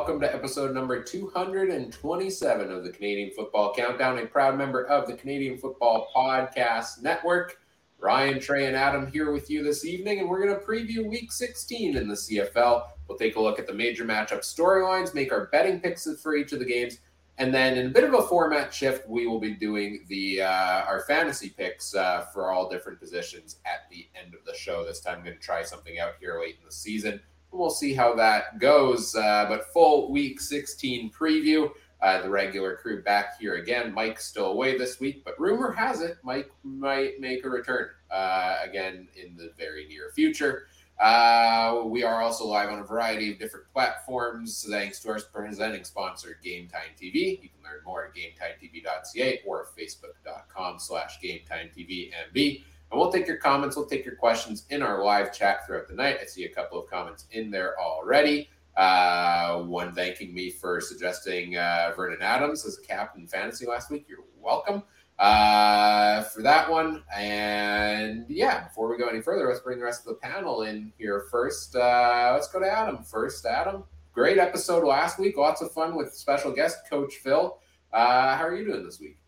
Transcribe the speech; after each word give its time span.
Welcome 0.00 0.20
to 0.20 0.34
episode 0.34 0.72
number 0.72 1.02
227 1.02 2.72
of 2.72 2.84
the 2.84 2.90
Canadian 2.90 3.32
Football 3.32 3.74
Countdown, 3.74 4.18
a 4.18 4.24
proud 4.24 4.56
member 4.56 4.86
of 4.86 5.06
the 5.06 5.12
Canadian 5.12 5.58
Football 5.58 6.08
Podcast 6.16 7.02
Network. 7.02 7.58
Ryan, 7.98 8.40
Trey, 8.40 8.66
and 8.66 8.74
Adam 8.74 9.12
here 9.12 9.30
with 9.30 9.50
you 9.50 9.62
this 9.62 9.84
evening, 9.84 10.20
and 10.20 10.26
we're 10.26 10.42
going 10.42 10.58
to 10.58 10.64
preview 10.64 11.06
week 11.06 11.30
16 11.30 11.98
in 11.98 12.08
the 12.08 12.14
CFL. 12.14 12.86
We'll 13.06 13.18
take 13.18 13.36
a 13.36 13.40
look 13.42 13.58
at 13.58 13.66
the 13.66 13.74
major 13.74 14.06
matchup 14.06 14.40
storylines, 14.40 15.12
make 15.12 15.32
our 15.32 15.48
betting 15.52 15.80
picks 15.80 16.08
for 16.22 16.34
each 16.34 16.52
of 16.52 16.60
the 16.60 16.64
games, 16.64 17.00
and 17.36 17.52
then 17.52 17.76
in 17.76 17.88
a 17.88 17.90
bit 17.90 18.04
of 18.04 18.14
a 18.14 18.22
format 18.22 18.72
shift, 18.72 19.06
we 19.06 19.26
will 19.26 19.38
be 19.38 19.52
doing 19.52 20.06
the 20.08 20.40
uh, 20.40 20.82
our 20.86 21.04
fantasy 21.06 21.50
picks 21.50 21.94
uh, 21.94 22.24
for 22.32 22.50
all 22.50 22.70
different 22.70 22.98
positions 22.98 23.56
at 23.66 23.90
the 23.90 24.08
end 24.18 24.32
of 24.32 24.46
the 24.46 24.54
show. 24.54 24.82
This 24.82 25.00
time, 25.00 25.18
I'm 25.18 25.24
going 25.24 25.36
to 25.36 25.42
try 25.42 25.62
something 25.62 25.98
out 25.98 26.14
here 26.18 26.40
late 26.40 26.56
in 26.58 26.64
the 26.64 26.72
season. 26.72 27.20
We'll 27.52 27.70
see 27.70 27.94
how 27.94 28.14
that 28.14 28.58
goes. 28.58 29.14
Uh, 29.14 29.46
but 29.48 29.72
full 29.72 30.10
week 30.10 30.40
16 30.40 31.10
preview. 31.10 31.70
Uh, 32.02 32.22
the 32.22 32.30
regular 32.30 32.76
crew 32.76 33.02
back 33.02 33.38
here 33.38 33.56
again. 33.56 33.92
Mike's 33.92 34.24
still 34.24 34.46
away 34.46 34.78
this 34.78 35.00
week, 35.00 35.22
but 35.22 35.38
rumor 35.38 35.70
has 35.70 36.00
it 36.00 36.16
Mike 36.22 36.50
might 36.64 37.20
make 37.20 37.44
a 37.44 37.50
return 37.50 37.90
uh, 38.10 38.56
again 38.64 39.06
in 39.22 39.36
the 39.36 39.52
very 39.58 39.86
near 39.86 40.10
future. 40.14 40.66
Uh, 41.00 41.82
we 41.86 42.02
are 42.02 42.20
also 42.20 42.46
live 42.46 42.68
on 42.68 42.78
a 42.78 42.84
variety 42.84 43.32
of 43.32 43.38
different 43.38 43.66
platforms 43.72 44.66
thanks 44.68 45.00
to 45.00 45.10
our 45.10 45.20
presenting 45.32 45.82
sponsor, 45.82 46.38
Game 46.42 46.68
Time 46.68 46.90
TV. 47.00 47.42
You 47.42 47.48
can 47.48 47.62
learn 47.64 47.80
more 47.86 48.04
at 48.04 48.14
GameTimeTV.ca 48.14 49.40
or 49.46 49.66
Facebook.com 49.78 50.78
slash 50.78 51.18
GameTimeTVMB. 51.22 52.62
And 52.90 53.00
we'll 53.00 53.12
take 53.12 53.26
your 53.26 53.36
comments, 53.36 53.76
we'll 53.76 53.86
take 53.86 54.04
your 54.04 54.16
questions 54.16 54.66
in 54.70 54.82
our 54.82 55.04
live 55.04 55.32
chat 55.32 55.66
throughout 55.66 55.88
the 55.88 55.94
night. 55.94 56.18
I 56.20 56.26
see 56.26 56.44
a 56.44 56.48
couple 56.48 56.82
of 56.82 56.90
comments 56.90 57.26
in 57.30 57.50
there 57.50 57.78
already. 57.80 58.48
Uh, 58.76 59.62
one 59.62 59.92
thanking 59.92 60.32
me 60.32 60.50
for 60.50 60.80
suggesting 60.80 61.56
uh, 61.56 61.92
Vernon 61.94 62.22
Adams 62.22 62.64
as 62.64 62.78
a 62.78 62.82
captain 62.82 63.26
fantasy 63.26 63.66
last 63.66 63.90
week. 63.90 64.06
You're 64.08 64.24
welcome 64.40 64.82
uh, 65.20 66.22
for 66.22 66.42
that 66.42 66.68
one. 66.70 67.02
And 67.14 68.24
yeah, 68.28 68.64
before 68.64 68.88
we 68.88 68.98
go 68.98 69.08
any 69.08 69.20
further, 69.20 69.46
let's 69.46 69.60
bring 69.60 69.78
the 69.78 69.84
rest 69.84 70.00
of 70.00 70.06
the 70.06 70.14
panel 70.14 70.62
in 70.62 70.92
here 70.98 71.26
first. 71.30 71.76
Uh, 71.76 72.30
let's 72.32 72.48
go 72.48 72.58
to 72.58 72.66
Adam 72.66 73.04
first. 73.04 73.44
Adam, 73.46 73.84
great 74.12 74.38
episode 74.38 74.84
last 74.84 75.18
week. 75.18 75.36
Lots 75.36 75.60
of 75.60 75.72
fun 75.72 75.94
with 75.94 76.14
special 76.14 76.52
guest 76.52 76.78
Coach 76.88 77.16
Phil. 77.16 77.58
Uh, 77.92 78.36
how 78.36 78.44
are 78.44 78.56
you 78.56 78.64
doing 78.64 78.84
this 78.84 78.98
week? 78.98 79.18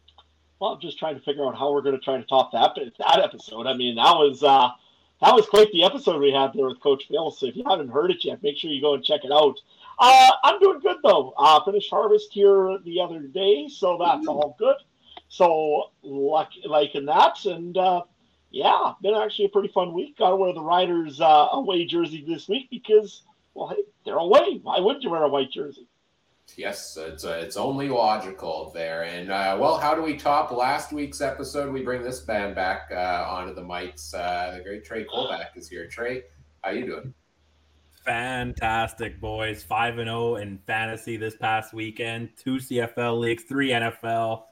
Well, 0.63 0.75
I'm 0.75 0.81
just 0.81 0.97
trying 0.97 1.17
to 1.17 1.21
figure 1.21 1.45
out 1.45 1.59
how 1.59 1.73
we're 1.73 1.83
going 1.83 1.99
to 1.99 2.01
try 2.01 2.17
to 2.17 2.23
top 2.23 2.53
that 2.53 2.79
that 3.01 3.19
episode. 3.19 3.67
I 3.67 3.75
mean, 3.75 3.97
that 3.97 4.15
was 4.15 4.45
uh, 4.45 4.69
that 5.21 5.35
was 5.35 5.45
quite 5.47 5.73
the 5.73 5.83
episode 5.83 6.21
we 6.21 6.31
had 6.31 6.53
there 6.55 6.67
with 6.69 6.81
Coach 6.81 7.09
Phil. 7.09 7.33
So 7.33 7.47
if 7.47 7.57
you 7.57 7.65
haven't 7.67 7.89
heard 7.89 8.13
it 8.13 8.25
yet, 8.25 8.45
make 8.45 8.57
sure 8.57 8.71
you 8.71 8.81
go 8.81 8.95
and 8.95 9.03
check 9.03 9.25
it 9.25 9.33
out. 9.33 9.57
Uh, 9.99 10.31
I'm 10.45 10.61
doing 10.61 10.79
good 10.79 10.99
though. 11.03 11.35
Uh, 11.37 11.65
finished 11.65 11.91
harvest 11.91 12.33
here 12.33 12.79
the 12.85 13.01
other 13.01 13.23
day, 13.23 13.67
so 13.69 13.99
that's 13.99 14.29
all 14.29 14.55
good. 14.57 14.77
So 15.27 15.91
like 16.05 16.51
liking 16.65 17.07
that, 17.07 17.45
and 17.45 17.77
uh, 17.77 18.03
yeah, 18.53 18.93
been 19.03 19.17
actually 19.17 19.47
a 19.47 19.49
pretty 19.49 19.73
fun 19.75 19.93
week. 19.93 20.17
Got 20.17 20.31
to 20.31 20.37
wear 20.37 20.53
the 20.53 20.63
Riders 20.63 21.21
uh, 21.21 21.49
away 21.51 21.87
jersey 21.87 22.25
this 22.25 22.49
week 22.49 22.71
because 22.71 23.23
well, 23.55 23.67
hey, 23.67 23.83
they're 24.05 24.15
away. 24.15 24.61
Why 24.63 24.79
wouldn't 24.79 25.03
you 25.03 25.11
wear 25.11 25.25
a 25.25 25.29
white 25.29 25.51
jersey? 25.51 25.89
Yes, 26.57 26.99
it's 27.01 27.25
uh, 27.25 27.41
it's 27.43 27.57
only 27.57 27.89
logical 27.89 28.71
there. 28.75 29.05
And 29.05 29.31
uh, 29.31 29.57
well, 29.59 29.79
how 29.79 29.95
do 29.95 30.03
we 30.03 30.17
top 30.17 30.51
last 30.51 30.93
week's 30.93 31.21
episode? 31.21 31.73
We 31.73 31.83
bring 31.83 32.03
this 32.03 32.21
band 32.21 32.55
back 32.55 32.91
uh, 32.93 33.27
onto 33.29 33.55
the 33.55 33.63
mics. 33.63 34.15
Uh, 34.15 34.57
the 34.57 34.63
great 34.63 34.85
Trey 34.85 35.05
Colback 35.05 35.57
is 35.57 35.69
here. 35.69 35.87
Trey, 35.87 36.23
how 36.63 36.71
you 36.71 36.85
doing? 36.85 37.15
Fantastic, 38.05 39.21
boys. 39.21 39.63
Five 39.63 39.99
and 39.99 40.09
zero 40.09 40.33
oh 40.33 40.37
in 40.37 40.59
fantasy 40.67 41.17
this 41.17 41.37
past 41.37 41.73
weekend. 41.73 42.31
Two 42.37 42.57
CFL 42.57 43.19
leagues, 43.19 43.45
three 43.45 43.71
NFL. 43.71 44.43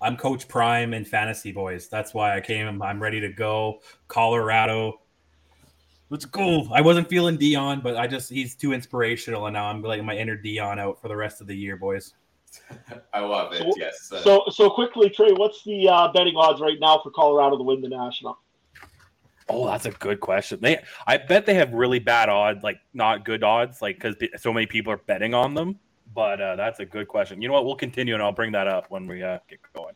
I'm 0.00 0.16
Coach 0.16 0.46
Prime 0.46 0.94
in 0.94 1.04
fantasy, 1.04 1.52
boys. 1.52 1.88
That's 1.88 2.14
why 2.14 2.36
I 2.36 2.40
came. 2.40 2.80
I'm 2.82 3.02
ready 3.02 3.20
to 3.20 3.32
go. 3.32 3.80
Colorado 4.08 5.00
let's 6.10 6.24
go. 6.24 6.68
I 6.72 6.80
wasn't 6.80 7.08
feeling 7.08 7.38
Deion, 7.38 7.82
but 7.82 7.96
I 7.96 8.06
just 8.06 8.30
he's 8.30 8.54
too 8.54 8.72
inspirational, 8.72 9.46
and 9.46 9.54
now 9.54 9.66
I'm 9.66 9.82
letting 9.82 10.04
my 10.04 10.16
inner 10.16 10.36
Deion 10.36 10.78
out 10.78 11.00
for 11.00 11.08
the 11.08 11.16
rest 11.16 11.40
of 11.40 11.46
the 11.46 11.56
year, 11.56 11.76
boys. 11.76 12.14
I 13.12 13.20
love 13.20 13.52
it. 13.52 13.58
So, 13.58 13.72
yes. 13.76 14.12
Uh, 14.12 14.22
so 14.22 14.44
so 14.48 14.70
quickly, 14.70 15.10
Trey, 15.10 15.32
what's 15.32 15.62
the 15.64 15.88
uh, 15.88 16.12
betting 16.12 16.36
odds 16.36 16.60
right 16.60 16.78
now 16.80 17.00
for 17.02 17.10
Colorado 17.10 17.58
to 17.58 17.62
win 17.62 17.80
the 17.80 17.88
national? 17.88 18.38
Oh, 19.48 19.66
that's 19.66 19.86
a 19.86 19.92
good 19.92 20.20
question. 20.20 20.58
They, 20.60 20.82
I 21.06 21.18
bet 21.18 21.46
they 21.46 21.54
have 21.54 21.72
really 21.72 22.00
bad 22.00 22.28
odds, 22.28 22.64
like 22.64 22.80
not 22.94 23.24
good 23.24 23.44
odds, 23.44 23.80
like 23.80 24.00
because 24.00 24.16
so 24.40 24.52
many 24.52 24.66
people 24.66 24.92
are 24.92 24.96
betting 24.96 25.34
on 25.34 25.54
them. 25.54 25.78
But 26.14 26.40
uh, 26.40 26.56
that's 26.56 26.80
a 26.80 26.84
good 26.84 27.08
question. 27.08 27.40
You 27.42 27.48
know 27.48 27.54
what? 27.54 27.64
We'll 27.64 27.76
continue, 27.76 28.14
and 28.14 28.22
I'll 28.22 28.32
bring 28.32 28.52
that 28.52 28.66
up 28.66 28.86
when 28.88 29.06
we 29.06 29.22
uh, 29.22 29.38
get 29.48 29.60
going. 29.74 29.94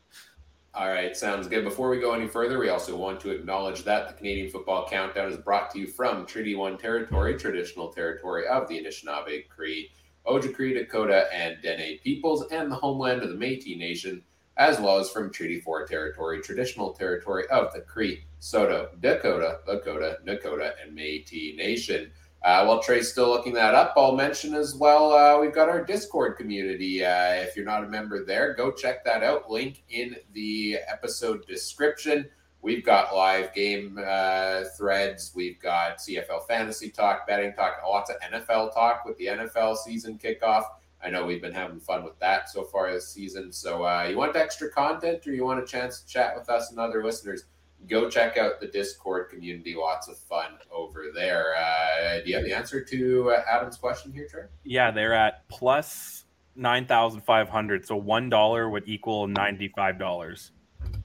All 0.72 0.88
right, 0.88 1.16
sounds 1.16 1.48
good. 1.48 1.64
Before 1.64 1.90
we 1.90 1.98
go 1.98 2.14
any 2.14 2.28
further, 2.28 2.60
we 2.60 2.68
also 2.68 2.96
want 2.96 3.18
to 3.20 3.30
acknowledge 3.30 3.82
that 3.82 4.06
the 4.06 4.14
Canadian 4.14 4.50
Football 4.50 4.88
Countdown 4.88 5.28
is 5.28 5.36
brought 5.36 5.68
to 5.72 5.80
you 5.80 5.88
from 5.88 6.24
Treaty 6.24 6.54
One 6.54 6.78
territory, 6.78 7.36
traditional 7.36 7.92
territory 7.92 8.46
of 8.46 8.68
the 8.68 8.80
Anishinaabe, 8.80 9.48
Cree, 9.48 9.90
Ojibwe, 10.28 10.74
Dakota, 10.74 11.26
and 11.34 11.60
Dene 11.60 11.98
peoples, 12.04 12.44
and 12.52 12.70
the 12.70 12.76
homeland 12.76 13.22
of 13.22 13.30
the 13.30 13.34
Métis 13.34 13.76
Nation, 13.76 14.22
as 14.58 14.78
well 14.78 15.00
as 15.00 15.10
from 15.10 15.32
Treaty 15.32 15.60
Four 15.60 15.86
territory, 15.86 16.40
traditional 16.40 16.92
territory 16.92 17.48
of 17.48 17.72
the 17.72 17.80
Cree, 17.80 18.22
Saulteaux, 18.38 18.90
Dakota, 19.00 19.58
Lakota, 19.66 20.24
Nakota, 20.24 20.74
and 20.80 20.96
Métis 20.96 21.56
Nation. 21.56 22.12
Uh, 22.42 22.64
while 22.64 22.82
Trey's 22.82 23.10
still 23.10 23.28
looking 23.28 23.52
that 23.52 23.74
up, 23.74 23.92
I'll 23.96 24.16
mention 24.16 24.54
as 24.54 24.74
well 24.74 25.12
uh, 25.12 25.38
we've 25.38 25.54
got 25.54 25.68
our 25.68 25.84
Discord 25.84 26.38
community. 26.38 27.04
Uh, 27.04 27.34
if 27.34 27.54
you're 27.54 27.66
not 27.66 27.84
a 27.84 27.88
member 27.88 28.24
there, 28.24 28.54
go 28.54 28.70
check 28.72 29.04
that 29.04 29.22
out. 29.22 29.50
Link 29.50 29.82
in 29.90 30.16
the 30.32 30.78
episode 30.88 31.46
description. 31.46 32.28
We've 32.62 32.84
got 32.84 33.14
live 33.14 33.54
game 33.54 33.98
uh, 34.02 34.64
threads. 34.76 35.32
We've 35.34 35.60
got 35.60 35.98
CFL 35.98 36.46
fantasy 36.46 36.90
talk, 36.90 37.26
betting 37.26 37.52
talk, 37.52 37.80
lots 37.86 38.10
of 38.10 38.16
NFL 38.20 38.72
talk 38.72 39.04
with 39.04 39.18
the 39.18 39.26
NFL 39.26 39.76
season 39.76 40.18
kickoff. 40.18 40.64
I 41.02 41.08
know 41.08 41.24
we've 41.24 41.40
been 41.40 41.54
having 41.54 41.80
fun 41.80 42.04
with 42.04 42.18
that 42.20 42.50
so 42.50 42.64
far 42.64 42.92
this 42.92 43.08
season. 43.08 43.52
So, 43.52 43.84
uh, 43.84 44.06
you 44.10 44.18
want 44.18 44.36
extra 44.36 44.70
content 44.70 45.26
or 45.26 45.32
you 45.32 45.44
want 45.44 45.62
a 45.62 45.66
chance 45.66 46.00
to 46.00 46.06
chat 46.06 46.36
with 46.36 46.50
us 46.50 46.70
and 46.70 46.78
other 46.78 47.02
listeners? 47.02 47.44
Go 47.88 48.08
check 48.08 48.36
out 48.36 48.60
the 48.60 48.66
Discord 48.66 49.30
community. 49.30 49.74
Lots 49.74 50.08
of 50.08 50.18
fun 50.18 50.52
over 50.72 51.06
there. 51.14 51.54
Uh, 51.56 52.20
do 52.20 52.30
you 52.30 52.36
have 52.36 52.44
the 52.44 52.52
answer 52.52 52.82
to 52.82 53.30
uh, 53.30 53.42
Adam's 53.48 53.76
question 53.76 54.12
here, 54.12 54.26
Trey? 54.28 54.44
Yeah, 54.64 54.90
they're 54.90 55.14
at 55.14 55.48
plus 55.48 56.24
nine 56.56 56.86
thousand 56.86 57.22
five 57.22 57.48
hundred. 57.48 57.86
So 57.86 57.96
one 57.96 58.28
dollar 58.28 58.68
would 58.70 58.84
equal 58.86 59.26
ninety 59.26 59.68
five 59.68 59.98
dollars. 59.98 60.52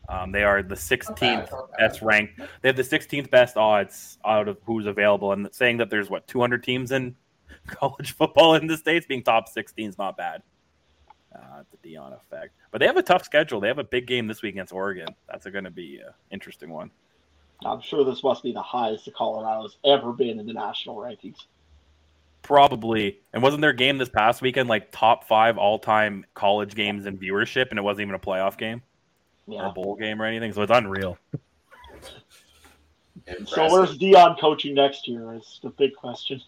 Um, 0.07 0.31
they 0.31 0.43
are 0.43 0.61
the 0.61 0.75
16th 0.75 1.49
best 1.79 2.01
ranked. 2.01 2.39
They 2.61 2.69
have 2.69 2.75
the 2.75 2.83
16th 2.83 3.29
best 3.29 3.57
odds 3.57 4.19
out 4.23 4.47
of 4.47 4.57
who's 4.63 4.85
available, 4.85 5.31
and 5.31 5.49
saying 5.51 5.77
that 5.77 5.89
there's 5.89 6.09
what 6.09 6.27
200 6.27 6.63
teams 6.63 6.91
in 6.91 7.15
college 7.67 8.13
football 8.13 8.55
in 8.55 8.67
the 8.67 8.77
states, 8.77 9.05
being 9.05 9.23
top 9.23 9.47
16 9.49 9.89
is 9.89 9.97
not 9.97 10.15
bad. 10.15 10.43
Uh, 11.35 11.63
the 11.71 11.89
Deion 11.89 12.15
effect. 12.15 12.53
But 12.71 12.79
they 12.79 12.85
have 12.87 12.97
a 12.97 13.03
tough 13.03 13.25
schedule. 13.25 13.59
They 13.59 13.67
have 13.67 13.79
a 13.79 13.83
big 13.83 14.07
game 14.07 14.27
this 14.27 14.41
week 14.41 14.53
against 14.53 14.71
Oregon. 14.71 15.07
That's 15.29 15.45
going 15.45 15.63
to 15.65 15.71
be 15.71 15.97
an 15.97 16.13
interesting 16.31 16.69
one. 16.69 16.91
I'm 17.65 17.81
sure 17.81 18.03
this 18.05 18.23
must 18.23 18.43
be 18.43 18.51
the 18.51 18.61
highest 18.61 19.05
the 19.05 19.11
Colorado's 19.11 19.77
ever 19.85 20.13
been 20.13 20.39
in 20.39 20.45
the 20.45 20.53
national 20.53 20.97
rankings. 20.97 21.37
Probably. 22.41 23.19
And 23.33 23.41
wasn't 23.41 23.61
their 23.61 23.73
game 23.73 23.97
this 23.97 24.09
past 24.09 24.41
weekend 24.41 24.69
like 24.69 24.91
top 24.91 25.27
five 25.27 25.57
all 25.57 25.79
time 25.79 26.25
college 26.33 26.75
games 26.75 27.05
in 27.05 27.17
viewership, 27.17 27.69
and 27.69 27.79
it 27.79 27.81
wasn't 27.81 28.03
even 28.03 28.15
a 28.15 28.19
playoff 28.19 28.57
game 28.57 28.81
yeah. 29.47 29.63
or 29.63 29.65
a 29.67 29.71
bowl 29.71 29.95
game 29.95 30.21
or 30.21 30.25
anything? 30.25 30.53
So 30.53 30.61
it's 30.61 30.71
unreal. 30.71 31.17
so 33.45 33.71
where's 33.71 33.97
Deion 33.97 34.39
coaching 34.39 34.75
next 34.75 35.07
year? 35.07 35.33
Is 35.33 35.59
the 35.63 35.69
big 35.69 35.95
question. 35.95 36.41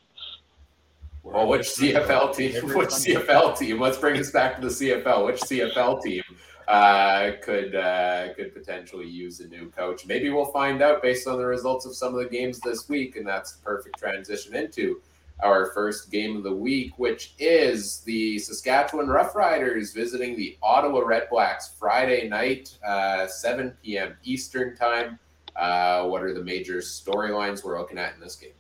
Well, 1.34 1.48
which 1.48 1.68
CFL 1.68 2.36
team? 2.36 2.54
Which 2.76 2.90
CFL 2.90 3.58
team? 3.58 3.80
Let's 3.80 3.98
bring 3.98 4.20
us 4.20 4.32
back 4.32 4.56
to 4.56 4.68
the 4.68 4.74
CFL. 4.74 5.26
Which 5.26 5.42
CFL 5.42 6.02
team 6.02 6.24
uh, 6.68 7.32
could 7.44 7.76
uh, 7.76 8.34
could 8.34 8.54
potentially 8.54 9.08
use 9.08 9.40
a 9.42 9.48
new 9.48 9.70
coach? 9.70 10.06
Maybe 10.06 10.30
we'll 10.30 10.52
find 10.52 10.82
out 10.82 11.02
based 11.02 11.28
on 11.28 11.38
the 11.38 11.46
results 11.46 11.86
of 11.86 11.96
some 11.96 12.16
of 12.16 12.24
the 12.24 12.30
games 12.30 12.60
this 12.62 12.88
week, 12.88 13.18
and 13.18 13.28
that's 13.28 13.54
the 13.54 13.64
perfect 13.64 14.00
transition 14.00 14.56
into 14.56 15.02
our 15.44 15.72
first 15.72 16.12
game 16.12 16.36
of 16.36 16.44
the 16.44 16.54
week, 16.54 16.98
which 16.98 17.36
is 17.38 18.02
the 18.02 18.40
Saskatchewan 18.40 19.08
Roughriders 19.08 19.94
visiting 19.94 20.36
the 20.36 20.58
Ottawa 20.64 21.02
Redblacks 21.02 21.78
Friday 21.78 22.28
night, 22.28 22.76
uh, 22.86 23.28
7 23.28 23.76
p.m. 23.84 24.18
Eastern 24.24 24.76
time. 24.76 25.20
Uh, 25.56 26.06
what 26.06 26.24
are 26.24 26.34
the 26.34 26.44
major 26.44 26.78
storylines 26.78 27.64
we're 27.64 27.78
looking 27.80 27.98
at 27.98 28.14
in 28.16 28.20
this 28.20 28.36
game? 28.36 28.52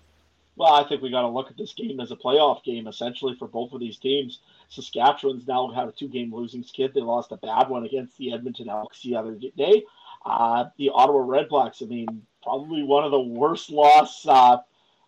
Well, 0.57 0.73
I 0.73 0.83
think 0.87 1.03
we 1.03 1.11
got 1.11 1.21
to 1.21 1.27
look 1.27 1.51
at 1.51 1.57
this 1.57 1.73
game 1.73 1.99
as 1.99 2.09
a 2.09 2.15
playoff 2.15 2.63
game, 2.63 2.87
essentially, 2.87 3.35
for 3.35 3.47
both 3.47 3.73
of 3.73 3.79
these 3.79 3.99
teams. 3.99 4.39
Saskatchewan's 4.69 5.47
now 5.47 5.69
had 5.69 5.87
a 5.87 5.91
two-game 5.91 6.33
losing 6.33 6.63
skid. 6.63 6.95
They 6.95 7.01
lost 7.01 7.31
a 7.31 7.37
bad 7.37 7.69
one 7.69 7.85
against 7.85 8.17
the 8.17 8.33
Edmonton 8.33 8.67
Elks 8.67 9.03
the 9.03 9.15
other 9.15 9.35
day. 9.35 9.83
Uh, 10.25 10.65
the 10.77 10.89
Ottawa 10.89 11.19
Redblacks, 11.19 11.83
I 11.83 11.85
mean, 11.85 12.23
probably 12.41 12.81
one 12.81 13.03
of 13.03 13.11
the 13.11 13.19
worst 13.19 13.69
loss. 13.69 14.25
Uh, 14.27 14.57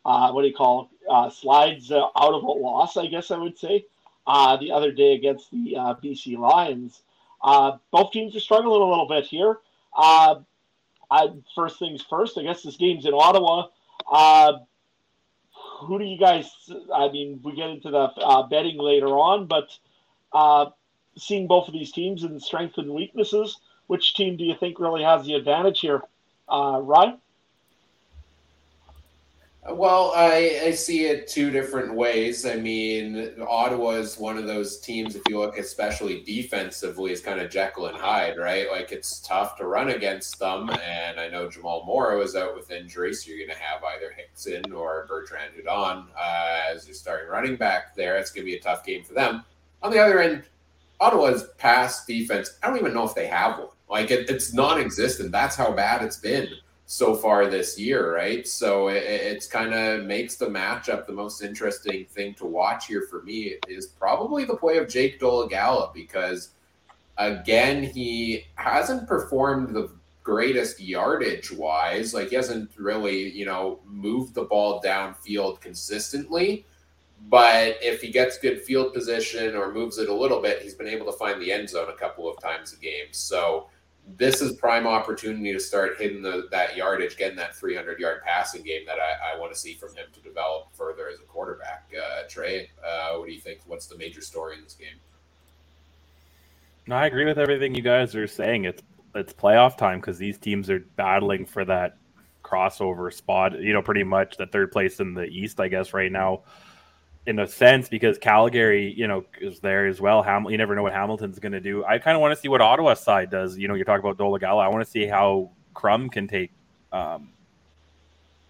uh, 0.06 0.32
what 0.32 0.44
do 0.44 0.48
you 0.48 0.54
call 0.54 0.92
uh, 1.10 1.32
slides 1.32 1.92
uh, 1.92 2.06
out 2.16 2.34
of 2.36 2.44
a 2.44 2.48
loss, 2.52 2.96
I 2.96 3.08
guess 3.08 3.32
I 3.32 3.38
would 3.38 3.58
say, 3.58 3.86
uh, 4.28 4.56
the 4.58 4.72
other 4.72 4.92
day 4.92 5.14
against 5.14 5.50
the 5.50 5.74
BC 6.04 6.38
Lions. 6.38 7.02
Both 7.92 8.12
teams 8.12 8.36
are 8.36 8.40
struggling 8.40 8.82
a 8.82 8.86
little 8.86 9.08
bit 9.08 9.26
here. 9.26 9.58
I, 9.96 10.36
first 11.56 11.80
things 11.80 12.06
first, 12.08 12.38
I 12.38 12.44
guess 12.44 12.62
this 12.62 12.78
game's 12.78 13.08
in 13.08 13.16
Ottawa. 13.16 13.70
Who 15.80 16.00
do 16.00 16.06
you 16.06 16.18
guys? 16.18 16.50
I 16.94 17.10
mean, 17.10 17.40
we 17.44 17.56
get 17.56 17.70
into 17.70 17.90
the 17.90 18.00
uh, 18.00 18.48
betting 18.48 18.78
later 18.78 19.08
on, 19.08 19.48
but 19.48 19.70
uh, 20.34 20.68
seeing 21.18 21.48
both 21.48 21.68
of 21.68 21.74
these 21.74 21.92
teams 21.92 22.24
and 22.24 22.42
strengths 22.42 22.78
and 22.78 22.94
weaknesses, 22.94 23.60
which 23.88 24.14
team 24.14 24.38
do 24.38 24.44
you 24.44 24.56
think 24.60 24.80
really 24.80 25.04
has 25.04 25.26
the 25.26 25.34
advantage 25.36 25.80
here? 25.80 26.02
Uh, 26.48 26.80
Ryan? 26.82 27.18
Well, 29.68 30.14
I, 30.16 30.62
I 30.64 30.72
see 30.72 31.06
it 31.06 31.28
two 31.28 31.52
different 31.52 31.94
ways. 31.94 32.46
I 32.46 32.56
mean, 32.56 33.36
Ottawa 33.46 33.92
is 33.92 34.18
one 34.18 34.38
of 34.38 34.48
those 34.48 34.80
teams, 34.80 35.16
if 35.16 35.22
you 35.28 35.38
look 35.38 35.58
especially 35.58 36.22
defensively, 36.22 37.12
is 37.12 37.20
kind 37.20 37.42
of 37.42 37.52
Jekyll 37.52 37.88
and 37.88 37.98
Hyde, 37.98 38.38
right? 38.38 38.72
Like 38.72 38.94
it's 38.94 39.20
tough 39.20 39.58
to 39.58 39.68
run 39.68 39.90
against 39.90 40.40
them. 40.40 40.70
And 40.70 41.20
I 41.20 41.28
know 41.28 41.50
Jamal 41.50 41.84
Morrow 41.86 42.22
is 42.22 42.38
out 42.38 42.56
with 42.56 42.72
injury, 42.72 43.14
so 43.14 43.30
you're 43.30 43.46
going 43.46 43.56
to 43.56 43.64
have 43.64 43.84
either 43.84 44.14
Hickson 44.16 44.72
or 44.72 45.06
Bertrand 45.10 45.54
Hudon 45.56 46.06
uh, 46.18 46.72
as 46.74 46.88
your 46.88 46.96
starting 46.96 47.30
running 47.30 47.58
back 47.58 47.96
there. 47.96 48.18
It's 48.18 48.32
going 48.32 48.46
to 48.46 48.52
be 48.52 48.58
a 48.58 48.62
tough 48.62 48.86
game 48.86 49.04
for 49.04 49.14
them. 49.14 49.44
On 49.84 49.92
the 49.92 50.00
other 50.00 50.22
end, 50.22 50.44
Ottawa's 51.02 51.50
pass 51.58 52.06
defense, 52.06 52.58
I 52.64 52.68
don't 52.68 52.80
even 52.80 52.94
know 52.94 53.04
if 53.04 53.14
they 53.14 53.28
have 53.28 53.60
one. 53.60 53.68
Like 53.90 54.10
it, 54.10 54.30
it's 54.30 54.54
non 54.54 54.80
existent. 54.80 55.34
That's 55.34 55.58
how 55.58 55.72
bad 55.74 56.02
it's 56.02 56.18
been 56.18 56.48
so 56.92 57.14
far 57.14 57.46
this 57.46 57.78
year, 57.78 58.16
right? 58.16 58.48
So 58.48 58.88
it, 58.88 59.04
it's 59.04 59.46
kind 59.46 59.76
of 59.76 60.06
makes 60.06 60.38
the 60.38 60.48
matchup 60.48 61.06
the 61.06 61.14
most 61.14 61.44
interesting 61.44 62.06
thing 62.06 62.34
to 62.34 62.48
watch 62.48 62.88
here 62.88 63.06
for 63.08 63.22
me 63.22 63.58
is 63.68 63.86
probably 63.86 64.44
the 64.44 64.56
play 64.56 64.78
of 64.80 64.90
Jake 64.90 65.20
Dolegala 65.20 65.94
because 65.94 66.50
again 67.20 67.84
he 67.84 68.48
hasn't 68.56 69.08
performed 69.08 69.76
the 69.76 69.92
greatest 70.24 70.80
yardage 70.80 71.52
wise. 71.52 72.16
Like 72.16 72.30
he 72.30 72.36
hasn't 72.36 72.72
really 72.76 73.30
you 73.38 73.46
know 73.46 73.82
moved 73.86 74.34
the 74.34 74.46
ball 74.46 74.82
downfield 74.82 75.62
consistently. 75.62 76.66
But 77.30 77.78
if 77.84 78.02
he 78.02 78.10
gets 78.10 78.40
good 78.40 78.64
field 78.64 78.96
position 78.96 79.56
or 79.56 79.72
moves 79.72 80.00
it 80.00 80.10
a 80.10 80.14
little 80.14 80.42
bit, 80.42 80.64
he's 80.64 80.74
been 80.74 80.88
able 80.88 81.06
to 81.06 81.18
find 81.20 81.40
the 81.40 81.52
end 81.52 81.70
zone 81.70 81.90
a 81.90 82.00
couple 82.00 82.28
of 82.28 82.42
times 82.42 82.74
a 82.74 82.78
game. 82.78 83.08
So 83.12 83.68
this 84.18 84.42
is 84.42 84.54
prime 84.54 84.88
opportunity 84.88 85.54
to 85.54 85.60
start 85.60 85.98
hitting 85.98 86.22
the, 86.22 86.48
that 86.52 86.76
yardage, 86.76 87.18
getting 87.18 87.38
that 87.38 87.56
300 87.56 88.00
yard 88.00 88.22
passing 88.26 88.64
game 88.64 88.86
that 88.86 88.98
I, 89.00 89.34
I 89.36 89.40
want 89.40 89.54
to 89.54 89.58
see 89.58 89.74
from 89.74 89.96
him 89.96 90.06
to 90.14 90.20
develop 90.22 90.74
further 90.74 91.10
as 91.10 91.20
a 91.20 91.24
quarterback. 91.24 91.90
Uh, 91.96 92.24
Trey, 92.28 92.70
uh, 92.86 93.16
what 93.16 93.28
do 93.28 93.34
you 93.34 93.40
think? 93.40 93.60
What's 93.68 93.88
the 93.88 93.98
major 93.98 94.22
story 94.22 94.56
in 94.58 94.64
this 94.64 94.74
game? 94.74 94.98
No, 96.88 96.96
I 96.96 97.06
agree 97.06 97.26
with 97.26 97.38
everything 97.38 97.76
you 97.76 97.82
guys 97.82 98.16
are 98.16 98.28
saying. 98.28 98.66
It's 98.66 98.82
it's 99.16 99.34
playoff 99.34 99.78
time 99.78 100.00
because 100.00 100.18
these 100.18 100.38
teams 100.38 100.70
are 100.70 100.80
battling 100.96 101.46
for 101.46 101.66
that 101.66 101.98
crossover 102.44 103.12
spot. 103.14 103.60
You 103.60 103.74
know, 103.74 103.82
pretty 103.82 104.04
much 104.04 104.38
the 104.38 104.48
third 104.48 104.72
place 104.72 105.00
in 105.00 105.14
the 105.14 105.26
East, 105.26 105.60
I 105.60 105.68
guess, 105.68 105.94
right 105.94 106.12
now 106.12 106.42
in 107.26 107.40
a 107.40 107.48
sense 107.48 107.90
because 107.90 108.18
Calgary, 108.18 108.94
you 108.98 109.08
know, 109.08 109.24
is 109.40 109.60
there 109.60 109.88
as 109.88 110.02
well. 110.02 110.24
Ham- 110.24 110.46
you 110.46 110.58
never 110.58 110.76
know 110.76 110.84
what 110.84 110.94
Hamilton's 110.94 111.40
going 111.40 111.52
to 111.52 111.60
do. 111.60 111.84
I 111.86 112.00
kind 112.00 112.16
of 112.16 112.22
want 112.22 112.34
to 112.34 112.40
see 112.40 112.48
what 112.48 112.62
Ottawa 112.62 112.94
side 112.94 113.30
does. 113.30 113.58
You 113.58 113.68
know, 113.68 113.76
you're 113.76 113.86
talking 113.86 114.08
about 114.08 114.18
Dolegala. 114.18 114.64
I 114.64 114.68
want 114.70 114.84
to 114.84 114.90
see 114.90 115.06
how 115.06 115.52
Crum 115.74 116.10
can 116.10 116.28
take 116.28 116.52
um, 116.92 117.30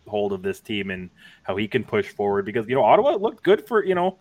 hold 0.08 0.34
of 0.34 0.42
this 0.42 0.60
team 0.60 0.92
and 0.92 1.10
how 1.44 1.56
he 1.56 1.68
can 1.68 1.84
push 1.84 2.10
forward 2.10 2.46
because 2.46 2.68
you 2.68 2.76
know 2.76 2.84
Ottawa 2.84 3.16
looked 3.16 3.44
good 3.44 3.68
for 3.68 3.84
you 3.86 3.96
know. 3.96 4.18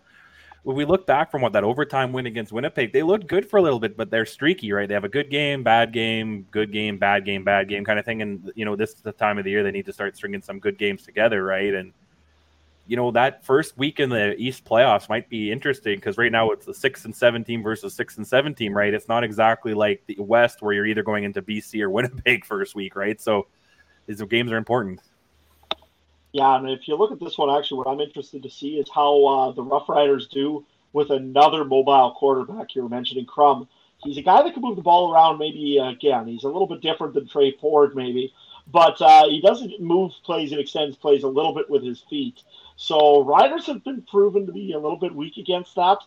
When 0.63 0.75
we 0.75 0.83
look 0.83 1.07
back 1.07 1.31
from 1.31 1.41
what 1.41 1.53
that 1.53 1.63
overtime 1.63 2.11
win 2.11 2.25
against 2.25 2.51
Winnipeg, 2.51 2.91
they 2.91 3.01
looked 3.01 3.27
good 3.27 3.49
for 3.49 3.57
a 3.57 3.61
little 3.61 3.79
bit, 3.79 3.95
but 3.95 4.11
they're 4.11 4.25
streaky, 4.25 4.73
right? 4.73 4.89
They 4.89 4.93
have 4.93 5.05
a 5.05 5.09
good 5.09 5.29
game, 5.29 5.63
bad 5.63 5.93
game, 5.93 6.45
good 6.51 6.73
game, 6.73 6.97
bad 6.97 7.23
game, 7.23 7.45
bad 7.45 7.69
game 7.69 7.85
kind 7.85 7.97
of 7.97 8.03
thing. 8.03 8.21
And 8.21 8.51
you 8.55 8.65
know, 8.65 8.75
this 8.75 8.89
is 8.89 9.01
the 9.01 9.13
time 9.13 9.37
of 9.37 9.45
the 9.45 9.51
year 9.51 9.63
they 9.63 9.71
need 9.71 9.85
to 9.85 9.93
start 9.93 10.17
stringing 10.17 10.41
some 10.41 10.59
good 10.59 10.77
games 10.77 11.03
together, 11.03 11.45
right? 11.45 11.73
And 11.73 11.93
you 12.89 12.95
know 12.95 13.11
that 13.11 13.45
first 13.45 13.77
week 13.77 13.99
in 13.99 14.09
the 14.09 14.35
East 14.35 14.65
playoffs 14.65 15.07
might 15.09 15.29
be 15.29 15.51
interesting 15.51 15.97
because 15.97 16.17
right 16.17 16.31
now 16.31 16.49
it's 16.49 16.67
a 16.67 16.73
six 16.73 17.05
and 17.05 17.15
seven 17.15 17.43
team 17.43 17.61
versus 17.61 17.93
six 17.93 18.17
and 18.17 18.25
seven 18.25 18.55
team, 18.55 18.75
right? 18.75 18.91
It's 18.91 19.07
not 19.07 19.23
exactly 19.23 19.75
like 19.75 20.01
the 20.07 20.15
West 20.17 20.63
where 20.63 20.73
you're 20.73 20.87
either 20.87 21.03
going 21.03 21.23
into 21.23 21.43
BC 21.43 21.81
or 21.81 21.89
Winnipeg 21.91 22.45
first 22.45 22.73
week, 22.73 22.95
right? 22.95 23.21
So 23.21 23.45
these 24.07 24.19
games 24.23 24.51
are 24.51 24.57
important. 24.57 25.01
Yeah, 26.31 26.57
and 26.57 26.67
if 26.67 26.87
you 26.87 26.95
look 26.95 27.11
at 27.11 27.19
this 27.19 27.37
one, 27.37 27.55
actually, 27.55 27.77
what 27.77 27.87
I'm 27.87 27.99
interested 27.99 28.41
to 28.41 28.49
see 28.49 28.77
is 28.77 28.89
how 28.93 29.23
uh, 29.23 29.51
the 29.51 29.61
Rough 29.61 29.87
Riders 29.87 30.27
do 30.27 30.65
with 30.91 31.11
another 31.11 31.63
mobile 31.63 32.15
quarterback. 32.17 32.73
You 32.73 32.81
were 32.81 32.89
mentioning 32.89 33.27
Crum. 33.27 33.67
He's 34.03 34.17
a 34.17 34.23
guy 34.23 34.41
that 34.41 34.53
can 34.53 34.63
move 34.63 34.77
the 34.77 34.81
ball 34.81 35.13
around. 35.13 35.37
Maybe 35.37 35.77
again, 35.77 36.25
he's 36.25 36.43
a 36.43 36.47
little 36.47 36.67
bit 36.67 36.81
different 36.81 37.13
than 37.13 37.27
Tre 37.27 37.55
Ford, 37.61 37.95
maybe, 37.95 38.33
but 38.65 38.99
uh, 38.99 39.27
he 39.29 39.41
doesn't 39.41 39.79
move 39.79 40.11
plays 40.23 40.51
and 40.51 40.59
extends 40.59 40.95
plays 40.95 41.21
a 41.21 41.27
little 41.27 41.53
bit 41.53 41.69
with 41.69 41.83
his 41.83 42.01
feet. 42.09 42.41
So 42.81 43.25
Riders 43.25 43.65
have 43.65 43.83
been 43.83 44.03
proven 44.03 44.45
to 44.45 44.53
be 44.53 44.71
a 44.71 44.79
little 44.79 44.97
bit 44.97 45.13
weak 45.13 45.35
against 45.35 45.75
that. 45.75 45.97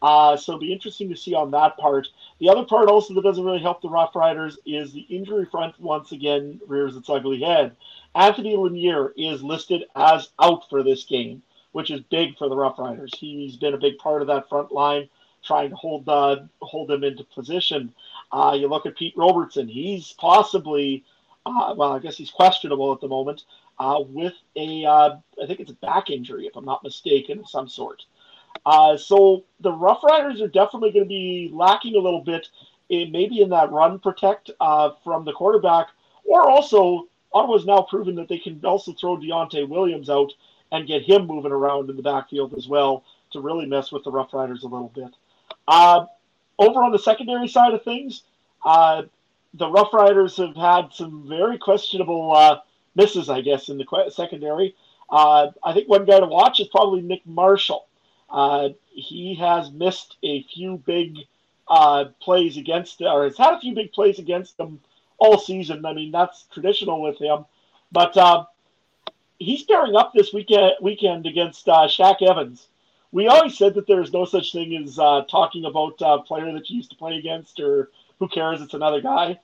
Uh, 0.00 0.34
so 0.34 0.52
it'll 0.52 0.60
be 0.60 0.72
interesting 0.72 1.10
to 1.10 1.16
see 1.16 1.34
on 1.34 1.50
that 1.50 1.76
part. 1.76 2.08
The 2.40 2.48
other 2.48 2.64
part 2.64 2.88
also 2.88 3.12
that 3.12 3.22
doesn't 3.22 3.44
really 3.44 3.60
help 3.60 3.82
the 3.82 3.90
Rough 3.90 4.16
Riders 4.16 4.58
is 4.64 4.94
the 4.94 5.02
injury 5.02 5.44
front 5.44 5.78
once 5.78 6.10
again 6.10 6.58
rears 6.66 6.96
its 6.96 7.10
ugly 7.10 7.42
head. 7.42 7.76
Anthony 8.14 8.56
Lanier 8.56 9.12
is 9.14 9.42
listed 9.42 9.84
as 9.94 10.30
out 10.40 10.68
for 10.70 10.82
this 10.82 11.04
game, 11.04 11.42
which 11.72 11.90
is 11.90 12.00
big 12.10 12.38
for 12.38 12.48
the 12.48 12.56
Rough 12.56 12.78
Riders. 12.78 13.12
He's 13.18 13.56
been 13.56 13.74
a 13.74 13.78
big 13.78 13.98
part 13.98 14.22
of 14.22 14.28
that 14.28 14.48
front 14.48 14.72
line, 14.72 15.10
trying 15.44 15.68
to 15.68 15.76
hold 15.76 16.08
uh, 16.08 16.36
hold 16.62 16.88
them 16.88 17.04
into 17.04 17.24
position. 17.24 17.92
Uh, 18.32 18.56
you 18.58 18.68
look 18.68 18.86
at 18.86 18.96
Pete 18.96 19.14
Robertson; 19.18 19.68
he's 19.68 20.14
possibly, 20.14 21.04
uh, 21.44 21.74
well, 21.76 21.92
I 21.92 21.98
guess 21.98 22.16
he's 22.16 22.30
questionable 22.30 22.90
at 22.90 23.00
the 23.02 23.08
moment, 23.08 23.44
uh, 23.78 24.00
with 24.06 24.34
a, 24.56 24.84
uh, 24.84 25.16
I 25.42 25.46
think 25.46 25.60
it's 25.60 25.70
a 25.70 25.74
back 25.74 26.10
injury, 26.10 26.46
if 26.46 26.56
I'm 26.56 26.64
not 26.64 26.84
mistaken, 26.84 27.40
of 27.40 27.48
some 27.48 27.68
sort. 27.68 28.02
Uh, 28.64 28.96
so 28.96 29.44
the 29.60 29.72
Rough 29.72 30.04
Riders 30.04 30.40
are 30.40 30.48
definitely 30.48 30.92
going 30.92 31.04
to 31.04 31.08
be 31.08 31.50
lacking 31.52 31.96
a 31.96 32.00
little 32.00 32.20
bit, 32.20 32.48
in, 32.88 33.10
maybe 33.10 33.40
in 33.40 33.50
that 33.50 33.72
run 33.72 33.98
protect 33.98 34.50
uh, 34.60 34.90
from 35.02 35.24
the 35.24 35.32
quarterback, 35.32 35.88
or 36.24 36.48
also 36.48 37.08
Ottawa's 37.32 37.66
now 37.66 37.82
proven 37.82 38.14
that 38.16 38.28
they 38.28 38.38
can 38.38 38.60
also 38.64 38.92
throw 38.92 39.16
Devonte 39.16 39.68
Williams 39.68 40.10
out 40.10 40.32
and 40.70 40.86
get 40.86 41.02
him 41.02 41.26
moving 41.26 41.52
around 41.52 41.90
in 41.90 41.96
the 41.96 42.02
backfield 42.02 42.54
as 42.54 42.68
well 42.68 43.04
to 43.32 43.40
really 43.40 43.66
mess 43.66 43.90
with 43.90 44.04
the 44.04 44.10
Rough 44.10 44.32
Riders 44.32 44.62
a 44.62 44.68
little 44.68 44.92
bit. 44.94 45.10
Uh, 45.66 46.06
over 46.58 46.82
on 46.82 46.92
the 46.92 46.98
secondary 46.98 47.48
side 47.48 47.74
of 47.74 47.82
things, 47.82 48.22
uh, 48.64 49.02
the 49.54 49.68
Rough 49.68 49.92
Riders 49.92 50.36
have 50.36 50.56
had 50.56 50.92
some 50.92 51.26
very 51.28 51.58
questionable 51.58 52.34
uh, 52.34 52.58
misses, 52.94 53.28
I 53.28 53.40
guess, 53.40 53.68
in 53.68 53.78
the 53.78 54.10
secondary. 54.10 54.74
Uh, 55.10 55.48
I 55.62 55.72
think 55.72 55.88
one 55.88 56.04
guy 56.04 56.20
to 56.20 56.26
watch 56.26 56.60
is 56.60 56.68
probably 56.68 57.02
Nick 57.02 57.26
Marshall. 57.26 57.86
Uh, 58.30 58.70
he 58.88 59.34
has 59.34 59.70
missed 59.70 60.16
a 60.22 60.42
few 60.44 60.78
big 60.78 61.18
uh, 61.68 62.06
plays 62.20 62.56
against, 62.56 63.00
or 63.02 63.24
has 63.24 63.36
had 63.36 63.54
a 63.54 63.60
few 63.60 63.74
big 63.74 63.92
plays 63.92 64.18
against 64.18 64.56
them 64.56 64.80
all 65.18 65.38
season. 65.38 65.84
I 65.84 65.92
mean, 65.92 66.10
that's 66.12 66.44
traditional 66.52 67.02
with 67.02 67.18
him. 67.18 67.44
But 67.90 68.16
uh, 68.16 68.46
he's 69.38 69.64
pairing 69.64 69.96
up 69.96 70.12
this 70.14 70.32
weekend 70.32 70.72
weekend 70.80 71.26
against 71.26 71.68
uh, 71.68 71.86
Shaq 71.88 72.22
Evans. 72.22 72.68
We 73.12 73.28
always 73.28 73.58
said 73.58 73.74
that 73.74 73.86
there's 73.86 74.14
no 74.14 74.24
such 74.24 74.52
thing 74.52 74.74
as 74.82 74.98
uh, 74.98 75.22
talking 75.30 75.66
about 75.66 75.96
a 76.00 76.20
player 76.20 76.50
that 76.54 76.70
you 76.70 76.76
used 76.76 76.90
to 76.90 76.96
play 76.96 77.18
against, 77.18 77.60
or 77.60 77.90
who 78.18 78.28
cares, 78.28 78.62
it's 78.62 78.72
another 78.72 79.02
guy 79.02 79.38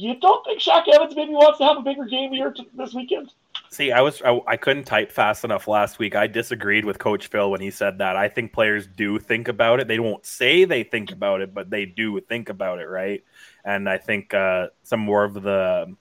you 0.00 0.18
don't 0.18 0.44
think 0.44 0.60
Shaq 0.60 0.88
Evans 0.88 1.14
maybe 1.14 1.32
wants 1.32 1.58
to 1.58 1.64
have 1.64 1.76
a 1.76 1.82
bigger 1.82 2.04
game 2.04 2.32
here 2.32 2.50
t- 2.50 2.68
this 2.74 2.94
weekend? 2.94 3.32
See, 3.70 3.92
I 3.92 4.00
was 4.00 4.22
I, 4.22 4.40
I, 4.46 4.56
couldn't 4.56 4.84
type 4.84 5.12
fast 5.12 5.44
enough 5.44 5.68
last 5.68 5.98
week. 5.98 6.16
I 6.16 6.26
disagreed 6.26 6.84
with 6.84 6.98
Coach 6.98 7.28
Phil 7.28 7.50
when 7.50 7.60
he 7.60 7.70
said 7.70 7.98
that. 7.98 8.16
I 8.16 8.28
think 8.28 8.52
players 8.52 8.86
do 8.86 9.18
think 9.18 9.48
about 9.48 9.78
it. 9.78 9.88
They 9.88 10.00
won't 10.00 10.26
say 10.26 10.64
they 10.64 10.82
think 10.82 11.12
about 11.12 11.40
it, 11.40 11.54
but 11.54 11.70
they 11.70 11.86
do 11.86 12.20
think 12.20 12.48
about 12.48 12.80
it, 12.80 12.88
right? 12.88 13.22
And 13.64 13.88
I 13.88 13.98
think 13.98 14.34
uh, 14.34 14.68
some 14.82 15.00
more 15.00 15.22
of 15.22 15.34
the 15.34 15.94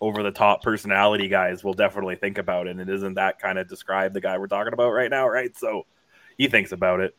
over 0.00 0.24
the 0.24 0.32
top 0.32 0.62
personality 0.62 1.28
guys 1.28 1.62
will 1.62 1.74
definitely 1.74 2.16
think 2.16 2.38
about 2.38 2.66
it. 2.66 2.70
And 2.70 2.80
it 2.80 2.88
isn't 2.88 3.14
that 3.14 3.38
kind 3.38 3.56
of 3.58 3.68
describe 3.68 4.12
the 4.12 4.20
guy 4.20 4.36
we're 4.36 4.48
talking 4.48 4.72
about 4.72 4.90
right 4.90 5.10
now, 5.10 5.28
right? 5.28 5.56
So 5.56 5.86
he 6.36 6.48
thinks 6.48 6.72
about 6.72 7.00
it. 7.00 7.14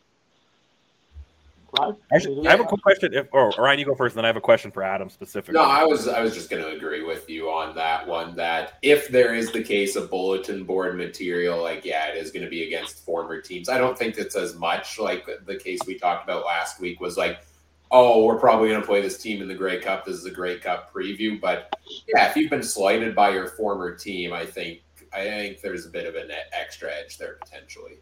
Actually, 2.14 2.48
I 2.48 2.52
have 2.52 2.60
a 2.60 2.66
quick 2.66 2.82
question. 2.82 3.14
If 3.14 3.28
or 3.32 3.50
Ryan, 3.58 3.80
you 3.80 3.86
go 3.86 3.96
first, 3.96 4.14
and 4.14 4.20
then 4.20 4.26
I 4.26 4.28
have 4.28 4.38
a 4.38 4.42
question 4.42 4.72
for 4.72 4.84
Adam 4.84 5.10
specifically. 5.10 5.56
No, 5.56 5.62
I 5.62 5.84
was 5.84 6.08
I 6.08 6.22
was 6.22 6.34
just 6.34 6.50
going 6.50 6.62
to 6.62 6.70
agree 6.70 7.04
with 7.04 7.30
you 7.30 7.50
on 7.50 7.76
that 7.76 8.08
one. 8.08 8.36
That 8.36 8.74
if 8.82 9.08
there 9.08 9.34
is 9.34 9.52
the 9.52 9.64
case 9.64 9.96
of 9.96 10.10
bulletin 10.10 10.64
board 10.66 10.96
material, 10.98 11.62
like 11.62 11.84
yeah, 11.84 12.08
it 12.08 12.18
is 12.18 12.32
going 12.32 12.44
to 12.44 12.50
be 12.50 12.64
against 12.64 13.00
former 13.00 13.42
teams. 13.42 13.70
I 13.70 13.78
don't 13.78 13.98
think 13.98 14.18
it's 14.18 14.36
as 14.36 14.56
much 14.56 15.00
like 15.00 15.28
the 15.46 15.56
case 15.56 15.80
we 15.88 15.98
talked 15.98 16.24
about 16.24 16.46
last 16.46 16.80
week 16.80 17.00
was 17.00 17.18
like, 17.18 17.44
oh, 17.92 18.26
we're 18.26 18.40
probably 18.40 18.70
going 18.70 18.82
to 18.82 18.88
play 18.88 19.02
this 19.02 19.18
team 19.18 19.42
in 19.42 19.48
the 19.48 19.56
Grey 19.56 19.80
Cup. 19.80 20.06
This 20.06 20.16
is 20.16 20.26
a 20.26 20.32
Grey 20.32 20.60
Cup 20.60 20.94
preview, 20.94 21.42
but 21.42 21.76
yeah, 22.08 22.30
if 22.30 22.36
you've 22.36 22.52
been 22.52 22.64
slighted 22.64 23.16
by 23.16 23.30
your 23.32 23.48
former 23.48 23.96
team, 23.96 24.32
I 24.32 24.46
think 24.46 24.82
I 25.12 25.24
think 25.24 25.62
there's 25.62 25.86
a 25.86 25.90
bit 25.90 26.06
of 26.06 26.16
an 26.16 26.30
extra 26.52 26.92
edge 26.92 27.18
there 27.18 27.38
potentially. 27.44 27.98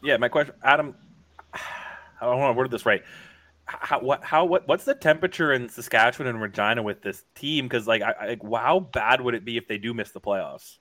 Yeah, 0.00 0.16
my 0.16 0.28
question, 0.28 0.54
Adam. 0.62 0.94
I 2.20 2.26
don't 2.26 2.38
want 2.38 2.54
to 2.54 2.58
word 2.58 2.70
this 2.70 2.86
right. 2.86 3.02
How 3.66 4.00
what 4.00 4.24
how 4.24 4.46
what 4.46 4.66
what's 4.66 4.84
the 4.84 4.94
temperature 4.94 5.52
in 5.52 5.68
Saskatchewan 5.68 6.26
and 6.26 6.40
Regina 6.40 6.82
with 6.82 7.02
this 7.02 7.24
team? 7.34 7.66
Because 7.66 7.86
like, 7.86 8.00
I, 8.00 8.38
I, 8.42 8.56
how 8.56 8.80
bad 8.80 9.20
would 9.20 9.34
it 9.34 9.44
be 9.44 9.58
if 9.58 9.68
they 9.68 9.76
do 9.76 9.92
miss 9.92 10.10
the 10.10 10.20
playoffs? 10.20 10.78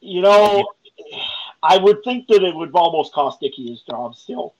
You 0.00 0.22
know, 0.22 0.64
I 1.62 1.78
would 1.78 2.04
think 2.04 2.28
that 2.28 2.44
it 2.44 2.54
would 2.54 2.70
almost 2.74 3.12
cost 3.12 3.40
Dickey 3.40 3.70
his 3.70 3.82
job 3.82 4.14
still. 4.14 4.54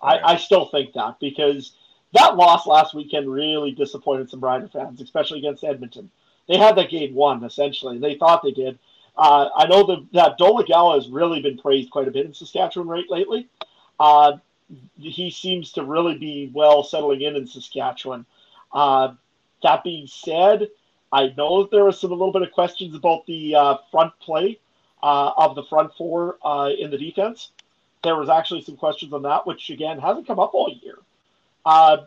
I, 0.00 0.18
I 0.18 0.36
still 0.36 0.66
think 0.66 0.94
that 0.94 1.20
because 1.20 1.72
that 2.14 2.36
loss 2.36 2.66
last 2.66 2.94
weekend 2.94 3.30
really 3.30 3.72
disappointed 3.72 4.30
some 4.30 4.40
Rider 4.40 4.68
fans, 4.68 5.00
especially 5.00 5.38
against 5.40 5.64
Edmonton. 5.64 6.10
They 6.48 6.56
had 6.56 6.76
that 6.76 6.90
game 6.90 7.14
won 7.14 7.44
essentially. 7.44 7.98
They 7.98 8.14
thought 8.14 8.42
they 8.42 8.52
did. 8.52 8.78
Uh, 9.16 9.48
I 9.54 9.66
know 9.66 9.86
that 9.86 10.06
that 10.14 10.38
Dolegala 10.38 10.94
has 10.94 11.08
really 11.08 11.42
been 11.42 11.58
praised 11.58 11.90
quite 11.90 12.08
a 12.08 12.10
bit 12.10 12.26
in 12.26 12.32
Saskatchewan 12.32 12.88
right 12.88 13.04
lately. 13.10 13.48
Uh, 13.98 14.38
he 14.98 15.30
seems 15.30 15.72
to 15.72 15.84
really 15.84 16.16
be 16.16 16.50
well 16.52 16.82
settling 16.82 17.22
in 17.22 17.36
in 17.36 17.46
Saskatchewan. 17.46 18.26
Uh, 18.72 19.14
that 19.62 19.84
being 19.84 20.06
said, 20.06 20.68
I 21.12 21.34
know 21.36 21.62
that 21.62 21.70
there 21.70 21.84
was 21.84 22.00
some 22.00 22.12
a 22.12 22.14
little 22.14 22.32
bit 22.32 22.42
of 22.42 22.52
questions 22.52 22.94
about 22.94 23.26
the 23.26 23.54
uh, 23.54 23.76
front 23.90 24.12
play 24.20 24.58
uh, 25.02 25.32
of 25.36 25.54
the 25.54 25.64
front 25.64 25.92
four 25.96 26.38
uh, 26.44 26.70
in 26.78 26.90
the 26.90 26.98
defense. 26.98 27.50
There 28.02 28.16
was 28.16 28.28
actually 28.28 28.62
some 28.62 28.76
questions 28.76 29.12
on 29.12 29.22
that, 29.22 29.46
which 29.46 29.70
again 29.70 29.98
hasn't 29.98 30.26
come 30.26 30.38
up 30.38 30.54
all 30.54 30.72
year. 30.82 30.98
Uh, 31.64 31.98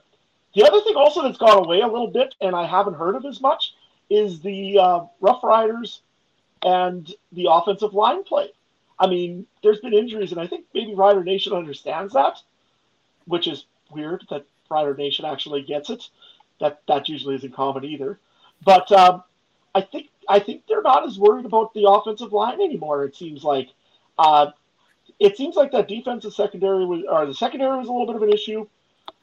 the 0.55 0.63
other 0.63 0.81
thing 0.81 0.95
also 0.95 1.21
that's 1.21 1.37
gone 1.37 1.57
away 1.57 1.81
a 1.81 1.87
little 1.87 2.07
bit, 2.07 2.33
and 2.41 2.55
I 2.55 2.65
haven't 2.65 2.95
heard 2.95 3.15
of 3.15 3.25
as 3.25 3.41
much, 3.41 3.73
is 4.09 4.39
the 4.41 5.07
Rough 5.19 5.43
Riders 5.43 6.01
and 6.63 7.11
the 7.31 7.47
offensive 7.49 7.93
line 7.93 8.23
play. 8.23 8.49
I 8.99 9.07
mean, 9.07 9.45
there's 9.61 9.79
been 9.79 9.93
injuries, 9.93 10.31
and 10.31 10.39
I 10.39 10.47
think 10.47 10.65
maybe 10.73 10.93
Rider 10.93 11.23
Nation 11.23 11.53
understands 11.53 12.13
that, 12.13 12.39
which 13.25 13.47
is 13.47 13.65
weird 13.91 14.25
that 14.29 14.45
Rider 14.69 14.95
Nation 14.95 15.25
actually 15.25 15.61
gets 15.61 15.89
it. 15.89 16.09
That 16.59 16.81
that 16.87 17.09
usually 17.09 17.35
isn't 17.35 17.53
common 17.53 17.83
either. 17.83 18.19
But 18.63 18.91
um, 18.91 19.23
I 19.75 19.81
think 19.81 20.09
I 20.29 20.39
think 20.39 20.63
they're 20.67 20.81
not 20.81 21.05
as 21.05 21.19
worried 21.19 21.45
about 21.45 21.73
the 21.73 21.89
offensive 21.89 22.33
line 22.33 22.61
anymore. 22.61 23.03
It 23.05 23.15
seems 23.15 23.43
like 23.43 23.69
uh, 24.17 24.51
it 25.19 25.37
seems 25.37 25.55
like 25.55 25.71
that 25.71 25.87
defensive 25.87 26.33
secondary 26.33 26.85
was, 26.85 27.03
or 27.09 27.25
the 27.25 27.33
secondary 27.33 27.77
was 27.77 27.87
a 27.87 27.91
little 27.91 28.07
bit 28.07 28.15
of 28.15 28.23
an 28.23 28.31
issue. 28.31 28.67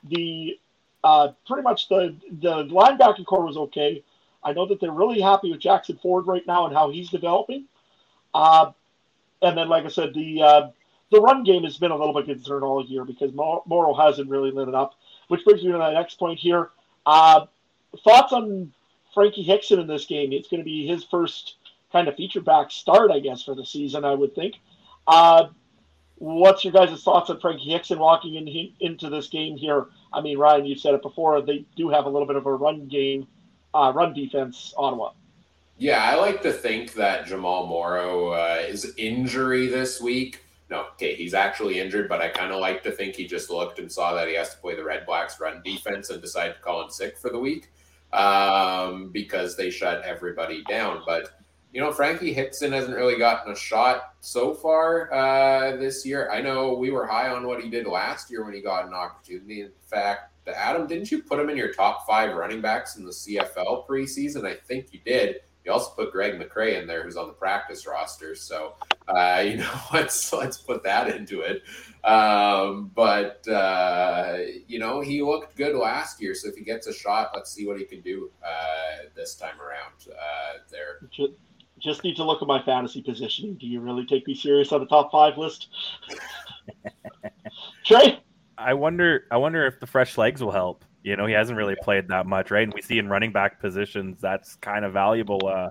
The 0.04 0.59
uh, 1.02 1.28
pretty 1.47 1.62
much 1.62 1.88
the 1.88 2.16
the 2.40 2.64
linebacking 2.64 3.26
core 3.26 3.47
was 3.47 3.57
okay. 3.57 4.02
I 4.42 4.52
know 4.52 4.66
that 4.66 4.80
they're 4.80 4.92
really 4.92 5.21
happy 5.21 5.50
with 5.50 5.61
Jackson 5.61 5.99
Ford 6.02 6.26
right 6.26 6.47
now 6.47 6.66
and 6.66 6.75
how 6.75 6.90
he's 6.90 7.11
developing. 7.11 7.66
Uh, 8.33 8.73
and 9.42 9.57
then, 9.57 9.69
like 9.69 9.85
I 9.85 9.88
said, 9.88 10.14
the 10.14 10.42
uh, 10.42 10.71
the 11.10 11.20
run 11.20 11.44
game 11.44 11.64
has 11.64 11.76
been 11.76 11.90
a 11.90 11.96
little 11.96 12.14
bit 12.14 12.26
concerned 12.26 12.64
all 12.64 12.84
year 12.84 13.04
because 13.04 13.32
Morrow 13.32 13.94
hasn't 13.94 14.30
really 14.30 14.50
lit 14.50 14.68
it 14.68 14.74
up. 14.74 14.94
Which 15.28 15.44
brings 15.44 15.62
me 15.62 15.72
to 15.72 15.78
the 15.78 15.92
next 15.92 16.18
point 16.18 16.38
here. 16.38 16.70
Uh, 17.06 17.46
thoughts 18.04 18.32
on 18.32 18.72
Frankie 19.14 19.42
Hickson 19.42 19.78
in 19.78 19.86
this 19.86 20.06
game? 20.06 20.32
It's 20.32 20.48
going 20.48 20.60
to 20.60 20.64
be 20.64 20.86
his 20.86 21.04
first 21.04 21.56
kind 21.92 22.08
of 22.08 22.16
feature 22.16 22.40
back 22.40 22.70
start, 22.70 23.10
I 23.10 23.20
guess, 23.20 23.42
for 23.42 23.54
the 23.54 23.64
season. 23.64 24.04
I 24.04 24.14
would 24.14 24.34
think. 24.34 24.56
Uh, 25.06 25.48
what's 26.16 26.64
your 26.64 26.72
guys' 26.72 27.02
thoughts 27.02 27.30
on 27.30 27.40
Frankie 27.40 27.70
Hickson 27.70 27.98
walking 27.98 28.34
in, 28.34 28.72
into 28.80 29.08
this 29.08 29.28
game 29.28 29.56
here? 29.56 29.86
I 30.12 30.20
mean, 30.20 30.38
Ryan, 30.38 30.66
you've 30.66 30.80
said 30.80 30.94
it 30.94 31.02
before. 31.02 31.40
They 31.42 31.64
do 31.76 31.88
have 31.88 32.06
a 32.06 32.08
little 32.08 32.26
bit 32.26 32.36
of 32.36 32.46
a 32.46 32.54
run 32.54 32.86
game, 32.86 33.26
uh, 33.74 33.92
run 33.94 34.14
defense, 34.14 34.74
Ottawa. 34.76 35.12
Yeah, 35.78 36.02
I 36.02 36.16
like 36.16 36.42
to 36.42 36.52
think 36.52 36.92
that 36.94 37.26
Jamal 37.26 37.66
Morrow 37.66 38.30
uh, 38.30 38.62
is 38.68 38.92
injury 38.98 39.66
this 39.66 40.00
week. 40.00 40.44
No, 40.70 40.86
okay, 40.92 41.16
he's 41.16 41.34
actually 41.34 41.80
injured, 41.80 42.08
but 42.08 42.20
I 42.20 42.28
kind 42.28 42.52
of 42.52 42.60
like 42.60 42.82
to 42.84 42.92
think 42.92 43.16
he 43.16 43.26
just 43.26 43.50
looked 43.50 43.80
and 43.80 43.90
saw 43.90 44.14
that 44.14 44.28
he 44.28 44.34
has 44.34 44.54
to 44.54 44.60
play 44.60 44.76
the 44.76 44.84
Red 44.84 45.04
Blacks 45.04 45.40
run 45.40 45.60
defense 45.64 46.10
and 46.10 46.22
decided 46.22 46.54
to 46.54 46.60
call 46.60 46.82
him 46.84 46.90
sick 46.90 47.18
for 47.18 47.28
the 47.30 47.38
week 47.38 47.72
um, 48.12 49.10
because 49.10 49.56
they 49.56 49.68
shut 49.68 50.02
everybody 50.02 50.62
down. 50.68 51.02
But 51.04 51.30
you 51.72 51.80
know, 51.80 51.92
Frankie 51.92 52.32
Hickson 52.32 52.72
hasn't 52.72 52.96
really 52.96 53.16
gotten 53.16 53.52
a 53.52 53.56
shot 53.56 54.14
so 54.20 54.54
far 54.54 55.12
uh, 55.12 55.76
this 55.76 56.04
year. 56.04 56.30
I 56.30 56.40
know 56.40 56.74
we 56.74 56.90
were 56.90 57.06
high 57.06 57.28
on 57.28 57.46
what 57.46 57.62
he 57.62 57.70
did 57.70 57.86
last 57.86 58.30
year 58.30 58.44
when 58.44 58.54
he 58.54 58.60
got 58.60 58.86
an 58.86 58.94
opportunity. 58.94 59.62
In 59.62 59.72
fact, 59.88 60.32
Adam, 60.48 60.86
didn't 60.86 61.12
you 61.12 61.22
put 61.22 61.38
him 61.38 61.48
in 61.48 61.56
your 61.56 61.72
top 61.72 62.06
five 62.06 62.34
running 62.34 62.60
backs 62.60 62.96
in 62.96 63.04
the 63.04 63.12
CFL 63.12 63.86
preseason? 63.86 64.44
I 64.44 64.54
think 64.54 64.92
you 64.92 65.00
did. 65.04 65.36
You 65.64 65.72
also 65.72 65.90
put 65.90 66.12
Greg 66.12 66.40
McCrae 66.40 66.80
in 66.80 66.86
there, 66.86 67.02
who's 67.02 67.16
on 67.16 67.26
the 67.26 67.34
practice 67.34 67.86
roster. 67.86 68.34
So, 68.34 68.74
uh, 69.08 69.42
you 69.44 69.58
know, 69.58 69.72
let's 69.92 70.32
let's 70.32 70.58
put 70.58 70.82
that 70.84 71.14
into 71.14 71.40
it. 71.40 71.62
Um, 72.04 72.90
but 72.94 73.46
uh, 73.48 74.38
you 74.66 74.78
know, 74.78 75.00
he 75.00 75.22
looked 75.22 75.56
good 75.56 75.76
last 75.76 76.20
year. 76.20 76.34
So 76.34 76.48
if 76.48 76.54
he 76.54 76.64
gets 76.64 76.86
a 76.86 76.94
shot, 76.94 77.30
let's 77.34 77.52
see 77.52 77.66
what 77.66 77.78
he 77.78 77.84
can 77.84 78.00
do 78.00 78.30
uh, 78.44 79.08
this 79.14 79.34
time 79.34 79.60
around. 79.60 79.94
Uh, 80.08 80.58
there 80.70 81.00
just 81.80 82.04
need 82.04 82.16
to 82.16 82.24
look 82.24 82.42
at 82.42 82.48
my 82.48 82.62
fantasy 82.62 83.02
positioning. 83.02 83.54
Do 83.54 83.66
you 83.66 83.80
really 83.80 84.06
take 84.06 84.26
me 84.26 84.34
serious 84.34 84.70
on 84.72 84.80
the 84.80 84.86
top 84.86 85.10
five 85.10 85.38
list? 85.38 85.68
Trey? 87.84 88.20
I 88.58 88.74
wonder 88.74 89.24
I 89.30 89.38
wonder 89.38 89.66
if 89.66 89.80
the 89.80 89.86
fresh 89.86 90.18
legs 90.18 90.42
will 90.42 90.52
help. 90.52 90.84
You 91.02 91.16
know, 91.16 91.26
he 91.26 91.33
hasn't 91.33 91.57
really 91.57 91.76
played 91.83 92.09
that 92.09 92.26
much, 92.26 92.50
right? 92.50 92.64
And 92.64 92.75
we 92.75 92.83
see 92.83 92.99
in 92.99 93.09
running 93.09 93.33
back 93.33 93.61
positions 93.61 94.21
that's 94.21 94.57
kind 94.57 94.85
of 94.85 94.92
valuable 94.92 95.47
uh, 95.47 95.71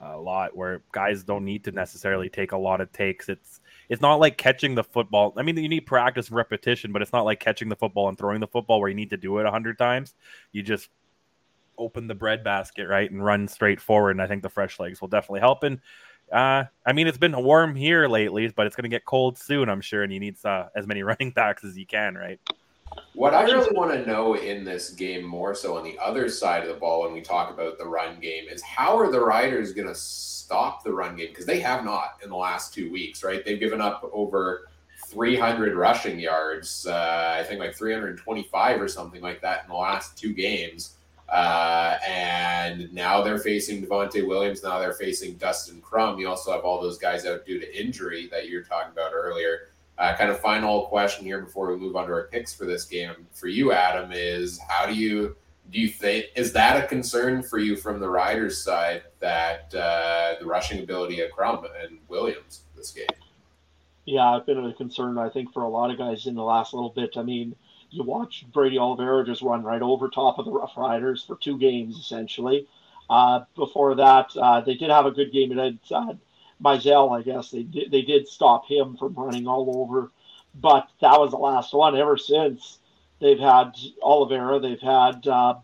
a 0.00 0.16
lot 0.16 0.56
where 0.56 0.82
guys 0.92 1.22
don't 1.22 1.44
need 1.44 1.64
to 1.64 1.72
necessarily 1.72 2.28
take 2.28 2.52
a 2.52 2.56
lot 2.56 2.80
of 2.80 2.90
takes. 2.92 3.28
It's 3.28 3.60
it's 3.88 4.00
not 4.00 4.20
like 4.20 4.36
catching 4.38 4.74
the 4.74 4.84
football. 4.84 5.34
I 5.36 5.42
mean, 5.42 5.56
you 5.56 5.68
need 5.68 5.80
practice 5.80 6.28
and 6.28 6.36
repetition, 6.36 6.92
but 6.92 7.02
it's 7.02 7.12
not 7.12 7.24
like 7.24 7.40
catching 7.40 7.68
the 7.68 7.76
football 7.76 8.08
and 8.08 8.16
throwing 8.16 8.40
the 8.40 8.46
football 8.46 8.80
where 8.80 8.88
you 8.88 8.94
need 8.94 9.10
to 9.10 9.16
do 9.16 9.38
it 9.38 9.46
a 9.46 9.50
hundred 9.50 9.78
times. 9.78 10.14
You 10.52 10.62
just 10.62 10.88
open 11.76 12.06
the 12.06 12.14
bread 12.14 12.44
basket 12.44 12.86
right 12.86 13.10
and 13.10 13.24
run 13.24 13.48
straight 13.48 13.80
forward. 13.80 14.12
And 14.12 14.22
I 14.22 14.26
think 14.26 14.42
the 14.42 14.48
fresh 14.48 14.78
legs 14.78 15.00
will 15.00 15.08
definitely 15.08 15.40
help. 15.40 15.64
And 15.64 15.80
uh, 16.30 16.64
I 16.86 16.92
mean, 16.92 17.08
it's 17.08 17.18
been 17.18 17.36
warm 17.42 17.74
here 17.74 18.06
lately, 18.06 18.48
but 18.48 18.66
it's 18.66 18.76
going 18.76 18.84
to 18.84 18.88
get 18.88 19.04
cold 19.04 19.36
soon, 19.36 19.68
I'm 19.68 19.80
sure. 19.80 20.04
And 20.04 20.12
you 20.12 20.20
need 20.20 20.36
uh, 20.44 20.66
as 20.76 20.86
many 20.86 21.02
running 21.02 21.32
backs 21.32 21.64
as 21.64 21.76
you 21.76 21.86
can, 21.86 22.14
right? 22.14 22.38
What 23.14 23.34
I 23.34 23.42
really 23.42 23.68
want 23.72 23.92
to 23.92 24.06
know 24.06 24.34
in 24.34 24.64
this 24.64 24.90
game, 24.90 25.24
more 25.24 25.54
so 25.54 25.76
on 25.76 25.84
the 25.84 25.98
other 25.98 26.28
side 26.28 26.62
of 26.62 26.68
the 26.68 26.74
ball, 26.74 27.02
when 27.02 27.12
we 27.12 27.20
talk 27.20 27.52
about 27.52 27.76
the 27.76 27.84
run 27.84 28.18
game, 28.20 28.48
is 28.48 28.62
how 28.62 28.98
are 28.98 29.10
the 29.10 29.20
Riders 29.20 29.72
going 29.72 29.88
to 29.88 29.94
stop 29.94 30.82
the 30.82 30.92
run 30.92 31.16
game? 31.16 31.28
Because 31.28 31.46
they 31.46 31.60
have 31.60 31.84
not 31.84 32.18
in 32.22 32.30
the 32.30 32.36
last 32.36 32.72
two 32.72 32.90
weeks, 32.90 33.22
right? 33.22 33.44
They've 33.44 33.60
given 33.60 33.80
up 33.80 34.08
over 34.12 34.68
300 35.06 35.74
rushing 35.74 36.18
yards, 36.18 36.86
uh, 36.86 37.36
I 37.38 37.42
think 37.44 37.60
like 37.60 37.74
325 37.74 38.80
or 38.80 38.88
something 38.88 39.20
like 39.20 39.40
that 39.42 39.64
in 39.64 39.70
the 39.70 39.76
last 39.76 40.16
two 40.16 40.32
games. 40.32 40.94
Uh, 41.28 41.96
and 42.06 42.92
now 42.92 43.22
they're 43.22 43.38
facing 43.38 43.84
Devonte 43.84 44.26
Williams. 44.26 44.62
Now 44.62 44.78
they're 44.78 44.94
facing 44.94 45.34
Dustin 45.34 45.80
Crum. 45.80 46.18
You 46.18 46.28
also 46.28 46.52
have 46.52 46.62
all 46.62 46.80
those 46.80 46.98
guys 46.98 47.24
out 47.26 47.46
due 47.46 47.60
to 47.60 47.80
injury 47.80 48.28
that 48.32 48.48
you 48.48 48.58
were 48.58 48.64
talking 48.64 48.92
about 48.92 49.12
earlier. 49.14 49.68
Uh, 50.00 50.16
kind 50.16 50.30
of 50.30 50.40
final 50.40 50.86
question 50.86 51.26
here 51.26 51.42
before 51.42 51.70
we 51.70 51.76
move 51.76 51.94
on 51.94 52.06
to 52.06 52.12
our 52.14 52.28
picks 52.28 52.54
for 52.54 52.64
this 52.64 52.86
game 52.86 53.10
for 53.32 53.48
you, 53.48 53.70
Adam, 53.70 54.10
is 54.12 54.58
how 54.66 54.86
do 54.86 54.94
you 54.94 55.36
do 55.70 55.78
you 55.78 55.88
think 55.88 56.24
is 56.34 56.54
that 56.54 56.82
a 56.82 56.86
concern 56.86 57.42
for 57.42 57.58
you 57.58 57.76
from 57.76 58.00
the 58.00 58.08
Riders' 58.08 58.64
side 58.64 59.02
that 59.18 59.74
uh, 59.74 60.36
the 60.40 60.46
rushing 60.46 60.82
ability 60.82 61.20
of 61.20 61.30
Crum 61.32 61.66
and 61.82 61.98
Williams 62.08 62.62
this 62.74 62.92
game? 62.92 63.04
Yeah, 64.06 64.38
it's 64.38 64.46
been 64.46 64.64
a 64.64 64.72
concern 64.72 65.18
I 65.18 65.28
think 65.28 65.52
for 65.52 65.64
a 65.64 65.68
lot 65.68 65.90
of 65.90 65.98
guys 65.98 66.26
in 66.26 66.34
the 66.34 66.42
last 66.42 66.72
little 66.72 66.88
bit. 66.88 67.18
I 67.18 67.22
mean 67.22 67.54
you 67.90 68.02
watch 68.02 68.46
Brady 68.54 68.78
Oliveira 68.78 69.26
just 69.26 69.42
run 69.42 69.62
right 69.62 69.82
over 69.82 70.08
top 70.08 70.38
of 70.38 70.46
the 70.46 70.50
Rough 70.50 70.78
Riders 70.78 71.24
for 71.26 71.36
two 71.36 71.58
games 71.58 71.98
essentially. 71.98 72.66
Uh, 73.10 73.40
before 73.54 73.94
that, 73.96 74.34
uh, 74.34 74.62
they 74.62 74.76
did 74.76 74.88
have 74.88 75.04
a 75.04 75.10
good 75.10 75.30
game 75.30 75.52
against 75.52 75.92
uh, 75.92 76.14
Mizzell, 76.62 77.18
I 77.18 77.22
guess 77.22 77.50
they 77.50 77.62
did, 77.62 77.90
they 77.90 78.02
did 78.02 78.28
stop 78.28 78.66
him 78.66 78.96
from 78.96 79.14
running 79.14 79.46
all 79.46 79.82
over, 79.82 80.10
but 80.54 80.88
that 81.00 81.18
was 81.18 81.30
the 81.30 81.38
last 81.38 81.72
one. 81.74 81.96
Ever 81.96 82.16
since 82.16 82.78
they've 83.20 83.38
had 83.38 83.72
Oliveira, 84.02 84.60
they've 84.60 84.80
had 84.80 85.26
uh, 85.26 85.54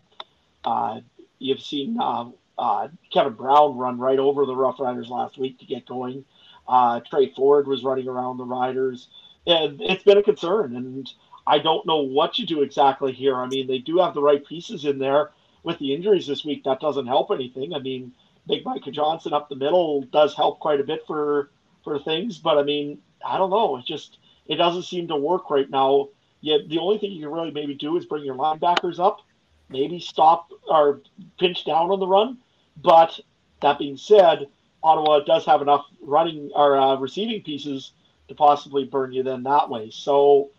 uh, 0.63 1.01
you've 1.39 1.61
seen 1.61 1.99
uh, 1.99 2.29
uh, 2.57 2.87
Kevin 3.11 3.33
Brown 3.33 3.77
run 3.77 3.97
right 3.99 4.19
over 4.19 4.45
the 4.45 4.55
Rough 4.55 4.79
Riders 4.79 5.09
last 5.09 5.37
week 5.37 5.59
to 5.59 5.65
get 5.65 5.85
going. 5.87 6.25
Uh, 6.67 6.99
Tre 7.01 7.33
Ford 7.33 7.67
was 7.67 7.83
running 7.83 8.07
around 8.07 8.37
the 8.37 8.45
Riders, 8.45 9.07
and 9.47 9.81
it's 9.81 10.03
been 10.03 10.17
a 10.17 10.23
concern. 10.23 10.75
And 10.75 11.09
I 11.47 11.59
don't 11.59 11.85
know 11.87 12.01
what 12.01 12.37
you 12.37 12.45
do 12.45 12.61
exactly 12.61 13.11
here. 13.13 13.35
I 13.37 13.47
mean, 13.47 13.67
they 13.67 13.79
do 13.79 13.99
have 13.99 14.13
the 14.13 14.21
right 14.21 14.45
pieces 14.45 14.85
in 14.85 14.99
there. 14.99 15.31
With 15.63 15.79
the 15.79 15.93
injuries 15.93 16.27
this 16.27 16.45
week, 16.45 16.63
that 16.63 16.79
doesn't 16.79 17.07
help 17.07 17.29
anything. 17.31 17.73
I 17.73 17.79
mean, 17.79 18.13
Big 18.47 18.65
Micah 18.65 18.91
Johnson 18.91 19.33
up 19.33 19.49
the 19.49 19.55
middle 19.55 20.01
does 20.03 20.35
help 20.35 20.59
quite 20.59 20.79
a 20.79 20.83
bit 20.83 21.01
for 21.05 21.51
for 21.83 21.99
things, 21.99 22.37
but 22.37 22.57
I 22.57 22.63
mean, 22.63 22.99
I 23.25 23.37
don't 23.37 23.49
know. 23.49 23.77
It 23.77 23.85
just 23.85 24.17
it 24.47 24.55
doesn't 24.55 24.83
seem 24.83 25.07
to 25.09 25.15
work 25.15 25.49
right 25.49 25.69
now. 25.69 26.09
Yet 26.41 26.69
the 26.69 26.79
only 26.79 26.97
thing 26.97 27.11
you 27.11 27.21
can 27.21 27.31
really 27.31 27.51
maybe 27.51 27.73
do 27.73 27.97
is 27.97 28.05
bring 28.05 28.23
your 28.23 28.35
linebackers 28.35 28.99
up, 28.99 29.21
maybe 29.69 29.99
stop 29.99 30.51
or 30.67 31.01
pinch 31.39 31.65
down 31.65 31.91
on 31.91 31.99
the 31.99 32.07
run. 32.07 32.37
But 32.81 33.19
that 33.61 33.79
being 33.79 33.97
said, 33.97 34.47
Ottawa 34.83 35.21
does 35.21 35.45
have 35.45 35.61
enough 35.61 35.85
running 36.01 36.51
or 36.53 36.77
uh, 36.77 36.95
receiving 36.97 37.41
pieces 37.41 37.91
to 38.27 38.35
possibly 38.35 38.83
burn 38.83 39.11
you 39.11 39.23
then 39.23 39.43
that 39.43 39.69
way. 39.69 39.89
So 39.89 40.51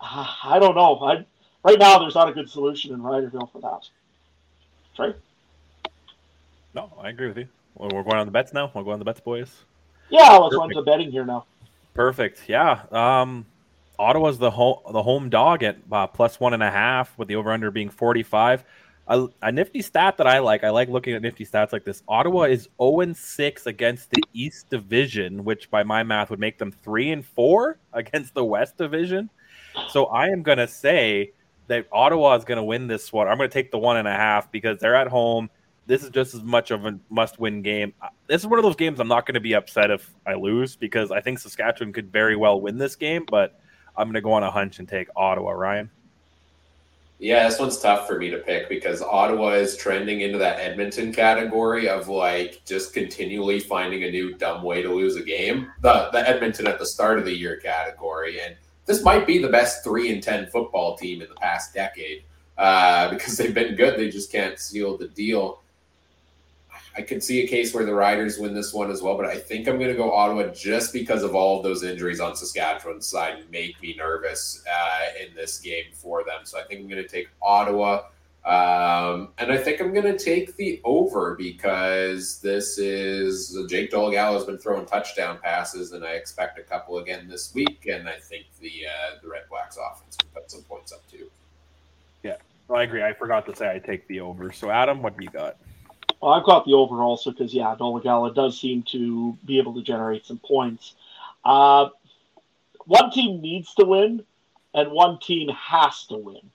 uh, 0.00 0.26
I 0.44 0.58
don't 0.58 0.74
know. 0.74 0.98
I, 1.00 1.26
right 1.64 1.78
now, 1.78 1.98
there's 1.98 2.14
not 2.14 2.28
a 2.28 2.32
good 2.32 2.48
solution 2.48 2.92
in 2.92 3.00
Riderville 3.00 3.52
for 3.52 3.60
that. 3.60 3.88
Trey? 4.96 5.14
No, 6.74 6.92
I 7.00 7.10
agree 7.10 7.28
with 7.28 7.38
you. 7.38 7.48
Well, 7.74 7.90
we're 7.92 8.02
going 8.02 8.16
on 8.16 8.26
the 8.26 8.32
bets 8.32 8.52
now. 8.52 8.70
We're 8.74 8.82
going 8.82 8.94
on 8.94 8.98
the 8.98 9.04
bets, 9.04 9.20
boys. 9.20 9.64
Yeah, 10.10 10.36
let's 10.36 10.56
run 10.56 10.68
to 10.70 10.74
the 10.74 10.82
betting 10.82 11.10
here 11.10 11.24
now. 11.24 11.46
Perfect. 11.94 12.48
Yeah. 12.48 12.82
Um, 12.90 13.46
Ottawa's 13.98 14.38
the 14.38 14.50
home 14.50 14.78
the 14.90 15.02
home 15.02 15.30
dog 15.30 15.62
at 15.62 15.76
uh, 15.90 16.06
plus 16.06 16.40
one 16.40 16.54
and 16.54 16.62
a 16.62 16.70
half, 16.70 17.16
with 17.18 17.28
the 17.28 17.36
over 17.36 17.52
under 17.52 17.70
being 17.70 17.88
forty 17.88 18.22
five. 18.22 18.64
A, 19.08 19.26
a, 19.42 19.50
nifty 19.50 19.82
stat 19.82 20.16
that 20.18 20.28
I 20.28 20.38
like. 20.38 20.62
I 20.62 20.70
like 20.70 20.88
looking 20.88 21.14
at 21.14 21.22
nifty 21.22 21.44
stats 21.44 21.72
like 21.72 21.84
this. 21.84 22.04
Ottawa 22.06 22.42
is 22.42 22.68
0 22.80 23.00
and 23.00 23.16
6 23.16 23.66
against 23.66 24.10
the 24.10 24.22
East 24.32 24.70
Division, 24.70 25.42
which 25.42 25.68
by 25.72 25.82
my 25.82 26.04
math 26.04 26.30
would 26.30 26.38
make 26.38 26.56
them 26.56 26.70
3 26.70 27.10
and 27.10 27.26
4 27.26 27.78
against 27.92 28.32
the 28.32 28.44
West 28.44 28.78
Division. 28.78 29.28
So 29.88 30.06
I 30.06 30.28
am 30.28 30.42
going 30.42 30.58
to 30.58 30.68
say 30.68 31.32
that 31.66 31.88
Ottawa 31.90 32.36
is 32.36 32.44
going 32.44 32.56
to 32.56 32.62
win 32.62 32.86
this 32.86 33.12
one. 33.12 33.26
I'm 33.26 33.38
going 33.38 33.50
to 33.50 33.52
take 33.52 33.72
the 33.72 33.78
one 33.78 33.96
and 33.96 34.06
a 34.06 34.12
half 34.12 34.52
because 34.52 34.78
they're 34.78 34.94
at 34.94 35.08
home. 35.08 35.50
This 35.86 36.04
is 36.04 36.10
just 36.10 36.34
as 36.34 36.42
much 36.42 36.70
of 36.70 36.86
a 36.86 36.98
must 37.10 37.40
win 37.40 37.62
game. 37.62 37.92
Uh, 38.00 38.08
this 38.28 38.42
is 38.42 38.46
one 38.46 38.58
of 38.58 38.62
those 38.62 38.76
games 38.76 39.00
I'm 39.00 39.08
not 39.08 39.26
going 39.26 39.34
to 39.34 39.40
be 39.40 39.54
upset 39.54 39.90
if 39.90 40.12
I 40.26 40.34
lose 40.34 40.76
because 40.76 41.10
I 41.10 41.20
think 41.20 41.38
Saskatchewan 41.38 41.92
could 41.92 42.12
very 42.12 42.36
well 42.36 42.60
win 42.60 42.78
this 42.78 42.94
game, 42.94 43.24
but 43.28 43.60
I'm 43.96 44.06
going 44.06 44.14
to 44.14 44.20
go 44.20 44.32
on 44.32 44.42
a 44.42 44.50
hunch 44.50 44.78
and 44.78 44.88
take 44.88 45.08
Ottawa, 45.16 45.52
Ryan. 45.52 45.90
Yeah, 47.22 47.48
this 47.48 47.60
one's 47.60 47.78
tough 47.78 48.08
for 48.08 48.18
me 48.18 48.30
to 48.30 48.38
pick 48.38 48.68
because 48.68 49.00
Ottawa 49.00 49.50
is 49.50 49.76
trending 49.76 50.22
into 50.22 50.38
that 50.38 50.58
Edmonton 50.58 51.12
category 51.12 51.88
of 51.88 52.08
like 52.08 52.62
just 52.64 52.92
continually 52.92 53.60
finding 53.60 54.02
a 54.02 54.10
new 54.10 54.34
dumb 54.34 54.64
way 54.64 54.82
to 54.82 54.92
lose 54.92 55.14
a 55.14 55.22
game. 55.22 55.70
The 55.82 56.08
the 56.12 56.28
Edmonton 56.28 56.66
at 56.66 56.80
the 56.80 56.86
start 56.86 57.20
of 57.20 57.24
the 57.24 57.32
year 57.32 57.58
category, 57.58 58.40
and 58.40 58.56
this 58.86 59.04
might 59.04 59.24
be 59.24 59.38
the 59.38 59.48
best 59.48 59.84
three 59.84 60.12
and 60.12 60.20
ten 60.20 60.48
football 60.48 60.96
team 60.96 61.22
in 61.22 61.28
the 61.28 61.36
past 61.36 61.72
decade 61.72 62.24
uh, 62.58 63.08
because 63.12 63.36
they've 63.36 63.54
been 63.54 63.76
good. 63.76 64.00
They 64.00 64.10
just 64.10 64.32
can't 64.32 64.58
seal 64.58 64.98
the 64.98 65.06
deal. 65.06 65.61
I 66.96 67.02
could 67.02 67.22
see 67.22 67.42
a 67.42 67.48
case 67.48 67.72
where 67.72 67.84
the 67.84 67.94
Riders 67.94 68.38
win 68.38 68.54
this 68.54 68.74
one 68.74 68.90
as 68.90 69.02
well, 69.02 69.16
but 69.16 69.26
I 69.26 69.38
think 69.38 69.66
I'm 69.66 69.78
going 69.78 69.90
to 69.90 69.96
go 69.96 70.12
Ottawa 70.12 70.48
just 70.48 70.92
because 70.92 71.22
of 71.22 71.34
all 71.34 71.58
of 71.58 71.62
those 71.62 71.82
injuries 71.82 72.20
on 72.20 72.36
Saskatchewan's 72.36 73.06
side 73.06 73.44
make 73.50 73.80
me 73.80 73.94
nervous 73.96 74.62
uh, 74.70 75.24
in 75.24 75.34
this 75.34 75.58
game 75.58 75.86
for 75.92 76.22
them. 76.24 76.40
So 76.44 76.58
I 76.58 76.64
think 76.64 76.80
I'm 76.80 76.88
going 76.88 77.02
to 77.02 77.08
take 77.08 77.28
Ottawa. 77.40 78.02
Um, 78.44 79.28
and 79.38 79.52
I 79.52 79.56
think 79.56 79.80
I'm 79.80 79.94
going 79.94 80.04
to 80.04 80.18
take 80.18 80.56
the 80.56 80.80
over 80.84 81.36
because 81.36 82.40
this 82.40 82.76
is 82.76 83.56
Jake 83.68 83.92
Dolegala 83.92 84.34
has 84.34 84.44
been 84.44 84.58
throwing 84.58 84.84
touchdown 84.84 85.38
passes, 85.40 85.92
and 85.92 86.04
I 86.04 86.12
expect 86.12 86.58
a 86.58 86.62
couple 86.62 86.98
again 86.98 87.28
this 87.28 87.54
week. 87.54 87.88
And 87.90 88.08
I 88.08 88.18
think 88.18 88.46
the 88.60 88.86
uh, 88.86 89.20
the 89.22 89.28
Red 89.28 89.42
Blacks 89.48 89.78
offense 89.78 90.18
will 90.20 90.40
put 90.40 90.50
some 90.50 90.62
points 90.62 90.92
up 90.92 91.08
too. 91.08 91.30
Yeah, 92.24 92.36
I 92.68 92.82
agree. 92.82 93.04
I 93.04 93.12
forgot 93.12 93.46
to 93.46 93.54
say 93.54 93.70
I 93.70 93.78
take 93.78 94.08
the 94.08 94.20
over. 94.20 94.50
So 94.50 94.70
Adam, 94.70 95.02
what 95.02 95.16
do 95.16 95.24
you 95.24 95.30
got? 95.30 95.56
Well, 96.22 96.32
I've 96.32 96.44
got 96.44 96.64
the 96.64 96.74
over 96.74 97.02
also 97.02 97.32
because 97.32 97.52
yeah, 97.52 97.74
Dolegala 97.76 98.32
does 98.32 98.58
seem 98.58 98.84
to 98.84 99.36
be 99.44 99.58
able 99.58 99.74
to 99.74 99.82
generate 99.82 100.24
some 100.24 100.38
points. 100.38 100.94
Uh, 101.44 101.88
one 102.86 103.10
team 103.10 103.42
needs 103.42 103.74
to 103.74 103.84
win, 103.84 104.24
and 104.72 104.92
one 104.92 105.18
team 105.18 105.48
has 105.48 106.06
to 106.06 106.16
win. 106.16 106.50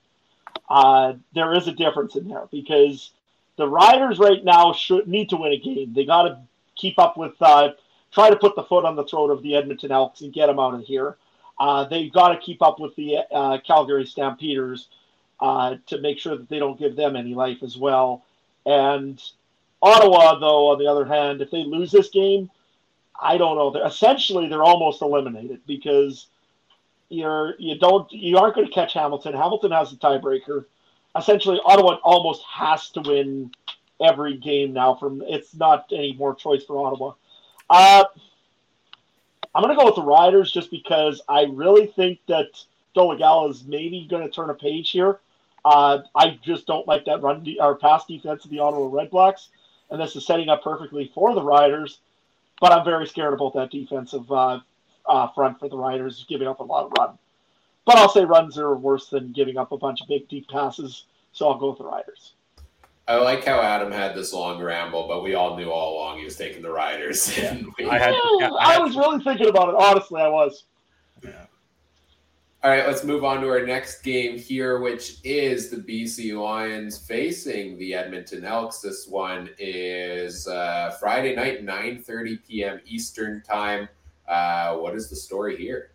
Uh, 0.69 1.13
there 1.35 1.53
is 1.53 1.67
a 1.67 1.73
difference 1.73 2.15
in 2.15 2.29
there 2.29 2.47
because 2.49 3.11
the 3.57 3.67
Riders 3.67 4.19
right 4.19 4.43
now 4.43 4.71
should 4.71 5.05
need 5.05 5.29
to 5.29 5.35
win 5.35 5.51
a 5.51 5.57
game. 5.57 5.93
They 5.93 6.05
got 6.05 6.23
to 6.23 6.39
keep 6.77 6.97
up 6.97 7.17
with, 7.17 7.33
uh, 7.41 7.71
try 8.11 8.29
to 8.29 8.37
put 8.37 8.55
the 8.55 8.63
foot 8.63 8.85
on 8.85 8.95
the 8.95 9.03
throat 9.03 9.31
of 9.31 9.43
the 9.43 9.57
Edmonton 9.57 9.91
Elks 9.91 10.21
and 10.21 10.31
get 10.31 10.47
them 10.47 10.59
out 10.59 10.75
of 10.75 10.81
here. 10.81 11.17
Uh, 11.59 11.83
they've 11.83 12.13
got 12.13 12.29
to 12.29 12.37
keep 12.37 12.61
up 12.61 12.79
with 12.79 12.95
the 12.95 13.17
uh, 13.33 13.57
Calgary 13.65 14.05
Stampeders 14.05 14.87
uh, 15.41 15.75
to 15.87 15.99
make 15.99 16.19
sure 16.19 16.37
that 16.37 16.47
they 16.47 16.59
don't 16.59 16.79
give 16.79 16.95
them 16.95 17.17
any 17.17 17.33
life 17.33 17.63
as 17.63 17.75
well. 17.75 18.23
And 18.65 19.21
Ottawa, 19.81 20.39
though, 20.39 20.71
on 20.71 20.79
the 20.79 20.87
other 20.87 21.05
hand, 21.05 21.41
if 21.41 21.51
they 21.51 21.63
lose 21.63 21.91
this 21.91 22.09
game, 22.09 22.49
I 23.19 23.37
don't 23.37 23.55
know. 23.55 23.71
They're, 23.71 23.85
essentially, 23.85 24.47
they're 24.47 24.63
almost 24.63 25.01
eliminated 25.01 25.61
because 25.65 26.27
you're 27.09 27.55
you 27.57 27.77
don't 27.77 28.11
you 28.11 28.37
aren't 28.37 28.55
going 28.55 28.67
to 28.67 28.73
catch 28.73 28.93
Hamilton. 28.93 29.33
Hamilton 29.33 29.71
has 29.71 29.91
the 29.91 29.97
tiebreaker. 29.97 30.65
Essentially, 31.15 31.59
Ottawa 31.65 31.95
almost 32.03 32.43
has 32.43 32.89
to 32.89 33.01
win 33.01 33.51
every 34.03 34.37
game 34.37 34.73
now. 34.73 34.95
From 34.95 35.21
it's 35.25 35.55
not 35.55 35.85
any 35.91 36.13
more 36.13 36.35
choice 36.35 36.63
for 36.63 36.85
Ottawa. 36.85 37.13
Uh, 37.69 38.03
I'm 39.55 39.63
going 39.63 39.75
to 39.75 39.79
go 39.79 39.85
with 39.85 39.95
the 39.95 40.03
Riders 40.03 40.51
just 40.51 40.69
because 40.69 41.21
I 41.27 41.43
really 41.43 41.87
think 41.87 42.19
that 42.27 42.47
Dolegala 42.95 43.49
is 43.49 43.63
maybe 43.63 44.07
going 44.09 44.23
to 44.23 44.29
turn 44.29 44.49
a 44.49 44.53
page 44.53 44.91
here. 44.91 45.19
Uh, 45.65 45.99
I 46.15 46.39
just 46.43 46.67
don't 46.67 46.87
like 46.87 47.05
that 47.05 47.21
run 47.21 47.43
de- 47.43 47.59
or 47.59 47.75
pass 47.75 48.05
defense 48.05 48.45
of 48.45 48.51
the 48.51 48.59
Ottawa 48.59 48.89
Redblacks 48.89 49.47
and 49.89 50.01
this 50.01 50.15
is 50.15 50.25
setting 50.25 50.49
up 50.49 50.63
perfectly 50.63 51.11
for 51.13 51.33
the 51.33 51.41
Riders. 51.41 51.99
But 52.59 52.71
I'm 52.71 52.83
very 52.83 53.05
scared 53.05 53.33
about 53.33 53.53
that 53.53 53.71
defensive 53.71 54.31
uh, 54.31 54.59
uh, 55.05 55.27
front 55.29 55.59
for 55.59 55.69
the 55.69 55.77
Riders, 55.77 56.25
giving 56.27 56.47
up 56.47 56.59
a 56.59 56.63
lot 56.63 56.85
of 56.85 56.93
run. 56.97 57.17
But 57.85 57.97
I'll 57.97 58.09
say 58.09 58.25
runs 58.25 58.57
are 58.57 58.75
worse 58.75 59.07
than 59.07 59.31
giving 59.31 59.57
up 59.57 59.71
a 59.71 59.77
bunch 59.77 60.01
of 60.01 60.07
big 60.07 60.27
deep 60.27 60.49
passes, 60.49 61.05
so 61.31 61.47
I'll 61.47 61.57
go 61.57 61.69
with 61.69 61.77
the 61.77 61.85
Riders. 61.85 62.33
I 63.07 63.15
like 63.15 63.45
how 63.45 63.61
Adam 63.61 63.91
had 63.91 64.15
this 64.15 64.33
long 64.33 64.61
ramble, 64.61 65.07
but 65.07 65.23
we 65.23 65.33
all 65.33 65.55
knew 65.55 65.71
all 65.71 65.95
along 65.95 66.17
he 66.17 66.25
was 66.25 66.35
taking 66.35 66.61
the 66.61 66.71
Riders. 66.71 67.37
Yeah. 67.37 67.57
I, 67.89 67.97
had, 67.97 68.13
I, 68.13 68.75
I 68.75 68.79
was 68.79 68.97
really 68.97 69.23
thinking 69.23 69.47
about 69.47 69.69
it. 69.69 69.75
Honestly, 69.75 70.21
I 70.21 70.27
was. 70.27 70.65
Yeah. 71.23 71.45
All 72.63 72.71
right, 72.71 72.87
let's 72.87 73.03
move 73.03 73.23
on 73.23 73.41
to 73.41 73.49
our 73.49 73.63
next 73.63 74.01
game 74.01 74.35
here, 74.35 74.79
which 74.79 75.17
is 75.23 75.69
the 75.69 75.77
BC 75.77 76.35
Lions 76.41 76.97
facing 76.97 77.77
the 77.77 77.93
Edmonton 77.93 78.43
Elks. 78.43 78.79
This 78.79 79.07
one 79.07 79.51
is 79.59 80.47
uh, 80.47 80.97
Friday 80.99 81.35
night, 81.35 81.63
9.30 81.63 82.39
p.m. 82.47 82.81
Eastern 82.87 83.43
Time. 83.43 83.87
Uh, 84.27 84.75
what 84.77 84.95
is 84.95 85.07
the 85.07 85.15
story 85.15 85.55
here? 85.55 85.91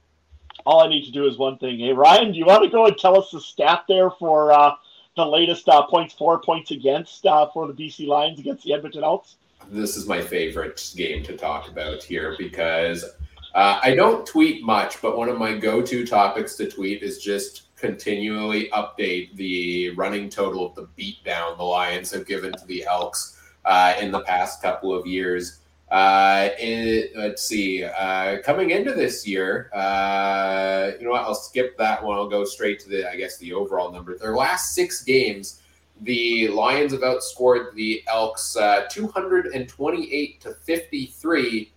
All 0.65 0.81
I 0.81 0.89
need 0.89 1.05
to 1.05 1.11
do 1.11 1.27
is 1.27 1.37
one 1.37 1.59
thing. 1.59 1.81
Hey, 1.81 1.93
Ryan, 1.93 2.31
do 2.31 2.39
you 2.39 2.47
want 2.47 2.63
to 2.63 2.71
go 2.71 2.87
and 2.87 2.97
tell 2.97 3.21
us 3.21 3.33
the 3.33 3.41
stat 3.41 3.83
there 3.89 4.11
for 4.11 4.53
uh, 4.53 4.77
the 5.17 5.27
latest 5.27 5.69
uh, 5.69 5.83
points 5.87 6.15
for, 6.15 6.41
points 6.41 6.71
against 6.71 7.27
uh, 7.27 7.49
for 7.53 7.67
the 7.67 7.75
BC 7.75 8.07
Lions 8.07 8.39
against 8.39 8.63
the 8.63 8.73
Edmonton 8.73 9.03
Elks? 9.03 9.35
This 9.69 9.97
is 9.97 10.07
my 10.07 10.23
favorite 10.23 10.93
game 10.95 11.25
to 11.25 11.37
talk 11.37 11.69
about 11.69 12.05
here 12.05 12.37
because– 12.39 13.05
uh, 13.55 13.81
I 13.83 13.95
don't 13.95 14.27
tweet 14.27 14.63
much, 14.63 15.03
but 15.03 15.17
one 15.17 15.29
of 15.29 15.39
my 15.39 15.57
go-to 15.57 16.07
topics 16.07 16.57
to 16.57 16.71
tweet 16.71 17.03
is 17.03 17.19
just 17.19 17.75
continually 17.77 18.71
update 18.73 19.35
the 19.37 19.91
running 19.91 20.31
total 20.31 20.67
of 20.67 20.75
the 20.75 20.89
beatdown 20.97 21.57
the 21.57 21.65
Lions 21.65 22.11
have 22.13 22.27
given 22.27 22.53
to 22.53 22.67
the 22.67 22.85
Elks 22.85 23.39
uh, 23.65 23.95
in 24.01 24.11
the 24.11 24.21
past 24.21 24.63
couple 24.63 24.95
of 24.95 25.07
years. 25.07 25.59
Uh, 25.91 26.49
it, 26.59 27.13
let's 27.15 27.43
see. 27.43 27.85
Uh, 27.85 28.39
coming 28.43 28.71
into 28.71 28.95
this 28.95 29.27
year, 29.27 29.69
uh, 29.75 30.93
you 30.99 31.05
know 31.05 31.11
what? 31.11 31.23
I'll 31.23 31.35
skip 31.35 31.77
that 31.77 32.03
one. 32.03 32.17
I'll 32.17 32.29
go 32.29 32.45
straight 32.45 32.81
to 32.81 32.89
the, 32.89 33.11
I 33.11 33.17
guess, 33.17 33.37
the 33.37 33.53
overall 33.53 33.93
number. 33.93 34.17
Their 34.17 34.35
last 34.35 34.75
six 34.75 35.03
games, 35.03 35.61
the 36.01 36.49
Lions 36.49 36.93
have 36.93 37.03
outscored 37.03 37.75
the 37.75 38.03
Elks 38.07 38.57
uh, 38.57 38.87
228 38.91 40.41
to 40.41 40.55
53 40.55 41.72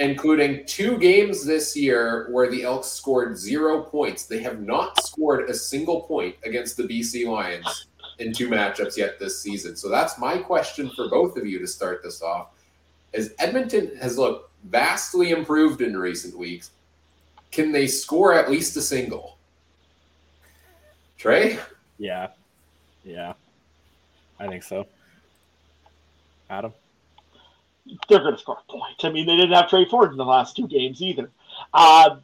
including 0.00 0.64
two 0.64 0.96
games 0.96 1.44
this 1.44 1.76
year 1.76 2.26
where 2.30 2.50
the 2.50 2.64
Elks 2.64 2.88
scored 2.88 3.36
zero 3.36 3.82
points. 3.82 4.24
They 4.24 4.42
have 4.42 4.60
not 4.62 5.00
scored 5.04 5.48
a 5.48 5.54
single 5.54 6.00
point 6.02 6.36
against 6.42 6.78
the 6.78 6.84
BC 6.84 7.26
Lions 7.26 7.86
in 8.18 8.32
two 8.32 8.48
matchups 8.48 8.96
yet 8.96 9.18
this 9.18 9.40
season. 9.40 9.76
So 9.76 9.90
that's 9.90 10.18
my 10.18 10.38
question 10.38 10.90
for 10.96 11.10
both 11.10 11.36
of 11.36 11.46
you 11.46 11.58
to 11.58 11.66
start 11.66 12.02
this 12.02 12.22
off. 12.22 12.48
As 13.12 13.34
Edmonton 13.38 13.94
has 14.00 14.16
looked 14.16 14.50
vastly 14.64 15.32
improved 15.32 15.82
in 15.82 15.94
recent 15.94 16.36
weeks, 16.36 16.70
can 17.50 17.70
they 17.70 17.86
score 17.86 18.32
at 18.32 18.50
least 18.50 18.76
a 18.78 18.82
single? 18.82 19.36
Trey? 21.18 21.58
Yeah. 21.98 22.28
Yeah. 23.04 23.34
I 24.38 24.48
think 24.48 24.62
so. 24.62 24.86
Adam? 26.48 26.72
They're 28.08 28.20
going 28.20 28.34
to 28.34 28.40
score 28.40 28.58
a 28.68 28.72
point. 28.72 29.04
I 29.04 29.10
mean, 29.10 29.26
they 29.26 29.36
didn't 29.36 29.52
have 29.52 29.68
Tre 29.68 29.86
Ford 29.88 30.12
in 30.12 30.18
the 30.18 30.24
last 30.24 30.56
two 30.56 30.68
games 30.68 31.02
either. 31.02 31.30
Uh, 31.72 32.16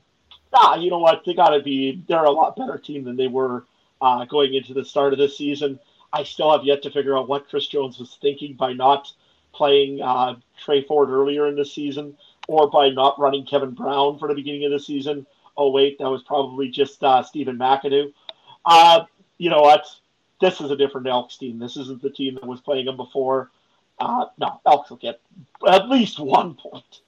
you 0.79 0.91
know 0.91 0.99
what? 0.99 1.23
They 1.25 1.35
got 1.35 1.51
to 1.51 1.63
be. 1.63 2.03
They're 2.09 2.25
a 2.25 2.31
lot 2.31 2.57
better 2.57 2.79
team 2.79 3.05
than 3.05 3.17
they 3.17 3.27
were 3.27 3.65
uh, 4.01 4.25
going 4.25 4.55
into 4.55 4.75
the 4.75 4.85
start 4.85 5.13
of 5.13 5.19
this 5.19 5.37
season. 5.37 5.79
I 6.13 6.23
still 6.23 6.53
have 6.53 6.65
yet 6.65 6.83
to 6.83 6.91
figure 6.91 7.17
out 7.17 7.29
what 7.29 7.49
Chris 7.49 7.67
Jones 7.67 7.99
was 7.99 8.17
thinking 8.21 8.55
by 8.55 8.73
not 8.73 9.13
playing 9.53 10.01
uh, 10.03 10.37
Tre 10.63 10.85
Ford 10.85 11.11
earlier 11.11 11.47
in 11.49 11.57
the 11.57 11.65
season, 11.65 12.17
or 12.49 12.71
by 12.71 12.91
not 12.91 13.19
running 13.19 13.45
Kevin 13.45 13.73
Brown 13.73 14.19
for 14.19 14.29
the 14.29 14.35
beginning 14.35 14.65
of 14.65 14.71
the 14.71 14.79
season. 14.79 15.27
Oh 15.57 15.71
wait, 15.71 15.99
that 15.99 16.11
was 16.11 16.23
probably 16.23 16.69
just 16.69 17.03
uh, 17.03 17.23
Stephen 17.23 17.59
McAdoo. 17.59 18.13
Uh, 18.65 19.05
you 19.39 19.51
know 19.51 19.63
what? 19.63 19.87
This 20.41 20.61
is 20.61 20.71
a 20.71 20.77
different 20.77 21.07
Elks 21.07 21.39
team. 21.39 21.59
This 21.59 21.77
isn't 21.77 22.03
the 22.03 22.11
team 22.11 22.35
that 22.35 22.47
was 22.47 22.61
playing 22.61 22.87
them 22.87 22.97
before 22.97 23.51
Uh, 23.99 24.27
no, 24.39 24.61
Elks 24.67 24.91
will 24.91 24.99
get 24.99 25.21
at 25.69 25.89
least 25.89 26.19
one 26.19 26.55
point. 26.55 27.01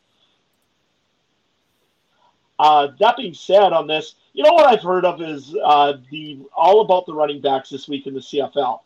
Uh, 2.58 2.88
that 2.98 3.16
being 3.16 3.34
said, 3.34 3.72
on 3.72 3.86
this, 3.86 4.16
you 4.32 4.42
know 4.42 4.52
what 4.52 4.66
I've 4.66 4.82
heard 4.82 5.04
of 5.04 5.20
is 5.22 5.54
uh, 5.64 5.94
the 6.10 6.40
all 6.56 6.80
about 6.80 7.06
the 7.06 7.14
running 7.14 7.40
backs 7.40 7.70
this 7.70 7.88
week 7.88 8.06
in 8.06 8.14
the 8.14 8.20
CFL. 8.20 8.80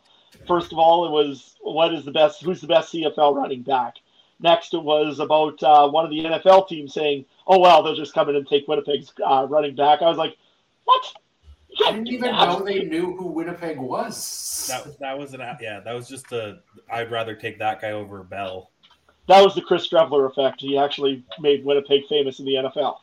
First 0.47 0.71
of 0.71 0.77
all, 0.77 1.07
it 1.07 1.11
was 1.11 1.55
what 1.61 1.93
is 1.93 2.05
the 2.05 2.11
best, 2.11 2.43
who's 2.43 2.61
the 2.61 2.67
best 2.67 2.93
CFL 2.93 3.35
running 3.35 3.63
back. 3.63 3.95
Next, 4.39 4.73
it 4.73 4.83
was 4.83 5.19
about 5.19 5.61
uh, 5.63 5.89
one 5.89 6.05
of 6.05 6.11
the 6.11 6.23
NFL 6.23 6.67
teams 6.67 6.93
saying, 6.93 7.25
"Oh 7.47 7.59
well, 7.59 7.81
they'll 7.81 7.95
just 7.95 8.13
come 8.13 8.29
in 8.29 8.35
and 8.35 8.47
take 8.47 8.67
Winnipeg's 8.67 9.11
uh, 9.25 9.47
running 9.49 9.75
back." 9.75 10.01
I 10.01 10.09
was 10.09 10.17
like, 10.17 10.37
"What?" 10.83 11.13
I 11.85 11.91
didn't 11.91 12.07
even 12.07 12.31
know 12.31 12.63
they 12.63 12.83
knew 12.83 13.15
who 13.15 13.27
Winnipeg 13.27 13.77
was. 13.77 14.67
That 14.69 14.99
that 14.99 15.17
was 15.17 15.33
an 15.33 15.41
yeah. 15.61 15.79
That 15.79 15.93
was 15.93 16.07
just 16.07 16.31
a. 16.31 16.59
I'd 16.91 17.11
rather 17.11 17.35
take 17.35 17.59
that 17.59 17.81
guy 17.81 17.91
over 17.91 18.23
Bell. 18.23 18.71
That 19.27 19.43
was 19.43 19.55
the 19.55 19.61
Chris 19.61 19.87
Streveler 19.87 20.29
effect. 20.29 20.61
He 20.61 20.77
actually 20.77 21.23
made 21.39 21.63
Winnipeg 21.63 22.07
famous 22.09 22.39
in 22.39 22.45
the 22.45 22.55
NFL. 22.55 22.97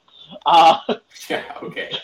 Uh, 0.47 0.79
yeah. 1.29 1.45
Okay. 1.63 1.91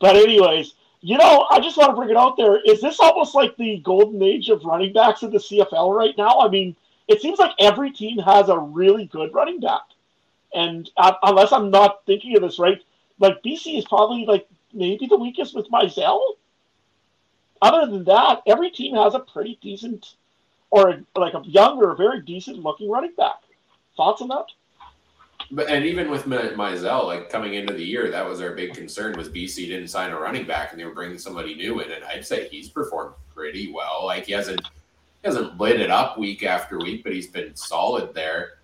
But 0.00 0.16
anyways, 0.16 0.74
you 1.02 1.18
know, 1.18 1.46
I 1.50 1.60
just 1.60 1.76
want 1.76 1.90
to 1.90 1.94
bring 1.94 2.08
it 2.08 2.16
out 2.16 2.38
there. 2.38 2.58
Is 2.64 2.80
this 2.80 2.98
almost 3.00 3.34
like 3.34 3.54
the 3.58 3.78
golden 3.84 4.22
age 4.22 4.48
of 4.48 4.64
running 4.64 4.94
backs 4.94 5.22
in 5.22 5.30
the 5.30 5.38
CFL 5.38 5.94
right 5.94 6.14
now? 6.16 6.40
I 6.40 6.48
mean, 6.48 6.74
it 7.06 7.20
seems 7.20 7.38
like 7.38 7.52
every 7.58 7.90
team 7.90 8.18
has 8.18 8.48
a 8.48 8.58
really 8.58 9.04
good 9.06 9.32
running 9.34 9.60
back, 9.60 9.82
and 10.54 10.90
uh, 10.96 11.12
unless 11.22 11.52
I'm 11.52 11.70
not 11.70 12.04
thinking 12.06 12.34
of 12.34 12.42
this 12.42 12.58
right, 12.58 12.80
like 13.18 13.42
BC 13.42 13.78
is 13.78 13.84
probably 13.84 14.24
like 14.24 14.48
maybe 14.74 15.06
the 15.06 15.18
weakest 15.18 15.54
with 15.54 15.70
Mizzell. 15.70 16.20
Other 17.62 17.90
than 17.90 18.04
that, 18.04 18.42
every 18.46 18.70
team 18.70 18.94
has 18.96 19.14
a 19.14 19.20
pretty 19.20 19.58
decent, 19.62 20.14
or 20.70 21.00
like 21.16 21.34
a 21.34 21.42
young 21.44 21.82
or 21.82 21.94
very 21.96 22.20
decent 22.20 22.58
looking 22.58 22.90
running 22.90 23.14
back. 23.16 23.40
Thoughts 23.96 24.20
on 24.20 24.28
that? 24.28 24.46
But 25.50 25.68
and 25.68 25.84
even 25.84 26.10
with 26.10 26.24
Mizzell, 26.24 27.06
like 27.06 27.30
coming 27.30 27.54
into 27.54 27.74
the 27.74 27.84
year, 27.84 28.10
that 28.10 28.26
was 28.26 28.40
our 28.40 28.52
big 28.52 28.74
concern 28.74 29.16
was 29.16 29.28
BC 29.28 29.68
didn't 29.68 29.88
sign 29.88 30.10
a 30.10 30.18
running 30.18 30.46
back 30.46 30.72
and 30.72 30.80
they 30.80 30.84
were 30.84 30.94
bringing 30.94 31.18
somebody 31.18 31.54
new 31.54 31.80
in, 31.80 31.90
and 31.90 32.04
I'd 32.04 32.26
say 32.26 32.48
he's 32.48 32.68
performed 32.68 33.14
pretty 33.34 33.72
well. 33.72 34.04
Like 34.04 34.26
he 34.26 34.32
hasn't 34.32 34.60
he 34.60 35.28
hasn't 35.28 35.58
lit 35.58 35.80
it 35.80 35.90
up 35.90 36.18
week 36.18 36.42
after 36.42 36.78
week, 36.78 37.04
but 37.04 37.12
he's 37.12 37.28
been 37.28 37.54
solid 37.54 38.14
there. 38.14 38.58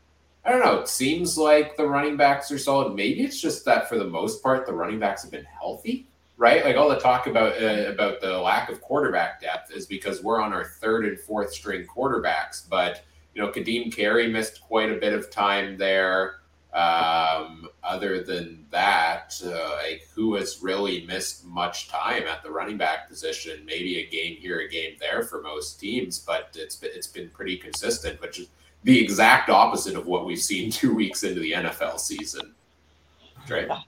I 0.44 0.50
don't 0.50 0.64
know. 0.64 0.80
It 0.80 0.88
seems 0.88 1.36
like 1.36 1.76
the 1.76 1.86
running 1.86 2.16
backs 2.16 2.50
are 2.50 2.58
solid. 2.58 2.94
Maybe 2.94 3.22
it's 3.22 3.40
just 3.40 3.64
that 3.66 3.88
for 3.88 3.98
the 3.98 4.06
most 4.06 4.42
part, 4.42 4.66
the 4.66 4.72
running 4.72 4.98
backs 4.98 5.22
have 5.22 5.30
been 5.30 5.44
healthy, 5.44 6.06
right? 6.38 6.64
Like 6.64 6.76
all 6.76 6.88
the 6.88 6.98
talk 6.98 7.26
about 7.26 7.60
uh, 7.62 7.90
about 7.92 8.20
the 8.20 8.38
lack 8.38 8.70
of 8.70 8.80
quarterback 8.80 9.40
depth 9.40 9.70
is 9.70 9.86
because 9.86 10.22
we're 10.22 10.40
on 10.40 10.52
our 10.52 10.64
third 10.64 11.04
and 11.04 11.20
fourth 11.20 11.52
string 11.52 11.86
quarterbacks. 11.86 12.66
But 12.68 13.02
you 13.34 13.42
know, 13.42 13.52
Kadeem 13.52 13.94
Carey 13.94 14.28
missed 14.28 14.62
quite 14.62 14.90
a 14.90 14.96
bit 14.96 15.12
of 15.12 15.30
time 15.30 15.76
there. 15.76 16.36
Um, 16.72 17.68
other 17.82 18.22
than 18.22 18.64
that, 18.70 19.38
uh, 19.44 19.76
like 19.82 20.06
who 20.14 20.36
has 20.36 20.62
really 20.62 21.04
missed 21.04 21.44
much 21.44 21.88
time 21.88 22.22
at 22.28 22.44
the 22.44 22.50
running 22.50 22.78
back 22.78 23.08
position? 23.08 23.64
Maybe 23.66 23.98
a 23.98 24.06
game 24.06 24.36
here, 24.36 24.60
a 24.60 24.68
game 24.68 24.94
there 25.00 25.24
for 25.24 25.42
most 25.42 25.80
teams, 25.80 26.20
but 26.20 26.56
it's 26.58 26.80
it's 26.82 27.08
been 27.08 27.28
pretty 27.28 27.56
consistent, 27.56 28.20
which 28.20 28.38
is 28.38 28.46
the 28.84 28.98
exact 28.98 29.50
opposite 29.50 29.96
of 29.96 30.06
what 30.06 30.24
we've 30.24 30.40
seen 30.40 30.70
two 30.70 30.94
weeks 30.94 31.22
into 31.22 31.40
the 31.40 31.52
NFL 31.52 31.98
season. 31.98 32.54
Right. 33.48 33.68
I 33.70 33.82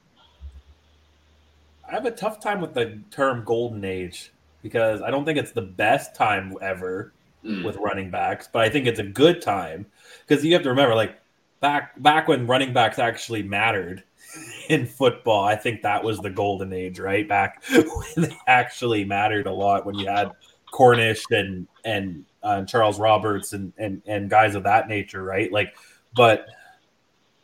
have 1.95 2.07
a 2.07 2.11
tough 2.11 2.41
time 2.41 2.61
with 2.61 2.75
the 2.75 2.99
term 3.11 3.45
golden 3.45 3.85
age 3.85 4.33
because 4.63 5.03
I 5.03 5.11
don't 5.11 5.25
think 5.25 5.39
it's 5.39 5.53
the 5.53 5.63
best 5.63 6.15
time 6.15 6.55
ever 6.63 7.13
mm. 7.45 7.65
with 7.65 7.77
running 7.77 8.11
backs, 8.11 8.49
but 8.51 8.63
I 8.63 8.71
think 8.71 8.87
it's 8.87 9.01
a 9.01 9.05
good 9.05 9.43
time 9.43 9.87
because 10.27 10.45
you 10.45 10.53
have 10.55 10.63
to 10.63 10.71
remember, 10.71 10.95
like 10.95 11.21
back 11.61 12.01
back 12.03 12.29
when 12.29 12.47
running 12.47 12.73
backs 12.73 12.99
actually 12.99 13.43
mattered 13.43 14.03
in 14.69 14.87
football, 14.87 15.45
I 15.45 15.57
think 15.57 15.83
that 15.83 16.03
was 16.03 16.19
the 16.19 16.31
golden 16.31 16.73
age, 16.73 16.99
right? 16.99 17.29
Back 17.29 17.63
when 17.71 18.25
it 18.25 18.33
actually 18.47 19.05
mattered 19.05 19.47
a 19.47 19.53
lot 19.53 19.85
when 19.85 19.97
you 19.97 20.07
had 20.07 20.31
Cornish 20.73 21.25
and 21.31 21.67
and 21.85 22.25
uh, 22.43 22.65
Charles 22.65 22.99
Roberts 22.99 23.53
and 23.53 23.73
and 23.79 24.03
and 24.07 24.31
guys 24.31 24.55
of 24.55 24.65
that 24.65 24.89
nature, 24.89 25.23
right? 25.23 25.51
Like, 25.53 25.77
but 26.15 26.47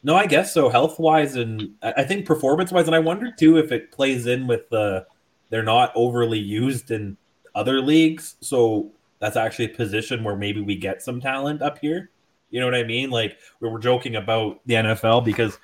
no, 0.03 0.15
I 0.15 0.27
guess 0.27 0.55
so. 0.55 0.69
Health 0.69 0.99
wise, 0.99 1.37
and 1.37 1.75
I 1.83 2.05
think 2.05 2.27
performance 2.27 2.73
wise, 2.73 2.87
and 2.87 2.95
I 2.95 3.01
wonder 3.01 3.33
too 3.33 3.59
if 3.59 3.73
it 3.73 3.91
plays 3.91 4.27
in 4.27 4.47
with 4.47 4.69
the 4.71 5.07
they're 5.51 5.63
not 5.63 5.93
overly 5.95 6.39
used 6.39 6.91
in 6.91 7.17
other 7.55 7.81
leagues, 7.81 8.37
so 8.41 8.93
that's 9.19 9.37
actually 9.37 9.67
a 9.67 9.77
position 9.77 10.23
where 10.23 10.37
maybe 10.37 10.61
we 10.61 10.77
get 10.77 11.03
some 11.03 11.21
talent 11.21 11.63
up 11.63 11.79
here. 11.79 12.11
You 12.51 12.61
know 12.61 12.67
what 12.67 12.75
I 12.75 12.85
mean? 12.85 13.11
Like 13.11 13.39
we 13.61 13.69
were 13.69 13.79
joking 13.79 14.17
about 14.17 14.61
the 14.67 14.75
NFL 14.75 15.25
because 15.25 15.59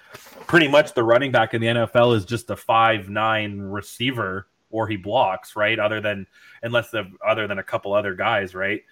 pretty 0.46 0.68
much 0.68 0.94
the 0.94 1.02
running 1.02 1.32
back 1.32 1.54
in 1.54 1.60
the 1.60 1.68
NFL 1.68 2.16
is 2.16 2.24
just 2.24 2.50
a 2.50 2.56
five 2.56 3.08
nine 3.08 3.58
receiver 3.58 4.48
or 4.70 4.88
he 4.88 4.96
blocks, 4.96 5.56
right? 5.56 5.78
Other 5.78 6.00
than 6.00 6.26
unless 6.62 6.90
the 6.90 7.10
other 7.26 7.46
than 7.46 7.58
a 7.58 7.62
couple 7.62 7.94
other 7.94 8.14
guys, 8.14 8.54
right? 8.54 8.82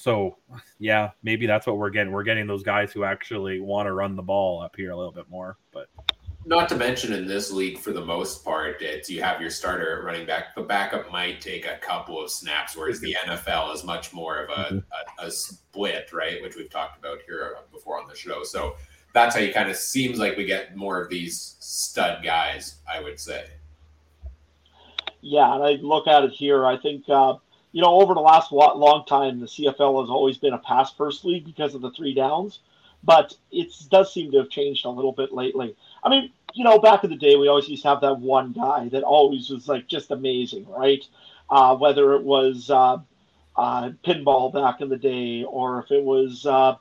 So, 0.00 0.38
yeah, 0.78 1.10
maybe 1.22 1.46
that's 1.46 1.66
what 1.66 1.76
we're 1.76 1.90
getting. 1.90 2.10
We're 2.10 2.22
getting 2.22 2.46
those 2.46 2.62
guys 2.62 2.90
who 2.90 3.04
actually 3.04 3.60
want 3.60 3.86
to 3.86 3.92
run 3.92 4.16
the 4.16 4.22
ball 4.22 4.62
up 4.62 4.74
here 4.74 4.92
a 4.92 4.96
little 4.96 5.12
bit 5.12 5.28
more. 5.28 5.58
But 5.74 5.88
not 6.46 6.70
to 6.70 6.74
mention 6.74 7.12
in 7.12 7.26
this 7.26 7.50
league, 7.50 7.78
for 7.78 7.92
the 7.92 8.02
most 8.02 8.42
part, 8.42 8.80
it's 8.80 9.10
you 9.10 9.22
have 9.22 9.42
your 9.42 9.50
starter 9.50 9.98
at 9.98 10.04
running 10.04 10.26
back. 10.26 10.54
The 10.54 10.62
backup 10.62 11.12
might 11.12 11.42
take 11.42 11.66
a 11.66 11.76
couple 11.82 12.18
of 12.18 12.30
snaps, 12.30 12.74
whereas 12.74 12.98
the 13.00 13.14
NFL 13.26 13.74
is 13.74 13.84
much 13.84 14.14
more 14.14 14.38
of 14.44 14.48
a, 14.48 14.74
mm-hmm. 14.74 14.78
a, 15.22 15.26
a 15.26 15.30
split, 15.30 16.14
right? 16.14 16.40
Which 16.40 16.56
we've 16.56 16.70
talked 16.70 16.98
about 16.98 17.18
here 17.26 17.56
before 17.70 18.00
on 18.00 18.08
the 18.08 18.16
show. 18.16 18.42
So 18.42 18.76
that's 19.12 19.34
how 19.34 19.42
you 19.42 19.52
kind 19.52 19.68
of 19.68 19.76
seems 19.76 20.18
like 20.18 20.38
we 20.38 20.46
get 20.46 20.74
more 20.76 20.98
of 20.98 21.10
these 21.10 21.56
stud 21.60 22.24
guys, 22.24 22.76
I 22.90 23.02
would 23.02 23.20
say. 23.20 23.44
Yeah, 25.20 25.54
and 25.54 25.62
I 25.62 25.72
look 25.82 26.06
at 26.06 26.24
it 26.24 26.30
here. 26.30 26.64
I 26.64 26.78
think 26.78 27.04
uh, 27.10 27.34
you 27.72 27.82
know, 27.82 28.00
over 28.00 28.14
the 28.14 28.20
last 28.20 28.52
long 28.52 29.04
time, 29.06 29.40
the 29.40 29.46
CFL 29.46 30.00
has 30.02 30.10
always 30.10 30.38
been 30.38 30.54
a 30.54 30.58
pass 30.58 30.92
first 30.92 31.24
league 31.24 31.44
because 31.44 31.74
of 31.74 31.82
the 31.82 31.90
three 31.92 32.14
downs, 32.14 32.60
but 33.04 33.36
it 33.50 33.72
does 33.90 34.12
seem 34.12 34.30
to 34.32 34.38
have 34.38 34.50
changed 34.50 34.84
a 34.84 34.90
little 34.90 35.12
bit 35.12 35.32
lately. 35.32 35.76
I 36.02 36.08
mean, 36.08 36.32
you 36.54 36.64
know, 36.64 36.78
back 36.78 37.04
in 37.04 37.10
the 37.10 37.16
day, 37.16 37.36
we 37.36 37.48
always 37.48 37.68
used 37.68 37.82
to 37.82 37.88
have 37.88 38.00
that 38.00 38.18
one 38.18 38.52
guy 38.52 38.88
that 38.88 39.02
always 39.02 39.50
was 39.50 39.68
like 39.68 39.86
just 39.86 40.10
amazing, 40.10 40.66
right? 40.68 41.04
Uh, 41.48 41.76
whether 41.76 42.14
it 42.14 42.22
was 42.22 42.70
uh, 42.70 42.98
uh, 43.56 43.90
pinball 44.04 44.52
back 44.52 44.80
in 44.80 44.88
the 44.88 44.96
day, 44.96 45.44
or 45.44 45.80
if 45.82 45.90
it 45.90 46.02
was, 46.02 46.46
uh, 46.46 46.74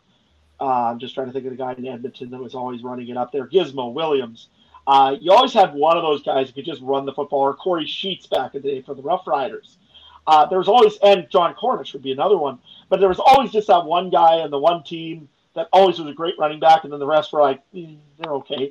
uh, 0.59 0.91
I'm 0.91 0.99
just 0.99 1.13
trying 1.13 1.27
to 1.27 1.33
think 1.33 1.45
of 1.45 1.51
the 1.51 1.57
guy 1.57 1.73
in 1.73 1.87
Edmonton 1.87 2.31
that 2.31 2.39
was 2.39 2.55
always 2.55 2.83
running 2.83 3.07
it 3.09 3.17
up 3.17 3.31
there, 3.31 3.47
Gizmo 3.47 3.93
Williams. 3.93 4.47
Uh, 4.87 5.15
you 5.19 5.31
always 5.31 5.53
had 5.53 5.73
one 5.73 5.97
of 5.97 6.03
those 6.03 6.23
guys 6.23 6.47
who 6.47 6.53
could 6.53 6.65
just 6.65 6.81
run 6.81 7.05
the 7.05 7.13
football, 7.13 7.41
or 7.41 7.53
Kory 7.53 7.85
Sheets 7.85 8.25
back 8.25 8.55
in 8.55 8.61
the 8.63 8.71
day 8.71 8.81
for 8.81 8.95
the 8.95 9.03
Rough 9.03 9.27
Riders. 9.27 9.77
Uh, 10.27 10.45
there 10.45 10.59
was 10.59 10.67
always, 10.67 10.97
and 11.01 11.27
Jon 11.29 11.53
Cornish 11.55 11.93
would 11.93 12.03
be 12.03 12.11
another 12.11 12.37
one, 12.37 12.59
but 12.89 12.99
there 12.99 13.09
was 13.09 13.19
always 13.19 13.51
just 13.51 13.67
that 13.67 13.85
one 13.85 14.09
guy 14.09 14.35
and 14.35 14.53
the 14.53 14.59
one 14.59 14.83
team 14.83 15.27
that 15.55 15.67
always 15.73 15.99
was 15.99 16.07
a 16.07 16.13
great 16.13 16.37
running 16.37 16.59
back, 16.59 16.83
and 16.83 16.93
then 16.93 16.99
the 16.99 17.05
rest 17.05 17.33
were 17.33 17.41
like, 17.41 17.61
mm, 17.73 17.97
they're 18.17 18.33
okay. 18.33 18.69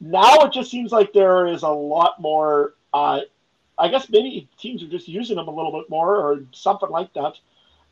Now 0.00 0.40
it 0.40 0.52
just 0.52 0.70
seems 0.70 0.90
like 0.90 1.12
there 1.12 1.46
is 1.46 1.62
a 1.62 1.68
lot 1.68 2.20
more. 2.20 2.74
Uh, 2.92 3.20
I 3.78 3.88
guess 3.88 4.10
maybe 4.10 4.48
teams 4.58 4.82
are 4.82 4.88
just 4.88 5.08
using 5.08 5.36
them 5.36 5.48
a 5.48 5.54
little 5.54 5.72
bit 5.72 5.88
more, 5.88 6.16
or 6.16 6.44
something 6.52 6.90
like 6.90 7.12
that. 7.14 7.34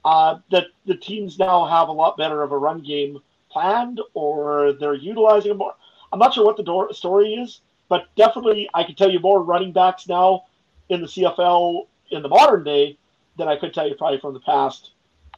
Uh, 0.05 0.39
that 0.51 0.67
the 0.87 0.97
teams 0.97 1.39
now 1.39 1.67
have 1.67 1.89
a 1.89 1.93
lot 1.93 2.17
better 2.17 2.43
of 2.43 2.53
a 2.53 2.59
run 2.59 2.81
game 2.83 3.21
planned, 3.51 4.01
or 4.15 4.73
they're 4.73 4.95
utilizing 4.95 5.51
them 5.51 5.59
more. 5.59 5.75
I'm 6.13 6.19
not 6.19 6.35
sure 6.35 6.45
what 6.45 6.57
the 6.57 6.63
door, 6.63 6.93
story 6.93 7.35
is, 7.35 7.61
but 7.89 8.09
definitely 8.17 8.69
I 8.75 8.85
can 8.85 8.95
tell 8.95 9.11
you 9.11 9.21
more 9.21 9.43
running 9.43 9.73
backs 9.73 10.09
now 10.09 10.45
in 10.89 11.01
the 11.01 11.07
CFL 11.07 11.87
in 12.11 12.23
the 12.23 12.29
modern 12.29 12.65
day 12.65 12.99
than 13.37 13.49
I 13.49 13.57
could 13.57 13.73
tell 13.73 13.89
you 13.89 13.95
probably 13.95 14.21
from 14.21 14.35
the 14.35 14.41
past 14.41 14.91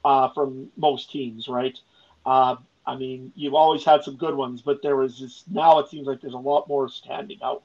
uh, 0.04 0.28
from 0.30 0.70
most 0.76 1.11
teams, 1.11 1.48
right? 1.48 1.78
Uh, 2.26 2.56
I 2.87 2.96
mean, 2.96 3.32
you've 3.37 3.54
always 3.54 3.85
had 3.85 4.02
some 4.02 4.16
good 4.16 4.35
ones, 4.35 4.62
but 4.62 4.82
there 4.82 4.96
was 4.96 5.20
this. 5.20 5.44
Now 5.50 5.78
it 5.78 5.88
seems 5.88 6.06
like 6.06 6.20
there's 6.20 6.35
a 6.35 6.38
lot 6.38 6.68
more 6.68 6.88
standing 6.88 7.38
out. 7.42 7.62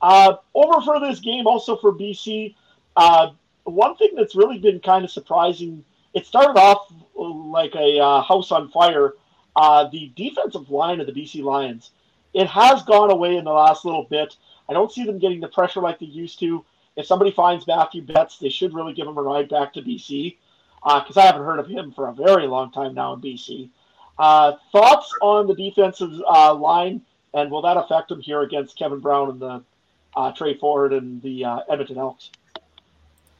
Uh, 0.00 0.36
over 0.54 0.80
for 0.80 1.00
this 1.00 1.18
game, 1.18 1.46
also 1.46 1.76
for 1.76 1.92
BC, 1.92 2.54
uh, 2.96 3.30
one 3.64 3.96
thing 3.96 4.10
that's 4.16 4.36
really 4.36 4.58
been 4.58 4.80
kind 4.80 5.04
of 5.04 5.10
surprising. 5.10 5.84
It 6.14 6.24
started 6.24 6.58
off 6.58 6.92
like 7.14 7.74
a 7.74 7.98
uh, 7.98 8.22
house 8.22 8.52
on 8.52 8.70
fire. 8.70 9.14
Uh, 9.56 9.88
the 9.88 10.12
defensive 10.14 10.70
line 10.70 11.00
of 11.00 11.06
the 11.06 11.12
BC 11.12 11.42
Lions, 11.42 11.90
it 12.32 12.46
has 12.46 12.82
gone 12.84 13.10
away 13.10 13.36
in 13.36 13.44
the 13.44 13.50
last 13.50 13.84
little 13.84 14.04
bit. 14.04 14.36
I 14.68 14.72
don't 14.72 14.92
see 14.92 15.04
them 15.04 15.18
getting 15.18 15.40
the 15.40 15.48
pressure 15.48 15.80
like 15.80 15.98
they 15.98 16.06
used 16.06 16.38
to 16.40 16.64
if 16.98 17.06
somebody 17.06 17.30
finds 17.30 17.66
Matthew 17.66 18.02
Betts, 18.02 18.38
they 18.38 18.48
should 18.48 18.74
really 18.74 18.92
give 18.92 19.06
him 19.06 19.16
a 19.16 19.22
ride 19.22 19.48
back 19.48 19.72
to 19.74 19.82
BC 19.82 20.36
because 20.82 21.16
uh, 21.16 21.20
I 21.20 21.26
haven't 21.26 21.44
heard 21.44 21.60
of 21.60 21.68
him 21.68 21.92
for 21.92 22.08
a 22.08 22.12
very 22.12 22.48
long 22.48 22.72
time 22.72 22.92
now 22.92 23.12
in 23.14 23.20
BC. 23.20 23.70
Uh, 24.18 24.54
thoughts 24.72 25.14
on 25.22 25.46
the 25.46 25.54
defensive 25.54 26.10
uh, 26.28 26.52
line, 26.52 27.00
and 27.34 27.52
will 27.52 27.62
that 27.62 27.76
affect 27.76 28.10
him 28.10 28.20
here 28.20 28.42
against 28.42 28.76
Kevin 28.76 28.98
Brown 28.98 29.30
and 29.30 29.40
the 29.40 29.64
uh, 30.16 30.32
Tre 30.32 30.58
Ford 30.58 30.92
and 30.92 31.22
the 31.22 31.44
uh, 31.44 31.60
Edmonton 31.70 31.98
Elks? 31.98 32.32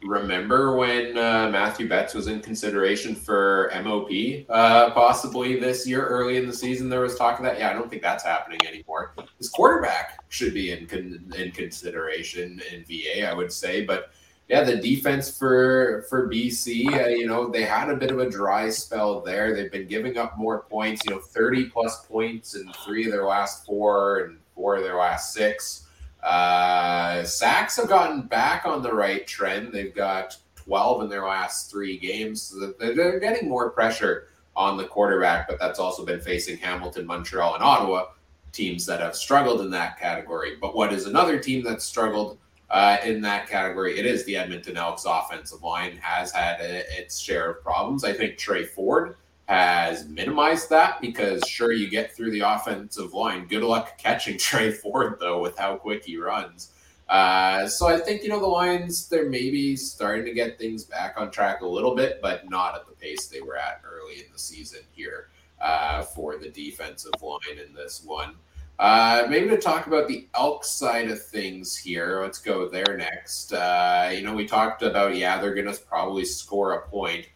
Remember 0.03 0.77
when 0.77 1.17
uh, 1.17 1.49
Matthew 1.51 1.89
Betts 1.89 2.15
was 2.15 2.29
in 2.29 2.41
consideration 2.41 3.15
for 3.15 3.71
MOP 3.83 4.11
uh, 4.49 4.91
possibly 4.91 5.59
this 5.59 5.87
year 5.87 6.07
early 6.07 6.37
in 6.37 6.47
the 6.47 6.53
season? 6.53 6.89
There 6.89 7.01
was 7.01 7.17
talk 7.17 7.39
of 7.39 7.45
that. 7.45 7.59
Yeah, 7.59 7.71
I 7.71 7.73
don't 7.73 7.91
think 7.91 8.03
that's 8.03 8.25
happening 8.25 8.61
anymore. 8.67 9.15
His 9.39 9.49
quarterback 9.49 10.23
should 10.29 10.55
be 10.55 10.71
in 10.73 10.87
con- 10.87 11.33
in 11.37 11.51
consideration 11.53 12.61
in 12.73 12.85
VA, 12.85 13.29
I 13.29 13.35
would 13.35 13.53
say, 13.53 13.85
but. 13.85 14.11
Yeah, 14.51 14.65
the 14.65 14.77
defense 14.77 15.37
for 15.37 16.07
for 16.09 16.27
BC, 16.27 16.87
uh, 16.89 17.09
you 17.09 17.27
know, 17.27 17.51
they 17.51 17.65
had 17.65 17.91
a 17.91 17.97
bit 17.97 18.11
of 18.11 18.19
a 18.19 18.31
dry 18.31 18.71
spell 18.71 19.21
there. 19.21 19.55
They've 19.55 19.71
been 19.71 19.87
giving 19.87 20.17
up 20.17 20.39
more 20.39 20.63
points, 20.63 21.05
you 21.05 21.11
know, 21.11 21.21
30 21.21 21.67
plus 21.67 22.07
points 22.07 22.55
in 22.55 22.73
three 22.83 23.05
of 23.05 23.13
their 23.13 23.27
last 23.27 23.67
four 23.67 24.21
and 24.21 24.39
four 24.55 24.77
of 24.77 24.85
their 24.85 24.97
last 24.97 25.35
six. 25.35 25.88
Uh, 26.23 27.25
Sacks 27.25 27.77
have 27.77 27.89
gotten 27.89 28.23
back 28.23 28.65
on 28.65 28.83
the 28.83 28.93
right 28.93 29.27
trend. 29.27 29.73
They've 29.73 29.95
got 29.95 30.37
12 30.57 31.05
in 31.05 31.09
their 31.09 31.27
last 31.27 31.71
three 31.71 31.99
games. 31.99 32.43
So 32.43 32.75
they're 32.79 33.21
getting 33.21 33.49
more 33.49 33.71
pressure 33.71 34.29
on 34.57 34.77
the 34.77 34.85
quarterback, 34.85 35.49
but 35.49 35.59
that's 35.59 35.79
also 35.79 36.05
been 36.05 36.21
facing 36.21 36.59
Hamilton, 36.59 37.07
Montreal, 37.07 37.55
and 37.55 37.63
Ottawa, 37.63 38.07
teams 38.53 38.85
that 38.87 39.01
have 39.01 39.15
struggled 39.15 39.61
in 39.61 39.71
that 39.71 39.99
category. 39.99 40.57
But 40.61 40.75
what 40.75 40.93
is 40.93 41.07
another 41.07 41.39
team 41.39 41.63
that's 41.63 41.85
struggled 41.85 42.39
uh, 42.69 42.99
in 43.05 43.21
that 43.23 43.49
category? 43.49 43.99
It 43.99 44.05
is 44.05 44.25
the 44.25 44.37
Edmonton 44.37 44.77
Elks 44.77 45.05
offensive 45.07 45.63
line 45.63 45.97
has 46.03 46.33
had 46.33 46.61
a, 46.61 47.01
its 47.01 47.19
share 47.19 47.51
of 47.51 47.63
problems. 47.63 48.03
I 48.03 48.13
think 48.13 48.37
Tre 48.37 48.65
Ford 48.65 49.17
has 49.49 50.07
minimized 50.09 50.69
that 50.69 51.01
because 51.01 51.43
sure 51.49 51.73
you 51.73 51.89
get 51.89 52.15
through 52.15 52.31
the 52.31 52.41
offensive 52.41 53.15
line. 53.15 53.47
Good 53.47 53.63
luck 53.63 53.97
catching 53.97 54.37
Tre 54.39 54.71
Ford 54.71 55.17
though 55.19 55.41
with 55.41 55.57
how 55.57 55.77
quick 55.77 56.05
he 56.05 56.19
runs. 56.19 56.73
Uh, 57.09 57.67
so 57.67 57.87
I 57.87 57.99
think 57.99 58.23
you 58.23 58.29
know 58.29 58.41
the 58.41 58.47
Lions 58.47 59.09
they're 59.09 59.31
maybe 59.31 59.75
starting 59.75 60.27
to 60.27 60.35
get 60.35 60.59
things 60.59 60.85
back 60.85 61.15
on 61.17 61.31
track 61.31 61.63
a 61.63 61.67
little 61.67 61.97
bit, 61.97 62.21
but 62.21 62.49
not 62.51 62.75
at 62.75 62.87
the 62.87 62.93
pace 62.93 63.27
they 63.27 63.41
were 63.41 63.57
at 63.57 63.81
early 63.91 64.17
in 64.17 64.31
the 64.31 64.39
season 64.39 64.81
here 64.93 65.31
uh, 65.63 66.03
for 66.03 66.37
the 66.37 66.51
defensive 66.51 67.15
line 67.23 67.59
in 67.67 67.73
this 67.73 68.05
one. 68.05 68.35
Uh, 68.79 69.27
maybe 69.31 69.49
to 69.49 69.57
talk 69.57 69.87
about 69.87 70.07
the 70.07 70.29
elk 70.35 70.63
side 70.63 71.11
of 71.11 71.25
things 71.25 71.75
here. 71.75 72.21
Let's 72.23 72.39
go 72.39 72.69
there 72.69 72.99
next. 72.99 73.55
Uh, 73.55 74.11
you 74.15 74.23
know, 74.23 74.35
we 74.35 74.47
talked 74.47 74.83
about 74.83 75.17
yeah, 75.17 75.41
they're 75.41 75.55
going 75.55 75.75
to 75.75 75.81
probably 75.89 76.27
score 76.27 76.73
a 76.73 76.87
point. 76.89 77.27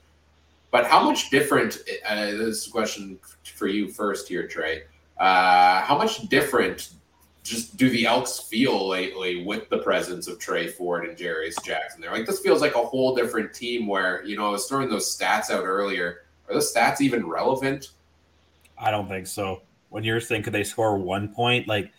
But 0.73 0.87
how 0.87 1.05
much 1.05 1.29
different? 1.29 1.79
Uh, 2.05 2.25
this 2.25 2.63
is 2.63 2.67
a 2.67 2.71
question 2.71 3.21
for 3.45 3.69
you 3.69 3.89
first 3.89 4.27
here, 4.27 4.49
Trey. 4.49 4.85
Uh, 5.19 5.83
how 5.83 5.97
much 5.97 6.29
different 6.31 6.95
just 7.43 7.77
do 7.77 7.91
the 7.91 8.07
Elks 8.07 8.39
feel 8.39 8.89
lately 8.89 9.45
with 9.45 9.69
the 9.69 9.79
presence 9.79 10.29
of 10.29 10.39
Tre 10.39 10.67
Ford 10.67 11.05
and 11.05 11.17
Jarious 11.17 11.63
Jackson? 11.63 12.01
They're 12.01 12.11
like 12.11 12.25
this 12.25 12.41
feels 12.41 12.63
like 12.63 12.75
a 12.75 12.79
whole 12.79 13.15
different 13.15 13.53
team. 13.53 13.87
Where 13.87 14.25
you 14.25 14.37
know 14.37 14.49
I 14.49 14.51
was 14.51 14.67
throwing 14.67 14.89
those 14.89 15.15
stats 15.15 15.51
out 15.51 15.65
earlier. 15.65 16.25
Are 16.49 16.55
those 16.55 16.75
stats 16.75 17.03
even 17.03 17.29
relevant? 17.29 17.91
I 18.79 18.91
don't 18.91 19.09
think 19.09 19.27
so. 19.27 19.63
When 19.91 20.05
you're 20.05 20.23
saying 20.23 20.43
could 20.43 20.55
they 20.55 20.65
score 20.65 20.97
one 20.97 21.35
point, 21.35 21.69
like, 21.69 21.93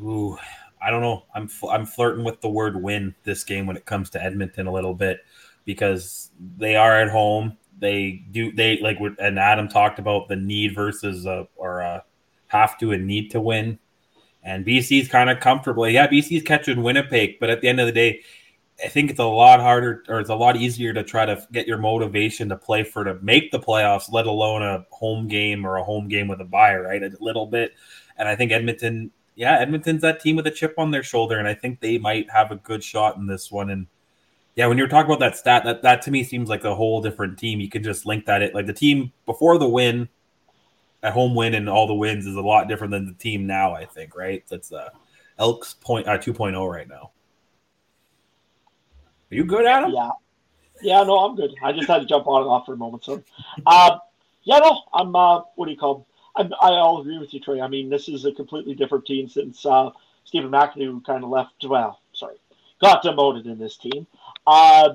ooh, 0.00 0.38
I 0.80 0.90
don't 0.90 1.02
know. 1.02 1.24
I'm 1.34 1.50
I'm 1.68 1.86
flirting 1.86 2.24
with 2.24 2.40
the 2.40 2.48
word 2.48 2.80
win 2.80 3.16
this 3.24 3.42
game 3.42 3.66
when 3.66 3.76
it 3.76 3.84
comes 3.84 4.10
to 4.10 4.22
Edmonton 4.22 4.68
a 4.68 4.72
little 4.72 4.94
bit 4.94 5.24
because 5.64 6.30
they 6.56 6.76
are 6.76 7.00
at 7.00 7.08
home 7.08 7.56
they 7.78 8.24
do 8.30 8.52
they 8.52 8.78
like 8.80 8.98
and 9.18 9.38
Adam 9.38 9.68
talked 9.68 9.98
about 9.98 10.28
the 10.28 10.36
need 10.36 10.74
versus 10.74 11.26
uh, 11.26 11.44
or 11.56 11.82
uh, 11.82 12.00
have 12.46 12.78
to 12.78 12.92
and 12.92 13.06
need 13.06 13.30
to 13.32 13.40
win. 13.40 13.78
And 14.42 14.64
BC's 14.64 15.08
kind 15.08 15.30
of 15.30 15.40
comfortable. 15.40 15.88
Yeah, 15.88 16.06
BC's 16.06 16.42
catching 16.42 16.82
Winnipeg, 16.82 17.40
but 17.40 17.48
at 17.50 17.62
the 17.62 17.68
end 17.68 17.80
of 17.80 17.86
the 17.86 17.92
day, 17.92 18.20
I 18.82 18.88
think 18.88 19.10
it's 19.10 19.20
a 19.20 19.24
lot 19.24 19.60
harder 19.60 20.04
or 20.08 20.20
it's 20.20 20.30
a 20.30 20.34
lot 20.34 20.56
easier 20.56 20.92
to 20.92 21.02
try 21.02 21.24
to 21.24 21.46
get 21.52 21.66
your 21.66 21.78
motivation 21.78 22.48
to 22.48 22.56
play 22.56 22.82
for 22.82 23.04
to 23.04 23.14
make 23.22 23.52
the 23.52 23.60
playoffs, 23.60 24.12
let 24.12 24.26
alone 24.26 24.62
a 24.62 24.84
home 24.90 25.28
game 25.28 25.64
or 25.64 25.76
a 25.76 25.84
home 25.84 26.08
game 26.08 26.28
with 26.28 26.40
a 26.40 26.44
buy, 26.44 26.76
right? 26.76 27.02
A 27.02 27.10
little 27.20 27.46
bit. 27.46 27.72
And 28.16 28.28
I 28.28 28.36
think 28.36 28.52
Edmonton, 28.52 29.12
yeah, 29.36 29.58
Edmonton's 29.58 30.02
that 30.02 30.20
team 30.20 30.36
with 30.36 30.46
a 30.46 30.50
chip 30.50 30.74
on 30.76 30.90
their 30.90 31.02
shoulder, 31.02 31.38
and 31.38 31.48
I 31.48 31.54
think 31.54 31.80
they 31.80 31.98
might 31.98 32.30
have 32.30 32.50
a 32.50 32.56
good 32.56 32.82
shot 32.82 33.16
in 33.16 33.26
this 33.26 33.50
one. 33.50 33.70
And 33.70 33.86
yeah, 34.56 34.66
when 34.66 34.78
you're 34.78 34.88
talking 34.88 35.10
about 35.10 35.20
that 35.20 35.36
stat, 35.36 35.64
that, 35.64 35.82
that 35.82 36.02
to 36.02 36.10
me 36.10 36.22
seems 36.22 36.48
like 36.48 36.64
a 36.64 36.74
whole 36.74 37.02
different 37.02 37.38
team. 37.38 37.60
You 37.60 37.68
can 37.68 37.82
just 37.82 38.06
link 38.06 38.26
that 38.26 38.42
it 38.42 38.54
like 38.54 38.66
the 38.66 38.72
team 38.72 39.12
before 39.26 39.58
the 39.58 39.68
win, 39.68 40.08
a 41.02 41.10
home 41.10 41.34
win 41.34 41.54
and 41.54 41.68
all 41.68 41.86
the 41.86 41.94
wins 41.94 42.26
is 42.26 42.36
a 42.36 42.40
lot 42.40 42.68
different 42.68 42.92
than 42.92 43.06
the 43.06 43.14
team 43.14 43.46
now, 43.46 43.74
I 43.74 43.84
think, 43.84 44.16
right? 44.16 44.44
That's 44.48 44.72
uh 44.72 44.90
Elks 45.38 45.74
point 45.74 46.06
uh 46.06 46.18
2.0 46.18 46.70
right 46.70 46.88
now. 46.88 47.10
Are 49.30 49.34
you 49.34 49.44
good, 49.44 49.66
Adam? 49.66 49.90
Yeah. 49.92 50.10
Yeah, 50.82 51.02
no, 51.02 51.18
I'm 51.18 51.36
good. 51.36 51.54
I 51.62 51.72
just 51.72 51.88
had 51.88 52.00
to 52.00 52.06
jump 52.06 52.26
on 52.26 52.42
and 52.42 52.50
off 52.50 52.66
for 52.66 52.74
a 52.74 52.76
moment. 52.76 53.04
So 53.04 53.22
uh, 53.66 53.98
yeah, 54.44 54.58
no, 54.58 54.82
I'm 54.92 55.14
uh 55.16 55.42
what 55.56 55.66
do 55.66 55.72
you 55.72 55.78
call 55.78 56.06
I 56.36 56.42
I 56.42 56.70
all 56.70 57.00
agree 57.00 57.18
with 57.18 57.34
you, 57.34 57.40
Trey. 57.40 57.60
I 57.60 57.68
mean, 57.68 57.90
this 57.90 58.08
is 58.08 58.24
a 58.24 58.32
completely 58.32 58.74
different 58.74 59.04
team 59.04 59.28
since 59.28 59.66
uh 59.66 59.90
Stephen 60.24 60.50
McAdoo 60.50 61.04
kind 61.04 61.24
of 61.24 61.30
left 61.30 61.64
well, 61.68 62.00
sorry, 62.12 62.36
got 62.80 63.02
demoted 63.02 63.46
in 63.46 63.58
this 63.58 63.76
team. 63.76 64.06
Uh, 64.46 64.94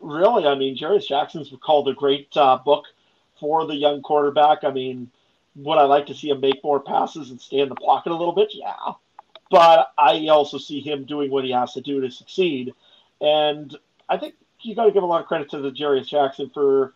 really, 0.00 0.46
I 0.46 0.54
mean, 0.54 0.76
Jarious 0.76 1.08
Jackson's 1.08 1.52
called 1.62 1.88
a 1.88 1.94
great 1.94 2.28
uh, 2.36 2.58
book 2.58 2.84
for 3.40 3.66
the 3.66 3.74
young 3.74 4.02
quarterback. 4.02 4.64
I 4.64 4.70
mean, 4.70 5.10
would 5.56 5.78
I 5.78 5.84
like 5.84 6.06
to 6.06 6.14
see 6.14 6.30
him 6.30 6.40
make 6.40 6.62
more 6.62 6.80
passes 6.80 7.30
and 7.30 7.40
stay 7.40 7.58
in 7.58 7.68
the 7.68 7.74
pocket 7.74 8.12
a 8.12 8.16
little 8.16 8.34
bit? 8.34 8.50
Yeah. 8.52 8.92
But 9.50 9.92
I 9.98 10.26
also 10.28 10.58
see 10.58 10.80
him 10.80 11.04
doing 11.04 11.30
what 11.30 11.44
he 11.44 11.50
has 11.52 11.72
to 11.72 11.80
do 11.80 12.00
to 12.00 12.10
succeed. 12.10 12.74
And 13.20 13.76
I 14.08 14.18
think 14.18 14.34
you 14.60 14.74
got 14.74 14.86
to 14.86 14.92
give 14.92 15.02
a 15.02 15.06
lot 15.06 15.22
of 15.22 15.26
credit 15.26 15.50
to 15.50 15.58
the 15.58 15.70
Jarious 15.70 16.08
Jackson 16.08 16.50
for 16.50 16.92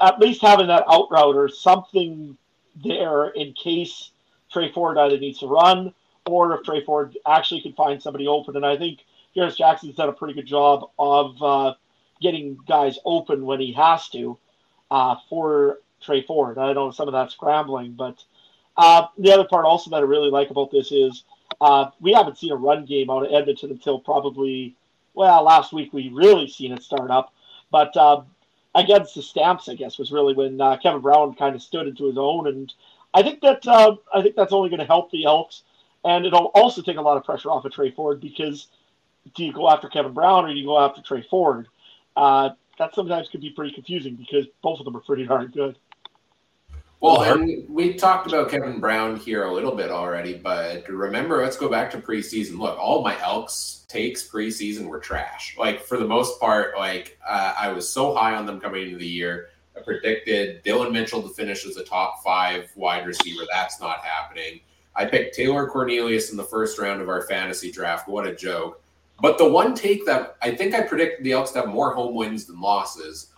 at 0.00 0.18
least 0.18 0.42
having 0.42 0.66
that 0.66 0.84
out 0.88 1.10
route 1.10 1.36
or 1.36 1.48
something 1.48 2.36
there 2.84 3.28
in 3.28 3.52
case 3.52 4.10
Tre 4.52 4.70
Ford 4.72 4.98
either 4.98 5.18
needs 5.18 5.38
to 5.40 5.46
run 5.46 5.94
or 6.26 6.54
if 6.54 6.64
Tre 6.64 6.84
Ford 6.84 7.16
actually 7.26 7.60
could 7.62 7.76
find 7.76 8.02
somebody 8.02 8.26
open. 8.26 8.56
And 8.56 8.66
I 8.66 8.76
think 8.76 9.00
Jarious 9.36 9.56
Jackson's 9.56 9.96
done 9.96 10.08
a 10.08 10.12
pretty 10.12 10.34
good 10.34 10.46
job 10.46 10.90
of 10.98 11.42
uh, 11.42 11.74
getting 12.20 12.56
guys 12.66 12.98
open 13.04 13.44
when 13.44 13.60
he 13.60 13.72
has 13.72 14.08
to 14.10 14.38
uh, 14.90 15.16
for 15.28 15.80
Tre 16.00 16.22
Ford. 16.22 16.58
I 16.58 16.72
know 16.72 16.90
some 16.90 17.08
of 17.08 17.12
that's 17.12 17.34
scrambling, 17.34 17.92
but 17.92 18.22
uh, 18.76 19.06
the 19.18 19.32
other 19.32 19.44
part 19.44 19.64
also 19.64 19.90
that 19.90 19.96
I 19.96 20.00
really 20.00 20.30
like 20.30 20.50
about 20.50 20.70
this 20.70 20.92
is 20.92 21.24
uh, 21.60 21.90
we 22.00 22.12
haven't 22.12 22.38
seen 22.38 22.52
a 22.52 22.56
run 22.56 22.84
game 22.84 23.10
out 23.10 23.26
of 23.26 23.32
Edmonton 23.32 23.70
until 23.70 23.98
probably, 23.98 24.76
well, 25.14 25.42
last 25.42 25.72
week 25.72 25.92
we 25.92 26.10
really 26.10 26.48
seen 26.48 26.72
it 26.72 26.82
start 26.82 27.10
up. 27.10 27.32
But 27.70 27.96
uh, 27.96 28.22
against 28.74 29.16
the 29.16 29.22
Stamps, 29.22 29.68
I 29.68 29.74
guess, 29.74 29.98
was 29.98 30.12
really 30.12 30.34
when 30.34 30.60
uh, 30.60 30.76
Kevin 30.76 31.00
Brown 31.00 31.34
kind 31.34 31.56
of 31.56 31.62
stood 31.62 31.88
into 31.88 32.06
his 32.06 32.18
own. 32.18 32.46
And 32.46 32.72
I 33.12 33.22
think 33.22 33.40
that 33.40 33.66
I 33.66 34.22
think 34.22 34.36
that's 34.36 34.52
only 34.52 34.68
going 34.68 34.80
to 34.80 34.86
help 34.86 35.10
the 35.10 35.24
Elks. 35.24 35.62
And 36.04 36.26
it'll 36.26 36.50
also 36.54 36.82
take 36.82 36.98
a 36.98 37.02
lot 37.02 37.16
of 37.16 37.24
pressure 37.24 37.50
off 37.50 37.64
of 37.64 37.72
Tre 37.72 37.90
Ford 37.90 38.20
because– 38.20 38.68
do 39.34 39.44
you 39.44 39.52
go 39.52 39.68
after 39.68 39.88
Kevin 39.88 40.12
Brown 40.12 40.44
or 40.44 40.48
do 40.48 40.54
you 40.54 40.66
go 40.66 40.78
after 40.78 41.02
Tre 41.02 41.22
Ford? 41.28 41.68
Uh, 42.16 42.50
that 42.78 42.94
sometimes 42.94 43.28
can 43.28 43.40
be 43.40 43.50
pretty 43.50 43.72
confusing 43.72 44.16
because 44.16 44.46
both 44.62 44.78
of 44.78 44.84
them 44.84 44.96
are 44.96 45.00
pretty 45.00 45.26
darn 45.26 45.48
good. 45.48 45.78
Well, 47.00 47.22
and 47.22 47.68
we 47.68 47.94
talked 47.94 48.26
about 48.26 48.50
Kevin 48.50 48.80
Brown 48.80 49.16
here 49.16 49.44
a 49.44 49.52
little 49.52 49.74
bit 49.74 49.90
already, 49.90 50.34
but 50.38 50.88
remember, 50.88 51.42
let's 51.42 51.56
go 51.56 51.68
back 51.68 51.90
to 51.90 51.98
preseason. 51.98 52.58
Look, 52.58 52.78
all 52.78 53.02
my 53.02 53.20
Elks 53.20 53.84
takes 53.88 54.26
preseason 54.26 54.86
were 54.86 55.00
trash. 55.00 55.54
Like 55.58 55.82
for 55.82 55.98
the 55.98 56.06
most 56.06 56.40
part, 56.40 56.78
like 56.78 57.18
uh, 57.28 57.52
I 57.58 57.68
was 57.72 57.86
so 57.86 58.14
high 58.14 58.34
on 58.34 58.46
them 58.46 58.58
coming 58.58 58.84
into 58.84 58.96
the 58.96 59.06
year. 59.06 59.50
I 59.76 59.80
predicted 59.80 60.62
Dillon 60.62 60.92
Mitchell 60.92 61.20
to 61.22 61.28
finish 61.28 61.66
as 61.66 61.76
a 61.76 61.84
top 61.84 62.22
five 62.22 62.70
wide 62.74 63.06
receiver. 63.06 63.42
That's 63.52 63.80
not 63.80 64.04
happening. 64.04 64.60
I 64.96 65.04
picked 65.04 65.34
Taylor 65.34 65.66
Cornelius 65.66 66.30
in 66.30 66.36
the 66.36 66.44
first 66.44 66.78
round 66.78 67.02
of 67.02 67.08
our 67.08 67.22
fantasy 67.22 67.70
draft. 67.70 68.08
What 68.08 68.26
a 68.26 68.34
joke. 68.34 68.80
But 69.20 69.38
the 69.38 69.48
one 69.48 69.74
take 69.74 70.04
that 70.06 70.36
I 70.42 70.54
think 70.54 70.74
I 70.74 70.82
predicted 70.82 71.24
the 71.24 71.32
Elks 71.32 71.52
to 71.52 71.60
have 71.60 71.68
more 71.68 71.94
home 71.94 72.14
wins 72.14 72.46
than 72.46 72.60
losses, 72.60 73.28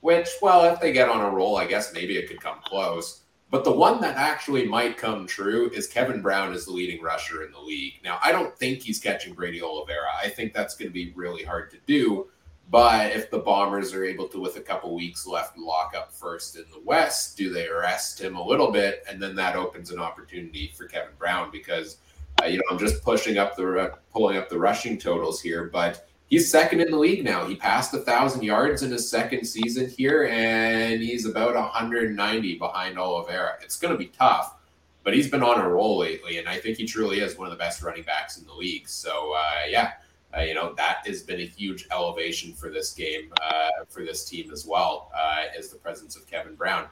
which, 0.00 0.28
well, 0.40 0.64
if 0.72 0.80
they 0.80 0.92
get 0.92 1.08
on 1.08 1.20
a 1.20 1.30
roll, 1.30 1.56
I 1.56 1.66
guess 1.66 1.92
maybe 1.92 2.16
it 2.16 2.28
could 2.28 2.40
come 2.40 2.58
close. 2.64 3.22
But 3.50 3.64
the 3.64 3.72
one 3.72 4.00
that 4.00 4.16
actually 4.16 4.66
might 4.66 4.96
come 4.96 5.26
true 5.26 5.70
is 5.70 5.86
Kevin 5.86 6.22
Brown 6.22 6.54
is 6.54 6.64
the 6.64 6.72
leading 6.72 7.02
rusher 7.02 7.44
in 7.44 7.52
the 7.52 7.60
league. 7.60 7.94
Now, 8.02 8.18
I 8.24 8.32
don't 8.32 8.56
think 8.56 8.80
he's 8.80 8.98
catching 8.98 9.34
Brady 9.34 9.60
Oliveira. 9.60 10.08
I 10.18 10.28
think 10.28 10.54
that's 10.54 10.74
going 10.74 10.88
to 10.88 10.94
be 10.94 11.12
really 11.14 11.44
hard 11.44 11.70
to 11.72 11.76
do. 11.86 12.28
But 12.70 13.12
if 13.12 13.30
the 13.30 13.40
Bombers 13.40 13.92
are 13.92 14.04
able 14.04 14.28
to, 14.28 14.40
with 14.40 14.56
a 14.56 14.60
couple 14.60 14.94
weeks 14.94 15.26
left, 15.26 15.58
lock 15.58 15.92
up 15.94 16.14
first 16.14 16.56
in 16.56 16.64
the 16.72 16.80
West, 16.82 17.36
do 17.36 17.52
they 17.52 17.66
arrest 17.66 18.18
him 18.18 18.36
a 18.36 18.42
little 18.42 18.72
bit? 18.72 19.04
And 19.06 19.20
then 19.20 19.34
that 19.34 19.56
opens 19.56 19.90
an 19.90 19.98
opportunity 19.98 20.72
for 20.74 20.86
Kevin 20.86 21.14
Brown 21.18 21.50
because– 21.50 21.98
uh, 22.42 22.46
you 22.46 22.58
know, 22.58 22.64
I'm 22.70 22.78
just 22.78 23.02
pushing 23.02 23.38
up 23.38 23.56
the 23.56 23.94
pulling 24.12 24.36
up 24.36 24.48
the 24.48 24.58
rushing 24.58 24.98
totals 24.98 25.40
here, 25.40 25.70
but 25.72 26.08
he's 26.28 26.50
second 26.50 26.80
in 26.80 26.90
the 26.90 26.98
league 26.98 27.24
now. 27.24 27.46
He 27.46 27.56
passed 27.56 27.94
a 27.94 27.98
thousand 27.98 28.42
yards 28.42 28.82
in 28.82 28.90
his 28.90 29.08
second 29.08 29.44
season 29.44 29.88
here, 29.88 30.26
and 30.26 31.00
he's 31.02 31.26
about 31.26 31.54
190 31.54 32.58
behind 32.58 32.98
Oliveira. 32.98 33.58
It's 33.62 33.78
going 33.78 33.92
to 33.92 33.98
be 33.98 34.06
tough, 34.06 34.56
but 35.04 35.14
he's 35.14 35.30
been 35.30 35.42
on 35.42 35.60
a 35.60 35.68
roll 35.68 35.98
lately, 35.98 36.38
and 36.38 36.48
I 36.48 36.58
think 36.58 36.78
he 36.78 36.86
truly 36.86 37.20
is 37.20 37.36
one 37.36 37.46
of 37.46 37.52
the 37.52 37.58
best 37.58 37.82
running 37.82 38.02
backs 38.02 38.38
in 38.38 38.46
the 38.46 38.54
league. 38.54 38.88
So 38.88 39.34
uh, 39.36 39.66
yeah, 39.68 39.92
uh, 40.36 40.40
you 40.40 40.54
know 40.54 40.72
that 40.74 41.06
has 41.06 41.22
been 41.22 41.40
a 41.40 41.46
huge 41.46 41.86
elevation 41.92 42.54
for 42.54 42.70
this 42.70 42.92
game 42.92 43.32
uh, 43.40 43.84
for 43.88 44.04
this 44.04 44.24
team 44.24 44.50
as 44.50 44.66
well 44.66 45.10
uh, 45.16 45.44
is 45.56 45.68
the 45.68 45.76
presence 45.76 46.16
of 46.16 46.26
Kevin 46.26 46.54
Brown 46.54 46.86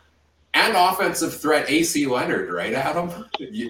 and 0.54 0.74
offensive 0.76 1.34
threat 1.34 1.70
AC 1.70 2.06
Leonard, 2.06 2.50
right, 2.50 2.72
Adam? 2.72 3.10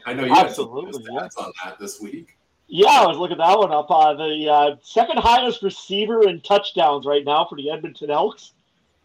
I 0.06 0.14
know 0.14 0.24
you 0.24 0.34
Absolutely, 0.34 1.14
had 1.14 1.32
some 1.32 1.42
stats 1.42 1.46
on 1.46 1.52
that 1.64 1.78
this 1.78 2.00
week. 2.00 2.36
Yeah, 2.72 2.86
I 2.86 3.06
was 3.06 3.16
looking 3.16 3.38
that 3.38 3.58
one 3.58 3.72
up. 3.72 3.90
Uh, 3.90 4.14
the 4.14 4.48
uh, 4.48 4.76
second 4.82 5.18
highest 5.18 5.62
receiver 5.62 6.28
in 6.28 6.40
touchdowns 6.40 7.04
right 7.04 7.24
now 7.24 7.44
for 7.44 7.56
the 7.56 7.68
Edmonton 7.68 8.10
Elks, 8.10 8.52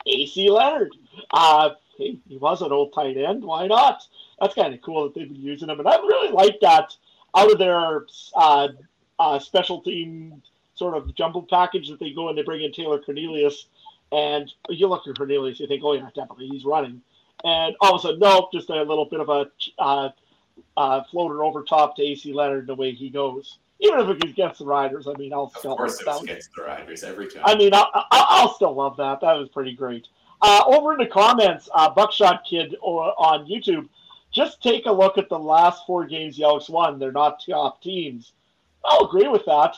AC 0.05 0.49
Leonard. 0.51 0.95
Uh, 1.31 1.71
hey, 1.97 2.17
he 2.27 2.37
was 2.37 2.61
an 2.61 2.71
old 2.71 2.93
tight 2.93 3.17
end. 3.17 3.43
Why 3.43 3.65
not? 3.65 4.03
That's 4.39 4.53
kind 4.53 4.73
of 4.73 4.81
cool 4.81 5.03
that 5.03 5.15
they've 5.15 5.27
been 5.27 5.41
using 5.41 5.69
him, 5.69 5.79
and 5.79 5.87
I 5.87 5.95
really 5.95 6.31
like 6.31 6.59
that 6.61 6.95
out 7.35 7.51
of 7.51 7.57
their 7.57 8.05
uh, 8.35 8.67
uh, 9.17 9.39
special 9.39 9.81
team 9.81 10.41
sort 10.75 10.95
of 10.95 11.15
jumble 11.15 11.43
package 11.49 11.89
that 11.89 11.99
they 11.99 12.11
go 12.11 12.29
and 12.29 12.37
they 12.37 12.43
bring 12.43 12.63
in 12.63 12.71
Taylor 12.71 12.99
Cornelius, 12.99 13.65
and 14.11 14.53
you 14.69 14.87
look 14.87 15.07
at 15.07 15.17
Cornelius, 15.17 15.59
you 15.59 15.67
think, 15.67 15.81
oh 15.83 15.93
yeah, 15.93 16.09
definitely 16.13 16.49
he's 16.49 16.65
running, 16.65 17.01
and 17.45 17.75
all 17.79 17.93
of 17.95 17.99
a 17.99 18.01
sudden, 18.01 18.19
nope, 18.19 18.51
just 18.51 18.69
a 18.69 18.81
little 18.81 19.05
bit 19.05 19.19
of 19.19 19.29
a 19.29 19.45
uh, 19.77 20.09
uh, 20.75 21.03
floater 21.03 21.43
over 21.43 21.63
top 21.63 21.95
to 21.95 22.03
AC 22.03 22.33
Leonard 22.33 22.67
the 22.67 22.75
way 22.75 22.91
he 22.91 23.09
goes. 23.09 23.59
Even 23.79 23.99
if 23.99 24.09
it 24.23 24.35
gets 24.35 24.59
the 24.59 24.65
Riders, 24.65 25.07
I 25.07 25.13
mean, 25.13 25.31
I'll 25.31 25.43
Of 25.43 25.57
still 25.57 25.75
course, 25.75 26.03
that 26.05 26.23
it 26.23 26.27
gets 26.27 26.49
the 26.55 26.63
Riders 26.63 27.03
every 27.03 27.27
time. 27.27 27.43
I 27.45 27.55
mean, 27.55 27.73
I'll, 27.73 27.89
I'll, 27.93 28.05
I'll 28.11 28.53
still 28.55 28.73
love 28.73 28.97
that. 28.97 29.21
That 29.21 29.33
was 29.33 29.49
pretty 29.49 29.73
great. 29.73 30.07
Uh, 30.41 30.63
over 30.65 30.93
in 30.93 30.99
the 30.99 31.05
comments, 31.05 31.69
uh, 31.73 31.89
Buckshot 31.89 32.45
Kid 32.49 32.75
on 32.81 33.45
YouTube, 33.47 33.87
just 34.31 34.61
take 34.63 34.85
a 34.85 34.91
look 34.91 35.17
at 35.17 35.29
the 35.29 35.37
last 35.37 35.85
four 35.85 36.05
games 36.05 36.37
the 36.37 36.43
Elks 36.43 36.69
won. 36.69 36.99
They're 36.99 37.11
not 37.11 37.43
top 37.45 37.81
teams. 37.81 38.33
I'll 38.83 39.05
agree 39.05 39.27
with 39.27 39.45
that. 39.45 39.77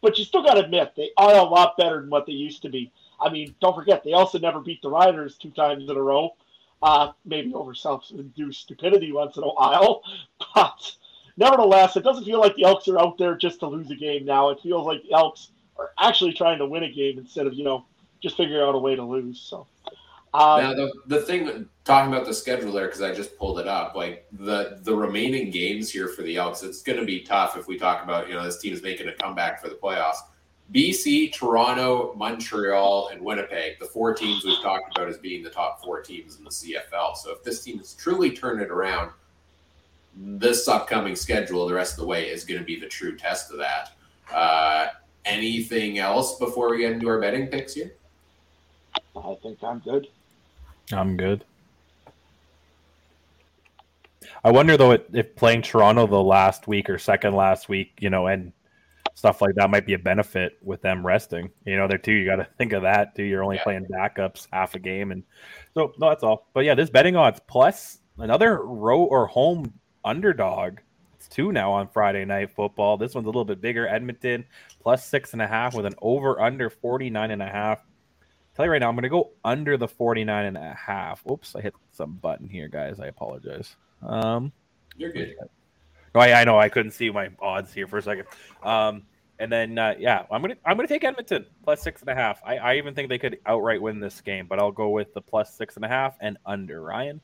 But 0.00 0.18
you 0.18 0.24
still 0.24 0.42
got 0.42 0.54
to 0.54 0.64
admit, 0.64 0.92
they 0.96 1.10
are 1.16 1.34
a 1.36 1.42
lot 1.42 1.76
better 1.76 2.00
than 2.00 2.10
what 2.10 2.26
they 2.26 2.32
used 2.32 2.62
to 2.62 2.68
be. 2.68 2.92
I 3.20 3.30
mean, 3.30 3.54
don't 3.60 3.74
forget, 3.74 4.04
they 4.04 4.12
also 4.12 4.38
never 4.38 4.60
beat 4.60 4.82
the 4.82 4.90
Riders 4.90 5.36
two 5.36 5.50
times 5.50 5.88
in 5.88 5.96
a 5.96 6.02
row. 6.02 6.34
Uh, 6.82 7.12
maybe 7.24 7.54
over 7.54 7.74
self-induced 7.74 8.60
stupidity 8.60 9.10
once 9.10 9.36
in 9.36 9.42
a 9.42 9.48
while. 9.48 10.02
But 10.54 10.94
nevertheless, 11.36 11.96
it 11.96 12.04
doesn't 12.04 12.24
feel 12.24 12.40
like 12.40 12.54
the 12.54 12.64
Elks 12.64 12.88
are 12.88 12.98
out 12.98 13.18
there 13.18 13.34
just 13.34 13.60
to 13.60 13.66
lose 13.66 13.90
a 13.90 13.94
game 13.94 14.24
now. 14.24 14.50
It 14.50 14.60
feels 14.60 14.86
like 14.86 15.02
the 15.02 15.14
Elks 15.14 15.50
are 15.78 15.90
actually 15.98 16.32
trying 16.32 16.58
to 16.58 16.66
win 16.66 16.82
a 16.82 16.92
game 16.92 17.18
instead 17.18 17.46
of, 17.46 17.54
you 17.54 17.64
know, 17.64 17.84
just 18.22 18.36
figuring 18.36 18.62
out 18.62 18.74
a 18.74 18.78
way 18.78 18.94
to 18.94 19.02
lose. 19.02 19.40
So, 19.40 19.66
um, 20.36 20.62
now 20.62 20.74
the, 20.74 20.92
the 21.06 21.22
thing 21.22 21.68
talking 21.84 22.12
about 22.12 22.26
the 22.26 22.34
schedule 22.34 22.72
there 22.72 22.86
because 22.86 23.00
I 23.00 23.14
just 23.14 23.38
pulled 23.38 23.58
it 23.58 23.66
up 23.66 23.94
like 23.94 24.26
the 24.32 24.78
the 24.82 24.94
remaining 24.94 25.50
games 25.50 25.90
here 25.90 26.08
for 26.08 26.22
the 26.22 26.36
Elks 26.36 26.62
it's 26.62 26.82
going 26.82 26.98
to 26.98 27.04
be 27.04 27.20
tough 27.20 27.56
if 27.56 27.66
we 27.66 27.78
talk 27.78 28.04
about 28.04 28.28
you 28.28 28.34
know 28.34 28.44
this 28.44 28.58
team 28.58 28.72
is 28.72 28.82
making 28.82 29.08
a 29.08 29.12
comeback 29.12 29.62
for 29.62 29.68
the 29.68 29.76
playoffs. 29.76 30.18
BC, 30.74 31.32
Toronto, 31.32 32.12
Montreal, 32.16 33.10
and 33.12 33.22
Winnipeg, 33.22 33.78
the 33.78 33.86
four 33.86 34.12
teams 34.12 34.44
we've 34.44 34.60
talked 34.60 34.96
about 34.96 35.08
as 35.08 35.16
being 35.16 35.44
the 35.44 35.50
top 35.50 35.80
four 35.82 36.02
teams 36.02 36.38
in 36.38 36.44
the 36.44 36.50
CFL. 36.50 37.16
So 37.16 37.30
if 37.30 37.44
this 37.44 37.62
team 37.62 37.78
has 37.78 37.94
truly 37.94 38.32
turned 38.32 38.60
it 38.60 38.68
around, 38.68 39.12
this 40.16 40.66
upcoming 40.66 41.14
schedule 41.14 41.68
the 41.68 41.74
rest 41.74 41.94
of 41.94 42.00
the 42.00 42.06
way 42.06 42.28
is 42.28 42.44
going 42.44 42.58
to 42.58 42.66
be 42.66 42.80
the 42.80 42.88
true 42.88 43.16
test 43.16 43.52
of 43.52 43.58
that. 43.58 43.92
Uh, 44.34 44.88
anything 45.24 45.98
else 45.98 46.36
before 46.38 46.70
we 46.70 46.78
get 46.78 46.92
into 46.92 47.08
our 47.08 47.20
betting 47.20 47.46
picks 47.46 47.74
here? 47.74 47.92
I 49.16 49.36
think 49.42 49.62
I'm 49.62 49.78
good. 49.78 50.08
I'm 50.92 51.16
good. 51.16 51.44
I 54.44 54.50
wonder 54.50 54.76
though 54.76 54.92
if 54.92 55.36
playing 55.36 55.62
Toronto 55.62 56.06
the 56.06 56.22
last 56.22 56.68
week 56.68 56.88
or 56.90 56.98
second 56.98 57.34
last 57.34 57.68
week, 57.68 57.92
you 58.00 58.10
know, 58.10 58.26
and 58.26 58.52
stuff 59.14 59.40
like 59.40 59.54
that 59.54 59.70
might 59.70 59.86
be 59.86 59.94
a 59.94 59.98
benefit 59.98 60.58
with 60.62 60.82
them 60.82 61.04
resting. 61.06 61.50
You 61.64 61.76
know, 61.76 61.88
there 61.88 61.98
too. 61.98 62.12
You 62.12 62.26
got 62.26 62.36
to 62.36 62.46
think 62.58 62.72
of 62.72 62.82
that 62.82 63.14
too. 63.14 63.22
You're 63.24 63.42
only 63.42 63.56
Yeah. 63.56 63.62
playing 63.64 63.86
backups 63.86 64.46
half 64.52 64.74
a 64.74 64.78
game, 64.78 65.10
and 65.12 65.22
so 65.74 65.92
no, 65.98 66.08
that's 66.10 66.22
all. 66.22 66.48
But 66.54 66.64
yeah, 66.64 66.74
this 66.74 66.90
betting 66.90 67.16
odds 67.16 67.40
plus 67.46 67.98
another 68.18 68.62
row 68.62 69.02
or 69.02 69.26
home 69.26 69.72
underdog. 70.04 70.78
It's 71.16 71.28
two 71.28 71.50
now 71.50 71.72
on 71.72 71.88
Friday 71.88 72.24
night 72.24 72.50
football. 72.50 72.96
This 72.96 73.14
one's 73.14 73.24
a 73.26 73.30
little 73.30 73.44
bit 73.44 73.60
bigger. 73.60 73.88
Edmonton 73.88 74.44
plus 74.80 75.06
six 75.06 75.32
and 75.32 75.42
a 75.42 75.46
half 75.46 75.74
with 75.74 75.86
an 75.86 75.94
over 76.02 76.40
under 76.40 76.68
49 76.70 77.30
and 77.30 77.42
a 77.42 77.46
half. 77.46 77.84
Tell 78.56 78.64
you 78.64 78.72
right 78.72 78.78
now, 78.78 78.88
I'm 78.88 78.94
going 78.94 79.02
to 79.02 79.10
go 79.10 79.32
under 79.44 79.76
the 79.76 79.86
49 79.86 80.46
and 80.46 80.56
a 80.56 80.72
half. 80.74 81.22
Oops, 81.30 81.54
I 81.54 81.60
hit 81.60 81.74
some 81.92 82.14
button 82.14 82.48
here, 82.48 82.68
guys. 82.68 82.98
I 82.98 83.08
apologize. 83.08 83.76
Um, 84.02 84.50
You're 84.96 85.12
good. 85.12 85.34
no, 86.14 86.20
I, 86.22 86.40
I 86.40 86.44
know 86.44 86.58
I 86.58 86.70
couldn't 86.70 86.92
see 86.92 87.10
my 87.10 87.28
odds 87.38 87.74
here 87.74 87.86
for 87.86 87.98
a 87.98 88.02
second. 88.02 88.26
Um, 88.62 89.02
and 89.38 89.52
then 89.52 89.76
uh, 89.76 89.94
yeah, 89.98 90.24
I'm 90.30 90.40
gonna 90.40 90.56
I'm 90.64 90.76
gonna 90.76 90.88
take 90.88 91.04
Edmonton 91.04 91.44
plus 91.62 91.82
six 91.82 92.00
and 92.00 92.08
a 92.08 92.14
half. 92.14 92.40
I, 92.46 92.56
I 92.56 92.74
even 92.76 92.94
think 92.94 93.10
they 93.10 93.18
could 93.18 93.38
outright 93.44 93.82
win 93.82 94.00
this 94.00 94.22
game, 94.22 94.46
but 94.46 94.58
I'll 94.58 94.72
go 94.72 94.88
with 94.88 95.12
the 95.12 95.20
plus 95.20 95.54
six 95.54 95.76
and 95.76 95.84
a 95.84 95.88
half 95.88 96.16
and 96.22 96.38
under. 96.46 96.80
Ryan, 96.80 97.20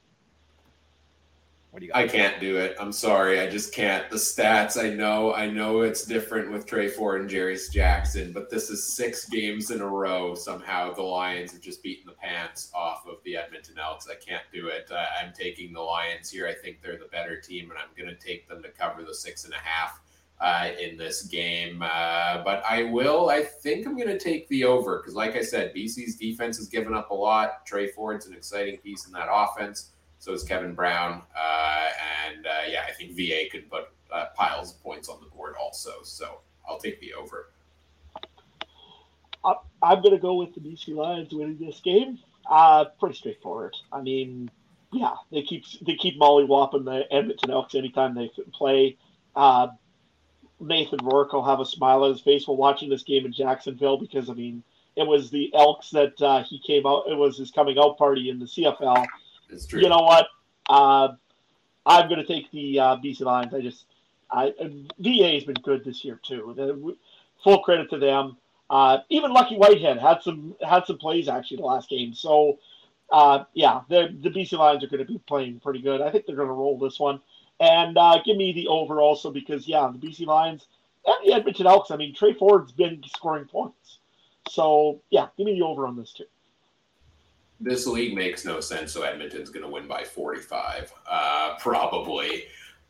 what 1.72 1.80
do 1.80 1.86
you 1.86 1.92
got? 1.92 2.02
I 2.02 2.06
can't 2.06 2.38
do 2.38 2.58
it. 2.58 2.76
I'm 2.78 2.92
sorry. 2.92 3.40
I 3.40 3.48
just 3.48 3.72
can't. 3.72 4.10
The 4.10 4.16
stats, 4.16 4.78
I 4.78 4.90
know, 4.90 5.32
I 5.32 5.46
know 5.46 5.80
it's 5.80 6.04
different 6.04 6.52
with 6.52 6.66
Tre 6.66 6.86
Ford 6.86 7.22
and 7.22 7.30
Jarius 7.30 7.72
Jackson, 7.72 8.30
but 8.30 8.50
this 8.50 8.68
is 8.68 8.94
six 8.94 9.26
games 9.26 9.70
in 9.70 9.80
a 9.80 9.88
row. 9.88 10.34
Somehow 10.34 10.92
the 10.92 11.02
Lions 11.02 11.52
have 11.52 11.62
just 11.62 11.82
beaten 11.82 12.04
the 12.04 12.12
pants 12.12 12.70
off 12.74 13.06
of 13.06 13.24
the 13.24 13.38
Edmonton 13.38 13.78
Elks. 13.78 14.06
I 14.06 14.16
can't 14.16 14.42
do 14.52 14.66
it. 14.66 14.92
Uh, 14.92 15.06
I'm 15.18 15.32
taking 15.32 15.72
the 15.72 15.80
Lions 15.80 16.28
here. 16.28 16.46
I 16.46 16.52
think 16.52 16.82
they're 16.82 16.98
the 16.98 17.08
better 17.10 17.40
team, 17.40 17.70
and 17.70 17.78
I'm 17.78 17.88
going 17.96 18.14
to 18.14 18.22
take 18.22 18.46
them 18.50 18.62
to 18.62 18.68
cover 18.68 19.02
the 19.02 19.14
six 19.14 19.46
and 19.46 19.54
a 19.54 19.56
half 19.56 19.98
uh, 20.42 20.72
in 20.78 20.98
this 20.98 21.22
game. 21.22 21.80
Uh, 21.82 22.42
but 22.44 22.62
I 22.68 22.82
will. 22.82 23.30
I 23.30 23.44
think 23.44 23.86
I'm 23.86 23.96
going 23.96 24.08
to 24.08 24.18
take 24.18 24.46
the 24.48 24.64
over 24.64 24.98
because, 24.98 25.14
like 25.14 25.36
I 25.36 25.42
said, 25.42 25.74
BC's 25.74 26.16
defense 26.16 26.58
has 26.58 26.68
given 26.68 26.92
up 26.92 27.10
a 27.12 27.14
lot. 27.14 27.64
Tre 27.64 27.88
Ford's 27.92 28.26
an 28.26 28.34
exciting 28.34 28.76
piece 28.76 29.06
in 29.06 29.12
that 29.14 29.28
offense. 29.32 29.91
So 30.22 30.32
is 30.32 30.44
Kevin 30.44 30.72
Brown. 30.72 31.20
Uh, 31.36 31.88
and 32.24 32.46
uh, 32.46 32.70
yeah, 32.70 32.84
I 32.88 32.92
think 32.92 33.16
VA 33.16 33.50
could 33.50 33.68
put 33.68 33.88
uh, 34.12 34.26
piles 34.36 34.72
of 34.72 34.80
points 34.80 35.08
on 35.08 35.18
the 35.20 35.26
board 35.26 35.56
also. 35.60 35.94
So 36.04 36.42
I'll 36.64 36.78
take 36.78 37.00
the 37.00 37.12
over. 37.14 37.50
I'm 39.44 40.00
going 40.00 40.14
to 40.14 40.22
go 40.22 40.34
with 40.34 40.54
the 40.54 40.60
BC 40.60 40.94
Lions 40.94 41.34
winning 41.34 41.58
this 41.58 41.80
game. 41.80 42.20
Uh, 42.48 42.84
pretty 43.00 43.16
straightforward. 43.16 43.74
I 43.92 44.00
mean, 44.00 44.48
yeah, 44.92 45.14
they 45.32 45.42
keep 45.42 45.64
they 45.84 45.96
keep 45.96 46.20
mollywopping 46.20 46.84
the 46.84 47.12
Edmonton 47.12 47.50
Elks 47.50 47.74
anytime 47.74 48.14
they 48.14 48.30
play. 48.52 48.96
Uh, 49.34 49.68
Nathan 50.60 51.00
Rourke 51.02 51.32
will 51.32 51.44
have 51.44 51.58
a 51.58 51.66
smile 51.66 52.04
on 52.04 52.12
his 52.12 52.20
face 52.20 52.46
while 52.46 52.56
watching 52.56 52.88
this 52.88 53.02
game 53.02 53.26
in 53.26 53.32
Jacksonville 53.32 53.98
because 53.98 54.30
I 54.30 54.34
mean 54.34 54.62
it 54.94 55.04
was 55.04 55.30
the 55.30 55.52
Elks 55.52 55.90
that 55.90 56.22
uh, 56.22 56.44
he 56.44 56.60
came 56.60 56.86
out. 56.86 57.08
It 57.08 57.16
was 57.16 57.38
his 57.38 57.50
coming 57.50 57.76
out 57.76 57.98
party 57.98 58.30
in 58.30 58.38
the 58.38 58.46
CFL. 58.46 59.04
It's 59.52 59.66
true. 59.66 59.80
You 59.80 59.88
know 59.88 60.00
what? 60.00 60.26
Uh, 60.68 61.08
I'm 61.84 62.08
going 62.08 62.20
to 62.20 62.26
take 62.26 62.50
the 62.50 62.78
uh, 62.80 62.96
BC 62.96 63.20
Lions. 63.22 63.54
I 63.54 63.60
just, 63.60 63.86
I 64.30 64.52
VA 64.98 65.34
has 65.34 65.44
been 65.44 65.56
good 65.62 65.84
this 65.84 66.04
year 66.04 66.20
too. 66.22 66.96
Full 67.44 67.58
credit 67.62 67.90
to 67.90 67.98
them. 67.98 68.36
Uh, 68.70 68.98
even 69.10 69.32
Lucky 69.32 69.56
Whitehead 69.56 69.98
had 69.98 70.22
some 70.22 70.56
had 70.66 70.86
some 70.86 70.96
plays 70.96 71.28
actually 71.28 71.58
the 71.58 71.64
last 71.64 71.90
game. 71.90 72.14
So, 72.14 72.58
uh, 73.10 73.44
yeah, 73.52 73.82
the 73.88 74.16
the 74.20 74.30
BC 74.30 74.56
Lions 74.58 74.82
are 74.82 74.86
going 74.86 75.04
to 75.04 75.12
be 75.12 75.20
playing 75.26 75.60
pretty 75.60 75.82
good. 75.82 76.00
I 76.00 76.10
think 76.10 76.24
they're 76.24 76.36
going 76.36 76.48
to 76.48 76.54
roll 76.54 76.78
this 76.78 76.98
one. 76.98 77.20
And 77.60 77.98
uh, 77.98 78.20
give 78.24 78.36
me 78.36 78.52
the 78.52 78.68
over 78.68 79.00
also 79.00 79.30
because 79.30 79.68
yeah, 79.68 79.90
the 79.92 79.98
BC 80.04 80.26
Lions 80.26 80.66
and 81.04 81.16
the 81.24 81.34
Edmonton 81.34 81.66
Elks. 81.66 81.90
I 81.90 81.96
mean, 81.96 82.14
Tre 82.14 82.32
Ford's 82.32 82.72
been 82.72 83.02
scoring 83.14 83.44
points. 83.44 83.98
So 84.48 85.02
yeah, 85.10 85.26
give 85.36 85.46
me 85.46 85.54
the 85.58 85.66
over 85.66 85.86
on 85.86 85.96
this 85.96 86.12
too. 86.12 86.24
This 87.62 87.86
league 87.86 88.14
makes 88.14 88.44
no 88.44 88.58
sense, 88.58 88.92
so 88.92 89.02
Edmonton's 89.02 89.48
going 89.48 89.64
to 89.64 89.70
win 89.70 89.86
by 89.86 90.02
45, 90.02 90.92
uh, 91.08 91.54
probably. 91.60 92.46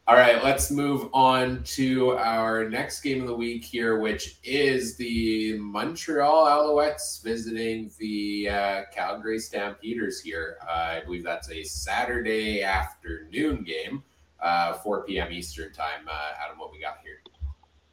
All 0.08 0.16
right, 0.16 0.42
let's 0.42 0.70
move 0.70 1.10
on 1.12 1.62
to 1.64 2.16
our 2.16 2.68
next 2.68 3.02
game 3.02 3.20
of 3.20 3.28
the 3.28 3.34
week 3.34 3.64
here, 3.64 4.00
which 4.00 4.38
is 4.42 4.96
the 4.96 5.58
Montreal 5.58 6.46
Alouettes 6.46 7.22
visiting 7.22 7.90
the 7.98 8.48
uh, 8.48 8.82
Calgary 8.92 9.38
Stampeders 9.38 10.20
here. 10.20 10.56
Uh, 10.66 10.72
I 10.72 11.02
believe 11.04 11.22
that's 11.22 11.50
a 11.50 11.62
Saturday 11.62 12.62
afternoon 12.62 13.62
game, 13.62 14.02
uh, 14.42 14.72
4 14.72 15.04
p.m. 15.04 15.30
Eastern 15.30 15.70
time. 15.72 16.08
Uh, 16.08 16.30
Adam, 16.42 16.58
what 16.58 16.72
we 16.72 16.80
got 16.80 16.98
here? 17.04 17.20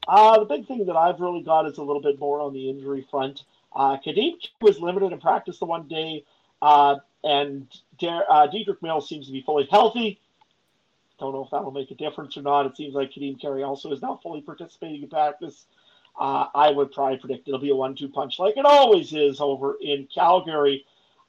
Uh, 0.08 0.40
the 0.40 0.46
big 0.46 0.66
thing 0.66 0.86
that 0.86 0.96
I've 0.96 1.20
really 1.20 1.44
got 1.44 1.68
is 1.68 1.78
a 1.78 1.84
little 1.84 2.02
bit 2.02 2.18
more 2.20 2.40
on 2.40 2.54
the 2.54 2.70
injury 2.70 3.06
front. 3.12 3.44
Uh, 3.76 3.98
Ka'Deem 3.98 4.38
was 4.62 4.80
limited 4.80 5.12
in 5.12 5.20
practice 5.20 5.60
the 5.60 5.66
one 5.66 5.88
day, 5.88 6.24
uh, 6.62 6.96
and 7.24 7.68
Der- 8.00 8.26
uh, 8.30 8.48
Dedrick 8.48 8.82
Mills 8.82 9.08
seems 9.08 9.28
to 9.28 9.32
be 9.32 9.42
fully 9.42 9.68
healthy. 9.70 10.20
Don't 11.20 11.34
know 11.34 11.44
if 11.44 11.52
that 11.52 11.64
will 11.64 11.72
make 11.72 11.92
a 11.92 11.96
difference 11.96 12.38
or 12.38 12.42
not. 12.42 12.66
It 12.66 12.78
seems 12.78 12.94
like 12.94 13.14
Ka'Deem 13.14 13.40
Carey 13.42 13.64
also 13.64 13.92
is 13.92 14.02
now 14.02 14.20
fully 14.24 14.42
participating 14.42 15.04
in 15.04 15.10
practice. 15.10 15.66
Uh, 16.18 16.48
I 16.56 16.72
would 16.72 16.92
probably 16.92 17.18
predict 17.18 17.48
it'll 17.48 17.60
be 17.60 17.70
a 17.70 17.76
one-two 17.76 18.10
punch 18.10 18.40
like 18.40 18.58
it 18.58 18.66
always 18.66 19.14
is 19.14 19.40
over 19.40 19.78
in 19.82 20.08
Calgary. 20.14 20.86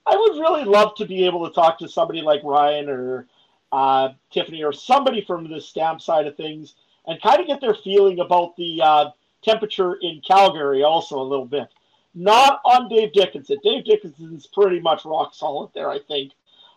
I 0.06 0.16
would 0.16 0.40
really 0.40 0.64
love 0.64 0.94
to 0.96 1.04
be 1.04 1.26
able 1.26 1.46
to 1.46 1.54
talk 1.54 1.78
to 1.78 1.88
somebody 1.88 2.22
like 2.22 2.42
Ryan 2.42 2.88
or 2.88 3.26
uh, 3.72 4.10
Tiffany 4.30 4.64
or 4.64 4.72
somebody 4.72 5.22
from 5.24 5.48
the 5.48 5.60
stamp 5.60 6.00
side 6.00 6.26
of 6.26 6.36
things 6.36 6.74
and 7.06 7.20
kind 7.20 7.40
of 7.40 7.46
get 7.46 7.60
their 7.60 7.74
feeling 7.74 8.20
about 8.20 8.56
the 8.56 8.80
uh, 8.82 9.10
temperature 9.42 9.94
in 10.02 10.20
Calgary 10.26 10.82
also 10.82 11.18
a 11.18 11.22
little 11.22 11.46
bit. 11.46 11.68
Not 12.14 12.60
on 12.64 12.88
Dave 12.88 13.12
Dickenson. 13.12 13.58
Dave 13.62 13.84
Dickenson's 13.84 14.46
pretty 14.46 14.80
much 14.80 15.04
rock 15.04 15.34
solid 15.34 15.70
there, 15.74 15.90
I 15.90 16.00
think. 16.00 16.32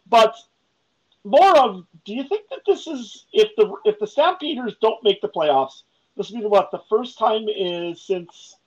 But 0.08 0.36
more 1.24 1.58
of, 1.58 1.86
do 2.06 2.14
you 2.14 2.28
think 2.28 2.50
that 2.50 2.62
this 2.68 2.86
is 2.86 3.26
if 3.34 3.50
the 3.56 3.74
if 3.86 3.98
the 4.00 4.08
Stampeders 4.08 4.76
don't 4.82 5.04
make 5.04 5.22
the 5.22 5.30
playoffs, 5.30 5.84
this 6.16 6.30
will 6.30 6.42
be 6.42 6.46
what 6.46 6.70
the 6.72 6.82
first 6.90 7.18
time 7.18 7.46
is 7.48 8.02
since 8.02 8.58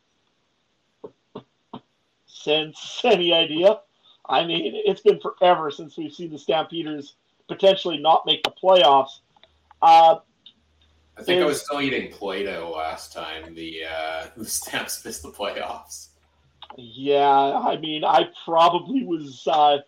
since 2.26 3.00
any 3.04 3.32
idea? 3.32 3.80
I 4.28 4.44
mean, 4.44 4.72
it's 4.84 5.02
been 5.02 5.20
forever 5.20 5.70
since 5.70 5.96
we've 5.96 6.12
seen 6.12 6.32
the 6.32 6.38
Stampeders 6.38 7.14
potentially 7.48 7.98
not 7.98 8.26
make 8.26 8.42
the 8.42 8.50
playoffs. 8.50 9.20
Uh, 9.80 10.16
I 11.18 11.22
think 11.22 11.42
I 11.42 11.46
was 11.46 11.62
still 11.62 11.80
eating 11.80 12.10
Play-Doh 12.12 12.74
last 12.76 13.12
time 13.12 13.54
the 13.54 13.84
uh, 13.84 14.26
the 14.36 14.44
Stamps 14.44 15.04
missed 15.04 15.22
the 15.22 15.30
playoffs. 15.30 16.08
Yeah, 16.76 17.60
I 17.64 17.78
mean, 17.78 18.04
I 18.04 18.28
probably 18.44 19.04
was 19.04 19.46
uh, 19.50 19.78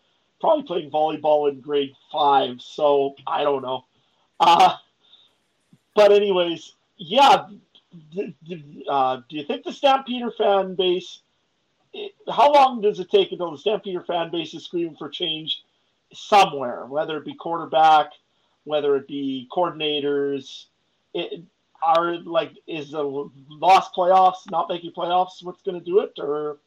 probably 0.41 0.65
playing 0.65 0.91
volleyball 0.91 1.51
in 1.51 1.61
grade 1.61 1.95
five, 2.11 2.61
so 2.61 3.15
I 3.27 3.43
don't 3.45 3.63
know. 3.63 3.85
Uh, 4.41 4.75
but 5.95 6.13
anyways, 6.13 6.75
yeah. 6.97 7.47
Uh, 8.89 9.21
do 9.29 9.37
you 9.37 9.45
think 9.45 9.65
the 9.65 9.73
Stampeder 9.73 10.31
fan 10.31 10.75
base? 10.75 11.21
How 12.31 12.53
long 12.53 12.81
does 12.81 13.01
it 13.01 13.11
take 13.11 13.33
until 13.33 13.51
the 13.51 13.59
Stampeder 13.59 14.03
fan 14.03 14.31
base 14.31 14.55
is 14.55 14.65
screaming 14.65 14.97
for 14.97 15.09
change 15.09 15.63
somewhere, 16.13 16.87
whether 16.87 17.17
it 17.17 17.25
be 17.25 17.35
quarterback, 17.35 18.13
whether 18.65 18.97
it 18.97 19.09
be 19.09 19.49
coordinators? 19.55 20.67
It, 21.15 21.43
are 21.81 22.17
like 22.17 22.53
is 22.67 22.91
the 22.91 23.31
lost 23.49 23.95
playoffs 23.95 24.51
not 24.51 24.69
making 24.69 24.91
playoffs 24.93 25.43
what's 25.43 25.63
going 25.63 25.79
to 25.79 25.85
do 25.85 26.01
it, 26.01 26.13
or 26.19 26.59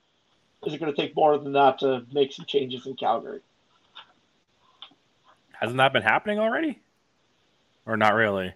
is 0.66 0.74
it 0.74 0.80
going 0.80 0.93
to 0.93 0.99
take 0.99 1.16
more 1.16 1.38
than 1.38 1.53
that 1.53 1.80
to 1.80 2.05
make 2.12 2.32
some 2.32 2.45
changes 2.45 2.86
in 2.86 2.95
Calgary? 2.95 3.41
Hasn't 5.53 5.78
that 5.78 5.93
been 5.93 6.03
happening 6.03 6.39
already? 6.39 6.80
Or 7.86 7.97
not 7.97 8.14
really? 8.14 8.53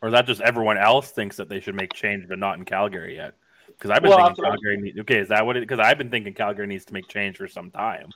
Or 0.00 0.08
is 0.08 0.12
that 0.12 0.26
just 0.26 0.40
everyone 0.40 0.78
else 0.78 1.10
thinks 1.10 1.36
that 1.36 1.48
they 1.48 1.60
should 1.60 1.74
make 1.74 1.92
change, 1.92 2.28
but 2.28 2.38
not 2.38 2.58
in 2.58 2.64
Calgary 2.64 3.16
yet? 3.16 3.34
Because 3.66 3.90
I've 3.90 4.02
been 4.02 4.10
well, 4.10 4.26
thinking 4.26 4.44
Calgary. 4.44 4.76
Need, 4.76 4.98
okay, 5.00 5.18
is 5.18 5.28
that 5.28 5.44
what 5.44 5.56
it? 5.56 5.60
Because 5.60 5.80
I've 5.80 5.98
been 5.98 6.10
thinking 6.10 6.34
Calgary 6.34 6.66
needs 6.66 6.84
to 6.86 6.92
make 6.92 7.08
change 7.08 7.36
for 7.36 7.48
some 7.48 7.70
time. 7.70 8.10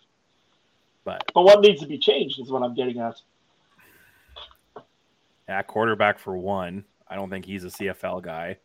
But 1.05 1.31
but 1.35 1.43
what 1.43 1.61
needs 1.61 1.81
to 1.83 1.87
be 1.87 1.99
changed 1.99 2.41
is 2.41 2.51
what 2.51 2.63
I'm 2.63 2.75
getting 2.75 2.99
at. 2.99 3.21
Yeah, 5.49 5.63
quarterback 5.63 6.19
for 6.19 6.37
one. 6.37 6.85
I 7.09 7.17
don't 7.17 7.31
think 7.31 7.45
he's 7.45 7.65
a 7.65 7.69
CFL 7.69 8.23
guy. 8.23 8.59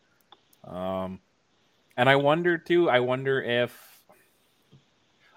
Um, 0.64 1.20
and 1.96 2.08
I 2.08 2.16
wonder 2.16 2.56
too. 2.56 2.88
I 2.88 3.00
wonder 3.00 3.42
if 3.42 3.87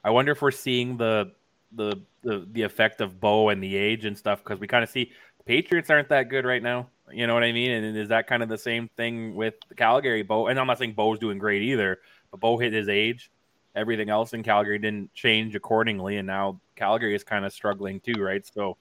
I 0.03 0.09
wonder 0.09 0.31
if 0.31 0.41
we're 0.41 0.51
seeing 0.51 0.97
the 0.97 1.31
the 1.73 2.01
the, 2.23 2.47
the 2.51 2.61
effect 2.63 3.01
of 3.01 3.19
Bo 3.19 3.49
and 3.49 3.63
the 3.63 3.75
age 3.75 4.05
and 4.05 4.17
stuff 4.17 4.43
because 4.43 4.59
we 4.59 4.67
kind 4.67 4.83
of 4.83 4.89
see 4.89 5.11
Patriots 5.45 5.89
aren't 5.89 6.09
that 6.09 6.29
good 6.29 6.45
right 6.45 6.61
now. 6.61 6.87
You 7.11 7.27
know 7.27 7.33
what 7.33 7.43
I 7.43 7.51
mean? 7.51 7.71
And 7.71 7.97
is 7.97 8.09
that 8.09 8.27
kind 8.27 8.43
of 8.43 8.49
the 8.49 8.57
same 8.57 8.89
thing 8.95 9.35
with 9.35 9.55
Calgary? 9.75 10.21
Bo, 10.21 10.47
and 10.47 10.59
I'm 10.59 10.67
not 10.67 10.77
saying 10.77 10.93
Bo's 10.93 11.19
doing 11.19 11.37
great 11.37 11.61
either, 11.63 11.99
but 12.29 12.39
Bo 12.39 12.57
hit 12.57 12.73
his 12.73 12.89
age. 12.89 13.31
Everything 13.75 14.09
else 14.09 14.33
in 14.33 14.43
Calgary 14.43 14.77
didn't 14.79 15.13
change 15.13 15.55
accordingly, 15.55 16.17
and 16.17 16.27
now 16.27 16.59
Calgary 16.75 17.15
is 17.15 17.23
kind 17.23 17.45
of 17.45 17.53
struggling 17.53 17.99
too, 17.99 18.21
right? 18.21 18.45
So 18.45 18.77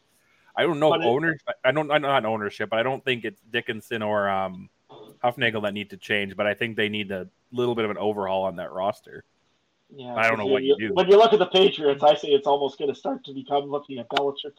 I 0.56 0.62
don't 0.62 0.80
know 0.80 0.92
owners. 0.92 1.40
I 1.64 1.70
don't. 1.72 1.90
I'm 1.90 2.02
not 2.02 2.24
ownership, 2.24 2.70
but 2.70 2.78
I 2.78 2.82
don't 2.82 3.04
think 3.04 3.24
it's 3.24 3.40
Dickenson 3.50 4.02
or 4.02 4.28
um, 4.28 4.68
Hufnagel 5.22 5.62
that 5.62 5.74
need 5.74 5.90
to 5.90 5.96
change. 5.96 6.36
But 6.36 6.46
I 6.46 6.54
think 6.54 6.76
they 6.76 6.88
need 6.88 7.10
a 7.12 7.28
little 7.52 7.74
bit 7.74 7.84
of 7.84 7.90
an 7.90 7.98
overhaul 7.98 8.44
on 8.44 8.56
that 8.56 8.72
roster. 8.72 9.24
Yeah, 9.94 10.14
I 10.14 10.28
don't 10.28 10.38
know 10.38 10.46
what 10.46 10.62
you, 10.62 10.76
you, 10.78 10.88
do. 10.88 10.94
When 10.94 11.08
you 11.08 11.16
look 11.16 11.32
at 11.32 11.38
the 11.38 11.46
Patriots, 11.46 12.02
I 12.02 12.14
say 12.14 12.28
it's 12.28 12.46
almost 12.46 12.78
going 12.78 12.92
to 12.92 12.98
start 12.98 13.24
to 13.24 13.34
become 13.34 13.64
looking 13.64 13.98
at 13.98 14.08
Belichick. 14.08 14.54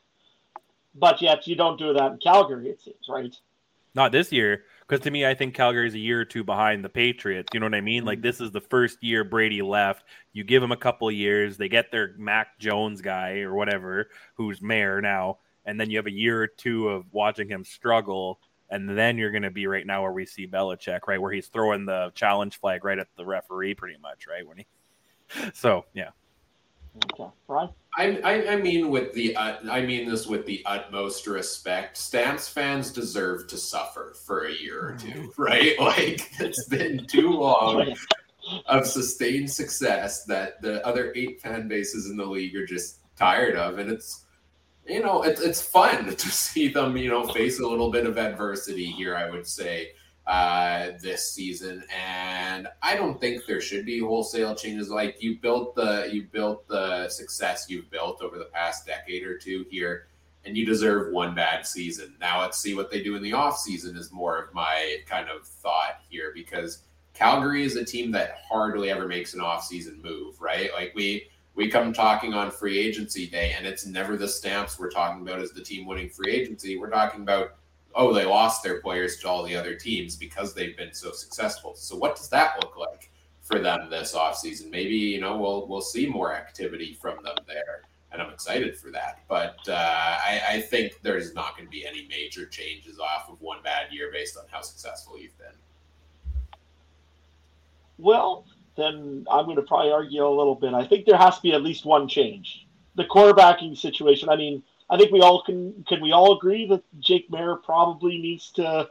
But 0.93 1.21
yet 1.21 1.47
you 1.47 1.55
don't 1.55 1.79
do 1.79 1.93
that 1.93 2.11
in 2.11 2.17
Calgary, 2.17 2.69
it 2.69 2.81
seems, 2.81 3.07
right? 3.09 3.33
Not 3.93 4.11
this 4.11 4.31
year, 4.31 4.63
because 4.87 5.01
to 5.01 5.11
me, 5.11 5.25
I 5.25 5.33
think 5.33 5.53
Calgary 5.53 5.87
is 5.87 5.93
a 5.93 5.99
year 5.99 6.21
or 6.21 6.25
two 6.25 6.43
behind 6.43 6.83
the 6.83 6.89
Patriots. 6.89 7.49
You 7.53 7.59
know 7.59 7.65
what 7.65 7.75
I 7.75 7.81
mean? 7.81 7.99
Mm-hmm. 7.99 8.07
Like 8.07 8.21
this 8.21 8.41
is 8.41 8.51
the 8.51 8.61
first 8.61 9.01
year 9.03 9.23
Brady 9.23 9.61
left. 9.61 10.03
You 10.33 10.43
give 10.43 10.63
him 10.63 10.71
a 10.71 10.77
couple 10.77 11.07
of 11.07 11.13
years, 11.13 11.57
they 11.57 11.69
get 11.69 11.91
their 11.91 12.13
Mac 12.17 12.59
Jones 12.59 13.01
guy 13.01 13.39
or 13.39 13.53
whatever, 13.53 14.09
who's 14.35 14.59
Maier 14.59 15.01
now, 15.01 15.39
and 15.65 15.79
then 15.79 15.89
you 15.89 15.97
have 15.97 16.07
a 16.07 16.11
year 16.11 16.41
or 16.41 16.47
two 16.47 16.89
of 16.89 17.05
watching 17.11 17.49
him 17.49 17.63
struggle. 17.63 18.39
And 18.69 18.97
then 18.97 19.17
you're 19.17 19.31
going 19.31 19.43
to 19.43 19.51
be 19.51 19.67
right 19.67 19.85
now 19.85 20.01
where 20.03 20.13
we 20.13 20.25
see 20.25 20.47
Belichick, 20.47 21.01
right, 21.05 21.21
where 21.21 21.33
he's 21.33 21.47
throwing 21.47 21.85
the 21.85 22.11
challenge 22.15 22.57
flag 22.57 22.85
right 22.85 22.97
at 22.97 23.07
the 23.17 23.25
referee, 23.25 23.75
pretty 23.75 23.97
much, 24.01 24.27
right, 24.27 24.47
when 24.47 24.57
he 24.57 24.65
so 25.53 25.85
yeah. 25.93 26.09
Okay, 27.13 27.29
Brian. 27.47 27.69
I, 27.97 28.19
I, 28.23 28.53
I 28.53 28.55
mean 28.55 28.89
with 28.89 29.13
the 29.13 29.35
uh, 29.35 29.57
I 29.69 29.81
mean 29.81 30.09
this 30.09 30.25
with 30.25 30.45
the 30.45 30.61
utmost 30.65 31.27
respect. 31.27 31.97
Stamps 31.97 32.47
fans 32.47 32.91
deserve 32.91 33.47
to 33.47 33.57
suffer 33.57 34.13
for 34.25 34.45
a 34.45 34.53
year 34.53 34.89
or 34.89 34.97
two, 34.97 35.33
right? 35.37 35.75
Like 35.79 36.31
it's 36.39 36.65
been 36.65 37.05
too 37.07 37.31
long 37.31 37.93
of 38.65 38.87
sustained 38.87 39.51
success 39.51 40.23
that 40.25 40.61
the 40.61 40.85
other 40.85 41.11
eight 41.15 41.41
fan 41.41 41.67
bases 41.67 42.09
in 42.09 42.17
the 42.17 42.25
league 42.25 42.55
are 42.55 42.65
just 42.65 42.99
tired 43.17 43.55
of, 43.55 43.77
and 43.77 43.91
it's 43.91 44.25
you 44.87 45.01
know 45.01 45.23
it's 45.23 45.41
it's 45.41 45.61
fun 45.61 46.05
to 46.15 46.29
see 46.29 46.69
them 46.69 46.95
you 46.95 47.09
know 47.09 47.27
face 47.27 47.59
a 47.59 47.67
little 47.67 47.91
bit 47.91 48.05
of 48.05 48.17
adversity 48.17 48.85
here. 48.85 49.17
I 49.17 49.29
would 49.29 49.47
say 49.47 49.91
uh, 50.31 50.93
this 51.01 51.29
season, 51.29 51.83
and 51.93 52.65
I 52.81 52.95
don't 52.95 53.19
think 53.19 53.45
there 53.45 53.59
should 53.59 53.85
be 53.85 53.99
wholesale 53.99 54.55
changes. 54.55 54.89
Like 54.89 55.21
you 55.21 55.37
built 55.37 55.75
the 55.75 56.09
you 56.09 56.23
built 56.23 56.65
the 56.69 57.09
success 57.09 57.65
you've 57.67 57.91
built 57.91 58.21
over 58.21 58.37
the 58.37 58.45
past 58.45 58.85
decade 58.85 59.23
or 59.23 59.37
two 59.37 59.65
here, 59.69 60.07
and 60.45 60.55
you 60.55 60.65
deserve 60.65 61.11
one 61.11 61.35
bad 61.35 61.67
season. 61.67 62.15
Now 62.21 62.39
let's 62.39 62.57
see 62.57 62.75
what 62.75 62.89
they 62.89 63.03
do 63.03 63.17
in 63.17 63.21
the 63.21 63.33
off 63.33 63.59
season. 63.59 63.97
Is 63.97 64.13
more 64.13 64.41
of 64.41 64.53
my 64.53 64.99
kind 65.05 65.27
of 65.27 65.45
thought 65.45 65.99
here 66.09 66.31
because 66.33 66.83
Calgary 67.13 67.65
is 67.65 67.75
a 67.75 67.83
team 67.83 68.09
that 68.11 68.37
hardly 68.49 68.89
ever 68.89 69.09
makes 69.09 69.33
an 69.33 69.41
off 69.41 69.65
season 69.65 70.01
move, 70.01 70.39
right? 70.39 70.71
Like 70.73 70.93
we 70.95 71.27
we 71.55 71.69
come 71.69 71.91
talking 71.91 72.33
on 72.33 72.51
free 72.51 72.79
agency 72.79 73.27
day, 73.27 73.53
and 73.57 73.67
it's 73.67 73.85
never 73.85 74.15
the 74.15 74.29
stamps 74.29 74.79
we're 74.79 74.91
talking 74.91 75.23
about 75.23 75.41
as 75.41 75.51
the 75.51 75.61
team 75.61 75.85
winning 75.85 76.09
free 76.09 76.31
agency. 76.31 76.77
We're 76.77 76.89
talking 76.89 77.19
about 77.19 77.55
oh, 77.95 78.13
they 78.13 78.25
lost 78.25 78.63
their 78.63 78.81
players 78.81 79.17
to 79.17 79.29
all 79.29 79.43
the 79.43 79.55
other 79.55 79.75
teams 79.75 80.15
because 80.15 80.53
they've 80.53 80.77
been 80.77 80.93
so 80.93 81.11
successful. 81.11 81.73
So 81.75 81.95
what 81.95 82.15
does 82.15 82.29
that 82.29 82.55
look 82.61 82.77
like 82.77 83.11
for 83.41 83.59
them 83.59 83.89
this 83.89 84.15
offseason? 84.15 84.69
Maybe, 84.69 84.95
you 84.95 85.19
know, 85.19 85.37
we'll 85.37 85.67
we'll 85.67 85.81
see 85.81 86.07
more 86.07 86.33
activity 86.33 86.93
from 86.93 87.23
them 87.23 87.35
there. 87.47 87.83
And 88.11 88.21
I'm 88.21 88.31
excited 88.33 88.77
for 88.77 88.91
that. 88.91 89.19
But 89.29 89.57
uh, 89.69 89.71
I, 89.73 90.41
I 90.49 90.61
think 90.61 90.99
there's 91.01 91.33
not 91.33 91.55
going 91.55 91.65
to 91.65 91.71
be 91.71 91.85
any 91.87 92.07
major 92.09 92.45
changes 92.45 92.99
off 92.99 93.29
of 93.29 93.39
one 93.39 93.63
bad 93.63 93.91
year 93.91 94.09
based 94.11 94.37
on 94.37 94.43
how 94.51 94.61
successful 94.61 95.17
you've 95.17 95.37
been. 95.37 95.47
Well, 97.97 98.45
then 98.75 99.25
I'm 99.31 99.45
going 99.45 99.55
to 99.55 99.61
probably 99.61 99.91
argue 99.91 100.25
a 100.25 100.27
little 100.27 100.55
bit. 100.55 100.73
I 100.73 100.85
think 100.85 101.05
there 101.05 101.17
has 101.17 101.37
to 101.37 101.41
be 101.41 101.53
at 101.53 101.61
least 101.61 101.85
one 101.85 102.07
change. 102.07 102.67
The 102.95 103.05
quarterbacking 103.05 103.77
situation. 103.77 104.27
I 104.27 104.35
mean, 104.35 104.63
I 104.91 104.97
think 104.97 105.11
we 105.11 105.21
all 105.21 105.41
can 105.41 105.85
can 105.87 106.01
we 106.01 106.11
all 106.11 106.37
agree 106.37 106.67
that 106.67 106.83
Jake 106.99 107.31
Maier 107.31 107.63
probably 107.63 108.17
needs 108.17 108.51
to 108.51 108.89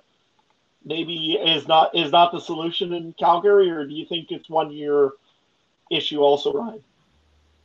maybe 0.83 1.35
is 1.35 1.69
not 1.69 1.95
is 1.95 2.11
not 2.11 2.33
the 2.33 2.41
solution 2.41 2.95
in 2.95 3.13
Calgary, 3.13 3.71
or 3.71 3.87
do 3.87 3.95
you 3.95 4.07
think 4.07 4.29
it's 4.31 4.49
one 4.49 4.73
year 4.73 5.13
issue 5.91 6.21
also, 6.21 6.55
Ryan? 6.55 6.83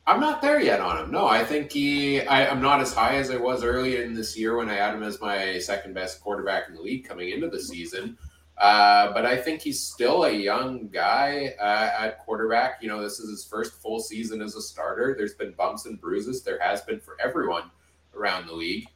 I'm 0.06 0.20
not 0.20 0.42
there 0.42 0.60
yet 0.60 0.80
on 0.80 1.02
him. 1.02 1.10
No, 1.10 1.26
I 1.26 1.44
think 1.44 1.72
he. 1.72 2.20
I, 2.20 2.42
am 2.44 2.60
not 2.60 2.80
as 2.80 2.92
high 2.92 3.16
as 3.16 3.30
I 3.30 3.38
was 3.38 3.64
early 3.64 4.02
in 4.02 4.12
this 4.12 4.38
year 4.38 4.56
when 4.56 4.68
I 4.68 4.74
had 4.74 4.94
him 4.94 5.02
as 5.02 5.20
my 5.20 5.58
second 5.58 5.94
best 5.94 6.20
quarterback 6.20 6.68
in 6.68 6.74
the 6.74 6.80
league 6.82 7.08
coming 7.08 7.30
into 7.30 7.48
the 7.48 7.58
season. 7.58 8.18
Uh, 8.58 9.12
but 9.12 9.26
I 9.26 9.36
think 9.36 9.62
he's 9.62 9.80
still 9.80 10.24
a 10.24 10.30
young 10.30 10.88
guy 10.88 11.54
uh, 11.58 12.04
at 12.04 12.20
quarterback. 12.20 12.82
You 12.82 12.88
know, 12.88 13.02
this 13.02 13.18
is 13.18 13.30
his 13.30 13.44
first 13.44 13.74
full 13.82 13.98
season 13.98 14.42
as 14.42 14.54
a 14.54 14.62
starter. 14.62 15.14
There's 15.16 15.34
been 15.34 15.52
bumps 15.52 15.86
and 15.86 16.00
bruises. 16.00 16.42
There 16.42 16.60
has 16.60 16.82
been 16.82 17.00
for 17.00 17.16
everyone 17.22 17.64
around 18.16 18.46
the 18.46 18.54
league. 18.54 18.86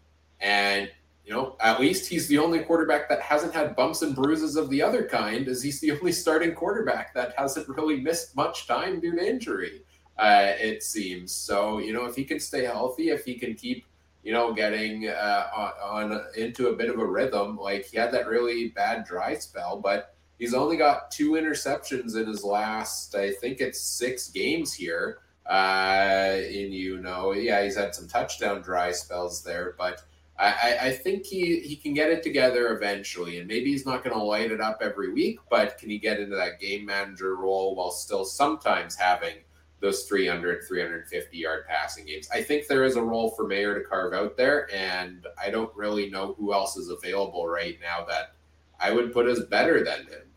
And, 0.40 0.90
you 1.24 1.32
know, 1.32 1.56
at 1.60 1.80
least 1.80 2.08
he's 2.08 2.28
the 2.28 2.38
only 2.38 2.60
quarterback 2.60 3.08
that 3.08 3.20
hasn't 3.20 3.54
had 3.54 3.76
bumps 3.76 4.02
and 4.02 4.14
bruises 4.14 4.56
of 4.56 4.70
the 4.70 4.82
other 4.82 5.06
kind, 5.06 5.48
as 5.48 5.62
he's 5.62 5.80
the 5.80 5.92
only 5.98 6.12
starting 6.12 6.54
quarterback 6.54 7.14
that 7.14 7.34
hasn't 7.36 7.68
really 7.68 8.00
missed 8.00 8.36
much 8.36 8.66
time 8.66 9.00
due 9.00 9.14
to 9.14 9.26
injury, 9.26 9.82
uh, 10.18 10.52
it 10.58 10.82
seems. 10.82 11.32
So, 11.32 11.78
you 11.78 11.92
know, 11.92 12.06
if 12.06 12.16
he 12.16 12.24
can 12.24 12.40
stay 12.40 12.64
healthy, 12.64 13.10
if 13.10 13.24
he 13.24 13.34
can 13.34 13.54
keep, 13.54 13.84
you 14.22 14.32
know, 14.32 14.52
getting 14.52 15.08
uh, 15.08 15.46
on, 15.54 16.12
on 16.12 16.24
into 16.36 16.68
a 16.68 16.76
bit 16.76 16.90
of 16.90 16.98
a 16.98 17.06
rhythm, 17.06 17.56
like 17.56 17.86
he 17.86 17.96
had 17.96 18.12
that 18.12 18.28
really 18.28 18.68
bad 18.68 19.04
dry 19.04 19.34
spell, 19.34 19.80
but 19.80 20.14
he's 20.38 20.54
only 20.54 20.76
got 20.76 21.10
two 21.10 21.32
interceptions 21.32 22.16
in 22.16 22.26
his 22.26 22.42
last, 22.42 23.14
I 23.14 23.32
think 23.32 23.60
it's 23.60 23.80
six 23.80 24.28
games 24.30 24.72
here. 24.72 25.18
Uh, 25.51 26.36
and 26.36 26.72
you 26.72 27.01
know, 27.01 27.32
yeah, 27.32 27.62
he's 27.64 27.76
had 27.76 27.92
some 27.92 28.07
touchdown 28.07 28.62
dry 28.62 28.92
spells 28.92 29.42
there, 29.42 29.74
but 29.76 30.03
I, 30.38 30.78
I 30.82 30.92
think 30.92 31.26
he, 31.26 31.61
he 31.61 31.76
can 31.76 31.92
get 31.92 32.09
it 32.09 32.22
together 32.22 32.72
eventually, 32.74 33.38
and 33.38 33.48
maybe 33.48 33.72
he's 33.72 33.84
not 33.84 34.03
going 34.03 34.16
to 34.16 34.22
light 34.22 34.51
it 34.53 34.61
up 34.61 34.78
every 34.80 35.12
week, 35.12 35.38
but 35.51 35.76
can 35.76 35.90
he 35.90 35.98
get 35.98 36.18
into 36.18 36.36
that 36.36 36.61
game 36.61 36.86
manager 36.86 37.36
role 37.36 37.74
while 37.74 37.90
still 37.90 38.24
sometimes 38.24 38.96
having 38.96 39.34
those 39.80 40.05
300, 40.05 40.62
350 40.66 41.36
yard 41.36 41.64
passing 41.68 42.07
games? 42.07 42.28
I 42.32 42.42
think 42.42 42.68
there 42.68 42.84
is 42.84 42.96
a 42.96 43.03
role 43.03 43.30
for 43.32 43.44
Maier 43.44 43.74
to 43.74 43.84
carve 43.84 44.14
out 44.14 44.36
there, 44.36 44.72
and 44.72 45.26
I 45.42 45.51
don't 45.51 45.74
really 45.76 46.09
know 46.09 46.34
who 46.38 46.55
else 46.55 46.76
is 46.76 46.88
available 46.88 47.46
right 47.46 47.76
now 47.82 48.07
that 48.07 48.34
I 48.78 48.92
would 48.92 49.12
put 49.12 49.26
as 49.26 49.40
better 49.40 49.84
than 49.84 50.07
him. 50.07 50.30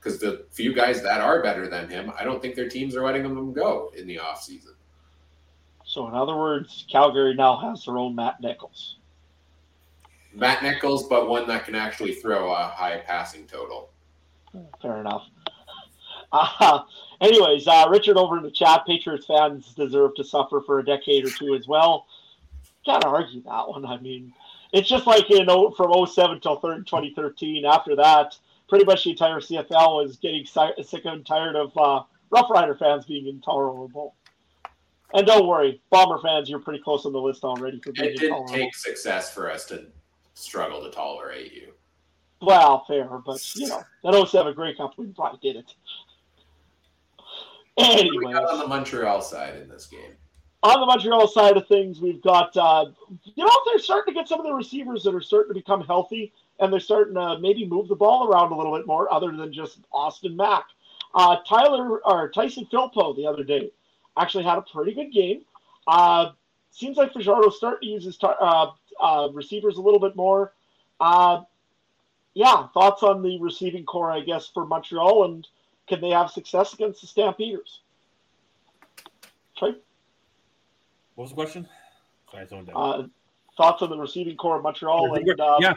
Because 0.00 0.18
the 0.18 0.46
few 0.50 0.72
guys 0.72 1.02
that 1.02 1.20
are 1.20 1.42
better 1.42 1.68
than 1.68 1.88
him, 1.88 2.10
I 2.18 2.24
don't 2.24 2.40
think 2.40 2.54
their 2.54 2.68
teams 2.68 2.96
are 2.96 3.04
letting 3.04 3.22
them 3.22 3.52
go 3.52 3.92
in 3.96 4.06
the 4.06 4.16
offseason. 4.16 4.74
So, 5.84 6.08
in 6.08 6.14
other 6.14 6.36
words, 6.36 6.86
Calgary 6.90 7.34
now 7.34 7.56
has 7.56 7.84
their 7.84 7.98
own 7.98 8.14
Matt 8.14 8.40
Nichols. 8.40 8.96
Matt 10.32 10.62
Nichols, 10.62 11.08
but 11.08 11.28
one 11.28 11.46
that 11.48 11.66
can 11.66 11.74
actually 11.74 12.14
throw 12.14 12.52
a 12.52 12.68
high 12.68 12.98
passing 12.98 13.46
total. 13.46 13.90
Fair 14.80 15.00
enough. 15.00 15.26
Uh, 16.32 16.80
anyways, 17.20 17.66
uh, 17.66 17.86
Richard 17.90 18.16
over 18.16 18.36
in 18.36 18.42
the 18.42 18.50
chat, 18.50 18.86
Patriots 18.86 19.26
fans 19.26 19.74
deserve 19.74 20.14
to 20.16 20.24
suffer 20.24 20.62
for 20.64 20.78
a 20.78 20.84
decade 20.84 21.26
or 21.26 21.30
two 21.30 21.54
as 21.54 21.66
well. 21.66 22.06
Can't 22.84 23.04
argue 23.04 23.42
that 23.42 23.68
one. 23.68 23.84
I 23.84 23.98
mean, 23.98 24.32
it's 24.72 24.88
just 24.88 25.06
like 25.06 25.28
you 25.28 25.44
know 25.44 25.70
from 25.72 26.06
07 26.06 26.40
till 26.40 26.56
2013. 26.56 27.64
After 27.64 27.96
that, 27.96 28.38
pretty 28.70 28.86
much 28.86 29.04
the 29.04 29.10
entire 29.10 29.40
CFL 29.40 30.02
was 30.02 30.16
getting 30.16 30.46
sick 30.46 31.04
and 31.04 31.26
tired 31.26 31.56
of 31.56 31.76
uh, 31.76 32.02
Rough 32.30 32.48
Rider 32.48 32.76
fans 32.76 33.04
being 33.04 33.26
intolerable. 33.26 34.14
And 35.12 35.26
don't 35.26 35.46
worry, 35.46 35.82
Bomber 35.90 36.20
fans, 36.22 36.48
you're 36.48 36.60
pretty 36.60 36.80
close 36.82 37.04
on 37.04 37.12
the 37.12 37.20
list 37.20 37.42
already 37.44 37.80
for 37.80 37.92
being 37.92 38.12
it 38.12 38.18
didn't 38.18 38.46
take 38.46 38.74
success 38.74 39.34
for 39.34 39.50
us 39.50 39.66
to 39.66 39.86
struggle 40.34 40.82
to 40.84 40.90
tolerate 40.90 41.52
you. 41.52 41.72
Well, 42.40 42.84
fair, 42.86 43.04
but 43.26 43.54
you 43.56 43.66
know 43.66 43.82
that 44.04 44.28
07 44.28 44.54
Grey 44.54 44.74
Cup 44.74 44.94
we 44.96 45.08
probably 45.08 45.40
did 45.42 45.56
it. 45.56 45.74
Anyway, 47.76 48.32
on 48.32 48.58
the 48.58 48.66
Montreal 48.66 49.20
side 49.20 49.56
in 49.56 49.68
this 49.68 49.86
game. 49.86 50.12
On 50.62 50.80
the 50.80 50.86
Montreal 50.86 51.26
side 51.28 51.56
of 51.56 51.66
things, 51.66 52.00
we've 52.00 52.22
got 52.22 52.56
uh, 52.56 52.86
you 53.24 53.44
know 53.44 53.50
they're 53.66 53.78
starting 53.78 54.14
to 54.14 54.18
get 54.18 54.28
some 54.28 54.40
of 54.40 54.46
the 54.46 54.52
receivers 54.54 55.02
that 55.02 55.14
are 55.14 55.20
starting 55.20 55.50
to 55.50 55.54
become 55.54 55.82
healthy, 55.82 56.32
and 56.60 56.72
they're 56.72 56.80
starting 56.80 57.14
to 57.14 57.38
maybe 57.40 57.66
move 57.66 57.88
the 57.88 57.96
ball 57.96 58.28
around 58.28 58.52
a 58.52 58.56
little 58.56 58.76
bit 58.76 58.86
more, 58.86 59.12
other 59.12 59.34
than 59.34 59.52
just 59.52 59.78
Austin 59.92 60.36
Mack. 60.36 60.64
Uh, 61.14 61.36
Tyler 61.48 61.98
or 62.04 62.28
Tyson 62.28 62.66
Philpot 62.70 63.16
the 63.16 63.26
other 63.26 63.42
day 63.42 63.70
actually 64.16 64.44
had 64.44 64.58
a 64.58 64.62
pretty 64.62 64.92
good 64.92 65.12
game. 65.12 65.42
Uh, 65.86 66.30
seems 66.70 66.96
like 66.96 67.12
Fajardo's 67.12 67.56
starting 67.56 67.88
to 67.88 67.94
use 67.94 68.04
his 68.04 68.18
uh, 68.22 68.70
uh, 69.00 69.28
receivers 69.32 69.76
a 69.76 69.80
little 69.80 69.98
bit 69.98 70.14
more. 70.14 70.52
Uh, 71.00 71.42
yeah, 72.34 72.68
thoughts 72.68 73.02
on 73.02 73.22
the 73.22 73.38
receiving 73.40 73.84
core, 73.84 74.10
I 74.10 74.20
guess, 74.20 74.48
for 74.48 74.64
Montreal, 74.64 75.24
and 75.24 75.48
can 75.88 76.00
they 76.00 76.10
have 76.10 76.30
success 76.30 76.74
against 76.74 77.00
the 77.00 77.06
Stampeders? 77.08 77.80
Trey? 79.58 79.74
What 81.16 81.24
was 81.24 81.30
the 81.30 81.34
question? 81.34 81.68
Sorry, 82.30 82.46
uh, 82.74 83.02
thoughts 83.60 83.82
on 83.82 83.90
the 83.90 83.98
receiving 83.98 84.36
core 84.36 84.56
of 84.56 84.62
Montreal? 84.62 85.14
And, 85.14 85.40
uh, 85.40 85.58
yeah, 85.60 85.74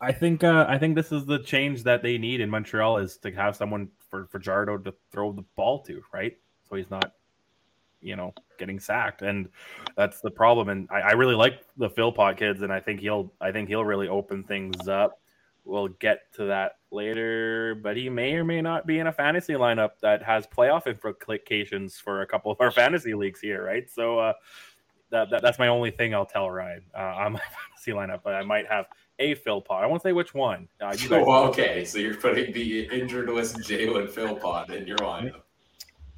I 0.00 0.12
think 0.12 0.42
uh, 0.42 0.66
I 0.68 0.78
think 0.78 0.96
this 0.96 1.12
is 1.12 1.24
the 1.26 1.38
change 1.38 1.84
that 1.84 2.02
they 2.02 2.18
need 2.18 2.40
in 2.40 2.50
Montreal 2.50 2.98
is 2.98 3.16
to 3.18 3.30
have 3.32 3.54
someone 3.54 3.88
for 4.10 4.26
Fajardo 4.26 4.78
to 4.78 4.92
throw 5.12 5.32
the 5.32 5.44
ball 5.54 5.82
to, 5.84 6.02
right? 6.12 6.36
So 6.68 6.76
he's 6.76 6.90
not 6.90 7.12
you 8.02 8.16
know 8.16 8.32
getting 8.58 8.80
sacked 8.80 9.20
and 9.20 9.46
that's 9.94 10.20
the 10.22 10.30
problem 10.30 10.70
and 10.70 10.88
I, 10.90 11.00
I, 11.00 11.10
really 11.12 11.34
like 11.34 11.60
the 11.76 11.90
Philpot 11.90 12.38
kids 12.38 12.62
and 12.62 12.72
I 12.72 12.80
think 12.80 12.98
he'll 12.98 13.30
I 13.42 13.52
think 13.52 13.68
he'll 13.68 13.84
really 13.84 14.08
open 14.08 14.42
things 14.42 14.88
up 14.88 15.20
we'll 15.66 15.88
get 15.88 16.32
to 16.36 16.46
that 16.46 16.76
later 16.90 17.74
but 17.74 17.98
he 17.98 18.08
may 18.08 18.32
or 18.34 18.44
may 18.44 18.62
not 18.62 18.86
be 18.86 19.00
in 19.00 19.06
a 19.06 19.12
fantasy 19.12 19.52
lineup 19.52 19.90
that 20.00 20.22
has 20.22 20.46
playoff 20.46 20.86
implications 20.86 21.98
for 21.98 22.22
a 22.22 22.26
couple 22.26 22.50
of 22.50 22.58
our 22.60 22.70
fantasy 22.80 23.12
leagues 23.12 23.40
here 23.40 23.62
right 23.62 23.90
so 23.90 24.18
uh, 24.18 24.32
that, 25.10 25.30
that 25.30 25.42
that's 25.42 25.58
my 25.58 25.68
only 25.68 25.90
thing 25.90 26.14
I'll 26.14 26.26
tell 26.26 26.50
Ryan 26.50 26.82
uh, 26.96 27.00
on 27.00 27.32
my 27.34 27.40
fantasy 27.74 27.92
lineup 27.92 28.20
but 28.22 28.34
I 28.34 28.42
might 28.42 28.66
have 28.66 28.86
a 29.18 29.34
Philpot 29.34 29.82
I 29.82 29.86
won't 29.86 30.02
say 30.02 30.12
which 30.12 30.34
one 30.34 30.68
uh, 30.80 30.94
you 30.96 31.08
guys 31.08 31.24
oh, 31.28 31.48
okay 31.48 31.84
so 31.84 31.98
you're 31.98 32.14
putting 32.14 32.52
the 32.52 32.86
injured 32.86 33.28
list 33.28 33.56
Jalen 33.58 34.08
Philpot 34.08 34.70
in 34.70 34.86
your 34.86 34.98
lineup 34.98 35.42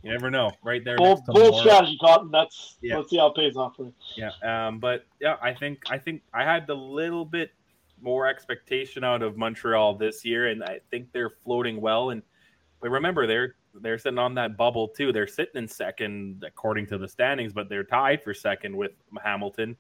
you 0.03 0.11
never 0.11 0.30
know. 0.30 0.51
Right 0.64 0.84
there. 0.84 0.97
Bold, 0.97 1.24
bold 1.26 1.61
strategy, 1.61 1.97
Cotton. 2.01 2.30
That's 2.32 2.76
yeah. 2.82 2.97
let's 2.97 3.11
see 3.11 3.18
how 3.18 3.26
it 3.26 3.36
pays 3.36 3.57
off 3.57 3.76
for 3.76 3.84
you. 3.84 3.95
Yeah. 4.16 4.30
Um, 4.43 4.80
but 4.80 5.07
yeah, 5.20 5.36
I 5.40 5.55
think 5.55 5.78
I 5.88 5.99
think 5.99 6.22
I 6.34 6.43
had 6.43 6.68
a 6.68 6.74
little 6.74 7.24
bit 7.24 7.53
more 8.01 8.26
expectation 8.26 9.05
out 9.05 9.22
of 9.22 9.36
Montreal 9.36 9.95
this 9.95 10.24
year, 10.24 10.49
and 10.49 10.64
I 10.64 10.80
think 10.90 11.12
they're 11.12 11.30
floating 11.45 11.80
well. 11.80 12.11
And 12.11 12.22
but 12.80 12.90
remember, 12.90 13.28
they're 13.28 13.55
they're 13.80 13.98
sitting 13.98 14.18
on 14.18 14.34
that 14.34 14.56
bubble 14.56 14.88
too. 14.88 15.12
They're 15.12 15.26
sitting 15.26 15.62
in 15.62 15.68
second 15.68 16.44
according 16.46 16.86
to 16.88 16.98
the 16.98 17.08
standings, 17.08 17.52
but 17.52 17.68
they're 17.68 17.84
tied 17.84 18.22
for 18.22 18.34
second 18.34 18.76
with 18.76 18.92
Hamilton. 19.22 19.76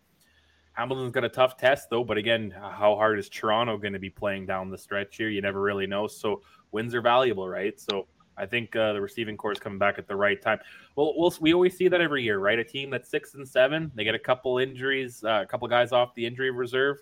Hamilton's 0.72 1.12
got 1.12 1.24
a 1.24 1.28
tough 1.28 1.56
test 1.56 1.90
though, 1.90 2.04
but 2.04 2.16
again, 2.16 2.50
how 2.50 2.96
hard 2.96 3.18
is 3.18 3.28
Toronto 3.28 3.76
going 3.76 3.92
to 3.92 3.98
be 3.98 4.10
playing 4.10 4.46
down 4.46 4.70
the 4.70 4.78
stretch 4.78 5.16
here? 5.16 5.28
You 5.28 5.42
never 5.42 5.60
really 5.60 5.86
know. 5.86 6.06
So 6.06 6.42
wins 6.70 6.94
are 6.94 7.02
valuable, 7.02 7.46
right? 7.48 7.78
So 7.78 8.06
I 8.36 8.46
think 8.46 8.74
uh, 8.74 8.94
the 8.94 9.00
receiving 9.00 9.36
core 9.36 9.52
is 9.52 9.58
coming 9.58 9.78
back 9.78 9.98
at 9.98 10.08
the 10.08 10.16
right 10.16 10.40
time. 10.40 10.58
Well, 10.96 11.12
we'll, 11.16 11.34
we 11.40 11.52
always 11.52 11.76
see 11.76 11.88
that 11.88 12.00
every 12.00 12.22
year, 12.22 12.38
right? 12.38 12.58
A 12.58 12.64
team 12.64 12.88
that's 12.88 13.10
six 13.10 13.34
and 13.34 13.46
seven, 13.46 13.92
they 13.94 14.04
get 14.04 14.14
a 14.14 14.18
couple 14.18 14.58
injuries, 14.58 15.22
uh, 15.24 15.40
a 15.42 15.46
couple 15.46 15.68
guys 15.68 15.92
off 15.92 16.14
the 16.14 16.24
injury 16.24 16.50
reserve. 16.50 16.98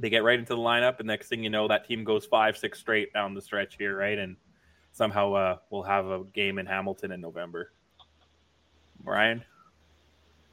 They 0.00 0.08
get 0.08 0.22
right 0.22 0.38
into 0.38 0.54
the 0.54 0.60
lineup, 0.60 1.00
and 1.00 1.08
next 1.08 1.28
thing 1.28 1.42
you 1.42 1.50
know, 1.50 1.66
that 1.68 1.86
team 1.86 2.04
goes 2.04 2.24
five, 2.24 2.56
six 2.56 2.78
straight 2.78 3.12
down 3.12 3.34
the 3.34 3.42
stretch 3.42 3.76
here, 3.76 3.98
right? 3.98 4.16
And 4.16 4.36
somehow 4.92 5.32
uh, 5.34 5.56
we'll 5.70 5.82
have 5.82 6.06
a 6.06 6.24
game 6.34 6.58
in 6.58 6.66
Hamilton 6.66 7.12
in 7.12 7.20
November. 7.20 7.72
Ryan? 9.04 9.44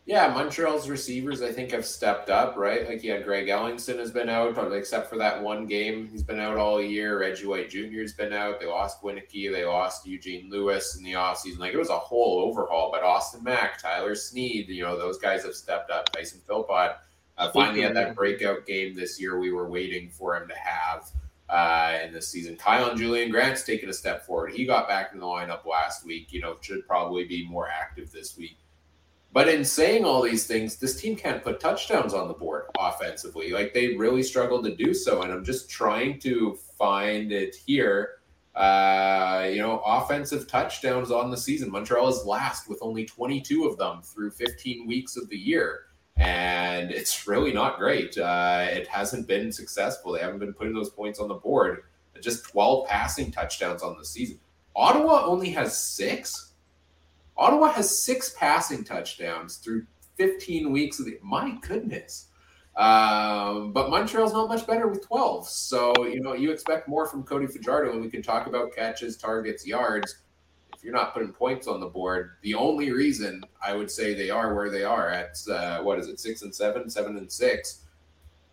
Yeah, 0.05 0.27
Montreal's 0.27 0.87
receivers, 0.87 1.41
I 1.41 1.51
think, 1.51 1.71
have 1.71 1.83
stepped 1.83 2.29
up, 2.29 2.55
right? 2.55 2.87
Like, 2.87 3.03
yeah, 3.03 3.21
Greg 3.21 3.47
Ellingson 3.47 3.97
has 3.97 4.11
been 4.11 4.29
out, 4.29 4.55
except 4.71 5.09
for 5.09 5.17
that 5.17 5.41
one 5.41 5.65
game. 5.65 6.07
He's 6.11 6.21
been 6.21 6.39
out 6.39 6.57
all 6.57 6.79
year. 6.79 7.19
Reggie 7.19 7.47
White 7.47 7.71
Jr. 7.71 8.01
has 8.01 8.13
been 8.13 8.31
out. 8.31 8.59
They 8.59 8.67
lost 8.67 9.01
Wieneke. 9.01 9.51
They 9.51 9.65
lost 9.65 10.05
Eugene 10.05 10.47
Lewis 10.51 10.95
in 10.95 11.03
the 11.03 11.13
offseason. 11.13 11.57
Like, 11.57 11.73
it 11.73 11.79
was 11.79 11.89
a 11.89 11.97
whole 11.97 12.39
overhaul. 12.39 12.91
But 12.91 13.01
Austin 13.01 13.43
Mack, 13.43 13.81
Tyler 13.81 14.13
Snead, 14.13 14.69
you 14.69 14.83
know, 14.83 14.95
those 14.95 15.17
guys 15.17 15.43
have 15.43 15.55
stepped 15.55 15.89
up. 15.89 16.11
Tyson 16.11 16.39
Philpot 16.45 16.97
uh, 17.39 17.51
finally 17.51 17.81
had 17.81 17.95
that 17.95 18.15
breakout 18.15 18.65
game 18.65 18.95
this 18.95 19.19
year 19.19 19.39
we 19.39 19.51
were 19.51 19.67
waiting 19.67 20.09
for 20.09 20.35
him 20.35 20.47
to 20.47 20.55
have 20.55 21.09
uh, 21.49 21.97
in 22.03 22.13
this 22.13 22.27
season. 22.27 22.55
Kaion 22.57 22.97
Julien-Grant's 22.97 23.63
taken 23.63 23.89
a 23.89 23.93
step 23.93 24.25
forward. 24.25 24.53
He 24.53 24.65
got 24.65 24.87
back 24.87 25.11
in 25.13 25.19
the 25.19 25.25
lineup 25.25 25.65
last 25.65 26.05
week. 26.05 26.31
You 26.31 26.41
know, 26.41 26.57
should 26.61 26.87
probably 26.87 27.25
be 27.25 27.47
more 27.47 27.67
active 27.67 28.11
this 28.11 28.37
week. 28.37 28.57
But 29.35 29.49
in 29.49 29.65
saying 29.65 30.05
all 30.05 30.21
these 30.21 30.47
things, 30.47 30.77
this 30.77 30.99
team 30.99 31.17
can't 31.17 31.43
put 31.43 31.59
touchdowns 31.59 32.13
on 32.13 32.29
the 32.29 32.33
board 32.33 32.67
offensively. 32.79 33.51
Like 33.51 33.73
they 33.73 33.97
really 33.97 34.23
struggled 34.23 34.63
to 34.63 34.73
do 34.73 34.93
so. 34.93 35.23
And 35.23 35.33
I'm 35.33 35.43
just 35.43 35.69
trying 35.69 36.19
to 36.19 36.57
find 36.77 37.33
it 37.33 37.53
here. 37.53 38.11
Uh, 38.55 39.49
you 39.51 39.59
know, 39.59 39.81
offensive 39.85 40.47
touchdowns 40.47 41.11
on 41.11 41.29
the 41.29 41.35
season. 41.35 41.69
Montreal 41.69 42.07
is 42.07 42.25
last 42.25 42.69
with 42.69 42.79
only 42.81 43.03
22 43.03 43.65
of 43.65 43.77
them 43.77 44.01
through 44.01 44.31
15 44.31 44.87
weeks 44.87 45.17
of 45.17 45.27
the 45.27 45.37
year. 45.37 45.81
And 46.17 46.91
it's 46.91 47.27
really 47.27 47.51
not 47.51 47.77
great. 47.77 48.17
Uh, 48.17 48.67
it 48.69 48.87
hasn't 48.87 49.27
been 49.27 49.51
successful. 49.51 50.13
They 50.13 50.21
haven't 50.21 50.39
been 50.39 50.53
putting 50.53 50.73
those 50.73 50.89
points 50.89 51.19
on 51.19 51.27
the 51.27 51.35
board. 51.35 51.83
Just 52.21 52.45
12 52.45 52.87
passing 52.87 53.31
touchdowns 53.31 53.83
on 53.83 53.97
the 53.97 54.05
season. 54.05 54.39
Ottawa 54.75 55.25
only 55.25 55.51
has 55.51 55.77
six. 55.77 56.53
Ottawa 57.37 57.71
has 57.71 57.97
six 58.03 58.33
passing 58.37 58.83
touchdowns 58.83 59.57
through 59.57 59.85
15 60.17 60.71
weeks 60.71 60.99
of 60.99 61.05
the. 61.05 61.19
My 61.21 61.57
goodness. 61.61 62.27
Um, 62.75 63.71
but 63.71 63.89
Montreal's 63.89 64.33
not 64.33 64.49
much 64.49 64.67
better 64.67 64.87
with 64.87 65.05
12. 65.05 65.47
So, 65.47 66.05
you 66.05 66.19
know, 66.21 66.33
you 66.33 66.51
expect 66.51 66.87
more 66.89 67.07
from 67.07 67.23
Cody 67.23 67.47
Fajardo, 67.47 67.91
and 67.91 68.01
we 68.01 68.09
can 68.09 68.21
talk 68.21 68.47
about 68.47 68.75
catches, 68.75 69.17
targets, 69.17 69.65
yards. 69.65 70.17
You're 70.85 70.93
not 70.93 71.15
putting 71.15 71.33
points 71.33 71.65
on 71.65 71.79
the 71.79 71.87
board, 71.87 72.33
the 72.43 72.53
only 72.53 72.91
reason 72.91 73.43
I 73.59 73.73
would 73.73 73.89
say 73.89 74.13
they 74.13 74.29
are 74.29 74.53
where 74.53 74.69
they 74.69 74.83
are 74.83 75.09
at, 75.09 75.35
uh, 75.49 75.81
what 75.81 75.97
is 75.97 76.07
it, 76.07 76.19
six 76.19 76.43
and 76.43 76.53
seven, 76.53 76.91
seven 76.91 77.17
and 77.17 77.29
six, 77.29 77.85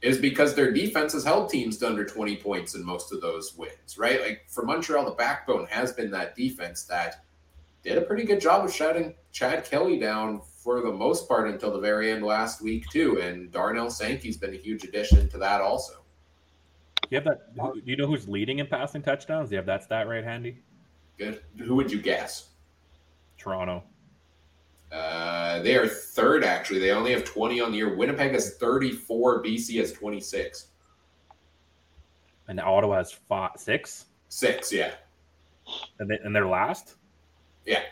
is 0.00 0.16
because 0.16 0.54
their 0.54 0.72
defense 0.72 1.12
has 1.12 1.24
held 1.24 1.50
teams 1.50 1.76
to 1.76 1.86
under 1.86 2.06
20 2.06 2.38
points 2.38 2.74
in 2.74 2.82
most 2.82 3.12
of 3.12 3.20
those 3.20 3.54
wins, 3.54 3.98
right? 3.98 4.22
Like 4.22 4.46
for 4.48 4.64
Montreal, 4.64 5.04
the 5.04 5.10
backbone 5.10 5.66
has 5.66 5.92
been 5.92 6.10
that 6.12 6.34
defense 6.34 6.84
that 6.84 7.22
did 7.84 7.98
a 7.98 8.00
pretty 8.00 8.24
good 8.24 8.40
job 8.40 8.64
of 8.64 8.72
shutting 8.72 9.14
Chad 9.32 9.66
Kelly 9.66 9.98
down 9.98 10.40
for 10.40 10.80
the 10.80 10.90
most 10.90 11.28
part 11.28 11.50
until 11.50 11.70
the 11.70 11.80
very 11.80 12.10
end 12.10 12.24
last 12.24 12.62
week 12.62 12.88
too. 12.90 13.20
And 13.20 13.52
Darnell 13.52 13.90
Sankey's 13.90 14.38
been 14.38 14.54
a 14.54 14.58
huge 14.58 14.84
addition 14.84 15.28
to 15.28 15.36
that 15.36 15.60
also. 15.60 16.02
You 17.10 17.16
have 17.16 17.24
that? 17.24 17.54
Do 17.54 17.82
you 17.84 17.96
know 17.96 18.06
who's 18.06 18.26
leading 18.26 18.60
in 18.60 18.66
passing 18.68 19.02
touchdowns? 19.02 19.50
Do 19.50 19.56
you 19.56 19.58
have 19.58 19.66
that 19.66 19.84
stat 19.84 20.08
right 20.08 20.24
handy? 20.24 20.62
Good. 21.22 21.40
Who 21.64 21.76
would 21.76 21.92
you 21.92 22.00
guess? 22.00 22.48
Toronto. 23.38 23.84
Uh, 24.90 25.62
they 25.62 25.76
are 25.76 25.86
third, 25.86 26.42
actually. 26.42 26.80
They 26.80 26.90
only 26.90 27.12
have 27.12 27.24
20 27.24 27.60
on 27.60 27.70
the 27.70 27.76
year. 27.76 27.94
Winnipeg 27.94 28.32
has 28.32 28.56
34. 28.56 29.42
BC 29.42 29.78
has 29.78 29.92
26. 29.92 30.66
And 32.48 32.60
Ottawa 32.60 32.96
has 32.96 33.12
five, 33.12 33.52
six? 33.56 34.06
Six, 34.30 34.72
yeah. 34.72 34.90
And, 36.00 36.10
they, 36.10 36.18
and 36.24 36.34
they're 36.34 36.48
last? 36.48 36.96
Yeah. 37.64 37.82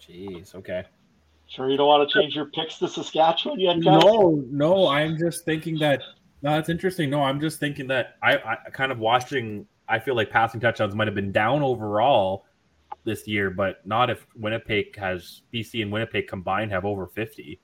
Jeez, 0.00 0.54
okay. 0.54 0.84
Sure, 1.48 1.68
you 1.68 1.76
don't 1.76 1.88
want 1.88 2.08
to 2.08 2.20
change 2.20 2.36
your 2.36 2.46
picks 2.46 2.78
to 2.78 2.88
Saskatchewan 2.88 3.58
yet, 3.58 3.74
guys? 3.82 4.04
No, 4.04 4.42
no. 4.50 4.86
I'm 4.86 5.18
just 5.18 5.44
thinking 5.44 5.78
that. 5.80 6.00
No, 6.42 6.52
that's 6.52 6.68
interesting. 6.68 7.10
No, 7.10 7.24
I'm 7.24 7.40
just 7.40 7.58
thinking 7.58 7.88
that 7.88 8.16
I, 8.22 8.36
I 8.36 8.70
kind 8.72 8.92
of 8.92 9.00
watching. 9.00 9.66
I 9.90 9.98
feel 9.98 10.14
like 10.14 10.30
passing 10.30 10.60
touchdowns 10.60 10.94
might 10.94 11.08
have 11.08 11.14
been 11.14 11.32
down 11.32 11.62
overall 11.62 12.46
this 13.04 13.26
year, 13.26 13.50
but 13.50 13.84
not 13.86 14.08
if 14.08 14.26
Winnipeg 14.36 14.96
has 14.96 15.42
BC 15.52 15.82
and 15.82 15.90
Winnipeg 15.90 16.28
combined 16.28 16.70
have 16.70 16.84
over 16.84 17.06
50. 17.06 17.60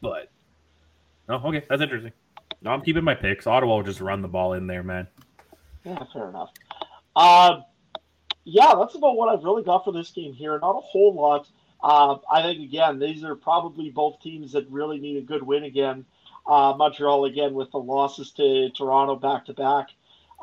But 0.00 0.30
no, 1.28 1.36
okay, 1.36 1.64
that's 1.68 1.80
interesting. 1.80 2.12
No, 2.60 2.70
I'm 2.70 2.82
keeping 2.82 3.04
my 3.04 3.14
picks. 3.14 3.46
Ottawa 3.46 3.76
will 3.76 3.82
just 3.82 4.00
run 4.00 4.22
the 4.22 4.28
ball 4.28 4.54
in 4.54 4.66
there, 4.66 4.82
man. 4.82 5.06
Yeah, 5.84 6.02
fair 6.12 6.28
enough. 6.30 6.50
Uh, 7.14 7.60
yeah, 8.44 8.74
that's 8.78 8.94
about 8.94 9.16
what 9.16 9.28
I've 9.28 9.44
really 9.44 9.62
got 9.62 9.84
for 9.84 9.92
this 9.92 10.10
game 10.10 10.32
here. 10.32 10.58
Not 10.58 10.76
a 10.76 10.80
whole 10.80 11.14
lot. 11.14 11.48
Uh, 11.82 12.16
I 12.30 12.42
think 12.42 12.62
again, 12.62 12.98
these 12.98 13.22
are 13.22 13.36
probably 13.36 13.90
both 13.90 14.20
teams 14.20 14.52
that 14.52 14.68
really 14.70 14.98
need 14.98 15.18
a 15.18 15.22
good 15.22 15.42
win 15.42 15.64
again. 15.64 16.04
Uh, 16.46 16.74
Montreal 16.76 17.26
again 17.26 17.54
with 17.54 17.70
the 17.70 17.78
losses 17.78 18.30
to 18.32 18.70
Toronto 18.70 19.16
back 19.16 19.46
to 19.46 19.54
back. 19.54 19.88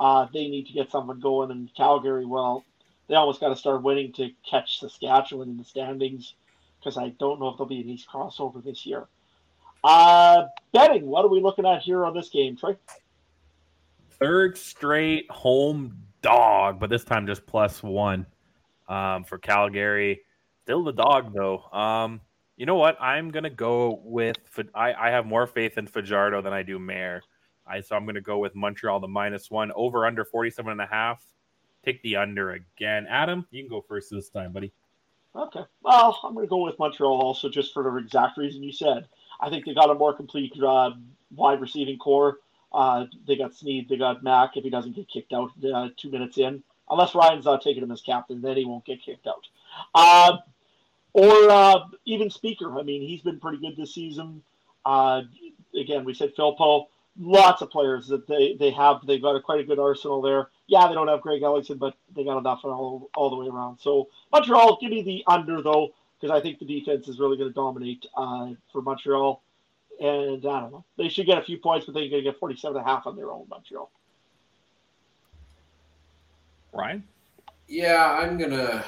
Uh, 0.01 0.25
they 0.33 0.47
need 0.47 0.65
to 0.65 0.73
get 0.73 0.89
something 0.89 1.19
going, 1.19 1.51
and 1.51 1.69
Calgary, 1.75 2.25
well, 2.25 2.65
they 3.07 3.13
almost 3.13 3.39
got 3.39 3.49
to 3.49 3.55
start 3.55 3.83
winning 3.83 4.11
to 4.13 4.31
catch 4.43 4.79
Saskatchewan 4.79 5.47
in 5.47 5.57
the 5.57 5.63
standings 5.63 6.33
because 6.79 6.97
I 6.97 7.09
don't 7.19 7.39
know 7.39 7.49
if 7.49 7.57
there'll 7.57 7.69
be 7.69 7.81
an 7.81 7.87
East 7.89 8.07
crossover 8.11 8.63
this 8.63 8.83
year. 8.83 9.05
Uh, 9.83 10.45
betting, 10.73 11.05
what 11.05 11.23
are 11.23 11.27
we 11.27 11.39
looking 11.39 11.67
at 11.67 11.83
here 11.83 12.03
on 12.03 12.15
this 12.15 12.29
game, 12.29 12.57
Trey? 12.57 12.77
Third 14.09 14.57
straight 14.57 15.29
home 15.29 15.95
dog, 16.23 16.79
but 16.79 16.89
this 16.89 17.03
time 17.03 17.27
just 17.27 17.45
plus 17.45 17.83
one 17.83 18.25
um, 18.89 19.23
for 19.23 19.37
Calgary. 19.37 20.21
Still 20.63 20.83
the 20.83 20.93
dog 20.93 21.31
though. 21.31 21.59
Um, 21.71 22.21
you 22.57 22.65
know 22.65 22.75
what? 22.75 22.99
I'm 22.99 23.29
gonna 23.29 23.51
go 23.51 24.01
with. 24.03 24.37
I, 24.73 24.93
I 24.93 25.11
have 25.11 25.27
more 25.27 25.45
faith 25.45 25.77
in 25.77 25.85
Fajardo 25.85 26.41
than 26.41 26.53
I 26.53 26.63
do 26.63 26.79
Maier. 26.79 27.21
I 27.71 27.81
so 27.81 27.95
I'm 27.95 28.05
gonna 28.05 28.21
go 28.21 28.39
with 28.39 28.55
Montreal 28.55 28.99
the 28.99 29.07
minus 29.07 29.49
one 29.49 29.71
over 29.75 30.05
under 30.05 30.25
47 30.25 30.71
and 30.71 30.81
a 30.81 30.85
half. 30.85 31.23
Take 31.83 32.01
the 32.03 32.17
under 32.17 32.51
again. 32.51 33.07
Adam, 33.09 33.47
you 33.51 33.63
can 33.63 33.69
go 33.69 33.81
first 33.81 34.11
this 34.11 34.29
time, 34.29 34.51
buddy. 34.51 34.71
Okay. 35.35 35.61
Well, 35.81 36.19
I'm 36.23 36.33
going 36.33 36.45
to 36.45 36.49
go 36.49 36.57
with 36.57 36.77
Montreal 36.77 37.21
also 37.21 37.49
just 37.49 37.73
for 37.73 37.83
the 37.83 37.95
exact 37.95 38.37
reason 38.37 38.61
you 38.61 38.73
said. 38.73 39.07
I 39.39 39.49
think 39.49 39.65
they 39.65 39.73
got 39.73 39.89
a 39.89 39.95
more 39.95 40.13
complete 40.13 40.53
uh, 40.61 40.91
wide 41.35 41.61
receiving 41.61 41.97
core. 41.97 42.39
Uh, 42.73 43.05
they 43.27 43.35
got 43.35 43.53
Snead, 43.53 43.89
they 43.89 43.97
got 43.97 44.23
Mack 44.23 44.55
if 44.55 44.63
he 44.63 44.69
doesn't 44.69 44.95
get 44.95 45.09
kicked 45.09 45.33
out 45.33 45.51
uh, 45.73 45.89
two 45.97 46.09
minutes 46.09 46.37
in. 46.37 46.63
Unless 46.89 47.15
Ryan's 47.15 47.45
not 47.45 47.61
taking 47.61 47.83
him 47.83 47.91
as 47.91 48.01
captain, 48.01 48.41
then 48.41 48.57
he 48.57 48.65
won't 48.65 48.85
get 48.85 49.01
kicked 49.01 49.27
out. 49.27 49.47
Uh, 49.95 50.37
or 51.13 51.49
uh, 51.49 51.79
even 52.05 52.29
Spieker. 52.29 52.79
I 52.79 52.83
mean, 52.83 53.01
he's 53.01 53.21
been 53.21 53.39
pretty 53.39 53.57
good 53.57 53.75
this 53.77 53.93
season. 53.93 54.41
Uh, 54.85 55.21
again, 55.79 56.03
we 56.03 56.13
said 56.13 56.33
Philpot. 56.35 56.87
Lots 57.19 57.61
of 57.61 57.69
players 57.69 58.07
that 58.07 58.27
they, 58.27 58.55
they 58.57 58.71
have. 58.71 59.05
They've 59.05 59.21
got 59.21 59.35
a 59.35 59.41
quite 59.41 59.59
a 59.59 59.63
good 59.63 59.79
arsenal 59.79 60.21
there. 60.21 60.49
Yeah, 60.67 60.87
they 60.87 60.93
don't 60.93 61.07
have 61.07 61.21
Greg 61.21 61.41
Ellingson, 61.41 61.77
but 61.77 61.95
they 62.15 62.23
got 62.23 62.37
enough 62.37 62.61
all, 62.63 63.09
all 63.15 63.29
the 63.29 63.35
way 63.35 63.47
around. 63.47 63.79
So 63.79 64.07
Montreal, 64.31 64.77
give 64.79 64.91
me 64.91 65.03
the 65.03 65.23
under 65.27 65.61
though, 65.61 65.93
because 66.19 66.35
I 66.35 66.41
think 66.41 66.59
the 66.59 66.65
defense 66.65 67.07
is 67.07 67.19
really 67.19 67.37
going 67.37 67.49
to 67.49 67.53
dominate 67.53 68.05
uh, 68.15 68.51
for 68.71 68.81
Montreal. 68.81 69.41
And 69.99 70.45
I 70.45 70.61
don't 70.61 70.71
know, 70.71 70.85
they 70.97 71.09
should 71.09 71.25
get 71.25 71.37
a 71.37 71.43
few 71.43 71.57
points, 71.57 71.85
but 71.85 71.93
they're 71.93 72.09
going 72.09 72.23
to 72.23 72.31
get 72.31 72.39
47 72.39 72.77
and 72.77 72.85
a 72.85 72.89
half 72.89 73.05
on 73.05 73.15
their 73.15 73.29
own, 73.29 73.45
Montreal. 73.49 73.91
Ryan? 76.73 77.03
Yeah, 77.67 78.19
I'm 78.21 78.37
gonna. 78.37 78.83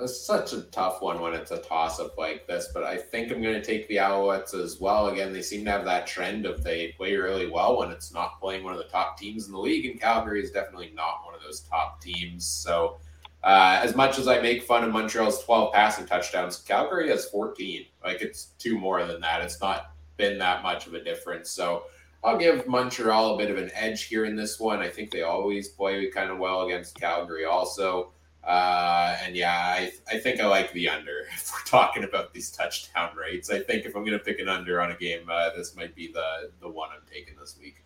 It's 0.00 0.20
such 0.20 0.52
a 0.52 0.62
tough 0.62 1.02
one 1.02 1.20
when 1.20 1.34
it's 1.34 1.50
a 1.50 1.58
toss 1.58 1.98
up 1.98 2.16
like 2.16 2.46
this, 2.46 2.68
but 2.72 2.84
I 2.84 2.96
think 2.96 3.32
I'm 3.32 3.42
going 3.42 3.60
to 3.60 3.64
take 3.64 3.88
the 3.88 3.96
Alouettes 3.96 4.54
as 4.54 4.78
well. 4.80 5.08
Again, 5.08 5.32
they 5.32 5.42
seem 5.42 5.64
to 5.64 5.72
have 5.72 5.84
that 5.86 6.06
trend 6.06 6.46
of 6.46 6.62
they 6.62 6.94
play 6.96 7.16
really 7.16 7.50
well 7.50 7.78
when 7.78 7.90
it's 7.90 8.12
not 8.12 8.40
playing 8.40 8.62
one 8.62 8.72
of 8.72 8.78
the 8.78 8.84
top 8.84 9.18
teams 9.18 9.46
in 9.46 9.52
the 9.52 9.58
league, 9.58 9.86
and 9.86 10.00
Calgary 10.00 10.40
is 10.40 10.52
definitely 10.52 10.92
not 10.94 11.24
one 11.24 11.34
of 11.34 11.42
those 11.42 11.60
top 11.60 12.00
teams. 12.00 12.46
So, 12.46 12.98
uh, 13.42 13.80
as 13.82 13.96
much 13.96 14.18
as 14.18 14.28
I 14.28 14.40
make 14.40 14.62
fun 14.62 14.84
of 14.84 14.92
Montreal's 14.92 15.42
12 15.42 15.72
passing 15.72 16.06
touchdowns, 16.06 16.58
Calgary 16.58 17.08
has 17.08 17.28
14. 17.30 17.84
Like 18.04 18.22
it's 18.22 18.50
two 18.58 18.78
more 18.78 19.04
than 19.04 19.20
that. 19.22 19.42
It's 19.42 19.60
not 19.60 19.92
been 20.16 20.38
that 20.38 20.62
much 20.62 20.86
of 20.86 20.94
a 20.94 21.02
difference. 21.02 21.50
So, 21.50 21.84
I'll 22.22 22.38
give 22.38 22.66
Montreal 22.68 23.34
a 23.34 23.38
bit 23.38 23.50
of 23.50 23.58
an 23.58 23.70
edge 23.74 24.04
here 24.04 24.24
in 24.24 24.36
this 24.36 24.60
one. 24.60 24.80
I 24.80 24.88
think 24.88 25.10
they 25.10 25.22
always 25.22 25.68
play 25.68 26.08
kind 26.10 26.30
of 26.30 26.38
well 26.38 26.62
against 26.62 26.98
Calgary, 26.98 27.44
also. 27.44 28.12
Uh, 28.48 29.14
and 29.22 29.36
yeah, 29.36 29.52
I, 29.52 29.92
I 30.10 30.18
think 30.18 30.40
I 30.40 30.46
like 30.46 30.72
the 30.72 30.88
under 30.88 31.26
if 31.34 31.52
we're 31.52 31.70
talking 31.70 32.04
about 32.04 32.32
these 32.32 32.50
touchdown 32.50 33.14
rates. 33.14 33.50
I 33.50 33.60
think 33.60 33.84
if 33.84 33.94
I'm 33.94 34.06
going 34.06 34.18
to 34.18 34.24
pick 34.24 34.40
an 34.40 34.48
under 34.48 34.80
on 34.80 34.90
a 34.90 34.96
game, 34.96 35.28
uh, 35.30 35.50
this 35.54 35.76
might 35.76 35.94
be 35.94 36.10
the, 36.10 36.50
the 36.60 36.68
one 36.68 36.88
I'm 36.90 37.02
taking 37.12 37.34
this 37.38 37.58
week. 37.60 37.84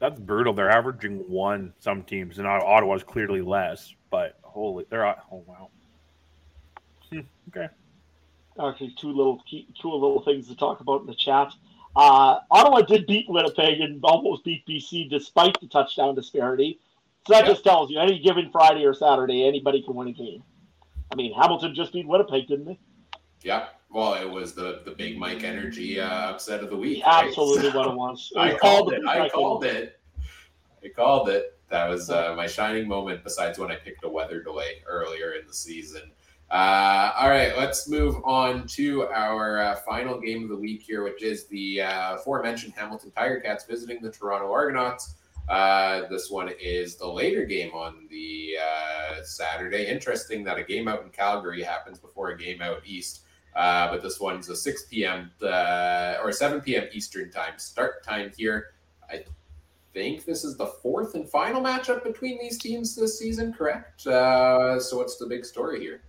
That's 0.00 0.18
brutal. 0.18 0.52
They're 0.54 0.70
averaging 0.70 1.18
one, 1.30 1.72
some 1.78 2.02
teams, 2.02 2.38
and 2.38 2.48
Ottawa's 2.48 3.04
clearly 3.04 3.42
less, 3.42 3.94
but 4.10 4.40
holy, 4.42 4.84
they're, 4.90 5.06
oh, 5.06 5.44
wow. 5.46 5.70
Hmm, 7.12 7.20
okay. 7.48 7.68
Actually, 8.60 8.94
two 8.98 9.12
little 9.12 9.40
two 9.48 9.88
little 9.88 10.22
things 10.24 10.48
to 10.48 10.56
talk 10.56 10.80
about 10.80 11.02
in 11.02 11.06
the 11.06 11.14
chat. 11.14 11.52
Uh, 11.94 12.40
Ottawa 12.50 12.80
did 12.82 13.06
beat 13.06 13.26
Winnipeg 13.28 13.80
and 13.80 14.00
almost 14.02 14.44
beat 14.44 14.66
BC 14.66 15.08
despite 15.08 15.58
the 15.60 15.68
touchdown 15.68 16.16
disparity. 16.16 16.80
So 17.26 17.34
that 17.34 17.46
just 17.46 17.62
tells 17.62 17.90
you 17.90 18.00
any 18.00 18.18
given 18.18 18.50
Friday 18.50 18.84
or 18.84 18.94
Saturday, 18.94 19.46
anybody 19.46 19.82
can 19.82 19.94
win 19.94 20.08
a 20.08 20.12
game. 20.12 20.42
I 21.12 21.14
mean, 21.14 21.32
Hamilton 21.34 21.74
just 21.74 21.92
beat 21.92 22.06
Winnipeg, 22.06 22.48
didn't 22.48 22.64
they? 22.64 22.78
Yeah. 23.42 23.66
Well, 23.90 24.14
it 24.14 24.28
was 24.28 24.54
the 24.54 24.80
the 24.84 24.92
Big 24.92 25.18
Mike 25.18 25.44
Energy 25.44 26.00
uh, 26.00 26.30
upset 26.30 26.62
of 26.62 26.70
the 26.70 26.76
week. 26.76 27.04
Right? 27.04 27.26
Absolutely, 27.26 27.70
so, 27.70 27.76
what 27.76 27.88
it 27.88 27.94
was. 27.94 28.32
I 28.36 28.54
called 28.54 28.92
it. 28.92 29.02
I 29.06 29.28
called 29.28 29.64
it. 29.64 30.00
I 30.82 30.88
called 30.88 31.28
it. 31.28 31.58
That 31.68 31.88
was 31.88 32.10
uh, 32.10 32.34
my 32.36 32.46
shining 32.46 32.88
moment. 32.88 33.22
Besides 33.22 33.58
when 33.58 33.70
I 33.70 33.76
picked 33.76 34.04
a 34.04 34.08
weather 34.08 34.42
delay 34.42 34.82
earlier 34.86 35.32
in 35.32 35.46
the 35.46 35.52
season. 35.52 36.10
Uh, 36.50 37.12
all 37.18 37.30
right, 37.30 37.56
let's 37.56 37.88
move 37.88 38.16
on 38.24 38.66
to 38.66 39.04
our 39.06 39.58
uh, 39.58 39.76
final 39.76 40.20
game 40.20 40.42
of 40.42 40.50
the 40.50 40.56
week 40.56 40.82
here, 40.82 41.02
which 41.02 41.22
is 41.22 41.46
the 41.46 41.80
uh, 41.80 42.16
aforementioned 42.16 42.74
Hamilton 42.76 43.10
Tiger 43.10 43.40
Cats 43.40 43.64
visiting 43.64 44.02
the 44.02 44.10
Toronto 44.10 44.52
Argonauts. 44.52 45.14
Uh, 45.48 46.08
this 46.08 46.30
one 46.30 46.50
is 46.60 46.96
the 46.96 47.06
later 47.06 47.44
game 47.44 47.72
on 47.72 48.06
the 48.10 48.54
uh, 48.60 49.22
Saturday. 49.22 49.86
Interesting 49.86 50.44
that 50.44 50.58
a 50.58 50.62
game 50.62 50.88
out 50.88 51.02
in 51.02 51.10
Calgary 51.10 51.62
happens 51.62 51.98
before 51.98 52.30
a 52.30 52.38
game 52.38 52.62
out 52.62 52.82
east. 52.86 53.22
Uh, 53.54 53.90
but 53.90 54.02
this 54.02 54.18
one's 54.18 54.48
a 54.48 54.56
6 54.56 54.84
p.m. 54.86 55.30
Uh, 55.42 56.16
or 56.22 56.32
7 56.32 56.60
p.m. 56.60 56.88
Eastern 56.92 57.30
time 57.30 57.52
start 57.58 58.02
time 58.02 58.32
here. 58.36 58.72
I 59.10 59.24
think 59.92 60.24
this 60.24 60.42
is 60.42 60.56
the 60.56 60.66
fourth 60.66 61.14
and 61.14 61.28
final 61.28 61.60
matchup 61.60 62.02
between 62.02 62.38
these 62.38 62.58
teams 62.58 62.96
this 62.96 63.18
season, 63.18 63.52
correct? 63.52 64.06
Uh, 64.06 64.80
so, 64.80 64.96
what's 64.96 65.16
the 65.16 65.26
big 65.26 65.44
story 65.44 65.80
here? 65.80 66.00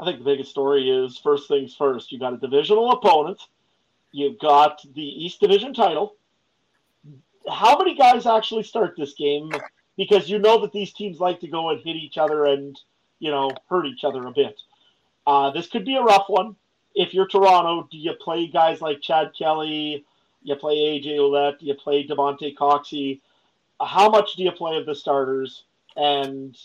I 0.00 0.04
think 0.04 0.18
the 0.18 0.24
biggest 0.24 0.50
story 0.50 0.90
is 0.90 1.16
first 1.16 1.46
things 1.46 1.76
first. 1.76 2.10
You 2.10 2.18
got 2.18 2.32
a 2.32 2.38
divisional 2.38 2.90
opponent. 2.90 3.40
You've 4.10 4.38
got 4.40 4.80
the 4.94 5.02
East 5.02 5.40
Division 5.40 5.72
title 5.72 6.16
how 7.50 7.76
many 7.78 7.94
guys 7.94 8.26
actually 8.26 8.62
start 8.62 8.94
this 8.96 9.14
game? 9.14 9.50
Because 9.96 10.28
you 10.28 10.38
know 10.38 10.60
that 10.62 10.72
these 10.72 10.92
teams 10.92 11.20
like 11.20 11.40
to 11.40 11.48
go 11.48 11.70
and 11.70 11.80
hit 11.80 11.96
each 11.96 12.18
other 12.18 12.46
and 12.46 12.78
you 13.18 13.30
know 13.30 13.50
hurt 13.68 13.86
each 13.86 14.04
other 14.04 14.26
a 14.26 14.32
bit. 14.32 14.60
Uh, 15.26 15.50
this 15.50 15.68
could 15.68 15.84
be 15.84 15.96
a 15.96 16.02
rough 16.02 16.26
one. 16.28 16.56
If 16.94 17.14
you're 17.14 17.26
Toronto, 17.26 17.88
do 17.90 17.98
you 17.98 18.12
play 18.14 18.46
guys 18.46 18.80
like 18.80 19.00
Chad 19.00 19.32
Kelly? 19.36 20.04
You 20.42 20.56
play 20.56 20.74
AJ 20.74 21.16
Ouellette? 21.16 21.56
You 21.60 21.74
play 21.74 22.06
Damonte 22.06 22.54
Coxie? 22.54 23.20
How 23.80 24.08
much 24.08 24.36
do 24.36 24.44
you 24.44 24.52
play 24.52 24.76
of 24.76 24.86
the 24.86 24.94
starters 24.94 25.64
and 25.96 26.56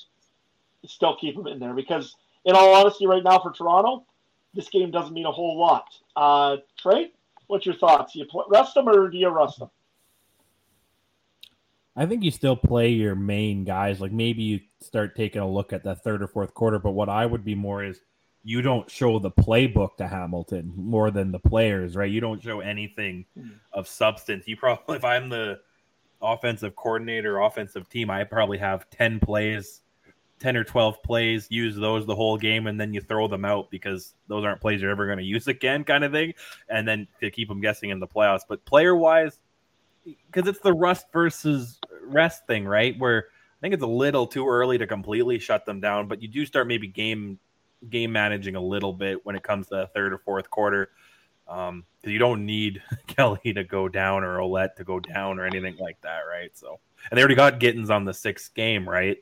still 0.86 1.16
keep 1.16 1.36
them 1.36 1.48
in 1.48 1.60
there? 1.60 1.74
Because 1.74 2.16
in 2.46 2.56
all 2.56 2.76
honesty, 2.76 3.08
right 3.08 3.24
now 3.24 3.40
for 3.40 3.52
Toronto, 3.52 4.06
this 4.54 4.70
game 4.70 4.92
doesn't 4.92 5.14
mean 5.14 5.26
a 5.26 5.32
whole 5.32 5.58
lot. 5.58 5.86
Uh, 6.16 6.58
Trey, 6.78 7.12
what's 7.48 7.66
your 7.66 7.76
thoughts? 7.76 8.16
You 8.16 8.28
rest 8.50 8.74
them 8.76 8.90
or 8.90 9.10
do 9.10 9.18
you 9.18 9.30
rest 9.30 9.60
them? 9.60 9.70
I 11.96 12.06
think 12.06 12.24
you 12.24 12.32
still 12.32 12.56
play 12.56 12.90
your 12.90 13.16
main 13.16 13.64
guys. 13.66 14.00
Like 14.00 14.12
maybe 14.12 14.44
you 14.44 14.60
start 14.82 15.16
taking 15.16 15.42
a 15.42 15.50
look 15.50 15.74
at 15.74 15.84
the 15.84 15.96
third 15.96 16.22
or 16.22 16.28
fourth 16.28 16.54
quarter. 16.54 16.80
But 16.80 16.92
what 16.92 17.10
I 17.10 17.26
would 17.26 17.44
be 17.44 17.56
more 17.56 17.84
is 17.84 18.00
you 18.44 18.62
don't 18.62 18.90
show 18.90 19.20
the 19.20 19.32
playbook 19.32 19.98
to 19.98 20.08
Hamilton 20.08 20.74
more 20.76 21.12
than 21.12 21.32
the 21.32 21.40
players, 21.40 21.96
right? 21.96 22.10
You 22.10 22.22
don't 22.22 22.42
show 22.42 22.62
anything 22.62 23.26
mm-hmm. 23.38 23.50
of 23.74 23.88
substance. 23.88 24.48
You 24.48 24.56
probably, 24.56 24.96
if 24.98 25.04
I'm 25.04 25.30
the 25.30 25.60
offensive 26.22 26.76
coordinator, 26.76 27.40
offensive 27.40 27.90
team, 27.90 28.10
I 28.10 28.24
probably 28.24 28.58
have 28.60 28.90
10 28.92 29.20
plays 29.20 29.82
10 30.40 30.56
or 30.56 30.64
12 30.64 31.04
plays, 31.04 31.48
use 31.50 31.76
those 31.76 32.06
the 32.06 32.16
whole 32.16 32.38
game, 32.38 32.68
and 32.68 32.80
then 32.80 32.94
you 32.94 33.02
throw 33.02 33.28
them 33.28 33.46
out 33.46 33.70
because 33.70 34.14
those 34.28 34.46
aren't 34.46 34.62
plays 34.62 34.82
you're 34.82 34.92
ever 34.92 35.06
going 35.06 35.18
to 35.18 35.24
use 35.24 35.48
again, 35.50 35.84
kind 35.84 36.04
of 36.04 36.12
thing. 36.12 36.34
And 36.70 36.88
then 36.88 37.08
to 37.20 37.30
keep 37.30 37.48
them 37.48 37.62
guessing 37.62 37.90
in 37.90 38.00
the 38.00 38.08
playoffs. 38.08 38.42
But 38.48 38.66
player 38.66 38.96
wise, 38.96 39.40
because 40.06 40.48
it's 40.48 40.60
the 40.60 40.74
rust 40.74 41.08
versus 41.12 41.80
rest 42.04 42.46
thing, 42.48 42.66
right? 42.66 42.98
Where 42.98 43.28
I 43.28 43.62
think 43.62 43.74
it's 43.74 43.84
a 43.84 43.88
little 43.88 44.26
too 44.28 44.48
early 44.48 44.78
to 44.78 44.88
completely 44.88 45.40
shut 45.40 45.66
them 45.66 45.80
down, 45.80 46.08
but 46.08 46.22
you 46.22 46.28
do 46.28 46.46
start 46.46 46.68
maybe 46.68 46.88
game 46.88 47.40
game 47.90 48.12
managing 48.12 48.56
a 48.56 48.62
little 48.62 48.94
bit 48.94 49.26
when 49.26 49.36
it 49.36 49.44
comes 49.44 49.68
to 49.68 49.76
the 49.76 49.88
third 49.88 50.14
or 50.14 50.18
fourth 50.18 50.50
quarter. 50.50 50.92
Um, 51.48 51.86
you 52.04 52.20
don't 52.20 52.46
need 52.46 52.82
Kelly 53.08 53.54
to 53.54 53.64
go 53.64 53.88
down 53.88 54.24
or 54.24 54.38
Ouellette 54.38 54.76
to 54.76 54.84
go 54.84 55.00
down 55.00 55.40
or 55.40 55.46
anything 55.46 55.78
like 55.80 56.00
that, 56.02 56.20
right? 56.30 56.56
So, 56.56 56.80
and 57.10 57.18
they 57.18 57.22
already 57.22 57.36
got 57.36 57.60
Gittens 57.60 57.90
on 57.90 58.06
the 58.06 58.14
sixth 58.14 58.54
game, 58.54 58.88
right? 58.88 59.18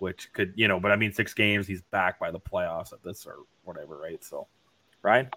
Which 0.00 0.32
could, 0.32 0.52
you 0.56 0.66
know, 0.66 0.80
but 0.80 0.90
I 0.90 0.96
mean, 0.96 1.12
six 1.12 1.32
games, 1.34 1.66
he's 1.66 1.82
back 1.82 2.18
by 2.18 2.30
the 2.30 2.40
playoffs 2.40 2.92
at 2.92 3.02
this 3.04 3.26
or 3.26 3.36
whatever, 3.62 3.96
right? 3.96 4.22
So, 4.24 4.48
Ryan 5.02 5.28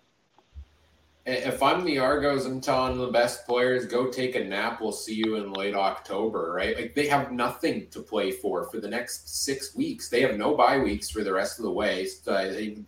if 1.27 1.61
I'm 1.61 1.83
the 1.83 1.99
Argos, 1.99 2.45
I'm 2.45 2.61
telling 2.61 2.97
the 2.97 3.07
best 3.07 3.45
players, 3.45 3.85
go 3.85 4.07
take 4.07 4.35
a 4.35 4.43
nap. 4.43 4.79
We'll 4.79 4.93
see 4.93 5.13
you 5.13 5.35
in 5.35 5.51
late 5.51 5.75
October, 5.75 6.53
right? 6.55 6.73
Like 6.73 6.95
they 6.95 7.07
have 7.07 7.33
nothing 7.33 7.87
to 7.89 7.99
play 7.99 8.31
for 8.31 8.63
for 8.69 8.79
the 8.79 8.87
next 8.87 9.43
six 9.43 9.75
weeks. 9.75 10.07
They 10.07 10.21
have 10.21 10.37
no 10.37 10.55
bye 10.55 10.77
weeks 10.79 11.09
for 11.09 11.25
the 11.25 11.33
rest 11.33 11.59
of 11.59 11.65
the 11.65 11.71
way. 11.71 12.07
Uh, 12.25 12.47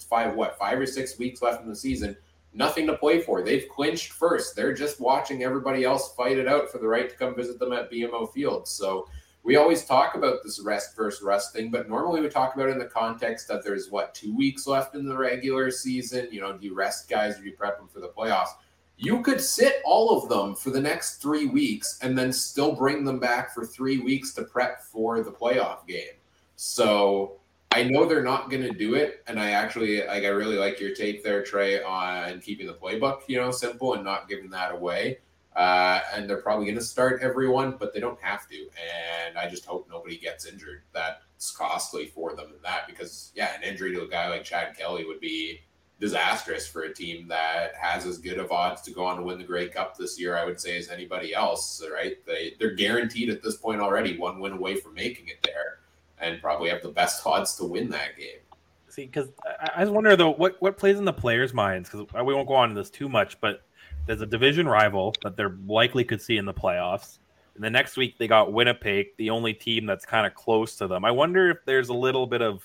five, 0.10 0.36
what, 0.36 0.58
five 0.58 0.80
or 0.80 0.86
six 0.86 1.20
weeks 1.20 1.42
left 1.42 1.64
in 1.64 1.70
the 1.70 1.76
season. 1.76 2.16
Nothing 2.54 2.88
to 2.88 2.98
play 2.98 3.20
for. 3.22 3.44
They've 3.44 3.68
clinched 3.68 4.14
first. 4.14 4.56
They're 4.56 4.74
just 4.74 5.02
watching 5.02 5.44
everybody 5.44 5.84
else 5.84 6.16
fight 6.16 6.38
it 6.38 6.48
out 6.48 6.72
for 6.72 6.78
the 6.78 6.88
right 6.88 7.10
to 7.10 7.16
come 7.18 7.36
visit 7.36 7.60
them 7.60 7.74
at 7.74 7.92
BMO 7.92 8.32
Field. 8.32 8.70
So 8.70 9.08
we 9.50 9.56
always 9.56 9.84
talk 9.84 10.14
about 10.14 10.44
this 10.44 10.60
rest 10.60 10.96
versus 10.96 11.24
rust 11.24 11.54
thing, 11.54 11.72
but 11.72 11.90
normally 11.90 12.22
we 12.22 12.30
talk 12.30 12.54
about 12.54 12.70
it 12.70 12.74
in 12.74 12.78
the 12.78 12.86
context 12.86 13.48
that 13.48 13.64
there's 13.64 13.90
what 13.90 14.14
two 14.14 14.36
weeks 14.36 14.68
left 14.68 14.94
in 14.94 15.10
the 15.10 15.18
regular 15.18 15.72
season. 15.72 16.28
You 16.30 16.42
know, 16.42 16.56
do 16.56 16.68
you 16.68 16.76
rest 16.76 17.10
guys 17.10 17.36
or 17.36 17.40
do 17.40 17.48
you 17.48 17.54
prep 17.54 17.80
them 17.80 17.88
for 17.88 18.00
the 18.00 18.10
playoffs? 18.10 18.50
You 18.98 19.24
could 19.24 19.42
sit 19.42 19.82
all 19.84 20.16
of 20.16 20.30
them 20.30 20.54
for 20.54 20.70
the 20.70 20.80
next 20.80 21.16
three 21.16 21.48
weeks 21.48 21.98
and 22.04 22.16
then 22.16 22.32
still 22.32 22.76
bring 22.76 23.04
them 23.04 23.18
back 23.18 23.52
for 23.52 23.66
three 23.66 23.98
weeks 23.98 24.36
to 24.36 24.44
prep 24.44 24.84
for 24.84 25.24
the 25.24 25.32
playoff 25.32 25.88
game. 25.88 26.14
So 26.56 27.40
I 27.72 27.86
know 27.86 28.06
they're 28.06 28.22
not 28.22 28.52
going 28.52 28.62
to 28.62 28.78
do 28.78 28.94
it, 28.94 29.24
and 29.26 29.40
I 29.40 29.50
actually 29.50 30.06
like. 30.06 30.26
I 30.26 30.28
really 30.28 30.58
like 30.58 30.80
your 30.80 30.94
take 30.94 31.24
there, 31.24 31.44
Trey, 31.44 31.82
on 31.82 32.40
keeping 32.42 32.68
the 32.68 32.76
playbook, 32.76 33.22
you 33.26 33.38
know, 33.38 33.50
simple 33.50 33.96
and 33.96 34.04
not 34.04 34.30
giving 34.30 34.52
that 34.52 34.74
away. 34.74 35.22
Uh, 35.60 36.00
and 36.14 36.30
they're 36.30 36.38
probably 36.38 36.66
going 36.66 36.78
to 36.78 36.82
start 36.82 37.22
everyone, 37.22 37.76
but 37.78 37.94
they 37.94 38.00
don't 38.00 38.20
have 38.22 38.48
to. 38.48 38.56
And 38.56 39.38
I 39.38 39.50
just 39.50 39.66
hope 39.66 39.90
nobody 39.90 40.18
gets 40.18 40.46
injured. 40.46 40.84
That's 40.94 41.52
costly 41.52 42.06
for 42.06 42.34
them 42.34 42.46
in 42.56 42.62
that 42.64 42.88
because, 42.88 43.34
yeah, 43.36 43.54
an 43.58 43.64
injury 43.64 43.94
to 43.94 44.04
a 44.04 44.08
guy 44.08 44.30
like 44.30 44.46
Chad 44.46 44.78
Kelly 44.78 45.04
would 45.04 45.20
be 45.20 45.60
disastrous 46.00 46.66
for 46.66 46.84
a 46.84 46.94
team 46.94 47.28
that 47.28 47.74
has 47.76 48.06
as 48.06 48.20
good 48.20 48.38
of 48.38 48.54
odds 48.54 48.82
to 48.84 48.92
go 48.92 49.04
on 49.04 49.18
to 49.18 49.24
win 49.24 49.38
the 49.38 49.44
Grey 49.44 49.68
Cup 49.68 49.98
this 49.98 50.18
year, 50.18 50.38
I 50.38 50.46
would 50.46 50.62
say, 50.62 50.78
as 50.78 50.88
anybody 50.88 51.34
else, 51.34 51.84
right? 51.94 52.16
They, 52.26 52.54
they're 52.58 52.76
guaranteed 52.76 53.30
at 53.30 53.44
this 53.44 53.58
point 53.58 53.82
already 53.82 54.18
one 54.18 54.40
win 54.40 54.54
away 54.54 54.78
from 54.78 54.94
making 54.94 55.28
it 55.28 55.40
there 55.44 55.80
and 56.22 56.42
probably 56.42 56.70
have 56.70 56.82
the 56.82 56.88
best 56.88 57.28
odds 57.28 57.58
to 57.58 57.66
win 57.66 57.90
that 57.90 58.16
game. 58.18 58.40
See, 58.88 59.08
because 59.08 59.28
I, 59.46 59.72
I 59.76 59.82
was 59.82 59.90
wondering, 59.90 60.18
though, 60.18 60.32
what, 60.32 60.56
what 60.62 60.78
plays 60.78 60.98
in 60.98 61.04
the 61.04 61.12
players' 61.12 61.54
minds? 61.54 61.90
Because 61.90 62.08
we 62.26 62.34
won't 62.34 62.48
go 62.48 62.54
on 62.54 62.70
to 62.70 62.76
this 62.76 62.90
too 62.90 63.10
much, 63.10 63.42
but 63.42 63.64
there's 64.06 64.22
a 64.22 64.26
division 64.26 64.68
rival 64.68 65.14
that 65.24 65.38
they're 65.38 65.58
likely 65.68 66.04
could 66.04 66.22
see 66.22 66.38
in 66.38 66.46
the 66.46 66.54
playoffs. 66.54 67.20
And 67.56 67.64
the 67.64 67.70
next 67.70 67.98
week 67.98 68.18
they 68.18 68.28
got 68.28 68.54
Winnipeg, 68.54 69.08
the 69.18 69.30
only 69.30 69.54
team 69.54 69.86
that's 69.86 70.06
kind 70.06 70.26
of 70.26 70.34
close 70.34 70.76
to 70.78 70.88
them. 70.88 71.04
I 71.04 71.12
wonder 71.12 71.50
if 71.50 71.58
there's 71.66 71.90
a 71.90 71.94
little 71.94 72.26
bit 72.26 72.42
of 72.42 72.64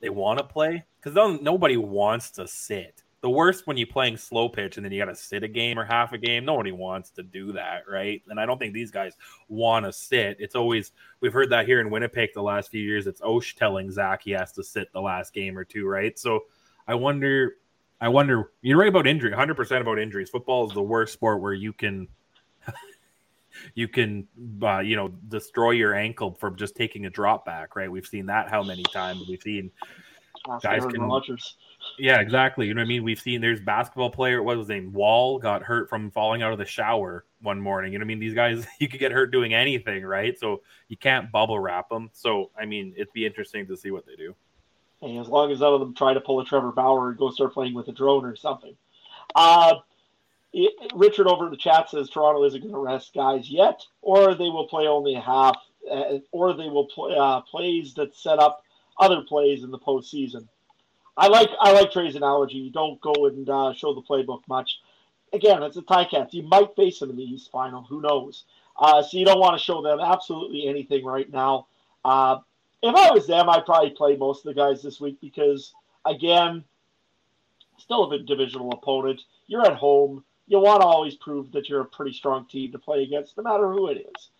they 0.00 0.08
want 0.08 0.38
to 0.38 0.44
play 0.44 0.84
because 1.02 1.40
nobody 1.42 1.76
wants 1.76 2.30
to 2.32 2.46
sit. 2.46 3.02
The 3.22 3.30
worst 3.30 3.66
when 3.66 3.76
you're 3.76 3.86
playing 3.86 4.18
slow 4.18 4.48
pitch 4.48 4.76
and 4.76 4.84
then 4.84 4.92
you 4.92 5.00
got 5.02 5.10
to 5.10 5.16
sit 5.16 5.42
a 5.42 5.48
game 5.48 5.78
or 5.78 5.84
half 5.84 6.12
a 6.12 6.18
game. 6.18 6.44
Nobody 6.44 6.70
wants 6.70 7.10
to 7.10 7.22
do 7.22 7.52
that, 7.52 7.82
right? 7.88 8.22
And 8.28 8.38
I 8.38 8.46
don't 8.46 8.58
think 8.58 8.72
these 8.72 8.90
guys 8.90 9.14
want 9.48 9.84
to 9.84 9.92
sit. 9.92 10.36
It's 10.38 10.54
always 10.54 10.92
we've 11.20 11.32
heard 11.32 11.50
that 11.50 11.66
here 11.66 11.80
in 11.80 11.90
Winnipeg 11.90 12.30
the 12.34 12.42
last 12.42 12.70
few 12.70 12.82
years. 12.82 13.06
It's 13.06 13.20
Osh 13.22 13.56
telling 13.56 13.90
Zach 13.90 14.22
he 14.22 14.30
has 14.32 14.52
to 14.52 14.62
sit 14.62 14.92
the 14.92 15.00
last 15.00 15.32
game 15.32 15.58
or 15.58 15.64
two, 15.64 15.86
right? 15.86 16.18
So 16.18 16.44
I 16.86 16.94
wonder 16.94 17.56
I 18.00 18.08
wonder. 18.08 18.52
You're 18.62 18.78
right 18.78 18.88
about 18.88 19.06
injury. 19.06 19.30
100 19.30 19.54
percent 19.54 19.82
about 19.82 19.98
injuries. 19.98 20.30
Football 20.30 20.66
is 20.66 20.74
the 20.74 20.82
worst 20.82 21.12
sport 21.12 21.40
where 21.40 21.54
you 21.54 21.72
can, 21.72 22.08
you 23.74 23.88
can, 23.88 24.26
uh, 24.62 24.80
you 24.80 24.96
know, 24.96 25.08
destroy 25.28 25.70
your 25.70 25.94
ankle 25.94 26.34
from 26.34 26.56
just 26.56 26.76
taking 26.76 27.06
a 27.06 27.10
drop 27.10 27.44
back. 27.44 27.76
Right? 27.76 27.90
We've 27.90 28.06
seen 28.06 28.26
that 28.26 28.50
how 28.50 28.62
many 28.62 28.82
times? 28.84 29.24
We've 29.28 29.42
seen 29.42 29.70
guys 30.62 30.84
can. 30.84 31.10
Yeah, 31.98 32.20
exactly. 32.20 32.66
You 32.66 32.74
know 32.74 32.80
what 32.80 32.86
I 32.86 32.88
mean? 32.88 33.04
We've 33.04 33.18
seen 33.18 33.40
there's 33.40 33.60
basketball 33.60 34.10
player. 34.10 34.42
What 34.42 34.56
was 34.56 34.66
his 34.66 34.74
name? 34.74 34.92
Wall 34.92 35.38
got 35.38 35.62
hurt 35.62 35.88
from 35.88 36.10
falling 36.10 36.42
out 36.42 36.52
of 36.52 36.58
the 36.58 36.64
shower 36.64 37.24
one 37.40 37.60
morning. 37.60 37.92
You 37.92 37.98
know 37.98 38.02
what 38.02 38.06
I 38.06 38.08
mean? 38.08 38.18
These 38.18 38.34
guys, 38.34 38.66
you 38.80 38.88
could 38.88 39.00
get 39.00 39.12
hurt 39.12 39.30
doing 39.30 39.54
anything, 39.54 40.04
right? 40.04 40.38
So 40.38 40.62
you 40.88 40.96
can't 40.96 41.30
bubble 41.30 41.58
wrap 41.58 41.88
them. 41.88 42.10
So 42.12 42.50
I 42.58 42.66
mean, 42.66 42.92
it'd 42.96 43.12
be 43.12 43.26
interesting 43.26 43.66
to 43.68 43.76
see 43.76 43.90
what 43.90 44.06
they 44.06 44.16
do. 44.16 44.34
And 45.02 45.18
as 45.18 45.28
long 45.28 45.52
as 45.52 45.60
none 45.60 45.74
of 45.74 45.80
them 45.80 45.94
try 45.94 46.14
to 46.14 46.20
pull 46.20 46.40
a 46.40 46.44
Trevor 46.44 46.72
Bauer 46.72 47.10
and 47.10 47.18
go 47.18 47.30
start 47.30 47.52
playing 47.52 47.74
with 47.74 47.88
a 47.88 47.92
drone 47.92 48.24
or 48.24 48.36
something. 48.36 48.76
Uh, 49.34 49.74
it, 50.52 50.92
Richard 50.94 51.26
over 51.26 51.46
in 51.46 51.50
the 51.50 51.56
chat 51.56 51.90
says 51.90 52.08
Toronto 52.08 52.44
isn't 52.44 52.60
going 52.60 52.72
to 52.72 52.78
rest 52.78 53.12
guys 53.14 53.50
yet, 53.50 53.82
or 54.00 54.34
they 54.34 54.48
will 54.48 54.66
play 54.66 54.86
only 54.86 55.14
half, 55.14 55.56
uh, 55.90 56.18
or 56.32 56.54
they 56.54 56.68
will 56.68 56.86
play 56.86 57.14
uh, 57.14 57.42
plays 57.42 57.94
that 57.94 58.16
set 58.16 58.38
up 58.38 58.62
other 58.98 59.20
plays 59.22 59.64
in 59.64 59.70
the 59.70 59.78
postseason. 59.78 60.48
I 61.16 61.28
like 61.28 61.50
I 61.60 61.72
like 61.72 61.92
Trey's 61.92 62.16
analogy. 62.16 62.58
You 62.58 62.70
don't 62.70 63.00
go 63.00 63.26
and 63.26 63.48
uh, 63.48 63.72
show 63.74 63.94
the 63.94 64.02
playbook 64.02 64.42
much. 64.48 64.80
Again, 65.32 65.62
it's 65.62 65.76
a 65.76 65.82
Ticats. 65.82 66.32
You 66.32 66.42
might 66.44 66.74
face 66.76 67.00
them 67.00 67.10
in 67.10 67.16
the 67.16 67.22
East 67.22 67.50
Final. 67.50 67.82
Who 67.82 68.00
knows? 68.00 68.44
Uh, 68.78 69.02
so 69.02 69.16
you 69.16 69.24
don't 69.24 69.40
want 69.40 69.58
to 69.58 69.64
show 69.64 69.82
them 69.82 69.98
absolutely 70.00 70.68
anything 70.68 71.04
right 71.04 71.30
now. 71.30 71.66
Uh, 72.04 72.38
if 72.82 72.94
I 72.94 73.10
was 73.10 73.26
them, 73.26 73.48
I'd 73.48 73.66
probably 73.66 73.90
play 73.90 74.16
most 74.16 74.46
of 74.46 74.54
the 74.54 74.60
guys 74.60 74.82
this 74.82 75.00
week 75.00 75.18
because, 75.20 75.74
again, 76.04 76.64
still 77.78 78.10
a 78.10 78.18
divisional 78.18 78.72
opponent. 78.72 79.22
You're 79.46 79.66
at 79.66 79.76
home. 79.76 80.24
You 80.46 80.60
want 80.60 80.82
to 80.82 80.86
always 80.86 81.14
prove 81.16 81.52
that 81.52 81.68
you're 81.68 81.80
a 81.80 81.86
pretty 81.86 82.12
strong 82.12 82.46
team 82.46 82.72
to 82.72 82.78
play 82.78 83.02
against, 83.02 83.36
no 83.36 83.42
matter 83.42 83.70
who 83.72 83.88
it 83.88 84.06
is. 84.14 84.30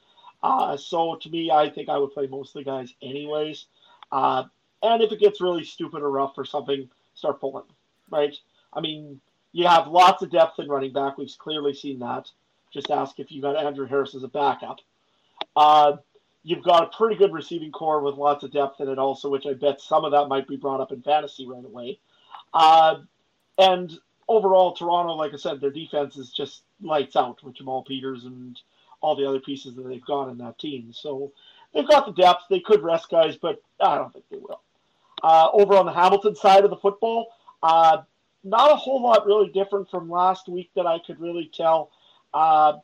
Uh, 0.43 0.77
so 0.77 1.17
to 1.17 1.29
me, 1.29 1.51
I 1.51 1.69
think 1.69 1.89
I 1.89 1.99
would 1.99 2.13
play 2.13 2.27
most 2.27 2.55
of 2.55 2.65
the 2.65 2.71
guys 2.71 2.95
anyways. 3.03 3.67
Uh, 4.13 4.45
and 4.83 5.03
if 5.03 5.11
it 5.11 5.19
gets 5.19 5.41
really 5.41 5.65
stupid 5.65 6.03
or 6.03 6.11
rough 6.11 6.35
or 6.37 6.45
something, 6.45 6.89
start 7.15 7.41
pulling, 7.41 7.65
right? 8.11 8.35
I 8.73 8.81
mean, 8.81 9.21
you 9.53 9.67
have 9.67 9.89
lots 9.89 10.23
of 10.23 10.31
depth 10.31 10.59
in 10.59 10.69
running 10.69 10.93
back. 10.93 11.19
We've 11.19 11.33
clearly 11.39 11.75
seen 11.75 11.99
that. 12.01 12.31
Just 12.73 12.91
ask 12.91 13.19
if 13.19 13.33
you 13.33 13.41
got 13.41 13.57
Andrew 13.57 13.87
Harris 13.87 14.15
as 14.15 14.23
a 14.23 14.29
backup. 14.29 14.79
Uh, 15.57 15.97
You've 16.47 16.63
got 16.63 16.85
a 16.85 16.97
pretty 16.97 17.17
good 17.17 17.33
receiving 17.33 17.73
core 17.73 18.01
with 18.01 18.15
lots 18.15 18.45
of 18.45 18.53
depth 18.53 18.81
in 18.81 18.89
it, 18.89 19.01
also, 19.01 19.29
which 19.29 19.47
I 19.47 19.55
bet 19.55 19.81
some 19.81 20.05
of 20.05 20.13
that 20.13 20.29
might 20.29 20.47
be 20.47 20.55
brought 20.55 20.81
up 20.81 20.93
in 20.93 21.03
fantasy 21.03 21.45
right 21.45 21.65
away. 21.65 21.99
Uh, 22.55 22.99
and 23.59 23.99
overall, 24.29 24.73
Toronto, 24.73 25.15
like 25.15 25.35
I 25.35 25.39
said, 25.39 25.61
their 25.61 25.73
defense 25.73 26.17
is 26.17 26.31
just 26.31 26.63
lights 26.81 27.17
out 27.17 27.43
with 27.43 27.57
Jamal 27.57 27.83
Peters 27.83 28.27
and 28.27 28.57
all 29.01 29.17
the 29.17 29.29
other 29.29 29.41
pieces 29.41 29.75
that 29.75 29.89
they've 29.89 30.05
got 30.05 30.29
in 30.29 30.39
that 30.39 30.57
team. 30.61 30.93
So 30.93 31.33
they've 31.75 31.89
got 31.89 32.07
the 32.07 32.13
depth. 32.13 32.43
They 32.49 32.61
could 32.61 32.85
rest 32.85 33.11
guys, 33.11 33.37
but 33.37 33.61
I 33.81 33.97
don't 33.97 34.13
think 34.13 34.27
they 34.31 34.39
will. 34.39 34.61
Uh, 35.25 35.49
over 35.53 35.75
on 35.75 35.87
the 35.87 35.93
Hamilton 35.93 36.37
side 36.37 36.63
of 36.63 36.71
the 36.71 36.77
football, 36.77 37.35
uh, 37.65 38.03
not 38.45 38.71
a 38.71 38.77
whole 38.77 39.03
lot 39.03 39.27
really 39.27 39.49
different 39.49 39.91
from 39.91 40.09
last 40.09 40.49
week 40.49 40.71
that 40.77 40.87
I 40.87 41.01
could 41.05 41.19
really 41.19 41.51
tell. 41.53 41.91
Uh, 42.33 42.75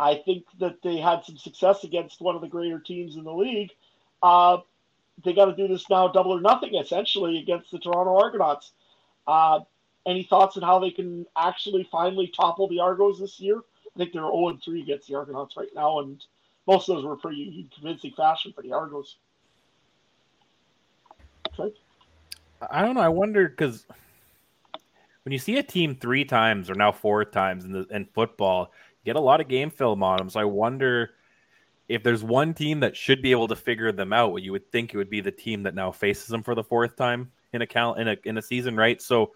I 0.00 0.16
think 0.24 0.44
that 0.60 0.82
they 0.82 0.98
had 0.98 1.24
some 1.24 1.36
success 1.36 1.84
against 1.84 2.20
one 2.20 2.36
of 2.36 2.40
the 2.40 2.48
greater 2.48 2.78
teams 2.78 3.16
in 3.16 3.24
the 3.24 3.32
league. 3.32 3.70
Uh, 4.22 4.58
they 5.24 5.32
got 5.32 5.46
to 5.46 5.56
do 5.56 5.66
this 5.66 5.88
now, 5.90 6.08
double 6.08 6.32
or 6.32 6.40
nothing, 6.40 6.76
essentially, 6.76 7.38
against 7.38 7.70
the 7.70 7.78
Toronto 7.78 8.16
Argonauts. 8.16 8.72
Uh, 9.26 9.60
any 10.06 10.22
thoughts 10.22 10.56
on 10.56 10.62
how 10.62 10.78
they 10.78 10.90
can 10.90 11.26
actually 11.36 11.86
finally 11.90 12.28
topple 12.28 12.68
the 12.68 12.80
Argos 12.80 13.18
this 13.18 13.40
year? 13.40 13.58
I 13.58 13.98
think 13.98 14.12
they're 14.12 14.22
0 14.22 14.58
3 14.64 14.82
against 14.82 15.08
the 15.08 15.16
Argonauts 15.16 15.56
right 15.56 15.68
now, 15.74 15.98
and 15.98 16.24
most 16.66 16.88
of 16.88 16.96
those 16.96 17.04
were 17.04 17.16
pretty 17.16 17.68
convincing 17.74 18.12
fashion 18.16 18.52
for 18.54 18.62
the 18.62 18.72
Argos. 18.72 19.16
I 22.70 22.82
don't 22.82 22.94
know. 22.94 23.00
I 23.00 23.08
wonder 23.08 23.48
because 23.48 23.86
when 25.24 25.32
you 25.32 25.38
see 25.38 25.58
a 25.58 25.62
team 25.62 25.96
three 25.96 26.24
times 26.24 26.70
or 26.70 26.74
now 26.74 26.92
four 26.92 27.24
times 27.24 27.64
in 27.64 27.72
the 27.72 27.86
in 27.90 28.06
football, 28.06 28.72
get 29.08 29.16
a 29.16 29.20
lot 29.20 29.40
of 29.40 29.48
game 29.48 29.70
film 29.70 30.02
on 30.02 30.18
them. 30.18 30.28
So 30.28 30.38
I 30.38 30.44
wonder 30.44 31.10
if 31.88 32.02
there's 32.02 32.22
one 32.22 32.52
team 32.52 32.80
that 32.80 32.94
should 32.94 33.22
be 33.22 33.30
able 33.30 33.48
to 33.48 33.56
figure 33.56 33.90
them 33.90 34.12
out. 34.12 34.32
What 34.32 34.42
you 34.42 34.52
would 34.52 34.70
think 34.70 34.92
it 34.92 34.98
would 34.98 35.08
be 35.08 35.22
the 35.22 35.32
team 35.32 35.62
that 35.62 35.74
now 35.74 35.90
faces 35.90 36.26
them 36.26 36.42
for 36.42 36.54
the 36.54 36.62
fourth 36.62 36.96
time 36.96 37.32
in 37.54 37.62
a 37.62 37.66
count 37.66 37.98
in 37.98 38.08
a 38.08 38.16
in 38.24 38.36
a 38.36 38.42
season, 38.42 38.76
right? 38.76 39.00
So 39.00 39.32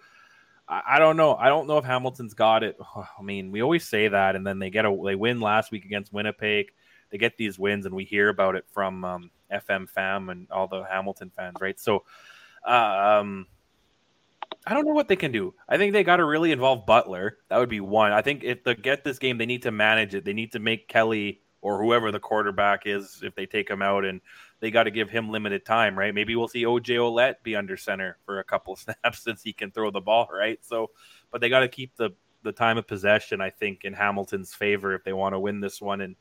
I, 0.69 0.83
I 0.91 0.99
don't 0.99 1.17
know. 1.17 1.35
I 1.35 1.49
don't 1.49 1.67
know 1.67 1.79
if 1.79 1.85
Hamilton's 1.87 2.35
got 2.35 2.63
it. 2.63 2.77
I 3.19 3.23
mean, 3.23 3.51
we 3.51 3.63
always 3.63 3.89
say 3.89 4.09
that, 4.09 4.37
and 4.37 4.47
then 4.47 4.59
they 4.59 4.69
get 4.69 4.85
a 4.85 5.03
they 5.05 5.15
win 5.15 5.41
last 5.41 5.73
week 5.73 5.87
against 5.87 6.13
Winnipeg. 6.13 6.73
They 7.11 7.19
get 7.19 7.39
these 7.39 7.59
wins, 7.59 7.87
and 7.87 7.95
we 7.95 8.05
hear 8.05 8.29
about 8.29 8.57
it 8.57 8.67
from 8.71 9.05
um, 9.05 9.31
FM 9.51 9.89
fam 9.89 10.29
and 10.29 10.51
all 10.51 10.69
the 10.69 10.83
Hamilton 10.85 11.31
fans, 11.35 11.57
right? 11.61 11.79
So, 11.79 12.05
um, 12.67 13.47
I 14.67 14.75
don't 14.75 14.87
know 14.87 14.95
what 14.95 15.09
they 15.09 15.17
can 15.17 15.33
do. 15.33 15.55
I 15.69 15.77
think 15.77 15.93
they 15.93 16.05
got 16.05 16.17
to 16.17 16.25
really 16.25 16.53
involve 16.53 16.87
Butler. 16.87 17.39
That 17.49 17.59
would 17.59 17.69
be 17.69 17.81
one. 17.81 18.13
I 18.13 18.23
think 18.23 18.45
if 18.45 18.63
they 18.63 18.75
get 18.75 19.03
this 19.03 19.19
game, 19.19 19.39
they 19.39 19.47
need 19.47 19.63
to 19.63 19.73
manage 19.73 20.15
it. 20.15 20.25
They 20.25 20.33
need 20.33 20.53
to 20.53 20.61
make 20.61 20.89
Kelly 20.89 21.41
or 21.63 21.83
whoever 21.83 22.11
the 22.11 22.21
quarterback 22.21 22.83
is, 22.87 23.21
if 23.23 23.35
they 23.35 23.47
take 23.47 23.71
him 23.71 23.83
out, 23.83 24.05
and 24.05 24.21
they 24.61 24.71
got 24.71 24.85
to 24.85 24.91
give 24.91 25.09
him 25.11 25.31
limited 25.31 25.65
time, 25.65 25.97
right? 25.97 26.15
Maybe 26.15 26.35
we'll 26.35 26.49
see 26.49 26.65
OJ 26.65 26.97
Ouellette 26.97 27.37
be 27.45 27.55
under 27.55 27.77
center 27.77 28.19
for 28.25 28.41
a 28.41 28.45
couple 28.45 28.75
snaps 29.05 29.23
since 29.23 29.43
he 29.43 29.53
can 29.53 29.71
throw 29.71 29.91
the 29.91 30.01
ball, 30.01 30.29
right? 30.33 30.59
So, 30.63 30.91
but 31.31 31.41
they 31.41 31.49
got 31.49 31.61
to 31.61 31.69
keep 31.69 31.97
the 31.97 32.11
the 32.43 32.53
time 32.53 32.77
of 32.77 32.87
possession, 32.87 33.41
I 33.41 33.51
think, 33.51 33.85
in 33.85 33.93
Hamilton's 33.93 34.53
favor 34.53 34.95
if 34.95 35.05
they 35.05 35.13
want 35.13 35.35
to 35.35 35.39
win 35.39 35.61
this 35.61 35.81
one. 35.81 36.01
And 36.01 36.17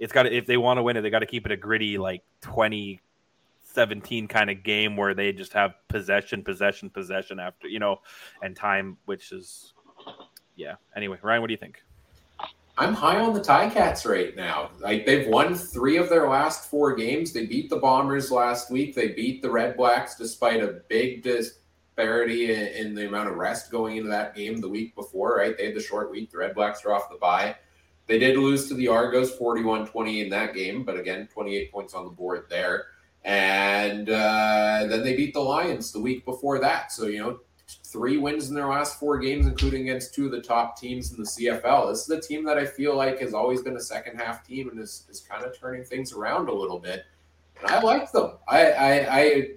it's 0.00 0.12
got 0.12 0.24
to, 0.24 0.36
if 0.36 0.46
they 0.46 0.56
want 0.56 0.78
to 0.78 0.82
win 0.82 0.96
it, 0.96 1.02
they 1.02 1.10
got 1.10 1.20
to 1.20 1.26
keep 1.26 1.46
it 1.46 1.52
a 1.52 1.56
gritty, 1.56 1.96
like 1.96 2.22
20 2.42 3.00
17 3.72 4.28
kind 4.28 4.50
of 4.50 4.62
game 4.62 4.96
where 4.96 5.14
they 5.14 5.32
just 5.32 5.52
have 5.52 5.74
possession, 5.88 6.42
possession, 6.42 6.90
possession 6.90 7.38
after, 7.38 7.68
you 7.68 7.78
know, 7.78 8.00
and 8.42 8.56
time, 8.56 8.96
which 9.04 9.32
is, 9.32 9.74
yeah. 10.56 10.74
Anyway, 10.96 11.18
Ryan, 11.22 11.40
what 11.40 11.48
do 11.48 11.54
you 11.54 11.58
think? 11.58 11.82
I'm 12.80 12.94
high 12.94 13.18
on 13.20 13.34
the 13.34 13.40
Ticats 13.40 14.08
right 14.10 14.34
now. 14.34 14.70
Like 14.80 15.04
they've 15.04 15.28
won 15.28 15.54
three 15.54 15.98
of 15.98 16.08
their 16.08 16.28
last 16.28 16.70
four 16.70 16.94
games. 16.94 17.30
They 17.30 17.44
beat 17.44 17.68
the 17.68 17.76
Bombers 17.76 18.30
last 18.30 18.70
week. 18.70 18.94
They 18.94 19.08
beat 19.08 19.42
the 19.42 19.50
Red 19.50 19.76
Blacks 19.76 20.16
despite 20.16 20.62
a 20.62 20.80
big 20.88 21.22
disparity 21.22 22.50
in, 22.78 22.94
the 22.94 23.06
amount 23.06 23.28
of 23.28 23.36
rest 23.36 23.70
going 23.70 23.98
into 23.98 24.08
that 24.08 24.34
game 24.34 24.62
the 24.62 24.68
week 24.68 24.94
before, 24.94 25.36
right? 25.36 25.54
They 25.58 25.66
had 25.66 25.74
the 25.74 25.82
short 25.82 26.10
week. 26.10 26.30
The 26.30 26.38
Red 26.38 26.54
Blacks 26.54 26.82
are 26.86 26.94
off 26.94 27.10
the 27.10 27.18
bye. 27.18 27.54
They 28.06 28.18
did 28.18 28.38
lose 28.38 28.66
to 28.68 28.74
the 28.74 28.88
Argos 28.88 29.36
41 29.36 29.86
20 29.86 30.22
in 30.22 30.30
that 30.30 30.54
game, 30.54 30.82
but 30.82 30.98
again, 30.98 31.28
28 31.30 31.70
points 31.70 31.92
on 31.92 32.04
the 32.04 32.10
board 32.10 32.46
there. 32.48 32.86
And 33.24 34.08
uh, 34.08 34.86
then 34.88 35.02
they 35.04 35.14
beat 35.14 35.34
the 35.34 35.40
Lions 35.40 35.92
the 35.92 36.00
week 36.00 36.24
before 36.24 36.58
that. 36.60 36.90
So, 36.92 37.06
you 37.06 37.18
know, 37.18 37.40
three 37.84 38.16
wins 38.16 38.48
in 38.48 38.54
their 38.54 38.68
last 38.68 38.98
four 38.98 39.18
games, 39.18 39.46
including 39.46 39.82
against 39.82 40.14
two 40.14 40.26
of 40.26 40.32
the 40.32 40.40
top 40.40 40.78
teams 40.78 41.12
in 41.12 41.18
the 41.18 41.28
CFL. 41.28 41.90
This 41.90 42.02
is 42.02 42.10
a 42.10 42.20
team 42.20 42.44
that 42.44 42.56
I 42.56 42.64
feel 42.64 42.96
like 42.96 43.20
has 43.20 43.34
always 43.34 43.62
been 43.62 43.76
a 43.76 43.80
second 43.80 44.16
half 44.16 44.46
team 44.46 44.70
and 44.70 44.80
is, 44.80 45.04
is 45.10 45.20
kind 45.20 45.44
of 45.44 45.58
turning 45.58 45.84
things 45.84 46.12
around 46.12 46.48
a 46.48 46.54
little 46.54 46.78
bit. 46.78 47.04
And 47.60 47.70
I 47.70 47.80
like 47.82 48.10
them. 48.12 48.32
I, 48.48 48.72
I, 48.72 49.18
I 49.18 49.48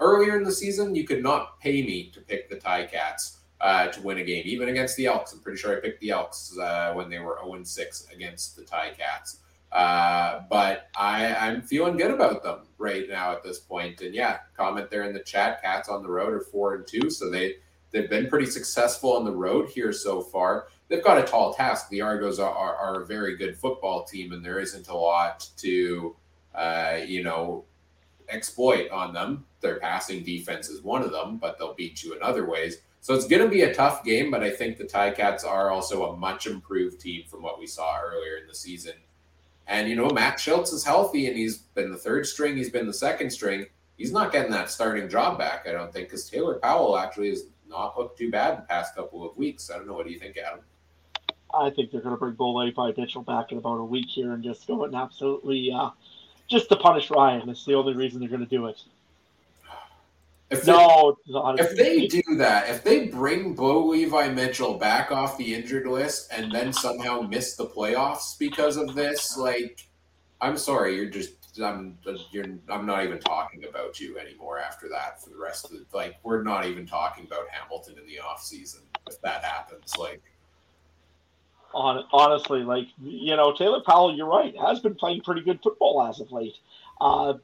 earlier 0.00 0.36
in 0.36 0.44
the 0.44 0.52
season, 0.52 0.94
you 0.94 1.04
could 1.04 1.22
not 1.22 1.60
pay 1.60 1.82
me 1.82 2.10
to 2.14 2.20
pick 2.20 2.48
the 2.48 2.56
Ticats 2.56 3.36
uh, 3.60 3.88
to 3.88 4.00
win 4.02 4.18
a 4.18 4.24
game, 4.24 4.42
even 4.46 4.68
against 4.68 4.96
the 4.96 5.06
Elks. 5.06 5.32
I'm 5.32 5.40
pretty 5.40 5.58
sure 5.58 5.76
I 5.76 5.80
picked 5.80 6.00
the 6.00 6.10
Elks 6.10 6.56
uh, 6.58 6.92
when 6.94 7.08
they 7.08 7.18
were 7.18 7.38
0 7.44 7.62
6 7.62 8.06
against 8.12 8.56
the 8.56 8.62
Ticats. 8.62 9.38
Uh, 9.70 10.40
but 10.48 10.88
I, 10.96 11.34
I'm 11.34 11.62
feeling 11.62 11.96
good 11.96 12.10
about 12.10 12.42
them 12.42 12.60
right 12.78 13.08
now 13.08 13.32
at 13.32 13.42
this 13.42 13.58
point. 13.58 14.00
And 14.00 14.14
yeah, 14.14 14.38
comment 14.56 14.90
there 14.90 15.02
in 15.02 15.12
the 15.12 15.20
chat. 15.20 15.62
Cats 15.62 15.88
on 15.88 16.02
the 16.02 16.08
road 16.08 16.32
are 16.32 16.40
four 16.40 16.74
and 16.74 16.86
two, 16.86 17.10
so 17.10 17.30
they 17.30 17.56
they've 17.90 18.08
been 18.08 18.28
pretty 18.28 18.46
successful 18.46 19.16
on 19.16 19.24
the 19.24 19.32
road 19.32 19.68
here 19.68 19.92
so 19.92 20.20
far. 20.22 20.68
They've 20.88 21.04
got 21.04 21.18
a 21.18 21.22
tall 21.22 21.52
task. 21.52 21.90
The 21.90 22.00
Argos 22.00 22.38
are, 22.38 22.52
are, 22.52 22.76
are 22.76 23.02
a 23.02 23.06
very 23.06 23.36
good 23.36 23.56
football 23.56 24.04
team, 24.04 24.32
and 24.32 24.42
there 24.44 24.58
isn't 24.58 24.88
a 24.88 24.96
lot 24.96 25.46
to 25.58 26.16
uh, 26.54 27.00
you 27.06 27.22
know 27.22 27.64
exploit 28.30 28.90
on 28.90 29.12
them. 29.12 29.44
Their 29.60 29.80
passing 29.80 30.24
defense 30.24 30.68
is 30.68 30.82
one 30.82 31.02
of 31.02 31.12
them, 31.12 31.36
but 31.36 31.58
they'll 31.58 31.74
beat 31.74 32.02
you 32.02 32.14
in 32.14 32.22
other 32.22 32.48
ways. 32.48 32.78
So 33.00 33.14
it's 33.14 33.26
going 33.26 33.42
to 33.42 33.48
be 33.48 33.62
a 33.62 33.74
tough 33.74 34.04
game, 34.04 34.30
but 34.30 34.42
I 34.42 34.50
think 34.50 34.76
the 34.76 34.84
Ticats 34.84 35.44
are 35.44 35.70
also 35.70 36.12
a 36.12 36.16
much 36.16 36.46
improved 36.46 37.00
team 37.00 37.24
from 37.28 37.42
what 37.42 37.58
we 37.58 37.66
saw 37.66 37.98
earlier 38.00 38.36
in 38.36 38.46
the 38.48 38.54
season. 38.54 38.94
And 39.68 39.88
you 39.88 39.94
know, 39.94 40.08
Matt 40.08 40.38
Shiltz 40.38 40.72
is 40.72 40.84
healthy 40.84 41.28
and 41.28 41.36
he's 41.36 41.58
been 41.58 41.92
the 41.92 41.98
third 41.98 42.26
string, 42.26 42.56
he's 42.56 42.70
been 42.70 42.86
the 42.86 42.94
second 42.94 43.30
string. 43.30 43.66
He's 43.96 44.12
not 44.12 44.32
getting 44.32 44.50
that 44.52 44.70
starting 44.70 45.08
job 45.08 45.38
back, 45.38 45.66
I 45.68 45.72
don't 45.72 45.92
think, 45.92 46.08
because 46.08 46.28
Taylor 46.28 46.54
Powell 46.54 46.96
actually 46.96 47.30
has 47.30 47.44
not 47.68 47.98
looked 47.98 48.16
too 48.16 48.30
bad 48.30 48.58
the 48.58 48.62
past 48.62 48.94
couple 48.94 49.28
of 49.28 49.36
weeks. 49.36 49.70
I 49.70 49.76
don't 49.76 49.86
know. 49.86 49.94
What 49.94 50.06
do 50.06 50.12
you 50.12 50.18
think, 50.18 50.36
Adam? 50.38 50.60
I 51.52 51.70
think 51.70 51.90
they're 51.90 52.00
going 52.00 52.14
to 52.14 52.18
bring 52.18 52.34
Bo 52.34 52.54
Levi 52.54 52.92
Mitchell 52.96 53.22
back 53.22 53.52
in 53.52 53.58
about 53.58 53.78
a 53.78 53.84
week 53.84 54.06
here 54.08 54.32
and 54.32 54.42
just 54.42 54.66
go 54.66 54.84
and 54.84 54.94
absolutely 54.94 55.72
uh, 55.74 55.90
just 56.46 56.68
to 56.68 56.76
punish 56.76 57.10
Ryan. 57.10 57.46
That's 57.46 57.64
the 57.64 57.74
only 57.74 57.94
reason 57.94 58.20
they're 58.20 58.28
going 58.28 58.40
to 58.40 58.46
do 58.46 58.66
it. 58.66 58.80
If 60.50 60.62
they, 60.62 60.72
no, 60.72 61.16
if 61.58 61.76
they 61.76 62.06
do 62.06 62.22
that, 62.36 62.70
if 62.70 62.82
they 62.82 63.08
bring 63.08 63.54
Bo 63.54 63.86
Levi 63.86 64.30
Mitchell 64.30 64.78
back 64.78 65.12
off 65.12 65.36
the 65.36 65.54
injured 65.54 65.86
list 65.86 66.32
and 66.32 66.50
then 66.50 66.72
somehow 66.72 67.20
miss 67.20 67.54
the 67.54 67.66
playoffs 67.66 68.38
because 68.38 68.78
of 68.78 68.94
this, 68.94 69.36
like, 69.36 69.86
I'm 70.40 70.56
sorry, 70.56 70.96
you're 70.96 71.10
just 71.10 71.38
I'm 71.60 71.98
you're 72.30 72.46
I'm 72.68 72.86
not 72.86 73.04
even 73.04 73.18
talking 73.18 73.64
about 73.64 74.00
you 74.00 74.18
anymore 74.18 74.58
after 74.58 74.88
that 74.88 75.22
for 75.22 75.30
the 75.30 75.38
rest 75.38 75.64
of 75.64 75.72
the 75.72 75.84
like 75.92 76.16
we're 76.22 76.42
not 76.42 76.66
even 76.66 76.86
talking 76.86 77.26
about 77.26 77.48
Hamilton 77.50 77.96
in 77.98 78.06
the 78.06 78.20
off 78.20 78.42
season 78.42 78.80
if 79.08 79.20
that 79.22 79.44
happens 79.44 79.96
like. 79.98 80.22
On 81.74 82.04
honestly 82.12 82.60
like 82.60 82.86
you 83.02 83.36
know 83.36 83.54
Taylor 83.54 83.80
Powell 83.84 84.16
you're 84.16 84.26
right 84.26 84.54
has 84.58 84.80
been 84.80 84.94
playing 84.94 85.20
pretty 85.22 85.42
good 85.42 85.60
football 85.62 86.06
as 86.08 86.20
of 86.20 86.32
late. 86.32 86.54
Uh, 87.00 87.34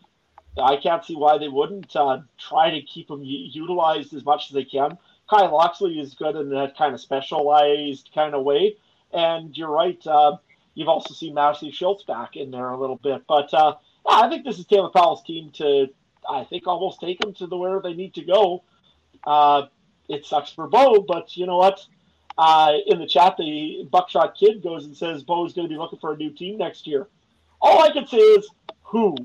I 0.57 0.76
can't 0.76 1.05
see 1.05 1.16
why 1.16 1.38
they 1.38 1.48
wouldn't 1.48 1.94
uh, 1.96 2.18
try 2.38 2.70
to 2.70 2.82
keep 2.82 3.11
him 3.11 3.20
utilized 3.22 4.14
as 4.14 4.24
much 4.24 4.46
as 4.46 4.55
they 4.55 4.64
can. 4.64 4.98
Kyle 5.28 5.52
Locksley 5.52 5.98
is 5.98 6.14
good 6.14 6.36
in 6.36 6.50
that 6.50 6.76
kind 6.76 6.94
of 6.94 7.00
specialized 7.00 8.11
kind 8.14 8.34
of 8.34 8.44
way. 8.44 8.76
And 9.12 9.57
you're 9.57 9.70
right. 9.70 10.05
Uh, 10.07 10.36
you've 10.74 10.88
also 10.88 11.14
seen 11.14 11.34
Matthew 11.34 11.72
Shiltz 11.72 12.07
back 12.07 12.36
in 12.36 12.50
there 12.50 12.68
a 12.68 12.78
little 12.78 12.96
bit. 12.96 13.22
But 13.26 13.52
uh, 13.55 13.74
yeah, 14.09 14.20
I 14.20 14.28
think 14.28 14.44
this 14.44 14.59
is 14.59 14.66
Taylor 14.66 14.90
Powell's 14.90 15.24
team 15.24 15.50
to, 15.55 15.88
I 16.28 16.44
think, 16.44 16.66
almost 16.66 17.00
take 17.00 17.20
them 17.20 17.32
to 17.34 17.46
the 17.46 17.57
where 17.57 17.80
they 17.80 17.94
need 17.94 18.14
to 18.14 18.24
go. 18.24 18.64
Uh, 19.24 19.62
it 20.09 20.26
sucks 20.26 20.50
for 20.50 20.68
Bo, 20.68 21.00
but 21.00 21.36
you 21.36 21.46
know 21.46 21.57
what? 21.57 21.80
Uh, 22.36 22.72
in 22.86 22.98
the 22.98 23.07
chat, 23.07 23.36
the 23.38 23.88
Buckshot 23.90 24.36
Kid 24.36 24.62
goes 24.62 24.84
and 24.84 24.96
says 24.96 25.22
Bo's 25.22 25.55
going 25.55 25.68
to 25.68 25.72
be 25.72 25.78
looking 25.78 26.00
for 26.00 26.12
a 26.12 26.16
new 26.16 26.30
team 26.30 26.59
next 26.59 26.86
year. 26.86 27.09
All 27.61 27.82
I 27.82 27.90
can 27.90 28.07
say 28.07 28.18
is, 28.18 28.48
who? 28.82 29.16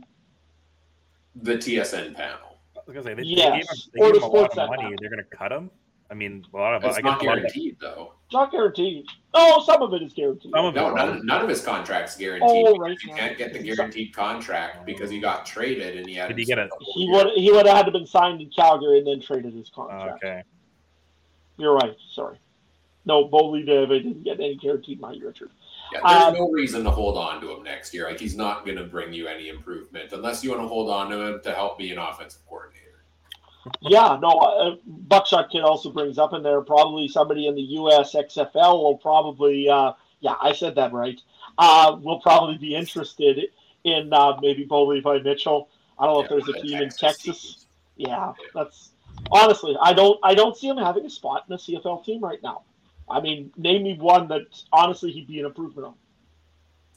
The 1.41 1.55
TSN 1.55 2.15
panel. 2.15 2.57
I 2.75 2.81
was 2.85 2.93
gonna 2.93 3.03
say 3.03 3.13
they, 3.13 3.23
yes. 3.23 3.45
they 3.45 3.59
gave 3.59 3.69
him, 3.69 3.77
they 3.93 3.99
gave 3.99 4.15
him 4.15 4.23
a 4.23 4.27
lot 4.27 4.57
of 4.57 4.69
money. 4.69 4.83
Panel. 4.83 4.97
They're 4.99 5.09
gonna 5.09 5.23
cut 5.23 5.51
him. 5.51 5.71
I 6.11 6.15
mean, 6.15 6.43
a 6.53 6.57
lot 6.57 6.73
of 6.73 6.83
it's 6.83 6.97
I 6.97 7.01
not 7.01 7.21
guaranteed 7.21 7.77
though. 7.79 8.13
Not 8.33 8.51
guaranteed. 8.51 9.05
Oh, 9.33 9.63
some 9.63 9.83
of 9.83 9.93
it 9.93 10.01
is 10.01 10.13
guaranteed. 10.13 10.51
Some 10.55 10.65
of 10.65 10.73
no, 10.73 10.93
none, 10.93 11.23
none, 11.23 11.41
of 11.43 11.49
his 11.49 11.61
contracts 11.61 12.17
guaranteed. 12.17 12.65
Oh, 12.67 12.77
right. 12.77 12.97
You 13.03 13.13
can't 13.13 13.37
get 13.37 13.53
the 13.53 13.59
guaranteed 13.59 14.13
contract 14.13 14.85
because 14.87 15.11
he 15.11 15.19
got 15.19 15.45
traded 15.45 15.97
and 15.97 16.07
he 16.07 16.15
had. 16.15 16.29
Did 16.29 16.39
he 16.39 16.45
get 16.45 16.57
it? 16.57 16.69
He 16.95 17.09
would 17.11 17.27
he 17.35 17.51
would 17.51 17.67
have 17.67 17.77
had 17.77 17.85
to 17.85 17.91
been 17.91 18.07
signed 18.07 18.41
in 18.41 18.49
Calgary 18.49 18.99
and 18.99 19.07
then 19.07 19.21
traded 19.21 19.53
his 19.53 19.69
contract. 19.69 20.23
Okay. 20.23 20.43
You're 21.57 21.75
right. 21.75 21.95
Sorry. 22.11 22.39
No, 23.05 23.25
Bowley 23.25 23.63
David 23.63 24.03
didn't 24.03 24.23
get 24.23 24.39
any 24.39 24.55
guaranteed 24.55 24.99
money, 24.99 25.21
Richard. 25.23 25.51
Yeah, 25.91 25.99
there's 26.03 26.23
um, 26.23 26.33
no 26.33 26.51
reason 26.51 26.83
to 26.83 26.91
hold 26.91 27.17
on 27.17 27.41
to 27.41 27.51
him 27.51 27.63
next 27.63 27.93
year. 27.93 28.07
Like 28.07 28.19
he's 28.19 28.35
not 28.35 28.65
going 28.65 28.77
to 28.77 28.83
bring 28.83 29.13
you 29.13 29.27
any 29.27 29.49
improvement 29.49 30.11
unless 30.13 30.43
you 30.43 30.51
want 30.51 30.61
to 30.61 30.67
hold 30.67 30.89
on 30.89 31.09
to 31.09 31.19
him 31.19 31.41
to 31.43 31.53
help 31.53 31.77
be 31.77 31.91
an 31.91 31.97
offensive 31.97 32.41
coordinator. 32.47 33.03
yeah, 33.81 34.17
no. 34.21 34.29
Uh, 34.29 34.75
Buckshot 34.85 35.49
Kid 35.49 35.61
also 35.61 35.91
brings 35.91 36.17
up 36.17 36.33
in 36.33 36.43
there 36.43 36.61
probably 36.61 37.07
somebody 37.07 37.47
in 37.47 37.55
the 37.55 37.61
U.S. 37.61 38.13
XFL 38.13 38.83
will 38.83 38.97
probably. 38.97 39.69
Uh, 39.69 39.93
yeah, 40.21 40.35
I 40.41 40.53
said 40.53 40.75
that 40.75 40.91
right. 40.93 41.19
Uh, 41.57 41.97
will 42.01 42.19
probably 42.19 42.57
be 42.57 42.75
interested 42.75 43.39
in 43.83 44.13
uh, 44.13 44.37
maybe 44.41 44.65
Bo 44.65 44.85
Levi 44.85 45.19
Mitchell. 45.19 45.69
I 45.97 46.05
don't 46.05 46.13
know 46.13 46.19
yeah, 46.19 46.39
if 46.39 46.45
there's 46.45 46.57
a 46.57 46.61
team 46.61 46.79
Texas 46.79 47.01
in 47.01 47.07
Texas. 47.07 47.25
Teams. 47.25 47.65
Yeah, 47.97 48.33
that's 48.53 48.91
honestly, 49.31 49.75
I 49.81 49.93
don't. 49.93 50.19
I 50.23 50.33
don't 50.33 50.55
see 50.55 50.67
him 50.67 50.77
having 50.77 51.05
a 51.05 51.09
spot 51.09 51.45
in 51.49 51.55
the 51.55 51.57
CFL 51.57 52.05
team 52.05 52.21
right 52.21 52.41
now. 52.43 52.63
I 53.09 53.19
mean, 53.21 53.51
name 53.57 53.83
me 53.83 53.97
one 53.97 54.27
that 54.27 54.43
honestly 54.71 55.11
he'd 55.11 55.27
be 55.27 55.39
an 55.39 55.45
improvement 55.45 55.87
on. 55.87 55.93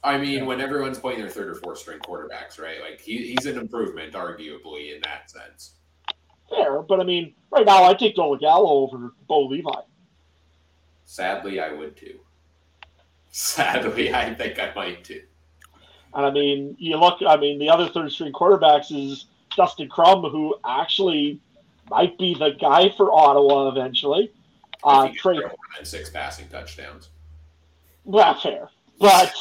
I 0.05 0.19
mean, 0.19 0.47
when 0.47 0.61
everyone's 0.61 0.99
playing 0.99 1.21
their 1.21 1.29
third 1.29 1.49
or 1.49 1.55
fourth 1.55 1.79
string 1.79 2.01
quarterbacks, 2.01 2.61
right? 2.61 2.81
Like 2.81 3.01
he, 3.01 3.29
he's 3.29 3.47
an 3.47 3.57
improvement, 3.57 4.15
arguably, 4.15 4.95
in 4.95 5.01
that 5.03 5.31
sense. 5.31 5.75
Fair, 6.51 6.83
but 6.83 7.01
I 7.01 7.05
mean, 7.05 7.35
right 7.51 7.65
now 7.65 7.85
I 7.85 7.95
take 7.95 8.17
Noah 8.17 8.39
Gallo 8.39 8.69
over 8.69 9.13
Bo 9.29 9.47
Levi. 9.47 9.71
Sadly, 11.05 11.61
I 11.61 11.73
would 11.73 11.97
too. 11.97 12.19
Sadly, 13.31 14.13
I 14.13 14.35
think 14.35 14.59
I 14.59 14.73
might 14.75 15.05
too. 15.05 15.23
And 16.15 16.27
I 16.27 16.31
mean, 16.31 16.77
you 16.79 16.97
look. 16.97 17.21
I 17.27 17.37
mean, 17.37 17.59
the 17.59 17.71
other 17.71 17.89
third 17.89 18.11
string 18.13 18.33
quarterbacks 18.33 18.91
is 18.91 19.27
Dustin 19.57 19.89
Crum, 19.89 20.23
who 20.23 20.57
actually 20.65 21.41
might 21.91 22.19
be 22.19 22.35
the 22.35 22.51
guy 22.51 22.91
for 22.97 23.11
Ottawa 23.11 23.69
eventually. 23.69 24.33
Uh, 24.85 25.09
Trey 25.17 25.39
more 25.39 25.51
than 25.77 25.85
six 25.85 26.11
passing 26.11 26.49
touchdowns. 26.49 27.11
Well, 28.05 28.39
fair, 28.41 28.69
but 28.99 29.33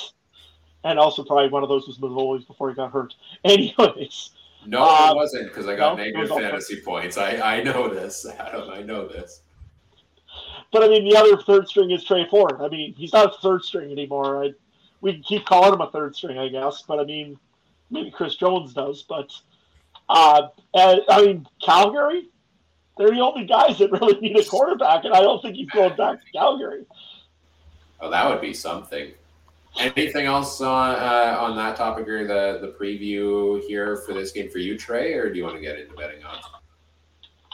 and 0.83 0.99
also 0.99 1.23
probably 1.23 1.49
one 1.49 1.63
of 1.63 1.69
those 1.69 1.87
was 1.87 1.97
Mavolis 1.97 2.45
before 2.45 2.69
he 2.69 2.75
got 2.75 2.91
hurt. 2.91 3.13
Anyways. 3.43 4.31
No, 4.65 4.83
um, 4.83 5.11
it 5.11 5.15
wasn't 5.15 5.47
because 5.47 5.67
I 5.67 5.75
got 5.75 5.97
no, 5.97 6.03
negative 6.03 6.29
fantasy 6.29 6.81
points. 6.81 7.17
I, 7.17 7.57
I 7.57 7.63
know 7.63 7.91
this, 7.91 8.25
Adam. 8.39 8.69
I 8.69 8.81
know 8.81 9.07
this. 9.07 9.41
But 10.71 10.83
I 10.83 10.87
mean, 10.87 11.03
the 11.09 11.17
other 11.17 11.37
third 11.37 11.67
string 11.67 11.91
is 11.91 12.03
Tre 12.03 12.27
Ford. 12.29 12.61
I 12.61 12.69
mean, 12.69 12.93
he's 12.93 13.11
not 13.11 13.35
a 13.35 13.41
third 13.41 13.63
string 13.63 13.91
anymore. 13.91 14.43
I, 14.43 14.53
we 15.01 15.13
can 15.13 15.23
keep 15.23 15.45
calling 15.45 15.73
him 15.73 15.81
a 15.81 15.89
third 15.89 16.15
string, 16.15 16.37
I 16.37 16.47
guess. 16.47 16.83
But 16.87 16.99
I 16.99 17.03
mean, 17.03 17.37
maybe 17.89 18.11
Chris 18.11 18.35
Jones 18.35 18.73
does, 18.73 19.03
but 19.03 19.31
uh, 20.09 20.47
and, 20.73 21.01
I 21.09 21.25
mean 21.25 21.47
Calgary, 21.63 22.29
they're 23.01 23.15
the 23.15 23.21
only 23.21 23.45
guys 23.45 23.79
that 23.79 23.91
really 23.91 24.19
need 24.19 24.37
a 24.37 24.45
quarterback, 24.45 25.05
and 25.05 25.13
I 25.13 25.21
don't 25.21 25.41
think 25.41 25.55
he's 25.55 25.69
going 25.69 25.95
back 25.95 26.23
to 26.23 26.31
Calgary. 26.31 26.85
Oh, 27.99 28.09
that 28.09 28.29
would 28.29 28.41
be 28.41 28.53
something. 28.53 29.11
Anything 29.79 30.25
else 30.25 30.59
on 30.61 30.95
uh, 30.95 31.37
on 31.39 31.55
that 31.55 31.77
topic 31.77 32.07
or 32.07 32.27
the 32.27 32.59
the 32.59 32.75
preview 32.79 33.61
here 33.67 33.97
for 33.97 34.13
this 34.13 34.31
game 34.31 34.49
for 34.49 34.59
you, 34.59 34.77
Trey, 34.77 35.13
or 35.13 35.31
do 35.31 35.37
you 35.37 35.43
want 35.43 35.55
to 35.55 35.61
get 35.61 35.79
into 35.79 35.95
betting 35.95 36.23
odds? 36.23 36.45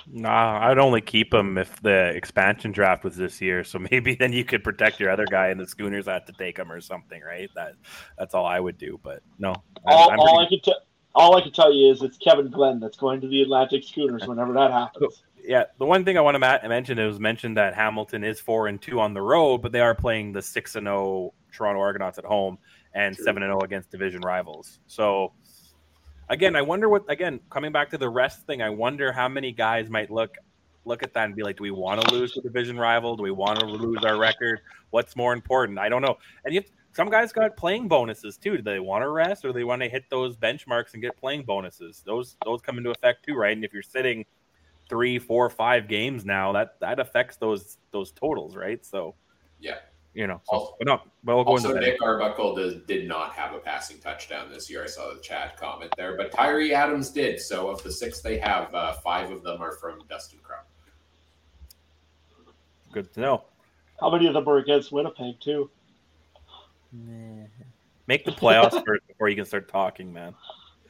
Nah, 0.09 0.59
I'd 0.65 0.79
only 0.79 1.01
keep 1.01 1.33
him 1.33 1.57
if 1.57 1.81
the 1.81 2.09
expansion 2.15 2.71
draft 2.71 3.03
was 3.03 3.17
this 3.17 3.41
year. 3.41 3.63
So 3.63 3.77
maybe 3.91 4.15
then 4.15 4.33
you 4.33 4.43
could 4.45 4.63
protect 4.63 4.99
your 4.99 5.11
other 5.11 5.25
guy, 5.29 5.47
and 5.47 5.59
the 5.59 5.67
Schooners 5.67 6.07
had 6.07 6.25
to 6.27 6.33
take 6.33 6.57
him 6.57 6.71
or 6.71 6.81
something, 6.81 7.21
right? 7.21 7.49
That 7.55 7.75
that's 8.17 8.33
all 8.33 8.45
I 8.45 8.59
would 8.59 8.77
do. 8.77 8.99
But 9.03 9.21
no, 9.37 9.53
all, 9.85 10.09
I'm, 10.09 10.13
I'm 10.13 10.19
all 10.19 10.39
I 10.39 10.49
could 10.49 10.63
tell 10.63 10.81
all 11.13 11.35
I 11.35 11.41
can 11.41 11.51
tell 11.51 11.73
you 11.73 11.91
is 11.91 12.01
it's 12.03 12.17
Kevin 12.17 12.49
Glenn 12.49 12.79
that's 12.79 12.97
going 12.97 13.21
to 13.21 13.27
the 13.27 13.41
Atlantic 13.41 13.83
Schooners 13.83 14.25
whenever 14.27 14.53
that 14.53 14.71
happens. 14.71 15.23
Yeah, 15.47 15.63
the 15.79 15.85
one 15.85 16.03
thing 16.03 16.17
I 16.17 16.21
want 16.21 16.35
to 16.35 16.67
mention 16.67 16.99
is 16.99 17.21
mentioned 17.21 17.55
that 17.55 17.73
Hamilton 17.73 18.25
is 18.25 18.37
four 18.37 18.67
and 18.67 18.81
two 18.81 18.99
on 18.99 19.13
the 19.13 19.21
road, 19.21 19.61
but 19.61 19.71
they 19.71 19.79
are 19.79 19.95
playing 19.95 20.33
the 20.33 20.41
six 20.41 20.75
and 20.75 20.85
zero 20.85 20.97
oh 20.99 21.33
Toronto 21.53 21.79
Argonauts 21.79 22.17
at 22.17 22.25
home 22.25 22.57
and 22.93 23.15
seven 23.15 23.43
and 23.43 23.49
zero 23.49 23.59
oh 23.61 23.65
against 23.65 23.89
division 23.89 24.19
rivals. 24.21 24.79
So 24.87 25.31
again, 26.27 26.57
I 26.57 26.61
wonder 26.61 26.89
what 26.89 27.09
again 27.09 27.39
coming 27.49 27.71
back 27.71 27.89
to 27.91 27.97
the 27.97 28.09
rest 28.09 28.45
thing. 28.45 28.61
I 28.61 28.69
wonder 28.69 29.13
how 29.13 29.29
many 29.29 29.53
guys 29.53 29.89
might 29.89 30.11
look 30.11 30.35
look 30.83 31.01
at 31.01 31.13
that 31.13 31.25
and 31.25 31.35
be 31.35 31.43
like, 31.43 31.57
do 31.57 31.63
we 31.63 31.71
want 31.71 32.01
to 32.01 32.13
lose 32.13 32.33
the 32.33 32.41
division 32.41 32.77
rival? 32.77 33.15
Do 33.15 33.23
we 33.23 33.31
want 33.31 33.59
to 33.59 33.65
lose 33.65 34.03
our 34.03 34.17
record? 34.17 34.59
What's 34.89 35.15
more 35.15 35.31
important? 35.31 35.79
I 35.79 35.87
don't 35.87 36.01
know. 36.01 36.17
And 36.43 36.53
you 36.53 36.61
some 36.91 37.09
guys 37.09 37.31
got 37.31 37.55
playing 37.55 37.87
bonuses 37.87 38.37
too. 38.37 38.57
Do 38.57 38.63
they 38.63 38.79
want 38.79 39.03
to 39.03 39.09
rest 39.09 39.45
or 39.45 39.49
do 39.49 39.53
they 39.53 39.63
want 39.63 39.81
to 39.81 39.87
hit 39.87 40.09
those 40.09 40.35
benchmarks 40.35 40.91
and 40.91 41.01
get 41.01 41.15
playing 41.15 41.43
bonuses? 41.43 42.03
Those 42.05 42.35
those 42.43 42.61
come 42.61 42.77
into 42.77 42.91
effect 42.91 43.25
too, 43.25 43.35
right? 43.35 43.55
And 43.55 43.63
if 43.63 43.71
you're 43.71 43.81
sitting 43.81 44.25
three, 44.89 45.19
four, 45.19 45.49
five 45.49 45.87
games 45.87 46.25
now, 46.25 46.51
that 46.53 46.79
that 46.79 46.99
affects 46.99 47.37
those 47.37 47.77
those 47.91 48.11
totals, 48.11 48.55
right? 48.55 48.85
So 48.85 49.15
yeah, 49.59 49.77
you 50.13 50.27
know. 50.27 50.41
So, 50.45 50.57
also, 50.57 50.75
but 50.79 50.87
no, 50.87 51.01
but 51.23 51.35
we'll 51.35 51.45
go 51.45 51.51
also, 51.51 51.69
into 51.69 51.81
Nick 51.81 52.01
Arbuckle 52.01 52.55
does, 52.55 52.75
did 52.87 53.07
not 53.07 53.33
have 53.33 53.53
a 53.53 53.59
passing 53.59 53.99
touchdown 53.99 54.49
this 54.51 54.69
year. 54.69 54.83
I 54.83 54.87
saw 54.87 55.13
the 55.13 55.19
chat 55.19 55.57
comment 55.57 55.93
there, 55.97 56.17
but 56.17 56.31
Tyrie 56.31 56.73
Adams 56.73 57.09
did. 57.09 57.39
So 57.39 57.69
of 57.69 57.83
the 57.83 57.91
six 57.91 58.21
they 58.21 58.37
have, 58.39 58.73
uh, 58.73 58.93
five 58.93 59.31
of 59.31 59.43
them 59.43 59.61
are 59.61 59.73
from 59.73 60.01
Dustin 60.09 60.39
Crum. 60.41 60.63
Good 62.91 63.13
to 63.13 63.19
know. 63.19 63.43
How 63.99 64.09
many 64.09 64.27
of 64.27 64.33
them 64.33 64.45
were 64.45 64.57
against 64.57 64.91
Winnipeg 64.91 65.39
too? 65.39 65.69
Make 68.07 68.25
the 68.25 68.31
playoffs 68.31 68.71
first 68.85 69.07
before 69.07 69.29
you 69.29 69.35
can 69.35 69.45
start 69.45 69.67
talking, 69.69 70.11
man. 70.11 70.33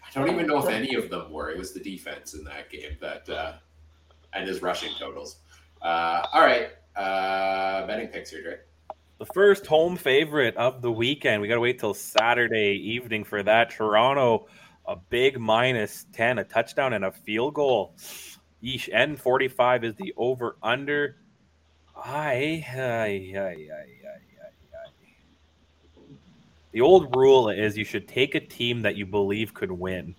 I 0.04 0.20
don't 0.20 0.34
even 0.34 0.48
know 0.48 0.60
if 0.60 0.70
any 0.70 0.96
of 0.96 1.10
them 1.10 1.32
were. 1.32 1.50
It 1.50 1.58
was 1.58 1.74
the 1.74 1.80
defense 1.80 2.34
in 2.34 2.44
that 2.46 2.70
game 2.70 2.96
that 3.02 3.28
uh, 3.30 3.54
and 4.34 4.48
his 4.48 4.62
rushing 4.62 4.92
totals. 5.00 5.38
Uh, 5.82 6.26
all 6.34 6.42
right, 6.42 6.70
uh, 6.96 7.86
betting 7.88 8.08
picks 8.08 8.30
here, 8.30 8.44
Drake. 8.44 8.60
The 9.20 9.26
first 9.26 9.66
home 9.66 9.98
favorite 9.98 10.56
of 10.58 10.82
the 10.82 10.92
weekend. 10.92 11.42
We 11.42 11.48
got 11.48 11.56
to 11.56 11.60
wait 11.60 11.80
till 11.80 11.94
Saturday 11.94 12.74
evening 12.74 13.24
for 13.24 13.42
that. 13.42 13.72
Toronto, 13.72 14.48
a 14.86 14.96
big 14.96 15.40
minus 15.40 16.06
10, 16.14 16.40
a 16.40 16.44
touchdown 16.44 16.94
and 16.94 17.06
a 17.06 17.12
field 17.12 17.56
goal. 17.56 17.96
Yeesh. 18.64 18.90
N45 18.94 19.84
is 19.84 19.96
the 19.96 20.14
over 20.18 20.58
under. 20.62 21.18
I, 21.96 22.64
I, 22.76 23.34
I, 23.36 23.42
I, 23.42 23.86
the 26.72 26.82
old 26.82 27.16
rule 27.16 27.50
is 27.50 27.76
you 27.76 27.84
should 27.86 28.08
take 28.08 28.36
a 28.36 28.40
team 28.40 28.84
that 28.84 28.96
you 28.96 29.06
believe 29.08 29.54
could 29.54 29.72
win. 29.72 30.14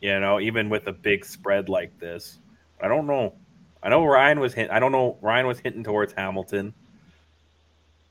You 0.00 0.18
know, 0.18 0.40
even 0.40 0.70
with 0.70 0.86
a 0.86 0.92
big 0.92 1.26
spread 1.26 1.68
like 1.68 1.98
this. 1.98 2.38
I 2.82 2.88
don't 2.88 3.06
know. 3.06 3.34
I 3.82 3.88
know 3.88 4.04
Ryan 4.04 4.40
was 4.40 4.54
hit. 4.54 4.70
I 4.70 4.78
don't 4.78 4.92
know. 4.92 5.18
Ryan 5.20 5.46
was 5.46 5.58
hinting 5.58 5.84
towards 5.84 6.12
Hamilton. 6.12 6.74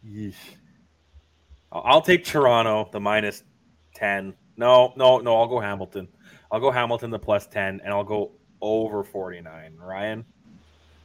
Yeesh. 0.06 0.34
I'll 1.72 2.02
take 2.02 2.24
Toronto 2.26 2.90
the 2.92 3.00
minus 3.00 3.44
ten. 3.94 4.34
No, 4.58 4.94
no, 4.96 5.20
no. 5.20 5.38
I'll 5.38 5.48
go 5.48 5.60
Hamilton. 5.60 6.08
I'll 6.52 6.60
go 6.60 6.72
Hamilton 6.72 7.12
the 7.12 7.20
plus 7.20 7.46
ten, 7.48 7.80
and 7.84 7.94
I'll 7.94 8.04
go 8.04 8.32
over 8.62 9.04
forty 9.04 9.42
nine. 9.42 9.76
Ryan. 9.78 10.26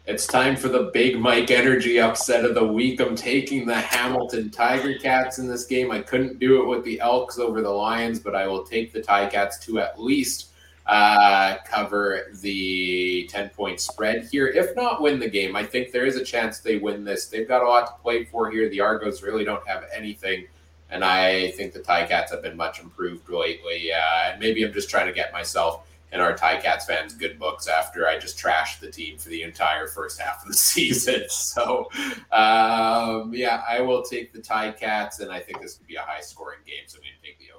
It's 0.06 0.26
time 0.26 0.54
for 0.54 0.68
the 0.68 0.90
big 0.92 1.18
Mike 1.18 1.50
energy 1.50 1.98
upset 1.98 2.44
of 2.44 2.54
the 2.54 2.66
week. 2.66 3.00
I'm 3.00 3.16
taking 3.16 3.64
the 3.64 3.74
Hamilton 3.74 4.50
Tiger 4.50 4.98
Cats 4.98 5.38
in 5.38 5.48
this 5.48 5.64
game. 5.64 5.90
I 5.90 6.00
couldn't 6.00 6.38
do 6.38 6.62
it 6.62 6.66
with 6.66 6.84
the 6.84 7.00
Elks 7.00 7.38
over 7.38 7.62
the 7.62 7.70
Lions, 7.70 8.20
but 8.20 8.34
I 8.34 8.46
will 8.46 8.64
take 8.64 8.92
the 8.92 9.00
Tiger 9.00 9.30
Cats 9.30 9.58
to 9.64 9.78
at 9.78 9.98
least 9.98 10.50
uh, 10.87 11.57
cover 11.64 12.26
the 12.41 13.28
10 13.30 13.51
point 13.51 13.80
spread 13.80 14.28
here. 14.30 14.47
If 14.47 14.76
not 14.76 15.01
win 15.01 15.18
the 15.18 15.28
game, 15.28 15.57
I 15.57 15.64
think 15.64 15.93
there 15.93 16.07
is 16.07 16.16
a 16.16 16.24
chance 16.24 16.59
they 16.59 16.76
win 16.76 17.05
this. 17.05 17.26
They've 17.26 17.49
got 17.49 17.62
a 17.62 17.68
lot 17.68 17.87
to 17.87 18.03
play 18.03 18.24
for 18.24 18.51
here. 18.51 18.68
The 18.68 18.80
Argos 18.80 19.22
really 19.22 19.45
don't 19.45 19.66
have 19.66 19.85
anything. 19.95 20.47
And 20.91 21.05
I 21.05 21.51
think 21.53 21.72
the 21.72 21.80
Cats 21.80 22.30
have 22.30 22.43
been 22.43 22.57
much 22.57 22.80
improved 22.80 23.28
lately. 23.28 23.93
Uh, 23.93 24.30
and 24.30 24.41
maybe 24.41 24.62
I'm 24.62 24.72
just 24.72 24.91
trying 24.91 25.07
to 25.07 25.12
get 25.12 25.32
myself 25.32 25.87
and 26.14 26.22
our 26.22 26.32
Cats 26.32 26.87
fans 26.87 27.12
good 27.12 27.39
books 27.41 27.66
after 27.66 28.07
I 28.07 28.18
just 28.18 28.39
trashed 28.39 28.78
the 28.78 28.91
team 28.91 29.18
for 29.18 29.30
the 29.30 29.43
entire 29.43 29.89
first 29.89 30.20
half 30.20 30.43
of 30.43 30.49
the 30.49 30.55
season. 30.57 31.24
So, 31.28 31.91
um, 32.30 33.35
yeah, 33.35 33.62
I 33.68 33.80
will 33.80 34.03
take 34.03 34.32
the 34.32 34.41
Cats, 34.41 35.18
and 35.18 35.30
I 35.30 35.41
think 35.41 35.61
this 35.61 35.74
could 35.74 35.89
be 35.89 35.97
a 35.97 36.03
high 36.03 36.20
scoring 36.20 36.61
game. 36.64 36.85
So 36.87 36.99
I'm 36.99 37.03
going 37.03 37.14
to 37.20 37.26
take 37.26 37.39
the. 37.41 37.53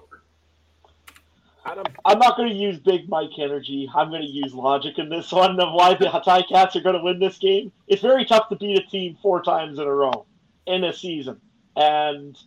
I'm 1.65 2.19
not 2.19 2.37
going 2.37 2.49
to 2.49 2.55
use 2.55 2.79
big 2.79 3.09
Mike 3.09 3.39
energy. 3.39 3.89
I'm 3.93 4.09
going 4.09 4.21
to 4.21 4.27
use 4.27 4.53
logic 4.53 4.99
in 4.99 5.09
this 5.09 5.31
one 5.31 5.59
of 5.59 5.73
why 5.73 5.95
the 5.95 6.09
Cats 6.49 6.75
are 6.75 6.81
going 6.81 6.95
to 6.95 7.03
win 7.03 7.19
this 7.19 7.39
game. 7.39 7.71
It's 7.87 8.01
very 8.01 8.23
tough 8.25 8.49
to 8.49 8.55
beat 8.55 8.77
a 8.77 8.85
team 8.87 9.17
four 9.21 9.41
times 9.41 9.79
in 9.79 9.85
a 9.85 9.93
row 9.93 10.25
in 10.67 10.83
a 10.83 10.93
season. 10.93 11.41
And 11.75 12.37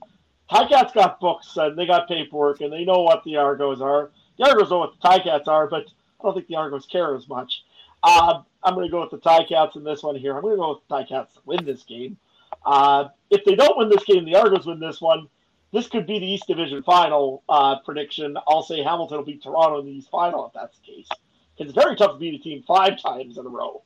Cats 0.49 0.93
got 0.93 1.21
books 1.21 1.57
and 1.57 1.77
they 1.77 1.87
got 1.87 2.09
paperwork 2.09 2.61
and 2.61 2.73
they 2.73 2.85
know 2.85 3.03
what 3.03 3.25
the 3.25 3.37
Argos 3.37 3.81
are. 3.81 4.11
The 4.39 4.49
Argos 4.49 4.71
know 4.71 4.79
what 4.79 4.95
the 5.01 5.21
Cats 5.23 5.49
are, 5.49 5.66
but 5.66 5.87
I 6.21 6.25
don't 6.25 6.35
think 6.35 6.47
the 6.47 6.57
Argos 6.57 6.87
care 6.87 7.16
as 7.16 7.29
much. 7.29 7.64
Uh, 8.05 8.43
I'm 8.62 8.75
going 8.75 8.87
to 8.87 8.91
go 8.91 9.01
with 9.01 9.11
the 9.11 9.45
Cats 9.49 9.75
in 9.75 9.83
this 9.83 10.03
one 10.03 10.14
here. 10.14 10.37
I'm 10.37 10.43
going 10.43 10.55
to 10.55 10.59
go 10.59 10.71
with 10.71 10.89
the 10.89 11.05
Cats 11.05 11.35
to 11.35 11.41
win 11.45 11.64
this 11.64 11.83
game. 11.83 12.16
Uh, 12.64 13.09
if 13.31 13.45
they 13.45 13.57
don't 13.57 13.77
win 13.77 13.89
this 13.89 14.05
game, 14.05 14.25
the 14.25 14.37
Argos 14.37 14.66
win 14.66 14.79
this 14.79 15.01
one. 15.01 15.29
This 15.73 15.87
could 15.87 16.07
be 16.07 16.19
the 16.19 16.27
East 16.27 16.47
Division 16.47 16.83
final 16.83 17.43
uh, 17.49 17.77
prediction. 17.85 18.37
I'll 18.47 18.62
say 18.62 18.83
Hamilton 18.83 19.19
will 19.19 19.25
beat 19.25 19.43
Toronto 19.43 19.81
in 19.81 19.87
the 19.87 19.93
East 19.93 20.11
final 20.11 20.47
if 20.47 20.53
that's 20.55 20.79
the 20.79 20.85
case. 20.85 21.09
Cause 21.59 21.66
it's 21.66 21.75
very 21.75 21.97
tough 21.97 22.12
to 22.12 22.19
beat 22.19 22.41
a 22.41 22.43
team 22.43 22.62
five 22.66 23.03
times 23.03 23.37
in 23.37 23.45
a 23.45 23.49
row. 23.49 23.83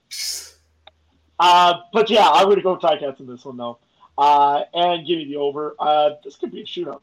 Uh, 1.38 1.80
but 1.92 2.10
yeah, 2.10 2.28
I'm 2.28 2.44
going 2.44 2.56
to 2.56 2.62
go 2.62 2.76
Cats 2.76 3.18
in 3.18 3.26
this 3.26 3.44
one 3.44 3.56
though, 3.56 3.78
uh, 4.18 4.62
and 4.74 5.06
give 5.06 5.18
me 5.18 5.24
the 5.24 5.36
over. 5.36 5.74
Uh, 5.78 6.10
this 6.22 6.36
could 6.36 6.52
be 6.52 6.60
a 6.60 6.64
shootout. 6.64 7.00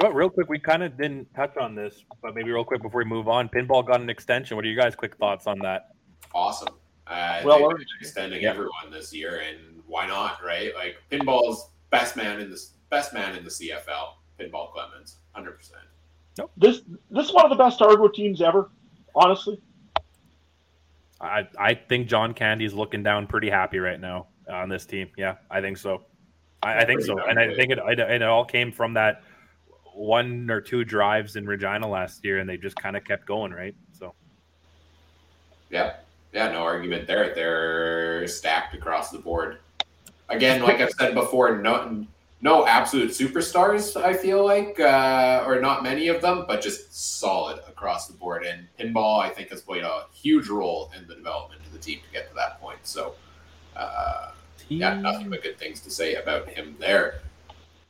Well, 0.00 0.12
real 0.12 0.30
quick, 0.30 0.48
we 0.48 0.58
kind 0.58 0.82
of 0.82 0.96
didn't 0.96 1.32
touch 1.34 1.56
on 1.58 1.74
this, 1.74 2.02
but 2.22 2.34
maybe 2.34 2.50
real 2.50 2.64
quick 2.64 2.80
before 2.80 2.98
we 2.98 3.04
move 3.04 3.28
on, 3.28 3.48
pinball 3.48 3.86
got 3.86 4.00
an 4.00 4.08
extension. 4.08 4.56
What 4.56 4.64
are 4.64 4.68
you 4.68 4.76
guys' 4.76 4.96
quick 4.96 5.16
thoughts 5.16 5.46
on 5.46 5.58
that? 5.60 5.90
Awesome. 6.34 6.74
Uh, 7.06 7.42
well, 7.44 7.62
we're 7.62 7.76
extending 8.00 8.42
yeah. 8.42 8.50
everyone 8.50 8.90
this 8.90 9.12
year, 9.12 9.42
and 9.46 9.82
why 9.86 10.06
not? 10.06 10.42
Right? 10.42 10.74
Like 10.74 10.96
pinball's 11.10 11.68
best 11.90 12.16
man 12.16 12.40
in 12.40 12.50
the 12.50 12.56
best 12.92 13.12
man 13.12 13.34
in 13.34 13.42
the 13.42 13.50
CFL. 13.50 14.12
Pinball 14.38 14.72
Clemons, 14.72 15.16
hundred 15.32 15.52
percent. 15.52 15.82
Nope. 16.38 16.52
This 16.56 16.82
this 17.10 17.26
is 17.26 17.32
one 17.34 17.44
of 17.44 17.50
the 17.50 17.62
best 17.62 17.82
Argo 17.82 18.06
teams 18.08 18.40
ever, 18.40 18.70
honestly. 19.14 19.60
I 21.20 21.48
I 21.58 21.74
think 21.74 22.06
John 22.06 22.34
Candy's 22.34 22.74
looking 22.74 23.02
down 23.02 23.26
pretty 23.26 23.50
happy 23.50 23.78
right 23.78 24.00
now 24.00 24.28
uh, 24.48 24.54
on 24.54 24.68
this 24.68 24.86
team. 24.86 25.08
Yeah, 25.16 25.36
I 25.50 25.60
think 25.60 25.78
so. 25.78 26.02
I, 26.62 26.78
I 26.78 26.84
think 26.84 27.02
so, 27.02 27.18
and 27.18 27.40
I 27.40 27.54
think 27.54 27.72
it, 27.72 27.78
it, 27.84 27.98
it 27.98 28.22
all 28.22 28.44
came 28.44 28.70
from 28.70 28.94
that 28.94 29.24
one 29.94 30.48
or 30.48 30.60
two 30.60 30.84
drives 30.84 31.34
in 31.34 31.44
Regina 31.44 31.88
last 31.88 32.24
year, 32.24 32.38
and 32.38 32.48
they 32.48 32.56
just 32.56 32.76
kind 32.76 32.96
of 32.96 33.04
kept 33.04 33.26
going, 33.26 33.52
right? 33.52 33.74
So, 33.92 34.14
yeah, 35.68 35.96
yeah, 36.32 36.52
no 36.52 36.62
argument 36.62 37.08
there. 37.08 37.34
They're 37.34 38.28
stacked 38.28 38.76
across 38.76 39.10
the 39.10 39.18
board. 39.18 39.58
Again, 40.28 40.62
like 40.62 40.80
I've 40.80 40.92
said 40.92 41.14
before, 41.14 41.58
no, 41.58 42.06
no 42.42 42.66
absolute 42.66 43.10
superstars. 43.10 43.96
I 43.96 44.12
feel 44.12 44.44
like, 44.44 44.78
uh, 44.80 45.44
or 45.46 45.60
not 45.60 45.84
many 45.84 46.08
of 46.08 46.20
them, 46.20 46.44
but 46.48 46.60
just 46.60 46.92
solid 46.92 47.60
across 47.68 48.08
the 48.08 48.14
board. 48.14 48.44
And 48.44 48.66
pinball, 48.78 49.22
I 49.22 49.30
think, 49.30 49.50
has 49.50 49.62
played 49.62 49.84
a 49.84 50.06
huge 50.12 50.48
role 50.48 50.92
in 50.96 51.06
the 51.06 51.14
development 51.14 51.62
of 51.64 51.72
the 51.72 51.78
team 51.78 52.00
to 52.04 52.12
get 52.12 52.28
to 52.28 52.34
that 52.34 52.60
point. 52.60 52.80
So, 52.82 53.14
uh, 53.76 54.32
yeah, 54.68 54.94
nothing 54.94 55.30
but 55.30 55.42
good 55.42 55.56
things 55.56 55.80
to 55.80 55.90
say 55.90 56.16
about 56.16 56.48
him 56.48 56.76
there. 56.80 57.20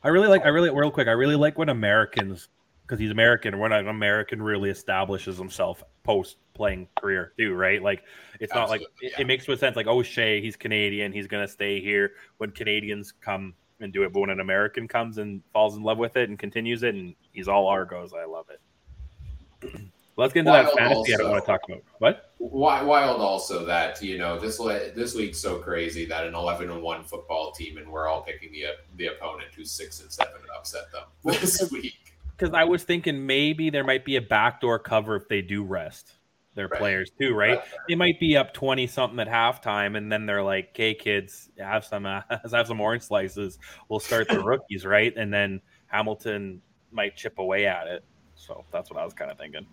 I 0.05 0.09
really 0.09 0.29
like. 0.29 0.45
I 0.45 0.49
really 0.49 0.69
real 0.71 0.91
quick. 0.91 1.09
I 1.09 1.13
really 1.13 1.37
like 1.37 1.57
when 1.57 1.69
Americans, 1.69 2.49
because 2.83 2.99
he's 2.99 3.11
American, 3.11 3.59
when 3.59 3.73
an 3.73 3.89
American 3.89 4.43
really 4.43 4.69
establishes 4.69 5.39
himself 5.39 5.83
post 6.03 6.37
playing 6.55 6.89
career 7.01 7.33
too, 7.39 7.55
right? 7.55 7.81
Like 7.81 8.03
it's 8.41 8.53
Absolutely, 8.53 8.59
not 8.59 8.71
like 8.71 8.81
yeah. 9.01 9.09
it, 9.11 9.21
it, 9.21 9.27
makes 9.27 9.47
sense. 9.47 9.77
Like 9.77 9.87
oh, 9.87 10.03
Shea, 10.03 10.41
he's 10.41 10.57
Canadian, 10.57 11.13
he's 11.13 11.29
gonna 11.29 11.49
stay 11.49 11.81
here. 11.81 12.13
When 12.39 12.51
Canadians 12.51 13.13
come 13.13 13.55
and 13.83 13.93
do 13.93 14.03
it, 14.05 14.13
but 14.13 14.21
when 14.21 14.31
an 14.31 14.41
American 14.41 14.89
comes 14.89 15.19
and 15.19 15.43
falls 15.53 15.77
in 15.77 15.83
love 15.83 15.99
with 15.99 16.17
it 16.17 16.29
and 16.29 16.39
continues 16.39 16.83
it, 16.83 16.95
and 16.95 17.15
he's 17.33 17.49
all 17.49 17.67
Argos, 17.67 18.13
I 18.13 18.25
love 18.25 18.47
it. 18.51 19.81
Let's 20.17 20.35
get 20.35 20.41
into 20.41 20.53
Wild 20.53 20.67
that 20.67 20.75
fantasy. 20.77 20.97
Also, 20.97 21.13
I 21.15 21.17
don't 21.17 21.31
want 21.31 21.45
to 21.45 21.51
talk 21.51 21.61
about 21.67 21.83
what. 21.99 22.35
Wild 22.39 23.21
also 23.21 23.65
that 23.65 24.03
you 24.03 24.19
know 24.19 24.39
this 24.39 24.59
this 24.59 25.15
week's 25.15 25.39
so 25.39 25.59
crazy 25.59 26.05
that 26.05 26.27
an 26.27 26.35
eleven 26.35 26.71
and 26.71 26.83
one 26.83 27.03
football 27.03 27.53
team 27.53 27.79
and 27.79 27.91
we're 27.91 28.09
all 28.09 28.23
picking 28.23 28.53
the 28.53 28.65
the 28.97 29.07
opponent 29.07 29.49
who's 29.57 29.71
six 29.71 30.01
and 30.03 30.13
seven 30.13 30.35
and 30.37 30.51
upset 30.57 30.93
them 30.93 31.05
this 31.25 31.71
week. 31.71 32.15
Because 32.37 32.53
I 32.55 32.65
was 32.65 32.83
thinking 32.83 33.25
maybe 33.25 33.71
there 33.71 33.85
might 33.85 34.05
be 34.05 34.17
a 34.17 34.21
backdoor 34.21 34.79
cover 34.81 35.17
if 35.17 35.29
they 35.29 35.41
do 35.41 35.65
rest 35.65 36.13
their 36.55 36.69
right. 36.69 36.79
players 36.79 37.11
too, 37.19 37.35
right? 37.35 37.59
right? 37.59 37.65
They 37.89 37.95
might 37.95 38.21
be 38.21 38.37
up 38.37 38.53
twenty 38.53 38.87
something 38.87 39.19
at 39.19 39.29
halftime, 39.29 39.97
and 39.97 40.11
then 40.11 40.27
they're 40.27 40.43
like, 40.43 40.71
"Okay, 40.71 40.95
kids, 40.95 41.51
have 41.59 41.85
some 41.85 42.07
uh, 42.07 42.23
have 42.53 42.67
some 42.67 42.81
orange 42.81 43.03
slices. 43.03 43.59
We'll 43.89 44.01
start 44.01 44.29
the 44.29 44.41
rookies, 44.45 44.85
right?" 44.85 45.13
And 45.17 45.33
then 45.33 45.61
Hamilton 45.87 46.61
might 46.91 47.17
chip 47.17 47.39
away 47.39 47.67
at 47.67 47.87
it. 47.87 48.05
So 48.37 48.65
that's 48.71 48.91
what 48.91 48.99
I 48.99 49.05
was 49.05 49.15
kind 49.15 49.31
of 49.31 49.39
thinking. 49.39 49.67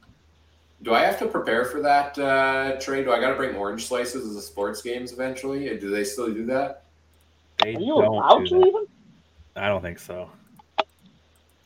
Do 0.82 0.94
I 0.94 1.04
have 1.04 1.20
to 1.20 1.26
prepare 1.26 1.66
for 1.66 1.82
that 1.82 2.18
uh, 2.18 2.80
trade? 2.80 3.04
Do 3.04 3.12
I 3.12 3.20
got 3.20 3.30
to 3.30 3.36
bring 3.36 3.56
orange 3.56 3.88
slices 3.88 4.26
as 4.26 4.36
the 4.36 4.42
sports 4.42 4.82
games 4.82 5.12
eventually? 5.12 5.78
Do 5.78 5.90
they 5.90 6.06
still 6.06 6.34
do 6.34 6.46
that? 6.46 6.84
They 7.58 7.76
Are 7.76 7.80
you 7.80 7.96
allowed 7.96 8.48
to 8.48 8.56
even? 8.56 8.86
I 9.58 9.68
don't 9.68 9.82
think 9.82 10.00
so. 10.00 10.30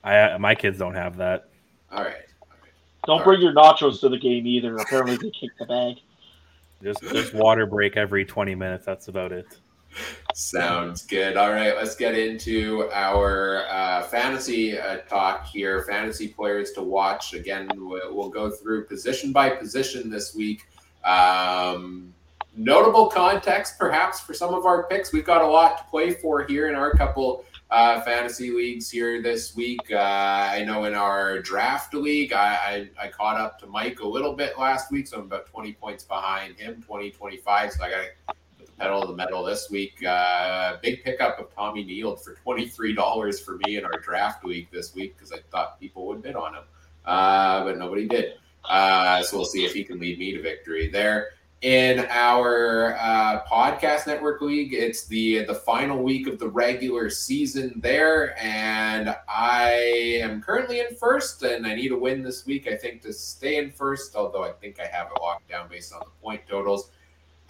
I 0.03 0.37
my 0.37 0.55
kids 0.55 0.79
don't 0.79 0.95
have 0.95 1.17
that. 1.17 1.49
All 1.91 2.03
right. 2.03 2.25
Don't 3.05 3.19
All 3.19 3.23
bring 3.23 3.39
right. 3.39 3.43
your 3.43 3.53
nachos 3.53 3.99
to 4.01 4.09
the 4.09 4.17
game 4.17 4.47
either. 4.47 4.77
Apparently, 4.77 5.17
they 5.17 5.31
kick 5.31 5.51
the 5.59 5.65
bag. 5.65 5.97
Just 6.81 7.01
just 7.01 7.33
water 7.33 7.65
break 7.65 7.97
every 7.97 8.25
twenty 8.25 8.55
minutes. 8.55 8.85
That's 8.85 9.07
about 9.07 9.31
it. 9.31 9.45
Sounds 10.33 11.05
good. 11.05 11.37
All 11.37 11.51
right, 11.51 11.75
let's 11.75 11.95
get 11.95 12.17
into 12.17 12.89
our 12.91 13.65
uh, 13.69 14.01
fantasy 14.03 14.77
uh, 14.77 14.97
talk 15.01 15.45
here. 15.45 15.83
Fantasy 15.83 16.27
players 16.27 16.71
to 16.71 16.81
watch. 16.81 17.33
Again, 17.35 17.69
we'll, 17.75 18.15
we'll 18.15 18.29
go 18.29 18.49
through 18.49 18.85
position 18.85 19.31
by 19.31 19.49
position 19.49 20.09
this 20.09 20.33
week. 20.33 20.63
Um, 21.05 22.13
notable 22.55 23.07
context, 23.07 23.77
perhaps, 23.77 24.19
for 24.19 24.33
some 24.33 24.53
of 24.55 24.65
our 24.65 24.87
picks. 24.87 25.13
We've 25.13 25.25
got 25.25 25.41
a 25.41 25.47
lot 25.47 25.77
to 25.77 25.83
play 25.91 26.11
for 26.11 26.43
here 26.43 26.69
in 26.69 26.75
our 26.75 26.91
couple 26.93 27.45
uh, 27.73 27.99
fantasy 28.01 28.51
leagues 28.51 28.91
here 28.91 29.19
this 29.19 29.55
week. 29.55 29.81
Uh, 29.91 29.97
I 29.97 30.63
know 30.63 30.83
in 30.83 30.93
our 30.93 31.39
draft 31.39 31.95
league, 31.95 32.31
I, 32.31 32.87
I, 32.99 33.05
I, 33.05 33.07
caught 33.07 33.41
up 33.41 33.57
to 33.61 33.65
Mike 33.65 33.99
a 33.99 34.07
little 34.07 34.33
bit 34.33 34.59
last 34.59 34.91
week, 34.91 35.07
so 35.07 35.17
I'm 35.17 35.23
about 35.23 35.47
20 35.47 35.73
points 35.73 36.03
behind 36.03 36.55
him, 36.59 36.83
20, 36.83 37.09
25. 37.09 37.71
So 37.71 37.83
I 37.83 37.89
got 37.89 37.97
to 37.97 38.35
put 38.59 38.67
the 38.67 38.71
pedal 38.73 39.01
to 39.01 39.07
the 39.07 39.15
metal 39.15 39.43
this 39.43 39.71
week. 39.71 40.05
Uh, 40.05 40.77
big 40.83 41.03
pickup 41.03 41.39
of 41.39 41.51
Tommy 41.55 41.83
Nield 41.83 42.23
for 42.23 42.35
$23 42.45 43.43
for 43.43 43.59
me 43.65 43.77
in 43.77 43.85
our 43.85 43.99
draft 43.99 44.45
league 44.45 44.67
this 44.71 44.93
week 44.93 45.17
because 45.17 45.31
I 45.31 45.39
thought 45.49 45.79
people 45.79 46.05
would 46.05 46.21
bid 46.21 46.35
on 46.35 46.53
him, 46.53 46.63
uh, 47.05 47.63
but 47.63 47.79
nobody 47.79 48.07
did. 48.07 48.33
Uh, 48.65 49.23
so 49.23 49.37
we'll 49.37 49.45
see 49.47 49.65
if 49.65 49.73
he 49.73 49.83
can 49.83 49.99
lead 49.99 50.19
me 50.19 50.31
to 50.33 50.43
victory 50.43 50.89
there 50.89 51.29
in 51.63 52.05
our 52.09 52.97
uh, 52.99 53.41
podcast 53.45 54.05
network 54.05 54.41
league. 54.41 54.73
It's 54.73 55.07
the 55.07 55.45
the 55.45 55.55
final 55.55 56.03
week 56.03 56.27
of 56.27 56.37
the 56.37 56.49
regular 56.49 57.09
season 57.09 57.79
there, 57.81 58.37
and 58.37 59.15
I 59.29 60.19
am 60.21 60.41
currently 60.41 60.81
in 60.81 60.95
first, 60.97 61.41
and 61.43 61.65
I 61.65 61.73
need 61.73 61.93
a 61.93 61.97
win 61.97 62.21
this 62.21 62.45
week. 62.45 62.67
I 62.67 62.75
think 62.75 63.01
to 63.03 63.13
stay 63.13 63.57
in 63.57 63.71
first, 63.71 64.15
although 64.15 64.43
I 64.43 64.51
think 64.51 64.79
I 64.79 64.87
have 64.87 65.07
it 65.15 65.21
locked 65.21 65.49
down 65.49 65.69
based 65.69 65.93
on 65.93 66.01
the 66.01 66.11
point 66.21 66.41
totals. 66.47 66.91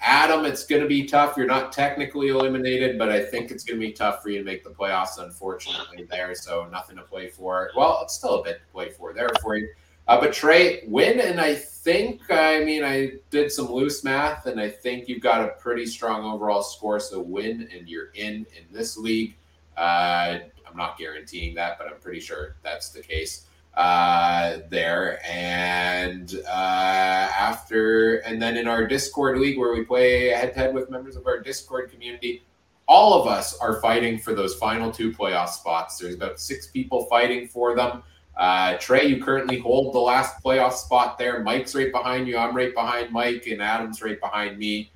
Adam, 0.05 0.45
it's 0.45 0.65
going 0.65 0.81
to 0.81 0.87
be 0.87 1.05
tough. 1.05 1.35
You're 1.37 1.47
not 1.47 1.71
technically 1.71 2.27
eliminated, 2.27 2.99
but 2.99 3.09
I 3.09 3.23
think 3.23 3.51
it's 3.51 3.63
going 3.63 3.79
to 3.79 3.85
be 3.87 3.93
tough 3.93 4.21
for 4.21 4.29
you 4.29 4.37
to 4.39 4.43
make 4.43 4.63
the 4.63 4.69
playoffs. 4.69 5.17
Unfortunately, 5.17 6.05
there, 6.09 6.35
so 6.35 6.67
nothing 6.71 6.97
to 6.97 7.03
play 7.03 7.29
for. 7.29 7.71
Well, 7.75 7.99
it's 8.03 8.13
still 8.13 8.41
a 8.41 8.43
bit 8.43 8.59
to 8.59 8.65
play 8.73 8.89
for 8.89 9.13
there 9.13 9.31
for 9.41 9.55
you. 9.55 9.69
Uh, 10.07 10.19
but 10.19 10.33
Trey, 10.33 10.83
win, 10.87 11.19
and 11.19 11.39
I 11.39 11.55
think, 11.55 12.21
I 12.29 12.63
mean, 12.63 12.83
I 12.83 13.13
did 13.29 13.51
some 13.51 13.71
loose 13.71 14.03
math, 14.03 14.45
and 14.47 14.59
I 14.59 14.69
think 14.69 15.07
you've 15.07 15.21
got 15.21 15.41
a 15.41 15.53
pretty 15.59 15.85
strong 15.85 16.25
overall 16.25 16.61
score. 16.61 16.99
So 16.99 17.21
win, 17.21 17.69
and 17.73 17.87
you're 17.87 18.11
in 18.13 18.45
in 18.57 18.65
this 18.71 18.97
league. 18.97 19.35
Uh, 19.77 20.39
I'm 20.67 20.77
not 20.77 20.97
guaranteeing 20.97 21.55
that, 21.55 21.77
but 21.77 21.87
I'm 21.87 21.99
pretty 21.99 22.19
sure 22.19 22.55
that's 22.63 22.89
the 22.89 23.01
case 23.01 23.45
uh, 23.75 24.59
there. 24.69 25.19
And 25.25 26.41
uh, 26.47 26.49
after, 26.49 28.17
and 28.17 28.41
then 28.41 28.57
in 28.57 28.67
our 28.67 28.85
Discord 28.85 29.37
league 29.37 29.57
where 29.57 29.73
we 29.73 29.83
play 29.83 30.29
head 30.29 30.53
to 30.53 30.59
head 30.59 30.73
with 30.73 30.89
members 30.89 31.15
of 31.15 31.27
our 31.27 31.39
Discord 31.39 31.91
community, 31.91 32.43
all 32.87 33.19
of 33.19 33.27
us 33.27 33.57
are 33.59 33.79
fighting 33.81 34.19
for 34.19 34.33
those 34.33 34.55
final 34.55 34.91
two 34.91 35.11
playoff 35.11 35.49
spots. 35.49 35.97
There's 35.97 36.15
about 36.15 36.39
six 36.39 36.67
people 36.67 37.05
fighting 37.05 37.47
for 37.47 37.75
them. 37.75 38.03
Uh, 38.35 38.77
Trey, 38.77 39.05
you 39.05 39.23
currently 39.23 39.59
hold 39.59 39.93
the 39.93 39.99
last 39.99 40.43
playoff 40.43 40.73
spot 40.73 41.17
there. 41.17 41.43
Mike's 41.43 41.75
right 41.75 41.91
behind 41.91 42.27
you. 42.27 42.37
I'm 42.37 42.55
right 42.55 42.73
behind 42.73 43.11
Mike, 43.11 43.45
and 43.47 43.61
Adam's 43.61 44.01
right 44.01 44.19
behind 44.19 44.57
me. 44.57 44.91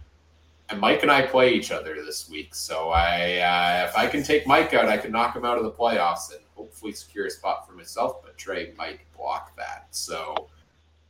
And 0.69 0.81
Mike 0.81 1.03
and 1.03 1.11
I 1.11 1.21
play 1.21 1.53
each 1.53 1.71
other 1.71 1.95
this 1.95 2.29
week. 2.29 2.53
So 2.53 2.89
I, 2.89 3.37
uh, 3.37 3.87
if 3.87 3.97
I 3.97 4.07
can 4.07 4.23
take 4.23 4.45
Mike 4.47 4.73
out, 4.73 4.89
I 4.89 4.97
can 4.97 5.11
knock 5.11 5.35
him 5.35 5.45
out 5.45 5.57
of 5.57 5.63
the 5.63 5.71
playoffs 5.71 6.31
and 6.31 6.41
hopefully 6.55 6.91
secure 6.91 7.27
a 7.27 7.29
spot 7.29 7.65
for 7.67 7.73
myself. 7.73 8.23
But 8.23 8.37
Trey 8.37 8.73
might 8.77 8.99
block 9.15 9.55
that. 9.55 9.87
So, 9.91 10.49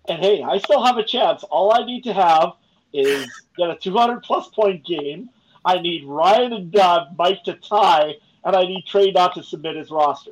and 0.07 0.19
hey, 0.19 0.43
I 0.43 0.57
still 0.59 0.83
have 0.83 0.97
a 0.97 1.03
chance. 1.03 1.43
All 1.45 1.73
I 1.73 1.85
need 1.85 2.03
to 2.03 2.13
have 2.13 2.53
is 2.93 3.27
get 3.57 3.69
a 3.69 3.75
200 3.75 4.21
plus 4.21 4.49
point 4.49 4.85
game. 4.85 5.29
I 5.65 5.79
need 5.79 6.05
Ryan 6.05 6.53
and 6.53 6.75
uh, 6.75 7.05
Mike 7.17 7.43
to 7.45 7.55
tie, 7.55 8.13
and 8.43 8.55
I 8.55 8.63
need 8.63 8.85
Trey 8.85 9.11
not 9.11 9.33
to 9.35 9.43
submit 9.43 9.75
his 9.75 9.89
roster. 9.89 10.31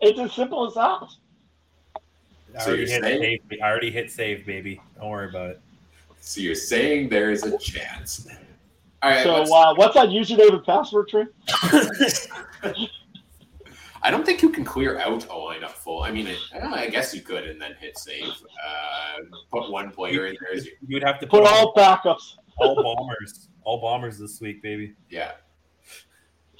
It's 0.00 0.18
as 0.18 0.32
simple 0.32 0.66
as 0.66 0.74
that. 0.74 1.08
I 2.58 2.66
already, 2.66 2.90
hit 2.90 3.02
saying, 3.02 3.40
save, 3.50 3.60
I 3.62 3.70
already 3.70 3.90
hit 3.90 4.10
save, 4.10 4.46
baby. 4.46 4.80
Don't 4.98 5.10
worry 5.10 5.28
about 5.28 5.50
it. 5.50 5.60
So 6.20 6.40
you're 6.40 6.54
saying 6.54 7.08
there 7.08 7.30
is 7.30 7.42
a 7.42 7.58
chance. 7.58 8.26
All 9.02 9.10
right. 9.10 9.24
So 9.24 9.42
uh, 9.52 9.74
what's 9.74 9.94
that 9.94 10.08
username 10.08 10.52
and 10.52 10.64
password, 10.64 11.08
Trey? 11.08 11.26
I 14.04 14.10
don't 14.10 14.26
think 14.26 14.42
you 14.42 14.50
can 14.50 14.64
clear 14.64 14.98
out 14.98 15.24
a 15.24 15.28
lineup 15.28 15.70
full. 15.70 16.02
I 16.02 16.10
mean, 16.10 16.26
it, 16.26 16.38
I, 16.54 16.84
I, 16.84 16.88
guess 16.88 17.14
you 17.14 17.20
could, 17.20 17.44
and 17.44 17.60
then 17.60 17.74
hit 17.80 17.96
save. 17.98 18.24
Uh, 18.24 19.18
put 19.50 19.70
one 19.70 19.90
player 19.92 20.26
in 20.26 20.36
there. 20.40 20.56
You, 20.56 20.72
would 20.90 21.04
have 21.04 21.20
to 21.20 21.26
put, 21.26 21.44
put 21.44 21.52
all 21.52 21.72
backups. 21.74 22.34
All 22.56 22.74
bombers. 22.82 23.48
all 23.62 23.80
bombers 23.80 24.18
this 24.18 24.40
week, 24.40 24.62
baby. 24.62 24.94
Yeah. 25.08 25.32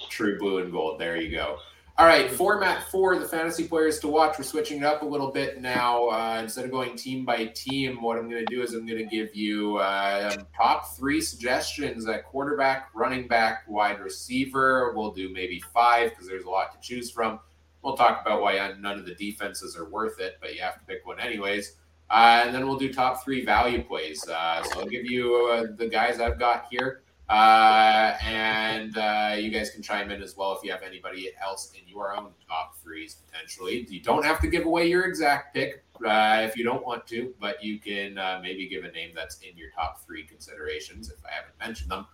True 0.09 0.39
blue 0.39 0.59
and 0.59 0.71
gold. 0.73 1.01
There 1.01 1.21
you 1.21 1.31
go. 1.31 1.59
All 1.99 2.07
right, 2.07 2.31
format 2.31 2.91
for 2.91 3.19
the 3.19 3.27
fantasy 3.27 3.69
players 3.69 4.01
to 4.01 4.09
watch. 4.09 4.39
We're 4.39 4.45
switching 4.45 4.79
it 4.79 4.85
up 4.85 5.03
a 5.03 5.05
little 5.05 5.31
bit 5.31 5.61
now. 5.61 6.09
Uh, 6.09 6.41
instead 6.43 6.65
of 6.65 6.71
going 6.71 6.97
team 6.97 7.27
by 7.27 7.45
team, 7.47 8.01
what 8.01 8.17
I'm 8.17 8.31
going 8.31 8.47
to 8.47 8.55
do 8.55 8.63
is 8.63 8.73
I'm 8.73 8.87
going 8.87 8.99
to 8.99 9.15
give 9.15 9.37
you 9.37 9.77
uh, 9.77 10.35
top 10.57 10.97
three 10.97 11.21
suggestions 11.21 12.09
at 12.09 12.25
quarterback, 12.25 12.89
running 12.95 13.29
back, 13.29 13.65
wide 13.69 14.01
receiver. 14.01 14.95
We'll 14.97 15.13
do 15.13 15.29
maybe 15.29 15.63
five 15.75 16.11
because 16.11 16.27
there's 16.27 16.45
a 16.45 16.51
lot 16.51 16.73
to 16.73 16.79
choose 16.81 17.11
from. 17.11 17.39
We'll 17.83 17.97
talk 17.97 18.23
about 18.23 18.41
why 18.41 18.75
none 18.81 18.99
of 18.99 19.05
the 19.05 19.15
defenses 19.15 19.77
are 19.77 19.89
worth 19.89 20.19
it, 20.19 20.39
but 20.41 20.55
you 20.55 20.63
have 20.63 20.79
to 20.79 20.85
pick 20.87 21.07
one 21.07 21.21
anyways. 21.21 21.77
Uh, 22.09 22.43
and 22.47 22.55
then 22.55 22.67
we'll 22.67 22.79
do 22.79 22.91
top 22.91 23.23
three 23.23 23.45
value 23.45 23.83
plays. 23.85 24.27
Uh, 24.27 24.63
so 24.63 24.81
I'll 24.81 24.87
give 24.87 25.05
you 25.05 25.47
uh, 25.53 25.67
the 25.77 25.89
guys 25.89 26.21
I've 26.21 26.39
got 26.39 26.69
here. 26.71 27.03
Uh, 27.29 28.17
and 28.23 28.97
uh, 28.99 29.35
you 29.39 29.51
guys 29.51 29.71
can 29.71 29.83
chime 29.83 30.11
in 30.11 30.23
as 30.23 30.37
well 30.37 30.53
if 30.53 30.63
you 30.63 30.71
have 30.71 30.83
anybody 30.83 31.31
else 31.43 31.73
in 31.81 31.89
your 31.89 32.15
own 32.15 32.31
top 32.47 32.77
threes 32.83 33.17
potentially. 33.27 33.87
You 33.89 34.01
don't 34.01 34.25
have 34.25 34.41
to 34.41 34.49
give 34.49 34.67
away 34.67 34.89
your 34.89 35.05
exact 35.05 35.55
pick 35.55 35.85
uh, 36.05 36.43
if 36.43 36.57
you 36.57 36.65
don't 36.65 36.85
want 36.85 37.07
to, 37.07 37.33
but 37.41 37.63
you 37.63 37.79
can 37.79 38.19
uh, 38.19 38.41
maybe 38.43 38.69
give 38.69 38.85
a 38.85 38.91
name 38.91 39.13
that's 39.15 39.39
in 39.41 39.57
your 39.57 39.71
top 39.71 40.05
three 40.05 40.25
considerations 40.25 41.11
if 41.11 41.25
I 41.25 41.33
haven't 41.33 41.59
mentioned 41.59 41.91
them. 41.91 42.07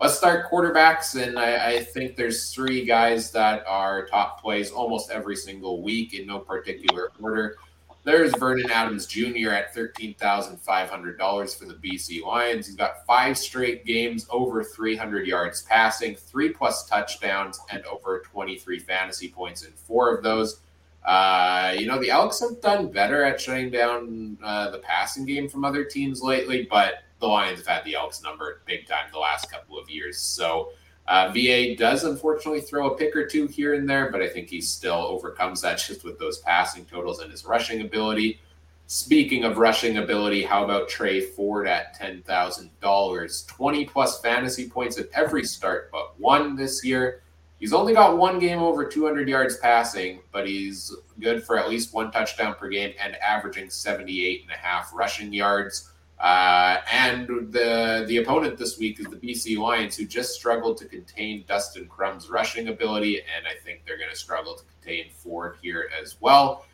Let's 0.00 0.16
start 0.16 0.50
quarterbacks, 0.50 1.22
and 1.22 1.38
I, 1.38 1.74
I 1.74 1.84
think 1.84 2.16
there's 2.16 2.52
three 2.52 2.84
guys 2.84 3.30
that 3.32 3.64
are 3.68 4.06
top 4.06 4.40
plays 4.40 4.72
almost 4.72 5.12
every 5.12 5.36
single 5.36 5.80
week 5.82 6.14
in 6.14 6.26
no 6.26 6.40
particular 6.40 7.12
order. 7.20 7.56
There's 8.04 8.34
Vernon 8.36 8.68
Adams 8.68 9.06
Jr. 9.06 9.50
at 9.50 9.74
$13,500 9.74 11.56
for 11.56 11.64
the 11.66 11.74
BC 11.74 12.24
Lions. 12.24 12.66
He's 12.66 12.74
got 12.74 13.06
five 13.06 13.38
straight 13.38 13.86
games 13.86 14.26
over 14.28 14.64
300 14.64 15.24
yards 15.24 15.62
passing, 15.62 16.16
three 16.16 16.48
plus 16.48 16.88
touchdowns, 16.88 17.60
and 17.70 17.84
over 17.86 18.20
23 18.20 18.80
fantasy 18.80 19.28
points 19.28 19.62
in 19.64 19.72
four 19.72 20.12
of 20.12 20.24
those. 20.24 20.60
Uh, 21.04 21.74
you 21.78 21.86
know, 21.86 22.00
the 22.00 22.10
Elks 22.10 22.40
have 22.40 22.60
done 22.60 22.90
better 22.90 23.22
at 23.22 23.40
shutting 23.40 23.70
down 23.70 24.36
uh, 24.42 24.70
the 24.70 24.78
passing 24.78 25.24
game 25.24 25.48
from 25.48 25.64
other 25.64 25.84
teams 25.84 26.22
lately, 26.22 26.66
but 26.68 27.04
the 27.20 27.26
Lions 27.26 27.58
have 27.58 27.68
had 27.68 27.84
the 27.84 27.94
Elks 27.94 28.20
number 28.20 28.62
big 28.66 28.86
time 28.86 29.06
the 29.12 29.18
last 29.18 29.50
couple 29.50 29.78
of 29.78 29.88
years. 29.88 30.18
So, 30.18 30.72
uh, 31.08 31.32
VA 31.34 31.74
does 31.76 32.04
unfortunately 32.04 32.60
throw 32.60 32.90
a 32.90 32.96
pick 32.96 33.14
or 33.16 33.26
two 33.26 33.46
here 33.46 33.74
and 33.74 33.88
there, 33.88 34.10
but 34.10 34.22
I 34.22 34.28
think 34.28 34.48
he 34.48 34.60
still 34.60 34.94
overcomes 34.94 35.60
that 35.62 35.78
just 35.86 36.04
with 36.04 36.18
those 36.18 36.38
passing 36.38 36.84
totals 36.84 37.20
and 37.20 37.30
his 37.30 37.44
rushing 37.44 37.80
ability. 37.80 38.40
Speaking 38.86 39.44
of 39.44 39.56
rushing 39.56 39.98
ability, 39.98 40.42
how 40.42 40.64
about 40.64 40.88
Tre 40.88 41.20
Ford 41.20 41.66
at 41.66 41.98
$10,000? 41.98 43.46
20 43.46 43.84
plus 43.86 44.20
fantasy 44.20 44.68
points 44.68 44.98
at 44.98 45.08
every 45.14 45.44
start 45.44 45.90
but 45.90 46.18
one 46.20 46.56
this 46.56 46.84
year. 46.84 47.22
He's 47.58 47.72
only 47.72 47.94
got 47.94 48.18
one 48.18 48.40
game 48.40 48.58
over 48.58 48.84
200 48.84 49.28
yards 49.28 49.56
passing, 49.58 50.20
but 50.32 50.48
he's 50.48 50.94
good 51.20 51.44
for 51.44 51.56
at 51.58 51.70
least 51.70 51.94
one 51.94 52.10
touchdown 52.10 52.56
per 52.56 52.68
game 52.68 52.92
and 53.00 53.14
averaging 53.16 53.70
78 53.70 54.42
and 54.42 54.50
a 54.50 54.56
half 54.56 54.90
rushing 54.92 55.32
yards. 55.32 55.91
Uh, 56.22 56.80
and 56.92 57.26
the 57.52 58.04
the 58.06 58.18
opponent 58.18 58.56
this 58.56 58.78
week 58.78 59.00
is 59.00 59.06
the 59.06 59.16
BC 59.16 59.58
Lions, 59.58 59.96
who 59.96 60.06
just 60.06 60.34
struggled 60.34 60.76
to 60.76 60.84
contain 60.84 61.44
Dustin 61.48 61.86
Crum's 61.86 62.30
rushing 62.30 62.68
ability, 62.68 63.18
and 63.18 63.44
I 63.44 63.60
think 63.64 63.82
they're 63.84 63.98
going 63.98 64.08
to 64.08 64.16
struggle 64.16 64.54
to 64.54 64.62
contain 64.64 65.10
Ford 65.10 65.56
here 65.60 65.90
as 66.00 66.20
well. 66.20 66.64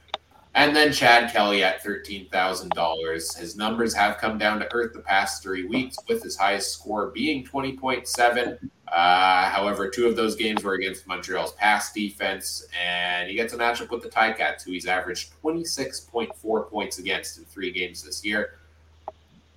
And 0.55 0.75
then 0.77 0.93
Chad 0.93 1.33
Kelly 1.33 1.62
at 1.62 1.83
$13,000. 1.85 3.39
His 3.39 3.57
numbers 3.57 3.95
have 3.95 4.19
come 4.19 4.39
down 4.39 4.59
to 4.59 4.69
earth 4.75 4.93
the 4.93 5.01
past 5.01 5.43
three 5.43 5.65
weeks, 5.65 5.97
with 6.09 6.23
his 6.23 6.37
highest 6.37 6.73
score 6.73 7.11
being 7.11 7.45
20.7. 7.45 8.59
Uh, 8.89 9.51
however, 9.51 9.89
two 9.89 10.07
of 10.07 10.16
those 10.16 10.35
games 10.35 10.65
were 10.65 10.75
against 10.75 11.07
Montreal's 11.07 11.53
pass 11.53 11.93
defense, 11.93 12.66
and 12.79 13.31
he 13.31 13.37
gets 13.37 13.53
a 13.53 13.57
matchup 13.57 13.91
with 13.91 14.03
the 14.03 14.09
Ticats, 14.09 14.65
who 14.65 14.73
he's 14.73 14.87
averaged 14.87 15.33
26.4 15.43 16.70
points 16.70 16.99
against 16.99 17.39
in 17.39 17.45
three 17.45 17.70
games 17.70 18.03
this 18.03 18.25
year. 18.25 18.59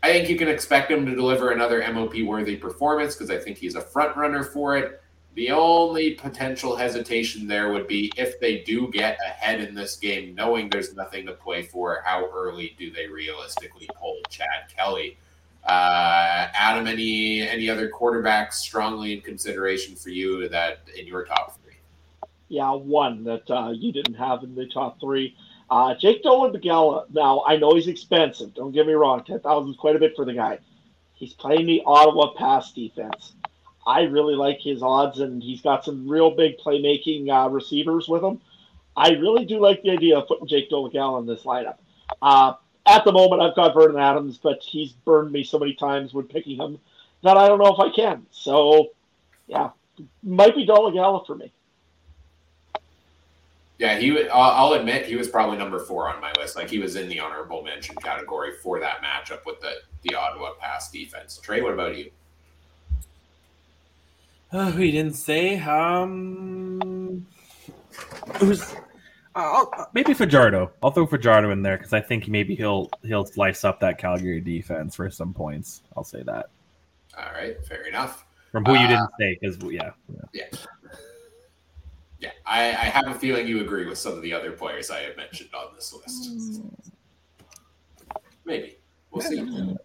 I 0.03 0.11
think 0.11 0.30
you 0.30 0.36
can 0.36 0.48
expect 0.48 0.90
him 0.90 1.06
to 1.06 1.15
deliver 1.15 1.52
another 1.52 1.80
MOP 1.94 2.23
worthy 2.23 2.56
performance 2.56 3.15
because 3.15 3.30
I 3.30 3.38
think 3.38 3.57
he's 3.57 3.76
a 3.76 3.82
front 3.82 4.18
runner 4.18 4.44
for 4.44 4.76
it. 4.76 5.02
The 5.36 5.52
only 5.52 6.15
potential 6.15 6.76
hesitation 6.76 7.48
there 7.48 7.72
would 7.72 7.88
be 7.88 8.11
if 8.18 8.40
they 8.40 8.64
do 8.64 8.90
get 8.91 9.18
ahead 9.26 9.61
in 9.61 9.76
this 9.76 9.95
game, 9.95 10.36
knowing 10.36 10.69
there's 10.69 10.94
nothing 10.95 11.26
to 11.28 11.34
play 11.34 11.61
for, 11.61 12.02
how 12.03 12.30
early 12.34 12.76
do 12.78 12.91
they 12.91 13.07
realistically 13.07 13.88
pull 13.95 14.18
Chad 14.30 14.73
Kelly? 14.76 15.18
Uh, 15.64 16.48
Adam, 16.53 16.88
any 16.88 17.48
any 17.48 17.69
other 17.69 17.88
quarterbacks 17.90 18.53
strongly 18.53 19.14
in 19.14 19.22
consideration 19.22 19.95
for 19.95 20.10
you 20.10 20.49
that 20.49 20.80
in 20.98 21.06
your 21.06 21.23
top 21.23 21.57
three? 21.61 21.76
Yeah, 22.49 22.72
one 22.72 23.23
that 23.26 23.49
uh, 23.49 23.69
you 23.69 23.94
didn't 23.94 24.15
have 24.15 24.44
in 24.44 24.56
the 24.56 24.65
top 24.65 24.99
three. 24.99 25.36
Uh, 25.72 25.95
Jake 25.95 26.22
Dolegala. 26.22 27.06
Now 27.11 27.43
I 27.48 27.56
know 27.56 27.76
he's 27.76 27.88
expensive. 27.88 28.53
Don't 28.53 28.73
get 28.73 28.85
me 28.85 28.93
wrong. 28.93 29.23
Ten 29.23 29.39
thousand 29.39 29.72
is 29.72 29.77
quite 29.77 29.95
a 29.95 29.99
bit 29.99 30.18
for 30.18 30.26
the 30.26 30.34
guy. 30.34 30.60
He's 31.14 31.34
playing 31.34 31.65
the 31.65 31.81
Ottawa 31.85 32.34
pass 32.34 32.73
defense. 32.73 33.34
I 33.88 34.02
really 34.02 34.35
like 34.35 34.60
his 34.60 34.84
odds, 34.84 35.19
and 35.19 35.41
he's 35.41 35.61
got 35.61 35.85
some 35.85 36.07
real 36.07 36.31
big 36.31 36.57
playmaking 36.57 37.30
uh, 37.30 37.49
receivers 37.49 38.07
with 38.10 38.22
him. 38.22 38.41
I 38.98 39.11
really 39.11 39.45
do 39.45 39.60
like 39.60 39.81
the 39.81 39.91
idea 39.91 40.18
of 40.18 40.27
putting 40.27 40.48
Jake 40.48 40.69
Dolegala 40.69 41.22
in 41.22 41.26
this 41.26 41.43
lineup. 41.43 41.77
Uh, 42.22 42.53
at 42.85 43.06
the 43.06 43.11
moment, 43.11 43.41
I've 43.41 43.56
got 43.56 43.73
Vernon 43.73 43.98
Adams, 43.98 44.38
but 44.38 44.61
he's 44.61 44.91
burned 44.91 45.31
me 45.31 45.43
so 45.43 45.57
many 45.57 45.73
times 45.73 46.14
when 46.14 46.26
picking 46.26 46.57
him 46.57 46.80
that 47.23 47.38
I 47.38 47.48
don't 47.48 47.60
know 47.60 47.73
if 47.73 47.80
I 47.80 47.95
can. 47.95 48.26
So, 48.31 48.89
yeah, 49.48 49.69
might 50.22 50.56
be 50.56 50.68
Dolegala 50.68 51.26
for 51.26 51.35
me. 51.35 51.53
Yeah, 53.82 53.98
he. 53.98 54.12
Would 54.12 54.30
I'll 54.30 54.74
admit 54.74 55.08
he 55.08 55.16
was 55.16 55.28
probably 55.28 55.58
number 55.58 55.80
four 55.80 56.08
on 56.08 56.22
my 56.22 56.32
list. 56.34 56.56
Like 56.56 56.70
he 56.70 56.78
was 56.78 56.95
in 56.95 57.10
the 57.10 57.20
honorable 57.20 57.64
mention 57.64 57.95
category 57.95 58.52
for 58.62 58.80
that 58.80 59.02
matchup 59.02 59.44
with 59.44 59.60
the 59.60 59.78
the 60.03 60.14
Ottawa 60.14 60.52
pass 60.60 60.91
defense. 60.91 61.40
Trey, 61.41 61.64
what 61.64 61.74
about 61.74 61.98
you? 61.98 62.12
Uh, 64.52 64.72
he 64.74 64.91
didn't 64.91 65.16
say. 65.16 65.58
Um, 65.62 67.26
uh, 68.40 68.56
uh, 69.36 69.66
maybe 69.95 70.14
Fajardo. 70.14 70.72
I'll 70.84 70.91
throw 70.91 71.08
Fajardo 71.08 71.49
in 71.49 71.64
there 71.64 71.78
because 71.78 71.91
I 71.91 72.02
think 72.02 72.28
maybe 72.28 72.53
he'll 72.53 72.88
he'll 73.02 73.26
slice 73.26 73.64
up 73.64 73.80
that 73.80 73.98
Calgary 73.98 74.41
defense 74.41 74.95
for 74.95 75.10
some 75.10 75.34
points. 75.34 75.82
I'll 75.98 76.03
say 76.03 76.22
that. 76.22 76.52
All 77.18 77.32
right, 77.34 77.58
fair 77.66 77.88
enough. 77.88 78.26
From 78.52 78.64
who 78.64 78.74
uh, 78.74 78.82
you 78.84 78.88
didn't 78.88 79.10
say, 79.20 79.40
because 79.41 79.58
yeah, 79.74 79.90
yeah, 80.08 80.22
yeah. 80.52 80.58
Yeah. 82.22 82.31
I, 82.45 82.69
I, 82.69 82.85
have 82.85 83.07
a 83.07 83.14
feeling 83.14 83.48
you 83.48 83.61
agree 83.61 83.85
with 83.85 83.98
some 83.98 84.14
of 84.14 84.22
the 84.22 84.31
other 84.31 84.52
players 84.52 84.89
I 84.89 85.02
have 85.02 85.18
mentioned 85.18 85.49
on 85.53 85.76
this 85.76 85.93
list. 85.93 86.61
Maybe 88.45 88.77
we'll 89.11 89.22
see. 89.22 89.77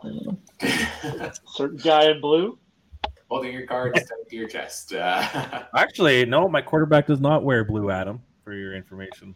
Certain 1.47 1.77
guy 1.79 2.11
in 2.11 2.21
blue 2.21 2.59
holding 3.29 3.53
your 3.53 3.67
cards 3.67 3.99
tight 3.99 4.29
to 4.29 4.37
your 4.37 4.49
chest. 4.49 4.93
Uh, 4.93 5.65
Actually, 5.77 6.25
no, 6.25 6.49
my 6.49 6.63
quarterback 6.63 7.07
does 7.07 7.21
not 7.21 7.43
wear 7.43 7.65
blue, 7.65 7.91
Adam. 7.91 8.21
For 8.45 8.55
your 8.55 8.77
information, 8.77 9.35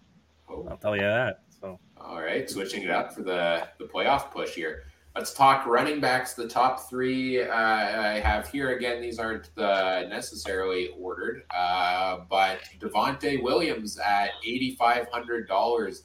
oh. 0.49 0.67
I'll 0.71 0.77
tell 0.77 0.95
you 0.95 1.03
that. 1.03 1.43
So, 1.61 1.81
all 2.01 2.21
right, 2.21 2.49
switching 2.49 2.85
it 2.85 2.91
up 2.91 3.13
for 3.13 3.23
the 3.23 3.67
the 3.79 3.87
playoff 3.87 4.31
push 4.31 4.55
here. 4.55 4.85
Let's 5.21 5.35
talk 5.35 5.67
running 5.67 6.01
backs. 6.01 6.33
The 6.33 6.49
top 6.49 6.89
three 6.89 7.43
uh, 7.43 7.55
I 7.55 8.21
have 8.21 8.49
here 8.49 8.75
again. 8.75 9.03
These 9.03 9.19
aren't 9.19 9.55
the 9.55 10.07
necessarily 10.09 10.95
ordered, 10.99 11.43
uh, 11.55 12.21
but 12.31 12.61
Devonte 12.81 13.43
Williams 13.43 13.99
at 13.99 14.31
eighty 14.47 14.77
five 14.77 15.09
hundred 15.13 15.47
dollars 15.47 16.05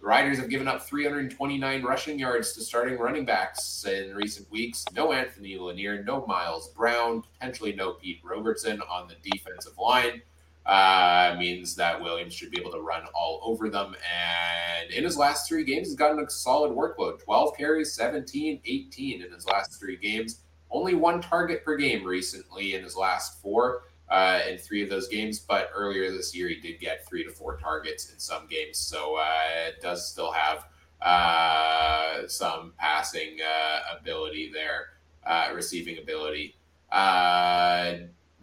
Riders 0.00 0.38
have 0.38 0.48
given 0.48 0.66
up 0.66 0.80
329 0.86 1.82
rushing 1.82 2.18
yards 2.18 2.54
to 2.54 2.62
starting 2.62 2.98
running 2.98 3.26
backs 3.26 3.84
in 3.84 4.14
recent 4.14 4.50
weeks. 4.50 4.84
No 4.94 5.12
Anthony 5.12 5.58
Lanier, 5.58 6.02
no 6.04 6.24
Miles 6.24 6.68
Brown, 6.68 7.22
potentially 7.34 7.74
no 7.74 7.94
Pete 7.94 8.20
Robertson 8.24 8.80
on 8.88 9.08
the 9.08 9.30
defensive 9.30 9.76
line. 9.76 10.22
Uh, 10.68 11.34
means 11.38 11.74
that 11.76 11.98
Williams 11.98 12.34
should 12.34 12.50
be 12.50 12.60
able 12.60 12.70
to 12.70 12.80
run 12.80 13.02
all 13.14 13.40
over 13.42 13.70
them. 13.70 13.96
And 14.14 14.90
in 14.90 15.02
his 15.02 15.16
last 15.16 15.48
three 15.48 15.64
games, 15.64 15.88
he's 15.88 15.96
gotten 15.96 16.20
a 16.22 16.28
solid 16.28 16.72
workload 16.72 17.24
12 17.24 17.56
carries, 17.56 17.94
17, 17.94 18.60
18 18.66 19.22
in 19.22 19.32
his 19.32 19.46
last 19.46 19.80
three 19.80 19.96
games. 19.96 20.42
Only 20.70 20.94
one 20.94 21.22
target 21.22 21.64
per 21.64 21.78
game 21.78 22.04
recently 22.04 22.74
in 22.74 22.82
his 22.84 22.96
last 22.96 23.40
four 23.40 23.84
uh, 24.10 24.40
in 24.46 24.58
three 24.58 24.82
of 24.82 24.90
those 24.90 25.08
games. 25.08 25.38
But 25.38 25.70
earlier 25.74 26.10
this 26.10 26.36
year, 26.36 26.48
he 26.48 26.56
did 26.56 26.80
get 26.80 27.08
three 27.08 27.24
to 27.24 27.30
four 27.30 27.56
targets 27.56 28.12
in 28.12 28.18
some 28.18 28.46
games. 28.46 28.78
So 28.78 29.16
uh, 29.16 29.70
does 29.80 30.06
still 30.06 30.32
have 30.32 30.66
uh, 31.00 32.26
some 32.28 32.74
passing 32.76 33.38
uh, 33.40 33.96
ability 33.98 34.50
there, 34.52 34.88
uh, 35.26 35.50
receiving 35.54 35.96
ability. 35.96 36.56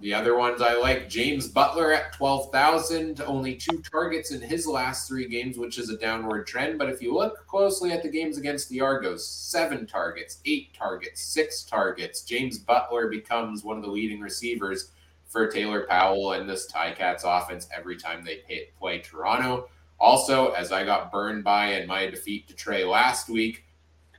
The 0.02 0.14
other 0.14 0.38
ones 0.38 0.62
I 0.62 0.76
like 0.76 1.08
James 1.08 1.48
Butler 1.48 1.94
at 1.94 2.12
12,000, 2.14 3.22
only 3.22 3.56
two 3.56 3.82
targets 3.90 4.32
in 4.32 4.42
his 4.42 4.68
last 4.68 5.08
three 5.08 5.26
games, 5.26 5.58
which 5.58 5.78
is 5.78 5.90
a 5.90 5.98
downward 5.98 6.48
trend. 6.48 6.78
But 6.78 6.90
if 6.90 7.02
you 7.02 7.14
look 7.14 7.48
closely 7.48 7.92
at 7.92 8.04
the 8.04 8.10
games 8.10 8.38
against 8.38 8.68
the 8.68 8.82
Argos, 8.82 9.26
seven 9.26 9.88
targets, 9.88 10.40
eight 10.46 10.74
targets, 10.74 11.22
six 11.22 11.64
targets. 11.64 12.24
James 12.24 12.60
Butler 12.60 13.08
becomes 13.08 13.64
one 13.64 13.78
of 13.78 13.84
the 13.84 13.90
leading 13.90 14.20
receivers 14.20 14.92
for 15.28 15.48
Taylor 15.48 15.86
Powell 15.88 16.34
and 16.34 16.50
this 16.50 16.70
Ticats 16.72 17.24
offense 17.24 17.68
every 17.76 17.98
time 17.98 18.24
they 18.24 18.70
play 18.78 19.00
Toronto. 19.00 19.70
Also, 20.00 20.52
as 20.52 20.72
I 20.72 20.84
got 20.84 21.12
burned 21.12 21.44
by 21.44 21.74
in 21.74 21.88
my 21.88 22.06
defeat 22.08 22.48
to 22.50 22.54
Trey 22.54 22.84
last 22.84 23.30
week, 23.30 23.65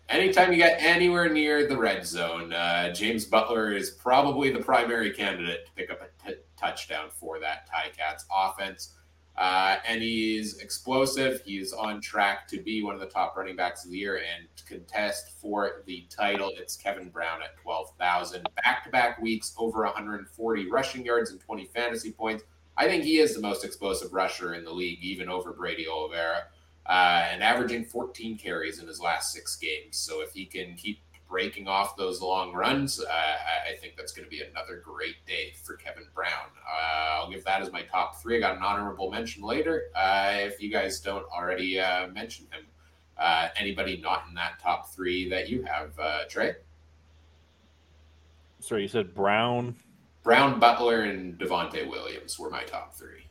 anytime 0.08 0.52
you 0.52 0.58
get 0.58 0.80
anywhere 0.80 1.28
near 1.28 1.66
the 1.66 1.76
red 1.76 2.06
zone, 2.06 2.52
uh, 2.52 2.92
James 2.92 3.24
Butler 3.24 3.72
is 3.72 3.90
probably 3.90 4.50
the 4.50 4.60
primary 4.60 5.12
candidate 5.12 5.66
to 5.66 5.72
pick 5.72 5.90
up 5.90 6.00
a 6.02 6.28
t- 6.28 6.38
touchdown 6.56 7.08
for 7.10 7.38
that 7.40 7.68
Ticats 7.68 8.24
offense. 8.32 8.92
Uh, 9.36 9.76
and 9.86 10.00
he's 10.00 10.58
explosive. 10.58 11.42
He's 11.44 11.72
on 11.74 12.00
track 12.00 12.48
to 12.48 12.62
be 12.62 12.82
one 12.82 12.94
of 12.94 13.00
the 13.00 13.06
top 13.06 13.36
running 13.36 13.54
backs 13.54 13.84
of 13.84 13.90
the 13.90 13.98
year 13.98 14.16
and 14.16 14.46
contest 14.66 15.32
for 15.40 15.82
the 15.84 16.06
title. 16.08 16.52
It's 16.56 16.74
Kevin 16.76 17.10
Brown 17.10 17.42
at 17.42 17.58
12,000. 17.62 18.46
Back 18.64 18.84
to 18.84 18.90
back 18.90 19.20
weeks, 19.20 19.54
over 19.58 19.84
140 19.84 20.70
rushing 20.70 21.04
yards 21.04 21.32
and 21.32 21.40
20 21.40 21.66
fantasy 21.66 22.12
points. 22.12 22.44
I 22.78 22.86
think 22.86 23.04
he 23.04 23.18
is 23.18 23.34
the 23.34 23.40
most 23.40 23.64
explosive 23.64 24.12
rusher 24.12 24.54
in 24.54 24.64
the 24.64 24.72
league, 24.72 25.02
even 25.02 25.28
over 25.28 25.52
Brady 25.52 25.86
Oliveira, 25.86 26.44
uh, 26.88 27.26
and 27.30 27.42
averaging 27.42 27.84
14 27.84 28.38
carries 28.38 28.78
in 28.78 28.86
his 28.86 29.00
last 29.00 29.32
six 29.32 29.56
games. 29.56 29.96
So 29.96 30.22
if 30.22 30.32
he 30.32 30.46
can 30.46 30.74
keep 30.74 31.00
breaking 31.28 31.66
off 31.66 31.96
those 31.96 32.20
long 32.20 32.52
runs, 32.52 33.00
uh, 33.00 33.04
I 33.08 33.76
think 33.80 33.94
that's 33.96 34.12
going 34.12 34.24
to 34.24 34.30
be 34.30 34.42
another 34.42 34.80
great 34.84 35.16
day 35.26 35.54
for 35.64 35.74
Kevin 35.74 36.04
Brown. 36.14 36.46
Uh, 36.64 37.20
I'll 37.20 37.30
give 37.30 37.44
that 37.44 37.62
as 37.62 37.72
my 37.72 37.82
top 37.82 38.20
three. 38.22 38.36
I 38.36 38.40
got 38.40 38.56
an 38.56 38.62
honorable 38.62 39.10
mention 39.10 39.42
later. 39.42 39.84
Uh, 39.94 40.32
if 40.34 40.62
you 40.62 40.70
guys 40.70 41.00
don't 41.00 41.26
already 41.26 41.80
uh, 41.80 42.08
mention 42.08 42.46
him, 42.52 42.66
uh, 43.18 43.48
anybody 43.56 44.00
not 44.00 44.24
in 44.28 44.34
that 44.34 44.60
top 44.62 44.92
three 44.92 45.28
that 45.30 45.48
you 45.48 45.62
have, 45.62 45.98
uh, 45.98 46.20
Trey? 46.28 46.54
Sorry, 48.60 48.82
you 48.82 48.88
said 48.88 49.14
Brown, 49.14 49.74
Brown, 50.22 50.58
Butler, 50.58 51.02
and 51.02 51.38
Devonte 51.38 51.88
Williams 51.88 52.38
were 52.38 52.50
my 52.50 52.64
top 52.64 52.94
three. 52.94 53.26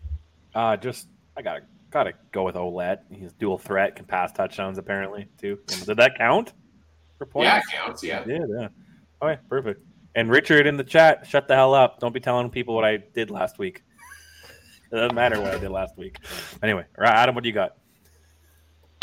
Uh, 0.53 0.77
just 0.77 1.07
I 1.35 1.41
gotta 1.41 1.63
gotta 1.95 2.13
go 2.33 2.43
with 2.43 2.55
Ouellette. 2.55 2.99
He's 3.09 3.31
dual 3.31 3.57
threat, 3.57 3.95
can 3.95 4.03
pass 4.03 4.33
touchdowns 4.33 4.77
apparently 4.77 5.27
too. 5.37 5.59
Did 5.85 5.95
that 5.97 6.17
count? 6.17 6.53
for 7.17 7.25
points? 7.25 7.45
Yeah, 7.45 7.57
it 7.57 7.63
counts. 7.71 8.03
Yeah. 8.03 8.23
Yeah, 8.27 8.45
yeah. 8.49 8.67
Okay, 9.21 9.41
perfect. 9.47 9.81
And 10.15 10.29
Richard 10.29 10.67
in 10.67 10.75
the 10.75 10.83
chat, 10.83 11.25
shut 11.25 11.47
the 11.47 11.55
hell 11.55 11.73
up. 11.73 12.01
Don't 12.01 12.13
be 12.13 12.19
telling 12.19 12.49
people 12.49 12.75
what 12.75 12.83
I 12.83 12.97
did 12.97 13.31
last 13.31 13.57
week. 13.57 13.83
it 14.91 14.95
doesn't 14.95 15.15
matter 15.15 15.39
what 15.39 15.53
I 15.53 15.57
did 15.57 15.71
last 15.71 15.97
week. 15.97 16.17
Anyway, 16.61 16.83
Adam, 17.01 17.33
what 17.33 17.43
do 17.43 17.49
you 17.49 17.55
got? 17.55 17.77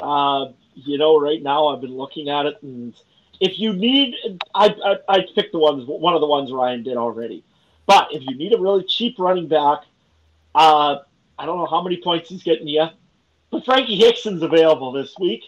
Uh, 0.02 0.52
you 0.74 0.98
know, 0.98 1.18
right 1.18 1.42
now 1.42 1.68
I've 1.68 1.80
been 1.80 1.96
looking 1.96 2.28
at 2.28 2.44
it, 2.44 2.58
and 2.62 2.94
if 3.40 3.58
you 3.58 3.72
need, 3.72 4.14
I, 4.54 4.74
I, 4.84 4.96
I 5.08 5.26
picked 5.34 5.52
the 5.52 5.58
ones, 5.58 5.84
one 5.86 6.14
of 6.14 6.20
the 6.20 6.26
ones 6.26 6.52
Ryan 6.52 6.82
did 6.82 6.98
already. 6.98 7.42
But 7.86 8.12
if 8.12 8.22
you 8.22 8.36
need 8.36 8.52
a 8.52 8.58
really 8.58 8.84
cheap 8.84 9.18
running 9.18 9.48
back, 9.48 9.80
Uh, 10.54 10.98
I 11.38 11.46
don't 11.46 11.58
know 11.58 11.66
how 11.66 11.82
many 11.82 11.96
points 11.96 12.28
he's 12.28 12.42
getting 12.42 12.68
yet, 12.68 12.94
but 13.50 13.64
Frankie 13.64 13.96
Hickson's 13.96 14.42
available 14.42 14.92
this 14.92 15.14
week, 15.18 15.44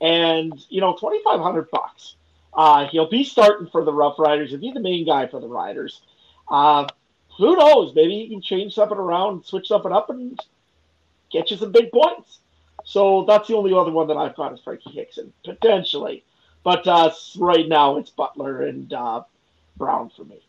and 0.00 0.52
you 0.68 0.80
know, 0.80 0.96
twenty 0.96 1.22
five 1.24 1.40
hundred 1.40 1.70
bucks. 1.70 2.16
Uh, 2.52 2.86
he'll 2.88 3.08
be 3.08 3.22
starting 3.22 3.68
for 3.68 3.84
the 3.84 3.92
Rough 3.92 4.18
Riders. 4.18 4.50
He'll 4.50 4.60
be 4.60 4.72
the 4.72 4.80
main 4.80 5.04
guy 5.06 5.26
for 5.26 5.40
the 5.40 5.48
Riders. 5.48 6.00
Uh, 6.50 6.86
who 7.36 7.54
knows? 7.56 7.94
Maybe 7.94 8.18
he 8.18 8.28
can 8.28 8.40
change 8.40 8.74
something 8.74 8.96
around, 8.96 9.44
switch 9.44 9.68
something 9.68 9.92
up, 9.92 10.08
and 10.08 10.40
get 11.30 11.50
you 11.50 11.58
some 11.58 11.72
big 11.72 11.92
points. 11.92 12.38
So 12.84 13.24
that's 13.26 13.48
the 13.48 13.56
only 13.56 13.74
other 13.74 13.90
one 13.90 14.06
that 14.08 14.16
I've 14.16 14.36
got 14.36 14.54
is 14.54 14.60
Frankie 14.60 14.90
Hickson, 14.90 15.32
potentially. 15.44 16.24
But 16.62 16.86
uh, 16.86 17.12
right 17.38 17.68
now 17.68 17.96
it's 17.98 18.10
Butler 18.10 18.62
and 18.62 18.92
uh, 18.92 19.22
Brown 19.76 20.10
for 20.16 20.24
me. 20.24 20.40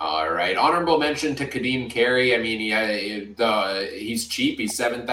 All 0.00 0.30
right. 0.32 0.56
Honorable 0.56 0.98
mention 0.98 1.34
to 1.34 1.46
Ka'Deem 1.46 1.90
Carey. 1.90 2.34
I 2.34 2.38
mean, 2.38 2.58
he, 2.58 2.70
he's 3.98 4.26
cheap. 4.28 4.58
He's 4.58 4.78
$7,000. 4.78 5.04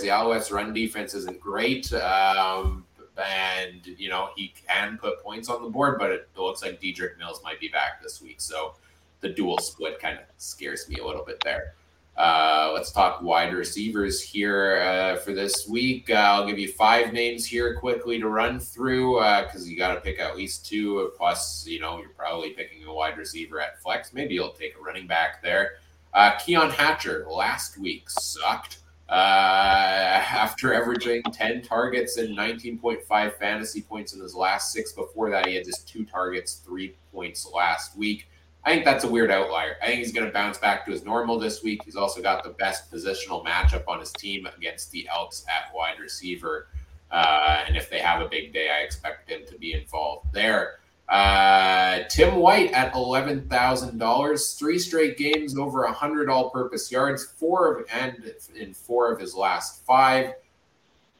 The 0.00 0.08
Alouettes 0.08 0.50
run 0.50 0.72
defense 0.72 1.12
isn't 1.12 1.38
great. 1.38 1.92
Um, 1.92 2.86
and, 3.18 3.86
you 3.86 4.08
know, 4.08 4.30
he 4.34 4.54
can 4.66 4.96
put 4.96 5.22
points 5.22 5.50
on 5.50 5.62
the 5.62 5.68
board, 5.68 5.98
but 5.98 6.10
it 6.10 6.30
looks 6.34 6.62
like 6.62 6.80
Dedrick 6.80 7.18
Mills 7.18 7.40
might 7.44 7.60
be 7.60 7.68
back 7.68 8.02
this 8.02 8.22
week. 8.22 8.40
So 8.40 8.74
the 9.20 9.28
dual 9.28 9.58
split 9.58 10.00
kind 10.00 10.18
of 10.18 10.24
scares 10.38 10.88
me 10.88 10.96
a 10.96 11.04
little 11.04 11.24
bit 11.24 11.38
there. 11.44 11.74
Uh, 12.16 12.70
let's 12.72 12.90
talk 12.90 13.20
wide 13.20 13.52
receivers 13.52 14.22
here 14.22 14.78
uh, 14.78 15.16
for 15.16 15.34
this 15.34 15.68
week. 15.68 16.08
Uh, 16.08 16.14
I'll 16.14 16.46
give 16.46 16.58
you 16.58 16.72
five 16.72 17.12
names 17.12 17.44
here 17.44 17.74
quickly 17.74 18.18
to 18.18 18.28
run 18.28 18.58
through 18.58 19.16
because 19.16 19.62
uh, 19.62 19.66
you 19.66 19.76
got 19.76 19.94
to 19.94 20.00
pick 20.00 20.18
at 20.18 20.34
least 20.34 20.66
two. 20.66 21.12
Plus, 21.16 21.66
you 21.66 21.78
know, 21.78 21.98
you're 21.98 22.08
probably 22.10 22.50
picking 22.50 22.84
a 22.84 22.92
wide 22.92 23.18
receiver 23.18 23.60
at 23.60 23.82
flex. 23.82 24.14
Maybe 24.14 24.34
you'll 24.34 24.52
take 24.52 24.76
a 24.76 24.82
running 24.82 25.06
back 25.06 25.42
there. 25.42 25.74
Uh, 26.14 26.32
Keon 26.38 26.70
Hatcher 26.70 27.26
last 27.28 27.76
week 27.76 28.08
sucked 28.08 28.78
uh, 29.10 29.12
after 29.12 30.72
averaging 30.72 31.22
10 31.22 31.60
targets 31.60 32.16
and 32.16 32.36
19.5 32.36 33.32
fantasy 33.34 33.82
points 33.82 34.14
in 34.14 34.22
his 34.22 34.34
last 34.34 34.72
six. 34.72 34.92
Before 34.92 35.28
that, 35.28 35.46
he 35.46 35.54
had 35.54 35.66
just 35.66 35.86
two 35.86 36.06
targets, 36.06 36.62
three 36.64 36.96
points 37.12 37.46
last 37.54 37.96
week. 37.98 38.26
I 38.66 38.70
think 38.70 38.84
that's 38.84 39.04
a 39.04 39.08
weird 39.08 39.30
outlier. 39.30 39.76
I 39.80 39.86
think 39.86 40.00
he's 40.00 40.12
going 40.12 40.26
to 40.26 40.32
bounce 40.32 40.58
back 40.58 40.84
to 40.86 40.90
his 40.90 41.04
normal 41.04 41.38
this 41.38 41.62
week. 41.62 41.82
He's 41.84 41.94
also 41.94 42.20
got 42.20 42.42
the 42.42 42.50
best 42.50 42.90
positional 42.92 43.44
matchup 43.44 43.84
on 43.86 44.00
his 44.00 44.10
team 44.12 44.44
against 44.56 44.90
the 44.90 45.08
Elks 45.08 45.44
at 45.48 45.72
wide 45.72 46.00
receiver. 46.00 46.66
Uh, 47.12 47.62
and 47.64 47.76
if 47.76 47.88
they 47.88 48.00
have 48.00 48.20
a 48.20 48.28
big 48.28 48.52
day, 48.52 48.68
I 48.68 48.82
expect 48.82 49.30
him 49.30 49.42
to 49.46 49.56
be 49.56 49.72
involved 49.74 50.32
there. 50.32 50.80
Uh, 51.08 52.00
Tim 52.10 52.34
White 52.34 52.72
at 52.72 52.92
eleven 52.96 53.48
thousand 53.48 53.98
dollars, 53.98 54.54
three 54.54 54.80
straight 54.80 55.16
games 55.16 55.56
over 55.56 55.86
hundred 55.86 56.28
all-purpose 56.28 56.90
yards, 56.90 57.24
four 57.24 57.72
of 57.72 57.86
and 57.92 58.32
in 58.56 58.74
four 58.74 59.12
of 59.12 59.20
his 59.20 59.32
last 59.32 59.86
five. 59.86 60.32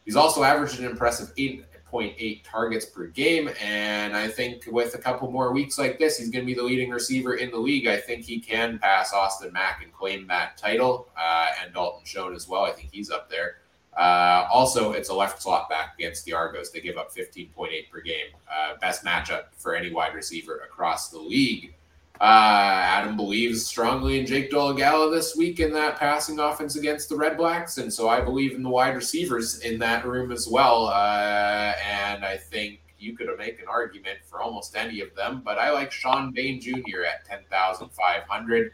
He's 0.05 0.16
also 0.16 0.43
averaged 0.43 0.81
an 0.81 0.86
impressive 0.86 1.32
eight 1.39 1.64
0.8 1.97 2.43
targets 2.44 2.86
per 2.86 3.06
game. 3.06 3.51
And 3.62 4.16
I 4.16 4.28
think 4.28 4.64
with 4.70 4.94
a 4.94 4.98
couple 4.98 5.31
more 5.31 5.52
weeks 5.52 5.78
like 5.78 5.98
this, 5.98 6.18
he's 6.18 6.31
going 6.31 6.44
to 6.44 6.47
be 6.47 6.55
the 6.55 6.62
leading 6.62 6.90
receiver 6.90 7.35
in 7.35 7.51
the 7.51 7.59
league. 7.59 7.86
I 7.86 7.97
think 7.97 8.24
he 8.24 8.39
can 8.39 8.78
pass 8.78 9.12
Austin 9.12 9.52
Mack 9.52 9.82
and 9.82 9.93
claim 9.93 10.27
that 10.28 10.56
title, 10.56 11.09
uh, 11.16 11.48
and 11.62 11.73
Dalton 11.74 12.05
Schoen 12.05 12.35
as 12.35 12.48
well. 12.48 12.64
I 12.64 12.73
think 12.73 12.90
he's 12.93 13.10
up 13.10 13.31
there. 13.31 13.56
Uh, 13.97 14.47
also, 14.52 14.93
it's 14.93 15.09
a 15.09 15.14
left 15.14 15.40
slot 15.40 15.70
back 15.70 15.94
against 15.98 16.24
the 16.27 16.32
Argos. 16.35 16.70
They 16.70 16.81
give 16.81 16.98
up 16.98 17.14
15.8 17.14 17.90
per 17.90 18.01
game. 18.01 18.27
Uh, 18.51 18.77
best 18.81 19.05
matchup 19.05 19.44
for 19.56 19.74
any 19.74 19.90
wide 19.90 20.14
receiver 20.14 20.59
across 20.59 21.09
the 21.09 21.18
league. 21.18 21.74
Uh, 22.21 22.81
Adam 22.83 23.17
believes 23.17 23.67
strongly 23.67 24.19
in 24.19 24.27
Jake 24.27 24.51
Dolegala 24.51 25.13
this 25.13 25.37
week 25.37 25.61
in 25.61 25.73
that 25.73 25.99
passing 25.99 26.39
offense 26.39 26.77
against 26.77 27.09
the 27.09 27.17
Red 27.17 27.37
Blacks, 27.37 27.79
and 27.79 27.93
so 27.93 28.09
I 28.09 28.21
believe 28.21 28.55
in 28.55 28.63
the 28.63 28.71
wide 28.71 28.97
receivers 28.97 29.61
in 29.61 29.79
that 29.81 30.07
room 30.07 30.33
as 30.33 30.49
well. 30.49 30.87
Uh, 30.87 31.75
and 31.85 32.25
I 32.25 32.37
think 32.37 32.81
you 32.99 33.17
could 33.17 33.29
make 33.39 33.61
an 33.61 33.69
argument 33.69 34.19
for 34.25 34.41
almost 34.41 34.77
any 34.77 35.01
of 35.01 35.15
them, 35.15 35.43
but 35.45 35.59
I 35.59 35.71
like 35.71 35.93
Shawn 35.93 36.33
Bane 36.33 36.61
Jr. 36.61 37.05
at 37.07 37.25
ten 37.27 37.41
thousand 37.51 37.91
five 37.91 38.23
hundred. 38.23 38.73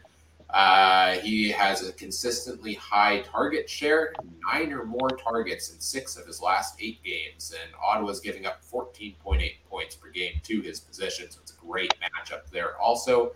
Uh, 0.53 1.13
he 1.17 1.49
has 1.49 1.87
a 1.87 1.91
consistently 1.93 2.75
high 2.75 3.21
target 3.21 3.67
share, 3.67 4.13
nine 4.53 4.71
or 4.71 4.85
more 4.85 5.09
targets 5.09 5.73
in 5.73 5.79
six 5.79 6.15
of 6.15 6.27
his 6.27 6.41
last 6.41 6.75
eight 6.79 7.03
games, 7.03 7.55
and 7.59 7.73
Ottawa's 7.83 8.19
giving 8.19 8.45
up 8.45 8.63
14.8 8.63 9.51
points 9.67 9.95
per 9.95 10.09
game 10.09 10.33
to 10.43 10.61
his 10.61 10.79
position, 10.79 11.31
so 11.31 11.39
it's 11.41 11.53
a 11.53 11.65
great 11.65 11.91
matchup 11.99 12.51
there. 12.51 12.77
Also, 12.77 13.31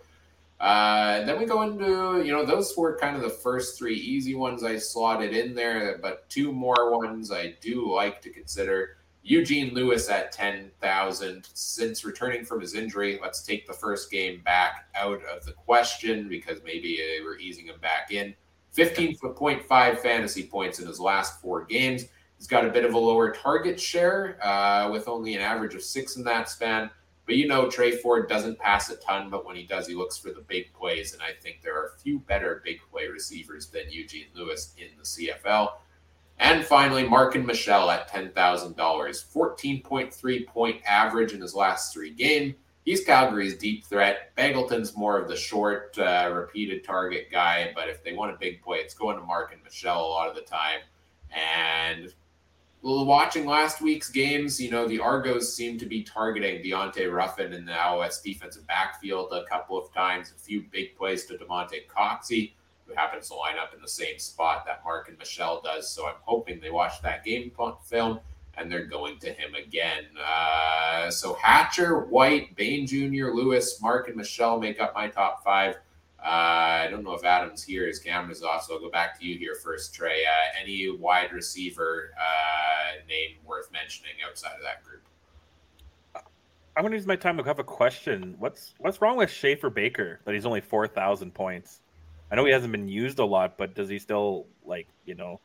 uh, 0.60 1.24
then 1.24 1.40
we 1.40 1.44
go 1.44 1.62
into, 1.62 2.22
you 2.24 2.32
know, 2.32 2.44
those 2.44 2.76
were 2.76 2.96
kind 2.98 3.16
of 3.16 3.22
the 3.22 3.30
first 3.30 3.76
three 3.76 3.96
easy 3.96 4.36
ones 4.36 4.62
I 4.62 4.76
slotted 4.76 5.36
in 5.36 5.56
there, 5.56 5.98
but 6.00 6.28
two 6.28 6.52
more 6.52 6.96
ones 6.96 7.32
I 7.32 7.56
do 7.60 7.92
like 7.92 8.22
to 8.22 8.30
consider. 8.30 8.97
Eugene 9.22 9.74
Lewis 9.74 10.08
at 10.08 10.32
10,000. 10.32 11.48
Since 11.52 12.04
returning 12.04 12.44
from 12.44 12.60
his 12.60 12.74
injury, 12.74 13.18
let's 13.20 13.42
take 13.42 13.66
the 13.66 13.72
first 13.72 14.10
game 14.10 14.40
back 14.44 14.88
out 14.94 15.20
of 15.24 15.44
the 15.44 15.52
question 15.52 16.28
because 16.28 16.58
maybe 16.64 17.00
we're 17.22 17.38
easing 17.38 17.66
him 17.66 17.78
back 17.80 18.10
in. 18.10 18.34
15.5 18.76 19.98
fantasy 19.98 20.44
points 20.44 20.78
in 20.78 20.86
his 20.86 21.00
last 21.00 21.40
four 21.40 21.64
games. 21.64 22.06
He's 22.36 22.46
got 22.46 22.64
a 22.64 22.70
bit 22.70 22.84
of 22.84 22.94
a 22.94 22.98
lower 22.98 23.32
target 23.32 23.80
share 23.80 24.38
uh, 24.44 24.88
with 24.90 25.08
only 25.08 25.34
an 25.34 25.40
average 25.40 25.74
of 25.74 25.82
six 25.82 26.16
in 26.16 26.24
that 26.24 26.48
span. 26.48 26.90
But 27.26 27.36
you 27.36 27.46
know, 27.46 27.68
Tre 27.68 27.92
Ford 27.92 28.28
doesn't 28.28 28.58
pass 28.58 28.88
a 28.88 28.96
ton, 28.96 29.28
but 29.28 29.44
when 29.44 29.56
he 29.56 29.64
does, 29.64 29.86
he 29.86 29.94
looks 29.94 30.16
for 30.16 30.30
the 30.30 30.40
big 30.40 30.72
plays. 30.72 31.12
And 31.12 31.20
I 31.20 31.32
think 31.42 31.60
there 31.62 31.76
are 31.76 31.88
a 31.88 31.98
few 31.98 32.20
better 32.20 32.62
big 32.64 32.78
play 32.90 33.08
receivers 33.08 33.66
than 33.66 33.82
Eugene 33.90 34.28
Lewis 34.34 34.72
in 34.78 34.88
the 34.96 35.04
CFL. 35.04 35.72
And 36.40 36.64
finally, 36.64 37.08
Marken 37.08 37.44
Michel 37.44 37.90
at 37.90 38.10
$10,000, 38.10 38.74
14.3 38.74 40.46
point 40.46 40.82
average 40.86 41.32
in 41.32 41.40
his 41.40 41.54
last 41.54 41.92
three 41.92 42.10
games. 42.10 42.54
He's 42.84 43.04
Calgary's 43.04 43.58
deep 43.58 43.84
threat. 43.84 44.34
Begelton's 44.36 44.96
more 44.96 45.18
of 45.18 45.28
the 45.28 45.36
short, 45.36 45.98
uh, 45.98 46.30
repeated 46.32 46.84
target 46.84 47.26
guy, 47.30 47.72
but 47.74 47.88
if 47.88 48.02
they 48.02 48.14
want 48.14 48.34
a 48.34 48.38
big 48.38 48.62
play, 48.62 48.78
it's 48.78 48.94
going 48.94 49.18
to 49.18 49.22
Marken 49.24 49.58
Michel 49.62 50.00
a 50.00 50.08
lot 50.08 50.28
of 50.28 50.34
the 50.34 50.40
time. 50.42 50.80
And 51.30 52.14
watching 52.82 53.44
last 53.44 53.82
week's 53.82 54.08
games, 54.08 54.60
you 54.60 54.70
know, 54.70 54.88
the 54.88 55.00
Argos 55.00 55.54
seem 55.54 55.76
to 55.78 55.86
be 55.86 56.02
targeting 56.02 56.62
Dionte 56.62 57.12
Ruffin 57.12 57.52
in 57.52 57.66
the 57.66 57.72
Alouettes 57.72 58.22
defensive 58.22 58.66
backfield 58.66 59.32
a 59.32 59.44
couple 59.44 59.76
of 59.76 59.92
times, 59.92 60.32
a 60.34 60.38
few 60.38 60.64
big 60.70 60.96
plays 60.96 61.26
to 61.26 61.34
Damonte 61.34 61.86
Coxie 61.88 62.52
who 62.88 62.94
happens 62.94 63.28
to 63.28 63.34
line 63.34 63.58
up 63.60 63.74
in 63.74 63.80
the 63.80 63.88
same 63.88 64.18
spot 64.18 64.64
that 64.66 64.82
Marken 64.84 65.16
Michel 65.18 65.60
does. 65.62 65.88
So 65.90 66.06
I'm 66.06 66.16
hoping 66.22 66.60
they 66.60 66.70
watch 66.70 67.02
that 67.02 67.24
game 67.24 67.52
film 67.84 68.20
and 68.56 68.70
they're 68.70 68.86
going 68.86 69.18
to 69.20 69.32
him 69.32 69.54
again. 69.54 70.04
Uh, 70.24 71.10
so 71.10 71.34
Hatcher, 71.34 72.00
White, 72.06 72.56
Bane 72.56 72.86
Jr., 72.86 73.30
Lewis, 73.32 73.80
Marken 73.80 74.16
Michel 74.16 74.58
make 74.58 74.80
up 74.80 74.94
my 74.94 75.08
top 75.08 75.44
five. 75.44 75.76
Uh, 76.20 76.82
I 76.84 76.88
don't 76.90 77.04
know 77.04 77.12
if 77.12 77.24
Adam's 77.24 77.62
here. 77.62 77.86
His 77.86 78.00
camera's 78.00 78.42
off, 78.42 78.64
so 78.64 78.74
I'll 78.74 78.80
go 78.80 78.90
back 78.90 79.18
to 79.20 79.26
you 79.26 79.38
here 79.38 79.54
first, 79.54 79.94
Trey. 79.94 80.24
Uh, 80.24 80.60
any 80.60 80.90
wide 80.90 81.32
receiver 81.32 82.12
uh, 82.18 83.06
name 83.08 83.36
worth 83.46 83.70
mentioning 83.70 84.14
outside 84.28 84.56
of 84.56 84.62
that 84.62 84.82
group? 84.82 85.02
I'm 86.76 86.82
going 86.82 86.90
to 86.92 86.96
use 86.96 87.06
my 87.06 87.16
time 87.16 87.36
to 87.36 87.44
have 87.44 87.60
a 87.60 87.64
question. 87.64 88.34
What's 88.38 88.74
what's 88.78 89.00
wrong 89.00 89.16
with 89.16 89.30
Schaefer 89.30 89.70
Baker 89.70 90.20
that 90.24 90.34
he's 90.34 90.46
only 90.46 90.60
four 90.60 90.88
thousand 90.88 91.34
points? 91.34 91.80
I 92.30 92.36
know 92.36 92.44
he 92.44 92.52
hasn't 92.52 92.72
been 92.72 92.88
used 92.88 93.18
a 93.18 93.24
lot, 93.24 93.56
but 93.56 93.74
does 93.74 93.88
he 93.88 93.98
still 93.98 94.46
like 94.64 94.86
you 95.06 95.14
know? 95.14 95.40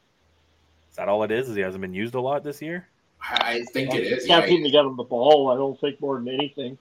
Is 0.89 0.97
that 0.97 1.07
all 1.07 1.23
it 1.23 1.31
is? 1.31 1.49
Is 1.49 1.55
he 1.55 1.61
hasn't 1.61 1.81
been 1.81 1.93
used 1.93 2.13
a 2.13 2.21
lot 2.21 2.43
this 2.43 2.61
year? 2.61 2.87
I 3.21 3.63
think 3.71 3.93
it 3.93 4.03
is. 4.03 4.25
Can't 4.25 4.45
seem 4.45 4.63
to 4.63 4.69
get 4.69 4.85
him 4.85 4.97
the 4.97 5.03
ball. 5.03 5.49
I 5.49 5.55
don't 5.55 5.79
think 5.79 5.99
more 6.01 6.17
than 6.17 6.27
anything. 6.27 6.77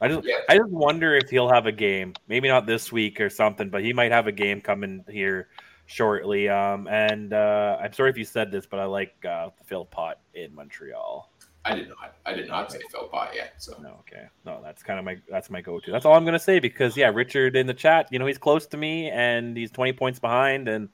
I 0.00 0.08
just 0.08 0.26
yeah. 0.26 0.36
I 0.48 0.56
just 0.56 0.70
wonder 0.70 1.14
if 1.14 1.28
he'll 1.28 1.50
have 1.50 1.66
a 1.66 1.72
game. 1.72 2.14
Maybe 2.28 2.48
not 2.48 2.66
this 2.66 2.90
week 2.90 3.20
or 3.20 3.28
something, 3.28 3.68
but 3.68 3.84
he 3.84 3.92
might 3.92 4.10
have 4.10 4.26
a 4.26 4.32
game 4.32 4.60
coming 4.60 5.04
here 5.08 5.48
shortly. 5.86 6.48
Um, 6.48 6.88
and 6.88 7.34
uh, 7.34 7.78
I'm 7.80 7.92
sorry 7.92 8.10
if 8.10 8.16
you 8.16 8.24
said 8.24 8.50
this, 8.50 8.64
but 8.64 8.80
I 8.80 8.84
like 8.84 9.14
uh, 9.24 9.50
Philpot 9.66 10.14
in 10.34 10.54
Montreal. 10.54 11.30
I 11.64 11.74
did 11.74 11.88
not. 11.88 12.14
I 12.24 12.32
did 12.32 12.48
not 12.48 12.72
say 12.72 12.80
Philpot 12.92 13.34
yet. 13.34 13.54
So 13.58 13.76
no, 13.82 13.96
okay, 14.00 14.26
no, 14.46 14.60
that's 14.62 14.82
kind 14.82 14.98
of 14.98 15.04
my 15.04 15.18
that's 15.28 15.50
my 15.50 15.60
go-to. 15.60 15.90
That's 15.90 16.06
all 16.06 16.14
I'm 16.14 16.24
gonna 16.24 16.38
say 16.38 16.58
because 16.58 16.96
yeah, 16.96 17.10
Richard 17.12 17.54
in 17.54 17.66
the 17.66 17.74
chat, 17.74 18.08
you 18.10 18.18
know, 18.18 18.26
he's 18.26 18.38
close 18.38 18.66
to 18.68 18.76
me 18.76 19.10
and 19.10 19.56
he's 19.56 19.70
20 19.70 19.92
points 19.92 20.18
behind, 20.18 20.68
and 20.68 20.88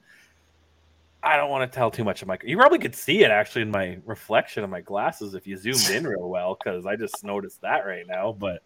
I 1.23 1.37
don't 1.37 1.49
want 1.49 1.69
to 1.69 1.75
tell 1.75 1.89
too 1.89 2.03
much 2.03 2.21
of 2.21 2.27
my. 2.27 2.37
You 2.43 2.57
probably 2.57 2.79
could 2.79 2.95
see 2.95 3.23
it 3.23 3.31
actually 3.31 3.61
in 3.63 3.71
my 3.71 3.97
reflection 4.05 4.63
of 4.63 4.69
my 4.69 4.81
glasses 4.81 5.33
if 5.35 5.47
you 5.47 5.55
zoomed 5.55 5.89
in 5.89 6.05
real 6.05 6.29
well 6.29 6.57
because 6.61 6.85
I 6.85 6.95
just 6.95 7.23
noticed 7.23 7.61
that 7.61 7.85
right 7.85 8.05
now. 8.05 8.33
But 8.33 8.61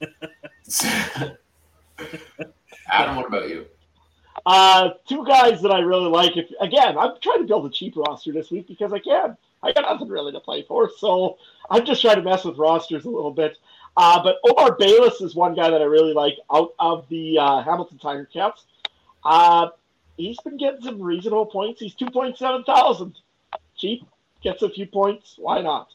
Adam, 2.90 3.16
what 3.16 3.26
about 3.26 3.48
you? 3.48 3.66
Uh, 4.44 4.90
two 5.08 5.24
guys 5.26 5.62
that 5.62 5.70
I 5.70 5.80
really 5.80 6.08
like. 6.08 6.36
If 6.36 6.50
again, 6.60 6.98
I'm 6.98 7.12
trying 7.22 7.40
to 7.40 7.46
build 7.46 7.66
a 7.66 7.70
cheap 7.70 7.96
roster 7.96 8.32
this 8.32 8.50
week 8.50 8.68
because 8.68 8.92
I 8.92 8.98
can. 8.98 9.36
I 9.62 9.72
got 9.72 9.82
nothing 9.82 10.08
really 10.08 10.32
to 10.32 10.40
play 10.40 10.62
for, 10.62 10.90
so 10.98 11.38
I'm 11.70 11.84
just 11.84 12.02
trying 12.02 12.16
to 12.16 12.22
mess 12.22 12.44
with 12.44 12.58
rosters 12.58 13.04
a 13.04 13.10
little 13.10 13.30
bit. 13.30 13.58
Uh, 13.96 14.22
but 14.22 14.36
Omar 14.48 14.76
Bayless 14.78 15.20
is 15.20 15.34
one 15.34 15.54
guy 15.54 15.70
that 15.70 15.80
I 15.80 15.84
really 15.84 16.14
like 16.14 16.34
out 16.52 16.74
of 16.78 17.08
the 17.08 17.38
uh, 17.38 17.62
Hamilton 17.62 17.98
Tiger 17.98 18.28
Cats. 18.32 18.64
Uh, 19.24 19.68
he's 20.16 20.40
been 20.40 20.56
getting 20.56 20.82
some 20.82 21.00
reasonable 21.00 21.46
points. 21.46 21.80
He's 21.80 21.94
two 21.94 22.10
point 22.10 22.36
seven 22.38 22.64
thousand, 22.64 23.18
cheap, 23.76 24.04
gets 24.42 24.62
a 24.62 24.70
few 24.70 24.86
points. 24.86 25.36
Why 25.38 25.60
not? 25.60 25.88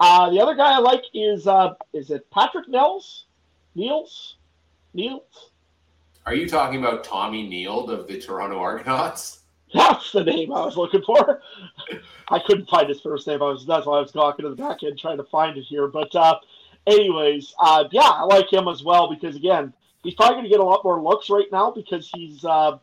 Uh, 0.00 0.30
the 0.30 0.40
other 0.40 0.54
guy 0.54 0.72
I 0.72 0.78
like 0.78 1.04
is 1.12 1.46
uh, 1.46 1.74
is 1.92 2.10
it 2.10 2.28
Patrick 2.30 2.68
Nels? 2.68 3.26
Niels? 3.74 4.36
Niels? 4.92 5.50
Are 6.26 6.34
you 6.34 6.48
talking 6.48 6.80
about 6.80 7.04
Tommy 7.04 7.48
Nield 7.48 7.90
of 7.90 8.08
the 8.08 8.18
Toronto 8.18 8.58
Argonauts? 8.58 9.40
That's 9.74 10.12
the 10.12 10.22
name 10.22 10.52
I 10.52 10.64
was 10.64 10.76
looking 10.76 11.02
for. 11.02 11.42
I 12.28 12.38
couldn't 12.38 12.68
find 12.68 12.88
his 12.88 13.00
first 13.00 13.26
name. 13.26 13.42
I 13.42 13.46
was 13.46 13.66
that's 13.66 13.86
why 13.86 13.98
I 13.98 14.00
was 14.00 14.12
talking 14.12 14.44
to 14.44 14.50
the 14.50 14.56
back 14.56 14.82
end 14.84 14.98
trying 14.98 15.16
to 15.16 15.24
find 15.24 15.58
it 15.58 15.64
here. 15.64 15.88
But 15.88 16.14
uh, 16.14 16.38
anyways, 16.86 17.52
uh, 17.58 17.84
yeah, 17.90 18.02
I 18.08 18.22
like 18.22 18.52
him 18.52 18.68
as 18.68 18.84
well 18.84 19.12
because 19.12 19.34
again, 19.34 19.72
he's 20.04 20.14
probably 20.14 20.36
going 20.36 20.44
to 20.44 20.50
get 20.50 20.60
a 20.60 20.64
lot 20.64 20.84
more 20.84 21.02
looks 21.02 21.28
right 21.28 21.48
now 21.50 21.72
because 21.72 22.08
he's 22.14 22.44
uh, 22.44 22.78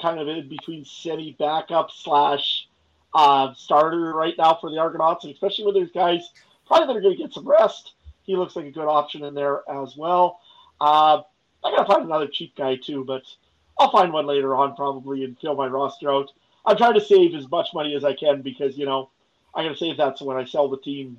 kind 0.00 0.20
of 0.20 0.28
in 0.28 0.48
between 0.48 0.84
semi 0.84 1.32
backup 1.32 1.90
slash 1.90 2.68
uh, 3.14 3.52
starter 3.54 4.14
right 4.14 4.34
now 4.38 4.56
for 4.60 4.70
the 4.70 4.78
Argonauts, 4.78 5.24
and 5.24 5.34
especially 5.34 5.64
with 5.64 5.74
those 5.74 5.90
guys 5.90 6.30
probably 6.66 6.86
that 6.86 6.96
are 6.96 7.02
going 7.02 7.16
to 7.16 7.22
get 7.22 7.32
some 7.32 7.48
rest. 7.48 7.94
He 8.22 8.36
looks 8.36 8.54
like 8.54 8.66
a 8.66 8.70
good 8.70 8.86
option 8.86 9.24
in 9.24 9.34
there 9.34 9.62
as 9.68 9.96
well. 9.96 10.40
Uh, 10.80 11.22
I 11.64 11.70
got 11.70 11.82
to 11.82 11.92
find 11.92 12.04
another 12.04 12.28
cheap 12.28 12.54
guy 12.56 12.76
too, 12.76 13.04
but 13.04 13.22
I'll 13.78 13.90
find 13.90 14.12
one 14.12 14.26
later 14.26 14.54
on 14.54 14.74
probably 14.76 15.24
and 15.24 15.38
fill 15.38 15.54
my 15.54 15.66
roster 15.66 16.12
out. 16.12 16.30
I'm 16.64 16.76
trying 16.76 16.94
to 16.94 17.00
save 17.00 17.34
as 17.34 17.50
much 17.50 17.68
money 17.74 17.94
as 17.96 18.04
I 18.04 18.14
can 18.14 18.42
because 18.42 18.76
you 18.76 18.86
know 18.86 19.10
I 19.54 19.62
got 19.62 19.70
to 19.70 19.76
save 19.76 19.96
that 19.96 20.18
so 20.18 20.24
when 20.24 20.36
I 20.36 20.44
sell 20.44 20.68
the 20.68 20.78
team, 20.78 21.18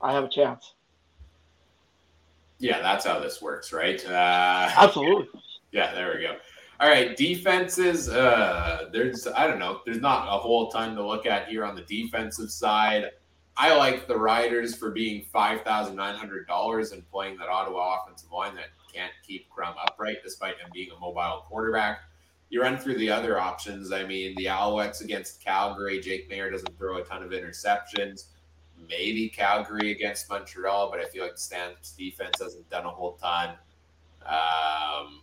I 0.00 0.12
have 0.12 0.24
a 0.24 0.28
chance. 0.28 0.74
Yeah, 2.58 2.80
that's 2.80 3.04
how 3.04 3.18
this 3.20 3.42
works, 3.42 3.72
right? 3.72 4.04
Uh, 4.04 4.70
Absolutely. 4.76 5.28
Yeah, 5.72 5.94
there 5.94 6.14
we 6.14 6.22
go. 6.22 6.36
All 6.78 6.88
right, 6.88 7.16
defenses. 7.16 8.08
Uh, 8.08 8.88
there's 8.92 9.26
I 9.26 9.46
don't 9.46 9.58
know. 9.58 9.80
There's 9.86 10.00
not 10.00 10.28
a 10.28 10.38
whole 10.38 10.70
ton 10.70 10.94
to 10.96 11.06
look 11.06 11.26
at 11.26 11.48
here 11.48 11.64
on 11.64 11.74
the 11.74 11.82
defensive 11.82 12.50
side. 12.50 13.10
I 13.56 13.74
like 13.74 14.06
the 14.06 14.16
Riders 14.16 14.74
for 14.74 14.90
being 14.90 15.24
five 15.32 15.62
thousand 15.62 15.96
nine 15.96 16.16
hundred 16.16 16.46
dollars 16.46 16.92
and 16.92 17.08
playing 17.10 17.38
that 17.38 17.48
Ottawa 17.48 18.02
offensive 18.02 18.30
line 18.30 18.54
that 18.56 18.66
can't 18.96 19.12
keep 19.26 19.48
Crum 19.50 19.74
upright 19.86 20.18
despite 20.24 20.58
him 20.58 20.70
being 20.72 20.90
a 20.90 20.98
mobile 20.98 21.44
quarterback. 21.46 22.00
You 22.48 22.62
run 22.62 22.78
through 22.78 22.98
the 22.98 23.10
other 23.10 23.40
options. 23.40 23.92
I 23.92 24.04
mean, 24.04 24.34
the 24.36 24.46
Alouettes 24.46 25.02
against 25.02 25.44
Calgary. 25.44 26.00
Jake 26.00 26.30
Maier 26.30 26.50
doesn't 26.50 26.78
throw 26.78 26.98
a 26.98 27.04
ton 27.04 27.22
of 27.22 27.30
interceptions. 27.30 28.26
Maybe 28.88 29.28
Calgary 29.28 29.90
against 29.90 30.28
Montreal, 30.30 30.90
but 30.90 31.00
I 31.00 31.06
feel 31.06 31.24
like 31.24 31.34
the 31.34 31.40
Stamps 31.40 31.92
defense 31.92 32.40
hasn't 32.40 32.68
done 32.70 32.84
a 32.84 32.90
whole 32.90 33.14
ton. 33.14 33.56
Um, 34.24 35.22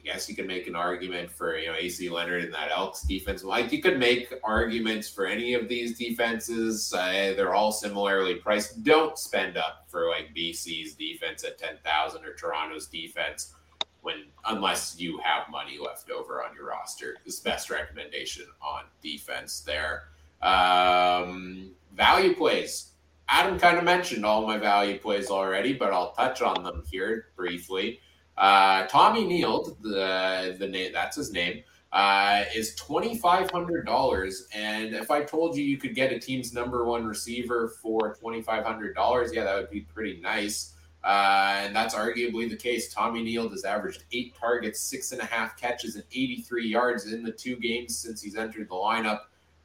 I 0.00 0.06
guess 0.06 0.28
you 0.28 0.34
could 0.34 0.46
make 0.46 0.66
an 0.66 0.74
argument 0.74 1.30
for 1.30 1.58
you 1.58 1.68
know 1.68 1.74
AC 1.74 2.08
Leonard 2.08 2.44
and 2.44 2.54
that 2.54 2.70
Elks 2.70 3.02
defense. 3.02 3.44
Like 3.44 3.70
you 3.70 3.82
could 3.82 3.98
make 3.98 4.32
arguments 4.42 5.08
for 5.08 5.26
any 5.26 5.54
of 5.54 5.68
these 5.68 5.98
defenses. 5.98 6.92
Uh, 6.92 7.34
they're 7.36 7.54
all 7.54 7.72
similarly 7.72 8.36
priced. 8.36 8.82
Don't 8.82 9.18
spend 9.18 9.56
up 9.56 9.84
for 9.88 10.08
like 10.08 10.34
BC's 10.34 10.94
defense 10.94 11.44
at 11.44 11.58
ten 11.58 11.76
thousand 11.84 12.24
or 12.24 12.34
Toronto's 12.34 12.86
defense 12.86 13.54
when 14.00 14.26
unless 14.46 14.98
you 14.98 15.18
have 15.18 15.50
money 15.50 15.78
left 15.78 16.10
over 16.10 16.42
on 16.42 16.54
your 16.54 16.68
roster. 16.68 17.16
This 17.24 17.40
best 17.40 17.68
recommendation 17.68 18.46
on 18.62 18.84
defense 19.02 19.60
there. 19.60 20.04
Um, 20.40 21.72
value 21.94 22.34
plays. 22.34 22.92
Adam 23.28 23.58
kind 23.58 23.78
of 23.78 23.84
mentioned 23.84 24.24
all 24.24 24.46
my 24.46 24.56
value 24.56 24.98
plays 24.98 25.30
already, 25.30 25.72
but 25.74 25.92
I'll 25.92 26.12
touch 26.12 26.42
on 26.42 26.64
them 26.64 26.82
here 26.90 27.26
briefly. 27.36 28.00
Uh, 28.36 28.86
Tommy 28.86 29.24
Nield, 29.24 29.76
the 29.82 30.56
the 30.58 30.66
name 30.66 30.92
that's 30.92 31.16
his 31.16 31.32
name, 31.32 31.62
uh, 31.92 32.44
is 32.54 32.74
twenty 32.74 33.18
five 33.18 33.50
hundred 33.50 33.86
dollars. 33.86 34.48
And 34.54 34.94
if 34.94 35.10
I 35.10 35.22
told 35.22 35.56
you 35.56 35.64
you 35.64 35.76
could 35.76 35.94
get 35.94 36.12
a 36.12 36.18
team's 36.18 36.52
number 36.52 36.84
one 36.84 37.04
receiver 37.04 37.68
for 37.82 38.14
twenty 38.14 38.42
five 38.42 38.64
hundred 38.64 38.94
dollars, 38.94 39.32
yeah, 39.32 39.44
that 39.44 39.56
would 39.56 39.70
be 39.70 39.80
pretty 39.80 40.20
nice. 40.20 40.74
Uh, 41.02 41.62
and 41.64 41.74
that's 41.74 41.94
arguably 41.94 42.48
the 42.48 42.56
case. 42.56 42.92
Tommy 42.92 43.24
Nield 43.24 43.50
has 43.52 43.64
averaged 43.64 44.04
eight 44.12 44.34
targets, 44.38 44.80
six 44.80 45.12
and 45.12 45.20
a 45.20 45.24
half 45.24 45.58
catches, 45.58 45.94
and 45.94 46.04
83 46.12 46.68
yards 46.68 47.10
in 47.10 47.22
the 47.22 47.32
two 47.32 47.56
games 47.56 47.96
since 47.96 48.20
he's 48.20 48.36
entered 48.36 48.68
the 48.68 48.74
lineup. 48.74 49.20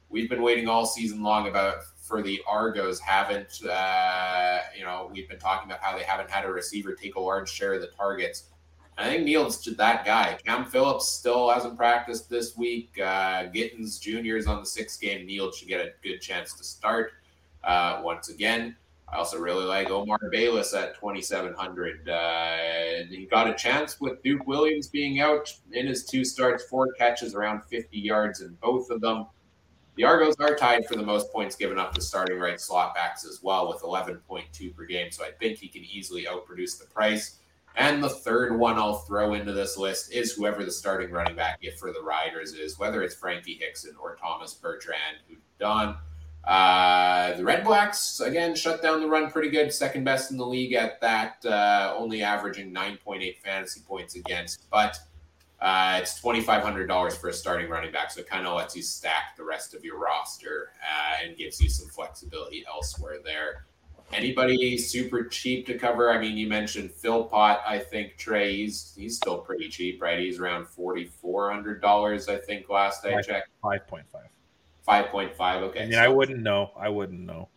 We've 0.08 0.30
been 0.30 0.42
waiting 0.42 0.66
all 0.66 0.86
season 0.86 1.22
long 1.22 1.48
about 1.48 1.82
for 2.00 2.22
the 2.22 2.40
Argos 2.46 3.00
haven't, 3.00 3.60
uh, 3.66 4.60
you 4.76 4.84
know, 4.84 5.10
we've 5.12 5.28
been 5.28 5.38
talking 5.38 5.68
about 5.68 5.82
how 5.82 5.96
they 5.96 6.04
haven't 6.04 6.30
had 6.30 6.44
a 6.44 6.50
receiver 6.50 6.94
take 6.94 7.16
a 7.16 7.20
large 7.20 7.50
share 7.50 7.74
of 7.74 7.80
the 7.80 7.88
targets. 7.88 8.44
I 8.98 9.08
think 9.08 9.26
Nield's 9.26 9.62
that 9.76 10.04
guy. 10.06 10.38
Cam 10.44 10.64
Phillips 10.64 11.08
still 11.08 11.50
hasn't 11.50 11.76
practiced 11.76 12.30
this 12.30 12.56
week. 12.56 12.98
Uh, 12.98 13.44
Gittens 13.44 13.98
Jr. 13.98 14.36
is 14.36 14.46
on 14.46 14.60
the 14.60 14.66
sixth 14.66 15.00
game. 15.00 15.26
Nield 15.26 15.54
should 15.54 15.68
get 15.68 15.80
a 15.80 15.92
good 16.02 16.18
chance 16.18 16.54
to 16.54 16.64
start 16.64 17.12
uh, 17.62 18.00
once 18.02 18.30
again. 18.30 18.74
I 19.08 19.16
also 19.16 19.38
really 19.38 19.64
like 19.64 19.90
Omar 19.90 20.18
Bayless 20.32 20.74
at 20.74 20.98
2,700. 20.98 22.08
Uh, 22.08 23.06
he 23.08 23.26
got 23.30 23.48
a 23.48 23.54
chance 23.54 24.00
with 24.00 24.22
Duke 24.22 24.46
Williams 24.46 24.88
being 24.88 25.20
out 25.20 25.52
in 25.72 25.86
his 25.86 26.04
two 26.04 26.24
starts, 26.24 26.64
four 26.64 26.92
catches, 26.94 27.34
around 27.34 27.62
50 27.64 27.98
yards 27.98 28.40
in 28.40 28.56
both 28.60 28.90
of 28.90 29.00
them. 29.00 29.26
The 29.96 30.04
Argos 30.04 30.34
are 30.40 30.56
tied 30.56 30.86
for 30.86 30.96
the 30.96 31.02
most 31.02 31.32
points 31.32 31.54
given 31.54 31.78
up 31.78 31.94
to 31.94 32.00
starting 32.00 32.38
right 32.38 32.60
slot 32.60 32.94
backs 32.94 33.24
as 33.24 33.42
well 33.42 33.68
with 33.68 33.82
11.2 33.82 34.74
per 34.74 34.84
game. 34.84 35.10
So 35.10 35.24
I 35.24 35.30
think 35.30 35.58
he 35.58 35.68
can 35.68 35.84
easily 35.84 36.26
outproduce 36.26 36.78
the 36.78 36.86
price. 36.86 37.38
And 37.76 38.02
the 38.02 38.08
third 38.08 38.58
one 38.58 38.76
I'll 38.76 39.00
throw 39.00 39.34
into 39.34 39.52
this 39.52 39.76
list 39.76 40.10
is 40.10 40.32
whoever 40.32 40.64
the 40.64 40.70
starting 40.70 41.10
running 41.10 41.36
back 41.36 41.58
if 41.60 41.78
for 41.78 41.92
the 41.92 42.00
Riders 42.00 42.54
is, 42.54 42.78
whether 42.78 43.02
it's 43.02 43.14
Frankie 43.14 43.58
Hickson 43.60 43.94
or 44.00 44.16
Thomas 44.16 44.54
Bertrand, 44.54 45.18
who've 45.28 45.38
done. 45.58 45.96
Uh, 46.42 47.36
the 47.36 47.44
Red 47.44 47.64
Blacks, 47.64 48.20
again, 48.20 48.54
shut 48.54 48.80
down 48.80 49.00
the 49.00 49.08
run 49.08 49.30
pretty 49.30 49.50
good, 49.50 49.72
second 49.72 50.04
best 50.04 50.30
in 50.30 50.38
the 50.38 50.46
league 50.46 50.72
at 50.72 51.00
that, 51.00 51.44
uh, 51.44 51.92
only 51.98 52.22
averaging 52.22 52.72
9.8 52.72 53.38
fantasy 53.38 53.80
points 53.86 54.14
against. 54.14 54.70
But 54.70 54.98
uh, 55.60 55.98
it's 56.00 56.20
$2,500 56.20 57.12
for 57.14 57.28
a 57.28 57.32
starting 57.32 57.68
running 57.68 57.92
back, 57.92 58.10
so 58.10 58.20
it 58.20 58.28
kind 58.28 58.46
of 58.46 58.56
lets 58.56 58.76
you 58.76 58.82
stack 58.82 59.36
the 59.36 59.44
rest 59.44 59.74
of 59.74 59.84
your 59.84 59.98
roster 59.98 60.70
uh, 60.82 61.24
and 61.24 61.36
gives 61.36 61.60
you 61.60 61.68
some 61.68 61.88
flexibility 61.88 62.64
elsewhere 62.68 63.18
there. 63.24 63.66
Anybody 64.12 64.78
super 64.78 65.24
cheap 65.24 65.66
to 65.66 65.76
cover? 65.76 66.10
I 66.10 66.18
mean, 66.18 66.36
you 66.36 66.46
mentioned 66.46 66.92
Philpot. 66.92 67.58
I 67.66 67.78
think 67.78 68.16
Trey. 68.16 68.56
He's 68.56 68.94
he's 68.96 69.16
still 69.16 69.38
pretty 69.38 69.68
cheap, 69.68 70.00
right? 70.00 70.18
He's 70.18 70.38
around 70.38 70.68
forty 70.68 71.06
four 71.06 71.50
hundred 71.50 71.82
dollars. 71.82 72.28
I 72.28 72.38
think 72.38 72.68
last 72.68 73.04
I 73.04 73.20
checked. 73.20 73.48
Five 73.60 73.86
point 73.88 74.06
five. 74.12 74.28
Five 74.82 75.06
point 75.06 75.34
five. 75.34 75.62
Okay. 75.64 75.80
I 75.80 75.84
mean, 75.84 75.94
so. 75.94 75.98
I 75.98 76.08
wouldn't 76.08 76.40
know. 76.40 76.70
I 76.78 76.88
wouldn't 76.88 77.20
know. 77.20 77.48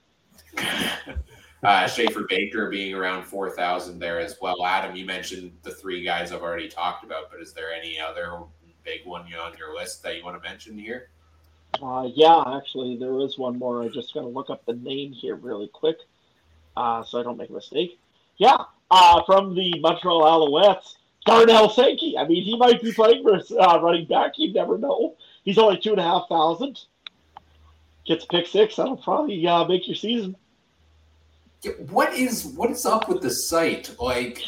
uh, 1.63 1.87
Schaefer 1.87 2.25
Baker 2.27 2.69
being 2.69 2.95
around 2.95 3.25
four 3.25 3.51
thousand 3.51 3.99
there 3.99 4.19
as 4.19 4.37
well. 4.41 4.65
Adam, 4.65 4.95
you 4.95 5.05
mentioned 5.05 5.51
the 5.61 5.71
three 5.71 6.03
guys 6.03 6.31
I've 6.31 6.41
already 6.41 6.67
talked 6.67 7.03
about, 7.03 7.29
but 7.29 7.41
is 7.41 7.53
there 7.53 7.71
any 7.71 7.99
other 7.99 8.39
big 8.83 9.05
one 9.05 9.21
on 9.21 9.55
your 9.55 9.75
list 9.75 10.01
that 10.01 10.17
you 10.17 10.23
want 10.23 10.41
to 10.41 10.49
mention 10.49 10.79
here? 10.79 11.09
Uh, 11.81 12.09
yeah, 12.15 12.43
actually, 12.57 12.97
there 12.97 13.19
is 13.19 13.37
one 13.37 13.59
more. 13.59 13.83
I 13.83 13.87
just 13.89 14.15
got 14.15 14.21
to 14.21 14.27
look 14.27 14.49
up 14.49 14.65
the 14.65 14.73
name 14.73 15.13
here 15.13 15.35
really 15.35 15.69
quick 15.71 15.97
uh, 16.79 17.03
so 17.03 17.19
I 17.19 17.23
don't 17.23 17.37
make 17.37 17.49
a 17.49 17.53
mistake. 17.53 17.99
Yeah, 18.37 18.55
uh, 18.89 19.21
from 19.25 19.53
the 19.53 19.77
Montreal 19.81 20.21
Alouettes, 20.21 20.95
Darnell 21.25 21.69
Sankey. 21.69 22.17
I 22.17 22.25
mean, 22.25 22.41
he 22.41 22.57
might 22.57 22.81
be 22.81 22.93
playing 22.93 23.23
for 23.23 23.35
uh, 23.59 23.81
running 23.81 24.07
back. 24.07 24.33
You 24.37 24.53
never 24.53 24.77
know. 24.77 25.15
He's 25.43 25.57
only 25.57 25.77
two 25.77 25.91
and 25.91 25.99
a 25.99 26.03
half 26.03 26.29
thousand. 26.29 26.79
Gets 28.05 28.25
pick 28.25 28.47
six. 28.47 28.77
That'll 28.77 28.95
probably 28.95 29.45
uh, 29.45 29.65
make 29.65 29.87
your 29.87 29.95
season. 29.95 30.37
What 31.89 32.13
is 32.13 32.45
what 32.45 32.71
is 32.71 32.85
up 32.85 33.09
with 33.09 33.21
the 33.21 33.29
site? 33.29 33.93
Like 33.99 34.41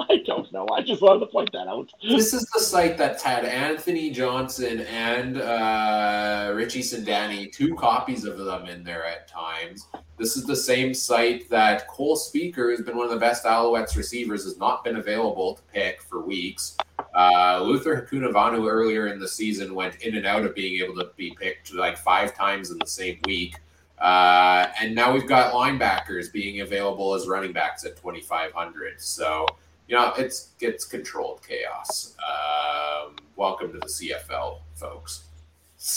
I 0.08 0.18
don't 0.24 0.50
know. 0.52 0.66
I 0.72 0.82
just 0.82 1.02
wanted 1.02 1.20
to 1.20 1.26
point 1.26 1.52
that 1.52 1.68
out. 1.68 1.90
This 2.02 2.32
is 2.32 2.46
the 2.54 2.60
site 2.60 2.96
that's 2.96 3.22
had 3.22 3.44
Anthony 3.44 4.10
Johnson 4.10 4.80
and 4.80 5.40
uh, 5.40 6.52
Richie 6.54 6.80
Sindani, 6.80 7.52
two 7.52 7.74
copies 7.74 8.24
of 8.24 8.38
them 8.38 8.66
in 8.66 8.82
there 8.82 9.04
at 9.04 9.28
times. 9.28 9.86
This 10.16 10.36
is 10.36 10.44
the 10.44 10.56
same 10.56 10.94
site 10.94 11.48
that 11.50 11.88
Cole 11.88 12.16
Spieker, 12.16 12.54
who's 12.54 12.82
been 12.82 12.96
one 12.96 13.06
of 13.06 13.12
the 13.12 13.18
best 13.18 13.44
Alouettes 13.44 13.96
receivers, 13.96 14.44
has 14.44 14.58
not 14.58 14.84
been 14.84 14.96
available 14.96 15.54
to 15.54 15.62
pick 15.72 16.02
for 16.02 16.20
weeks. 16.20 16.76
Uh, 17.14 17.62
Luther 17.62 18.06
Hakunavanhu 18.06 18.70
earlier 18.70 19.08
in 19.08 19.18
the 19.18 19.28
season 19.28 19.74
went 19.74 19.96
in 20.02 20.16
and 20.16 20.26
out 20.26 20.44
of 20.44 20.54
being 20.54 20.82
able 20.82 20.94
to 20.96 21.10
be 21.16 21.34
picked 21.38 21.74
like 21.74 21.98
five 21.98 22.34
times 22.34 22.70
in 22.70 22.78
the 22.78 22.86
same 22.86 23.18
week. 23.26 23.56
Uh, 23.98 24.68
and 24.80 24.94
now 24.94 25.12
we've 25.12 25.28
got 25.28 25.52
linebackers 25.52 26.32
being 26.32 26.60
available 26.60 27.12
as 27.12 27.28
running 27.28 27.52
backs 27.52 27.84
at 27.84 27.96
2,500. 27.96 29.00
So 29.00 29.46
you 29.90 29.96
know, 29.96 30.12
it's 30.16 30.50
it's 30.60 30.84
controlled 30.84 31.40
chaos. 31.46 32.14
Um, 32.24 33.16
welcome 33.34 33.72
to 33.72 33.78
the 33.80 33.86
CFL, 33.86 34.60
folks. 34.74 35.24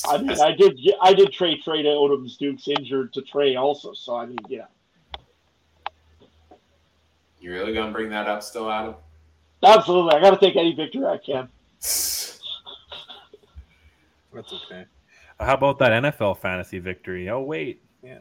I 0.07 0.17
mean, 0.17 0.31
I 0.31 0.51
did 0.51 0.79
I 0.99 1.13
did 1.13 1.31
trade 1.31 1.61
trade 1.63 1.85
Odom's 1.85 2.35
Duke's 2.37 2.67
injured 2.67 3.13
to 3.13 3.21
Trey 3.21 3.55
also, 3.55 3.93
so 3.93 4.15
I 4.15 4.25
mean, 4.25 4.39
yeah. 4.49 4.65
You 7.39 7.51
really 7.51 7.71
gonna 7.75 7.91
bring 7.91 8.09
that 8.09 8.25
up 8.27 8.41
still, 8.41 8.71
Adam? 8.71 8.95
Absolutely, 9.63 10.15
I 10.15 10.21
got 10.21 10.31
to 10.31 10.43
take 10.43 10.55
any 10.55 10.73
victory 10.73 11.05
I 11.05 11.19
can. 11.23 11.47
That's 11.79 12.39
okay. 14.33 14.85
How 15.39 15.53
about 15.53 15.77
that 15.79 16.03
NFL 16.03 16.39
fantasy 16.39 16.79
victory? 16.79 17.29
Oh 17.29 17.41
wait, 17.41 17.83
yeah. 18.01 18.17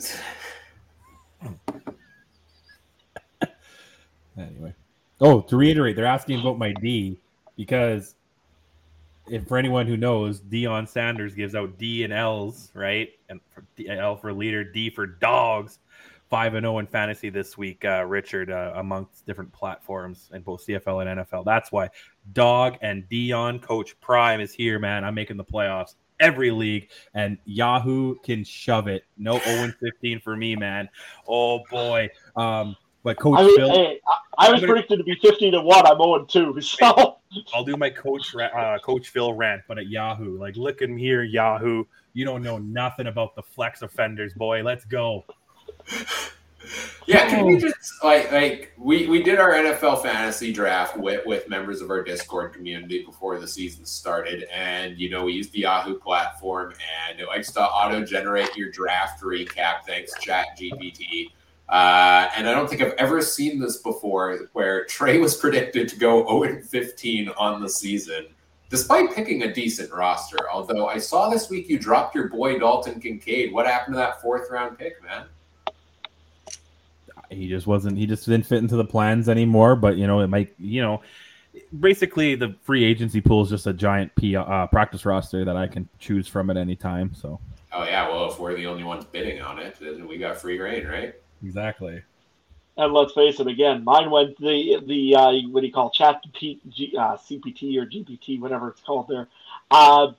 anyway, 4.38 4.74
oh, 5.20 5.40
to 5.42 5.56
reiterate, 5.56 5.96
they're 5.96 6.06
asking 6.06 6.40
about 6.40 6.58
my 6.58 6.72
D 6.72 7.18
because 7.56 8.14
if 9.28 9.46
for 9.46 9.58
anyone 9.58 9.86
who 9.86 9.96
knows, 9.96 10.40
Deion 10.40 10.88
Sanders 10.88 11.34
gives 11.34 11.54
out 11.54 11.78
D 11.78 12.04
and 12.04 12.12
L's, 12.12 12.70
right? 12.74 13.10
And 13.28 13.40
for 13.52 13.64
D, 13.76 13.88
L 13.88 14.16
for 14.16 14.32
leader, 14.32 14.64
D 14.64 14.90
for 14.90 15.06
dogs. 15.06 15.78
Five 16.28 16.54
and 16.54 16.64
zero 16.64 16.78
in 16.78 16.88
fantasy 16.88 17.30
this 17.30 17.56
week, 17.56 17.84
uh, 17.84 18.04
Richard, 18.04 18.50
uh, 18.50 18.72
amongst 18.74 19.24
different 19.26 19.52
platforms 19.52 20.28
in 20.34 20.42
both 20.42 20.66
CFL 20.66 21.06
and 21.06 21.20
NFL. 21.20 21.44
That's 21.44 21.70
why 21.70 21.88
Dog 22.32 22.78
and 22.82 23.08
Deion, 23.08 23.62
Coach 23.62 23.98
Prime 24.00 24.40
is 24.40 24.52
here, 24.52 24.80
man. 24.80 25.04
I'm 25.04 25.14
making 25.14 25.36
the 25.36 25.44
playoffs 25.44 25.94
every 26.18 26.50
league, 26.50 26.88
and 27.14 27.38
Yahoo 27.44 28.16
can 28.24 28.42
shove 28.42 28.88
it. 28.88 29.04
No 29.16 29.38
0 29.38 29.72
15 29.78 30.18
for 30.18 30.36
me, 30.36 30.56
man. 30.56 30.88
Oh 31.28 31.60
boy. 31.70 32.08
Um, 32.34 32.76
but 33.06 33.20
Coach 33.20 33.38
I 33.38 33.42
mean, 33.44 33.56
Phil, 33.56 33.70
hey, 33.70 34.00
I, 34.36 34.48
I 34.48 34.50
was 34.50 34.60
gonna- 34.60 34.72
predicted 34.72 34.98
to 34.98 35.04
be 35.04 35.14
fifty 35.22 35.48
to 35.52 35.60
1. 35.60 35.86
I'm 35.86 35.96
0 35.96 36.24
2. 36.24 36.60
So, 36.60 37.18
I'll 37.54 37.62
do 37.62 37.76
my 37.76 37.88
coach 37.88 38.34
uh, 38.34 38.78
Coach 38.82 39.10
Phil 39.10 39.32
rant, 39.32 39.62
but 39.68 39.78
at 39.78 39.86
Yahoo. 39.86 40.36
Like, 40.36 40.56
look 40.56 40.82
at 40.82 40.90
me 40.90 41.00
here, 41.00 41.22
Yahoo. 41.22 41.84
You 42.14 42.24
don't 42.24 42.42
know 42.42 42.58
nothing 42.58 43.06
about 43.06 43.36
the 43.36 43.42
flex 43.42 43.82
offenders, 43.82 44.34
boy. 44.34 44.64
Let's 44.64 44.84
go. 44.84 45.24
Yeah, 47.06 47.28
can 47.28 47.46
we 47.46 47.58
just 47.58 47.76
like 48.02 48.32
like 48.32 48.72
we 48.76 49.06
we 49.06 49.22
did 49.22 49.38
our 49.38 49.52
NFL 49.52 50.02
fantasy 50.02 50.52
draft 50.52 50.96
with 50.96 51.24
with 51.26 51.48
members 51.48 51.80
of 51.82 51.90
our 51.90 52.02
Discord 52.02 52.54
community 52.54 53.04
before 53.04 53.38
the 53.38 53.46
season 53.46 53.86
started, 53.86 54.48
and 54.52 54.98
you 54.98 55.10
know 55.10 55.26
we 55.26 55.32
used 55.34 55.52
the 55.52 55.60
Yahoo 55.60 55.96
platform, 55.96 56.74
and 57.08 57.20
it 57.20 57.28
likes 57.28 57.52
to 57.52 57.60
auto 57.60 58.04
generate 58.04 58.56
your 58.56 58.72
draft 58.72 59.22
recap 59.22 59.84
thanks 59.86 60.12
Chat 60.20 60.58
GPT. 60.58 61.30
Uh, 61.68 62.28
and 62.36 62.48
I 62.48 62.54
don't 62.54 62.68
think 62.68 62.80
I've 62.80 62.92
ever 62.92 63.20
seen 63.20 63.58
this 63.58 63.78
before, 63.78 64.48
where 64.52 64.84
Trey 64.84 65.18
was 65.18 65.36
predicted 65.40 65.88
to 65.88 65.96
go 65.96 66.26
0 66.44 66.62
15 66.62 67.30
on 67.30 67.60
the 67.60 67.68
season, 67.68 68.26
despite 68.70 69.14
picking 69.14 69.42
a 69.42 69.52
decent 69.52 69.92
roster. 69.92 70.48
Although 70.50 70.86
I 70.86 70.98
saw 70.98 71.28
this 71.28 71.50
week 71.50 71.68
you 71.68 71.78
dropped 71.78 72.14
your 72.14 72.28
boy 72.28 72.58
Dalton 72.58 73.00
Kincaid. 73.00 73.52
What 73.52 73.66
happened 73.66 73.94
to 73.94 73.98
that 73.98 74.22
fourth 74.22 74.50
round 74.50 74.78
pick, 74.78 75.02
man? 75.02 75.26
he 77.28 77.48
just 77.48 77.66
wasn't. 77.66 77.98
He 77.98 78.06
just 78.06 78.24
didn't 78.24 78.46
fit 78.46 78.58
into 78.58 78.76
the 78.76 78.84
plans 78.84 79.28
anymore. 79.28 79.74
But 79.74 79.96
you 79.96 80.06
know, 80.06 80.20
it 80.20 80.28
might. 80.28 80.54
You 80.58 80.82
know, 80.82 81.02
basically 81.80 82.34
the 82.34 82.54
free 82.62 82.84
agency 82.84 83.20
pool 83.20 83.42
is 83.42 83.50
just 83.50 83.66
a 83.66 83.72
giant 83.72 84.14
P, 84.14 84.36
uh, 84.36 84.66
practice 84.68 85.04
roster 85.04 85.44
that 85.44 85.56
I 85.56 85.66
can 85.66 85.88
choose 85.98 86.28
from 86.28 86.50
at 86.50 86.56
any 86.56 86.76
time. 86.76 87.12
So 87.14 87.40
Oh 87.72 87.84
yeah, 87.84 88.08
well 88.08 88.30
if 88.30 88.38
we're 88.38 88.54
the 88.54 88.66
only 88.66 88.84
ones 88.84 89.04
bidding 89.04 89.40
on 89.40 89.58
it, 89.58 89.76
then 89.80 90.06
we 90.08 90.18
got 90.18 90.40
free 90.40 90.58
reign, 90.58 90.86
right? 90.86 91.14
Exactly. 91.44 92.02
and 92.76 92.92
let's 92.92 93.12
face 93.12 93.40
it 93.40 93.46
again, 93.46 93.84
mine 93.84 94.10
went 94.10 94.38
the, 94.38 94.82
the 94.86 95.14
uh, 95.14 95.32
what 95.50 95.60
do 95.60 95.66
you 95.66 95.72
call 95.72 95.90
chat 95.90 96.22
P, 96.34 96.60
G, 96.68 96.94
uh, 96.98 97.16
CPT 97.16 97.76
or 97.78 97.86
GPT, 97.86 98.40
whatever 98.40 98.68
it's 98.68 98.80
called 98.82 99.08
there. 99.08 99.28
Uh, 99.70 100.12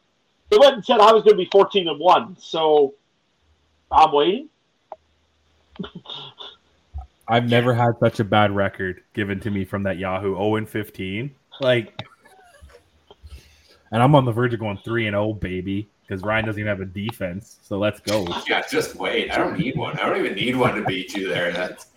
it 0.49 0.60
went 0.60 0.76
and 0.76 0.85
said 0.85 0.99
I 0.99 1.11
was 1.11 1.23
going 1.23 1.38
to 1.38 1.44
be 1.44 1.49
14 1.52 1.88
and 1.88 1.99
1. 1.99 2.38
So, 2.39 2.95
I'm 3.91 4.11
waiting. 4.11 4.49
I've 7.27 7.49
never 7.49 7.73
had 7.73 7.91
such 7.99 8.22
a 8.22 8.23
bad 8.23 8.56
record 8.56 9.03
given 9.14 9.39
to 9.41 9.52
me 9.52 9.65
from 9.65 9.84
that 9.84 9.98
Yahoo 9.98 10.35
0 10.35 10.56
and 10.56 10.69
15. 10.69 11.35
Like, 11.60 12.02
and 13.91 14.02
I'm 14.02 14.15
on 14.15 14.23
the 14.23 14.31
verge 14.31 14.53
of 14.53 14.61
going 14.61 14.80
3 14.84 15.07
and 15.07 15.14
0, 15.14 15.34
baby, 15.34 15.89
because 16.07 16.23
Ryan 16.23 16.45
doesn't 16.45 16.59
even 16.59 16.69
have 16.69 16.81
a 16.81 16.85
defense. 16.85 17.59
So 17.61 17.77
let's 17.77 17.99
go. 17.99 18.25
Yeah, 18.47 18.63
just 18.69 18.95
wait. 18.95 19.31
I 19.31 19.38
don't 19.38 19.57
need 19.57 19.75
one. 19.75 19.99
I 19.99 20.07
don't 20.07 20.17
even 20.17 20.35
need 20.35 20.55
one 20.55 20.75
to 20.75 20.84
beat 20.84 21.13
you 21.13 21.27
there. 21.27 21.51
That's 21.51 21.88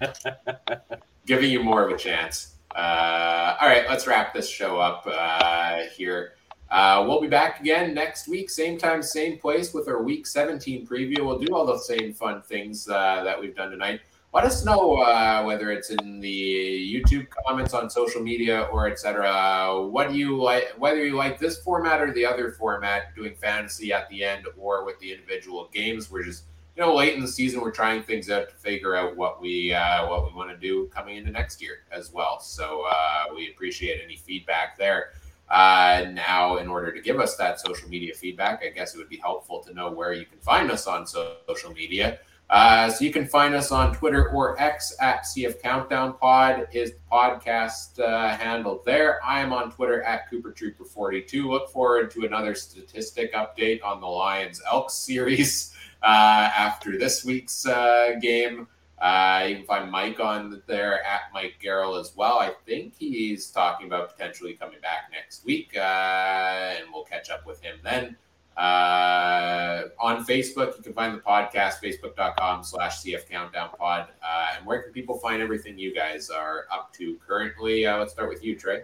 giving 1.26 1.50
you 1.50 1.62
more 1.62 1.86
of 1.86 1.92
a 1.92 1.98
chance. 1.98 2.54
Uh, 2.74 3.56
all 3.60 3.68
right, 3.68 3.84
let's 3.88 4.06
wrap 4.06 4.32
this 4.32 4.48
show 4.48 4.78
up 4.78 5.06
uh, 5.06 5.82
here. 5.94 6.34
Uh, 6.70 7.04
we'll 7.06 7.20
be 7.20 7.26
back 7.26 7.60
again 7.60 7.92
next 7.92 8.28
week, 8.28 8.48
same 8.48 8.78
time, 8.78 9.02
same 9.02 9.38
place, 9.38 9.74
with 9.74 9.88
our 9.88 10.02
Week 10.02 10.26
17 10.26 10.86
preview. 10.86 11.26
We'll 11.26 11.38
do 11.38 11.52
all 11.52 11.66
the 11.66 11.78
same 11.78 12.14
fun 12.14 12.42
things 12.42 12.88
uh, 12.88 13.24
that 13.24 13.38
we've 13.38 13.56
done 13.56 13.70
tonight. 13.70 14.00
Let 14.32 14.44
us 14.44 14.64
know 14.64 14.98
uh, 14.98 15.42
whether 15.42 15.72
it's 15.72 15.90
in 15.90 16.20
the 16.20 16.94
YouTube 16.94 17.26
comments 17.30 17.74
on 17.74 17.90
social 17.90 18.22
media 18.22 18.68
or 18.72 18.88
etc. 18.88 19.88
What 19.88 20.10
do 20.10 20.16
you 20.16 20.40
like? 20.40 20.68
Whether 20.78 21.04
you 21.04 21.16
like 21.16 21.40
this 21.40 21.58
format 21.58 22.00
or 22.00 22.12
the 22.12 22.26
other 22.26 22.52
format, 22.52 23.12
doing 23.16 23.34
fantasy 23.34 23.92
at 23.92 24.08
the 24.08 24.22
end 24.22 24.46
or 24.56 24.84
with 24.84 25.00
the 25.00 25.12
individual 25.12 25.68
games. 25.74 26.12
We're 26.12 26.22
just 26.22 26.44
you 26.76 26.82
know 26.82 26.94
late 26.94 27.14
in 27.14 27.20
the 27.20 27.26
season. 27.26 27.60
We're 27.60 27.72
trying 27.72 28.04
things 28.04 28.30
out 28.30 28.48
to 28.50 28.54
figure 28.54 28.94
out 28.94 29.16
what 29.16 29.40
we 29.40 29.72
uh, 29.72 30.08
what 30.08 30.24
we 30.24 30.32
want 30.32 30.50
to 30.50 30.56
do 30.56 30.86
coming 30.94 31.16
into 31.16 31.32
next 31.32 31.60
year 31.60 31.80
as 31.90 32.12
well. 32.12 32.38
So 32.38 32.84
uh, 32.88 33.34
we 33.34 33.50
appreciate 33.50 34.00
any 34.00 34.14
feedback 34.14 34.78
there. 34.78 35.10
Uh, 35.48 36.06
now, 36.12 36.58
in 36.58 36.68
order 36.68 36.92
to 36.92 37.00
give 37.00 37.18
us 37.18 37.34
that 37.34 37.58
social 37.58 37.88
media 37.88 38.14
feedback, 38.14 38.62
I 38.64 38.68
guess 38.68 38.94
it 38.94 38.98
would 38.98 39.08
be 39.08 39.16
helpful 39.16 39.58
to 39.64 39.74
know 39.74 39.90
where 39.90 40.12
you 40.12 40.24
can 40.24 40.38
find 40.38 40.70
us 40.70 40.86
on 40.86 41.04
so- 41.04 41.38
social 41.48 41.72
media. 41.72 42.20
Uh, 42.50 42.90
so 42.90 43.04
you 43.04 43.12
can 43.12 43.24
find 43.26 43.54
us 43.54 43.70
on 43.70 43.94
Twitter 43.94 44.28
or 44.30 44.60
X 44.60 44.92
at 45.00 45.22
CF 45.22 45.62
Countdown 45.62 46.14
Pod 46.14 46.66
is 46.72 46.90
the 46.90 46.98
podcast 47.10 48.00
uh, 48.00 48.36
handle 48.36 48.82
there. 48.84 49.24
I 49.24 49.40
am 49.40 49.52
on 49.52 49.70
Twitter 49.70 50.02
at 50.02 50.28
Cooper 50.28 50.50
Trooper 50.50 50.84
42. 50.84 51.48
Look 51.48 51.70
forward 51.70 52.10
to 52.10 52.24
another 52.24 52.56
statistic 52.56 53.32
update 53.34 53.84
on 53.84 54.00
the 54.00 54.08
Lions 54.08 54.60
Elks 54.68 54.94
series 54.94 55.72
uh, 56.02 56.06
after 56.06 56.98
this 56.98 57.24
week's 57.24 57.66
uh, 57.66 58.16
game. 58.20 58.66
Uh, 59.00 59.46
you 59.48 59.56
can 59.56 59.64
find 59.64 59.90
Mike 59.90 60.18
on 60.18 60.60
there 60.66 61.04
at 61.04 61.32
Mike 61.32 61.54
Garrell 61.64 61.98
as 62.00 62.14
well. 62.16 62.40
I 62.40 62.50
think 62.66 62.94
he's 62.98 63.48
talking 63.50 63.86
about 63.86 64.10
potentially 64.10 64.54
coming 64.54 64.80
back 64.80 65.10
next 65.12 65.44
week, 65.44 65.76
uh, 65.76 65.80
and 65.80 66.86
we'll 66.92 67.04
catch 67.04 67.30
up 67.30 67.46
with 67.46 67.62
him 67.62 67.78
then. 67.84 68.16
Uh, 68.60 69.88
on 69.98 70.22
Facebook, 70.26 70.76
you 70.76 70.82
can 70.82 70.92
find 70.92 71.16
the 71.16 71.20
podcast, 71.22 71.80
facebook.com 71.82 72.62
slash 72.62 72.98
CF 72.98 73.26
Countdown 73.26 73.70
Pod. 73.78 74.08
Uh, 74.22 74.48
and 74.54 74.66
where 74.66 74.82
can 74.82 74.92
people 74.92 75.16
find 75.16 75.40
everything 75.40 75.78
you 75.78 75.94
guys 75.94 76.28
are 76.28 76.66
up 76.70 76.92
to 76.92 77.16
currently? 77.26 77.86
Uh, 77.86 77.96
let's 77.96 78.12
start 78.12 78.28
with 78.28 78.44
you, 78.44 78.54
Trey. 78.54 78.82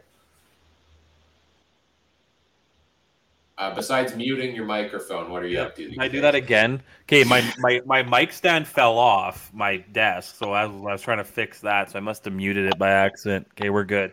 Uh, 3.59 3.74
besides 3.74 4.15
muting 4.16 4.57
your 4.57 4.65
microphone, 4.65 5.31
what 5.31 5.43
are 5.43 5.47
you 5.47 5.59
up 5.59 5.77
to? 5.77 5.90
Can 5.90 6.01
I 6.01 6.09
do 6.09 6.23
that 6.23 6.35
again? 6.35 6.82
Okay, 7.03 7.24
my, 7.24 7.44
my, 7.59 7.82
my 7.85 8.03
mic 8.03 8.32
stand 8.32 8.66
fell 8.66 8.98
off 8.98 9.51
my 9.53 9.77
desk, 9.93 10.36
so 10.36 10.53
I 10.53 10.65
was, 10.65 10.81
I 10.81 10.93
was 10.93 11.03
trying 11.03 11.19
to 11.19 11.24
fix 11.24 11.61
that, 11.61 11.90
so 11.90 11.98
I 11.98 12.01
must 12.01 12.24
have 12.24 12.32
muted 12.32 12.66
it 12.66 12.78
by 12.78 12.90
accident. 12.90 13.47
Okay, 13.53 13.69
we're 13.69 13.85
good. 13.85 14.12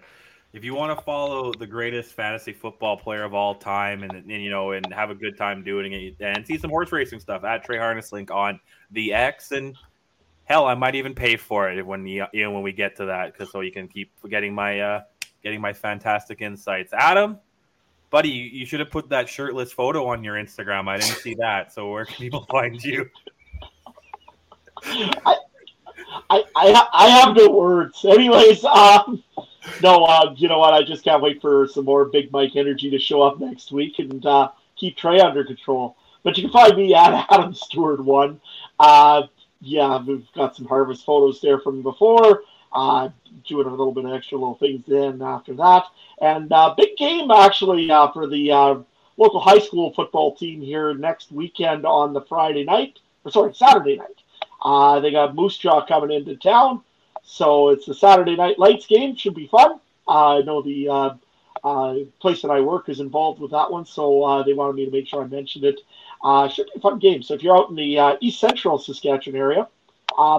If 0.53 0.63
you 0.63 0.75
want 0.75 0.95
to 0.97 1.03
follow 1.03 1.51
the 1.51 1.65
greatest 1.65 2.13
fantasy 2.13 2.53
football 2.53 2.95
player 2.95 3.23
of 3.23 3.33
all 3.33 3.55
time, 3.55 4.03
and, 4.03 4.11
and 4.11 4.29
you 4.29 4.51
know, 4.51 4.73
and 4.73 4.93
have 4.93 5.09
a 5.09 5.15
good 5.15 5.35
time 5.35 5.63
doing 5.63 5.93
it, 5.93 6.15
and 6.19 6.45
see 6.45 6.59
some 6.59 6.69
horse 6.69 6.91
racing 6.91 7.19
stuff 7.19 7.43
at 7.43 7.63
Trey 7.63 7.79
Harness 7.79 8.11
Link 8.11 8.29
on 8.29 8.59
the 8.91 9.13
X, 9.13 9.51
and 9.51 9.75
hell, 10.45 10.67
I 10.67 10.75
might 10.75 10.93
even 10.93 11.15
pay 11.15 11.37
for 11.37 11.71
it 11.71 11.83
when 11.83 12.05
you, 12.05 12.27
know 12.33 12.51
when 12.51 12.61
we 12.61 12.71
get 12.71 12.95
to 12.97 13.05
that, 13.05 13.33
because 13.33 13.51
so 13.51 13.61
you 13.61 13.71
can 13.71 13.87
keep 13.87 14.11
getting 14.29 14.53
my 14.53 14.79
uh, 14.79 15.01
getting 15.41 15.59
my 15.59 15.73
fantastic 15.73 16.39
insights. 16.39 16.93
Adam, 16.93 17.39
buddy, 18.11 18.29
you, 18.29 18.43
you 18.43 18.65
should 18.67 18.79
have 18.79 18.91
put 18.91 19.09
that 19.09 19.27
shirtless 19.27 19.71
photo 19.71 20.05
on 20.05 20.23
your 20.23 20.35
Instagram. 20.35 20.87
I 20.87 20.97
didn't 20.97 21.17
see 21.17 21.33
that. 21.39 21.73
So 21.73 21.89
where 21.91 22.05
can 22.05 22.15
people 22.17 22.45
find 22.51 22.81
you? 22.83 23.09
I, 24.85 25.35
I, 26.29 26.87
I 26.93 27.07
have 27.09 27.35
no 27.35 27.49
words. 27.49 28.05
Anyways, 28.05 28.63
um, 28.65 29.23
no, 29.81 30.03
uh, 30.05 30.33
you 30.37 30.47
know 30.47 30.59
what? 30.59 30.73
I 30.73 30.83
just 30.83 31.03
can't 31.03 31.21
wait 31.21 31.41
for 31.41 31.67
some 31.67 31.85
more 31.85 32.05
Big 32.05 32.31
Mike 32.31 32.55
energy 32.55 32.89
to 32.89 32.99
show 32.99 33.21
up 33.21 33.39
next 33.39 33.71
week 33.71 33.99
and 33.99 34.25
uh, 34.25 34.49
keep 34.75 34.97
Trey 34.97 35.19
under 35.19 35.43
control. 35.43 35.95
But 36.23 36.37
you 36.37 36.43
can 36.43 36.51
find 36.51 36.75
me 36.75 36.93
at 36.93 37.25
Adam 37.31 37.53
Stuart 37.53 38.03
one. 38.03 38.41
Uh, 38.79 39.23
yeah, 39.61 40.01
we've 40.01 40.27
got 40.33 40.55
some 40.55 40.65
harvest 40.65 41.05
photos 41.05 41.41
there 41.41 41.59
from 41.59 41.81
before. 41.81 42.43
Uh, 42.71 43.09
doing 43.47 43.67
a 43.67 43.69
little 43.69 43.93
bit 43.93 44.05
of 44.05 44.13
extra 44.13 44.37
little 44.37 44.55
things 44.55 44.83
then 44.87 45.21
after 45.21 45.53
that. 45.53 45.85
And 46.19 46.51
uh, 46.51 46.73
big 46.75 46.97
game 46.97 47.29
actually 47.29 47.89
uh, 47.91 48.11
for 48.11 48.25
the 48.25 48.51
uh, 48.51 48.75
local 49.17 49.39
high 49.39 49.59
school 49.59 49.93
football 49.93 50.35
team 50.35 50.59
here 50.59 50.93
next 50.95 51.31
weekend 51.31 51.85
on 51.85 52.13
the 52.13 52.21
Friday 52.21 52.63
night, 52.63 52.99
or 53.23 53.31
sorry, 53.31 53.53
Saturday 53.53 53.97
night. 53.97 55.01
They 55.01 55.11
got 55.11 55.35
Moose 55.35 55.57
Jaw 55.57 55.85
coming 55.85 56.11
into 56.11 56.35
town, 56.35 56.81
so 57.23 57.69
it's 57.69 57.87
a 57.87 57.93
Saturday 57.93 58.35
night 58.35 58.59
lights 58.59 58.85
game. 58.85 59.15
Should 59.15 59.35
be 59.35 59.47
fun. 59.47 59.79
Uh, 60.07 60.39
I 60.39 60.41
know 60.41 60.61
the 60.61 60.89
uh, 60.89 61.09
uh, 61.63 61.95
place 62.19 62.41
that 62.41 62.49
I 62.51 62.59
work 62.59 62.89
is 62.89 62.99
involved 62.99 63.39
with 63.39 63.51
that 63.51 63.71
one, 63.71 63.85
so 63.85 64.23
uh, 64.23 64.43
they 64.43 64.53
wanted 64.53 64.75
me 64.75 64.85
to 64.85 64.91
make 64.91 65.07
sure 65.07 65.23
I 65.23 65.27
mentioned 65.27 65.65
it. 65.65 65.79
Uh, 66.23 66.47
should 66.47 66.67
be 66.67 66.73
a 66.75 66.79
fun 66.79 66.99
game. 66.99 67.23
So 67.23 67.33
if 67.33 67.43
you're 67.43 67.55
out 67.55 67.69
in 67.69 67.75
the 67.75 67.99
uh, 67.99 68.17
east 68.21 68.39
central 68.39 68.77
Saskatchewan 68.77 69.39
area, 69.39 69.67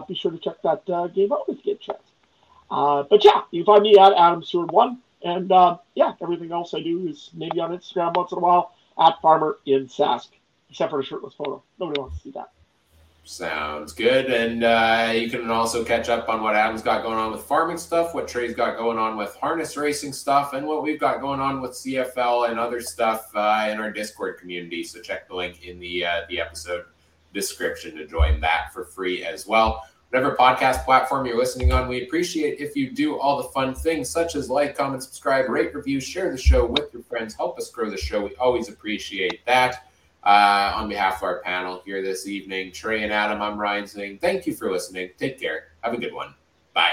be 0.06 0.14
sure 0.14 0.30
to 0.30 0.38
check 0.38 0.62
that 0.62 0.84
game 1.14 1.32
out 1.32 1.44
if 1.48 1.58
you 1.58 1.74
get 1.74 1.82
a 1.82 1.92
chance. 1.92 3.08
But 3.10 3.24
yeah, 3.24 3.42
you 3.50 3.64
can 3.64 3.74
find 3.74 3.82
me 3.82 3.98
at 3.98 4.12
Adam 4.12 4.42
Stuart 4.42 4.70
one, 4.70 4.98
and 5.22 5.50
yeah, 5.94 6.12
everything 6.22 6.52
else 6.52 6.74
I 6.74 6.80
do 6.80 7.08
is 7.08 7.30
maybe 7.34 7.60
on 7.60 7.76
Instagram 7.76 8.16
once 8.16 8.32
in 8.32 8.38
a 8.38 8.40
while, 8.40 8.74
at 8.98 9.20
Farmer 9.20 9.58
in 9.66 9.88
Sask, 9.88 10.28
except 10.70 10.90
for 10.90 11.00
a 11.00 11.04
shirtless 11.04 11.34
photo. 11.34 11.62
Nobody 11.78 12.00
wants 12.00 12.18
to 12.18 12.22
see 12.22 12.30
that. 12.32 12.53
Sounds 13.26 13.94
good. 13.94 14.26
And 14.26 14.64
uh, 14.64 15.12
you 15.14 15.30
can 15.30 15.50
also 15.50 15.82
catch 15.82 16.10
up 16.10 16.28
on 16.28 16.42
what 16.42 16.54
Adam's 16.54 16.82
got 16.82 17.02
going 17.02 17.16
on 17.16 17.32
with 17.32 17.40
farming 17.40 17.78
stuff, 17.78 18.14
what 18.14 18.28
Trey's 18.28 18.54
got 18.54 18.76
going 18.76 18.98
on 18.98 19.16
with 19.16 19.34
harness 19.36 19.78
racing 19.78 20.12
stuff, 20.12 20.52
and 20.52 20.66
what 20.66 20.82
we've 20.82 21.00
got 21.00 21.22
going 21.22 21.40
on 21.40 21.62
with 21.62 21.70
CFL 21.70 22.50
and 22.50 22.60
other 22.60 22.82
stuff 22.82 23.30
uh, 23.34 23.66
in 23.70 23.80
our 23.80 23.90
Discord 23.90 24.38
community. 24.38 24.84
So 24.84 25.00
check 25.00 25.26
the 25.26 25.34
link 25.34 25.64
in 25.64 25.80
the 25.80 26.04
uh, 26.04 26.20
the 26.28 26.38
episode 26.38 26.84
description 27.32 27.96
to 27.96 28.06
join 28.06 28.40
that 28.40 28.74
for 28.74 28.84
free 28.84 29.24
as 29.24 29.46
well. 29.46 29.82
Whatever 30.10 30.36
podcast 30.36 30.84
platform 30.84 31.24
you're 31.26 31.38
listening 31.38 31.72
on, 31.72 31.88
we 31.88 32.04
appreciate 32.04 32.60
if 32.60 32.76
you 32.76 32.90
do 32.90 33.18
all 33.18 33.38
the 33.38 33.48
fun 33.48 33.74
things 33.74 34.10
such 34.10 34.36
as 34.36 34.50
like, 34.50 34.76
comment, 34.76 35.02
subscribe, 35.02 35.48
rate, 35.48 35.74
review, 35.74 35.98
share 35.98 36.30
the 36.30 36.36
show 36.36 36.64
with 36.66 36.92
your 36.92 37.02
friends, 37.02 37.34
help 37.34 37.58
us 37.58 37.70
grow 37.70 37.90
the 37.90 37.96
show. 37.96 38.22
We 38.22 38.36
always 38.36 38.68
appreciate 38.68 39.44
that. 39.46 39.88
Uh, 40.24 40.72
on 40.76 40.88
behalf 40.88 41.18
of 41.18 41.22
our 41.24 41.40
panel 41.40 41.82
here 41.84 42.02
this 42.02 42.26
evening, 42.26 42.72
Trey 42.72 43.02
and 43.02 43.12
Adam, 43.12 43.42
I'm 43.42 43.58
Ryan 43.58 43.86
saying 43.86 44.18
thank 44.18 44.46
you 44.46 44.54
for 44.54 44.70
listening. 44.70 45.10
Take 45.18 45.38
care. 45.38 45.72
Have 45.82 45.92
a 45.92 45.98
good 45.98 46.14
one. 46.14 46.34
Bye. 46.72 46.92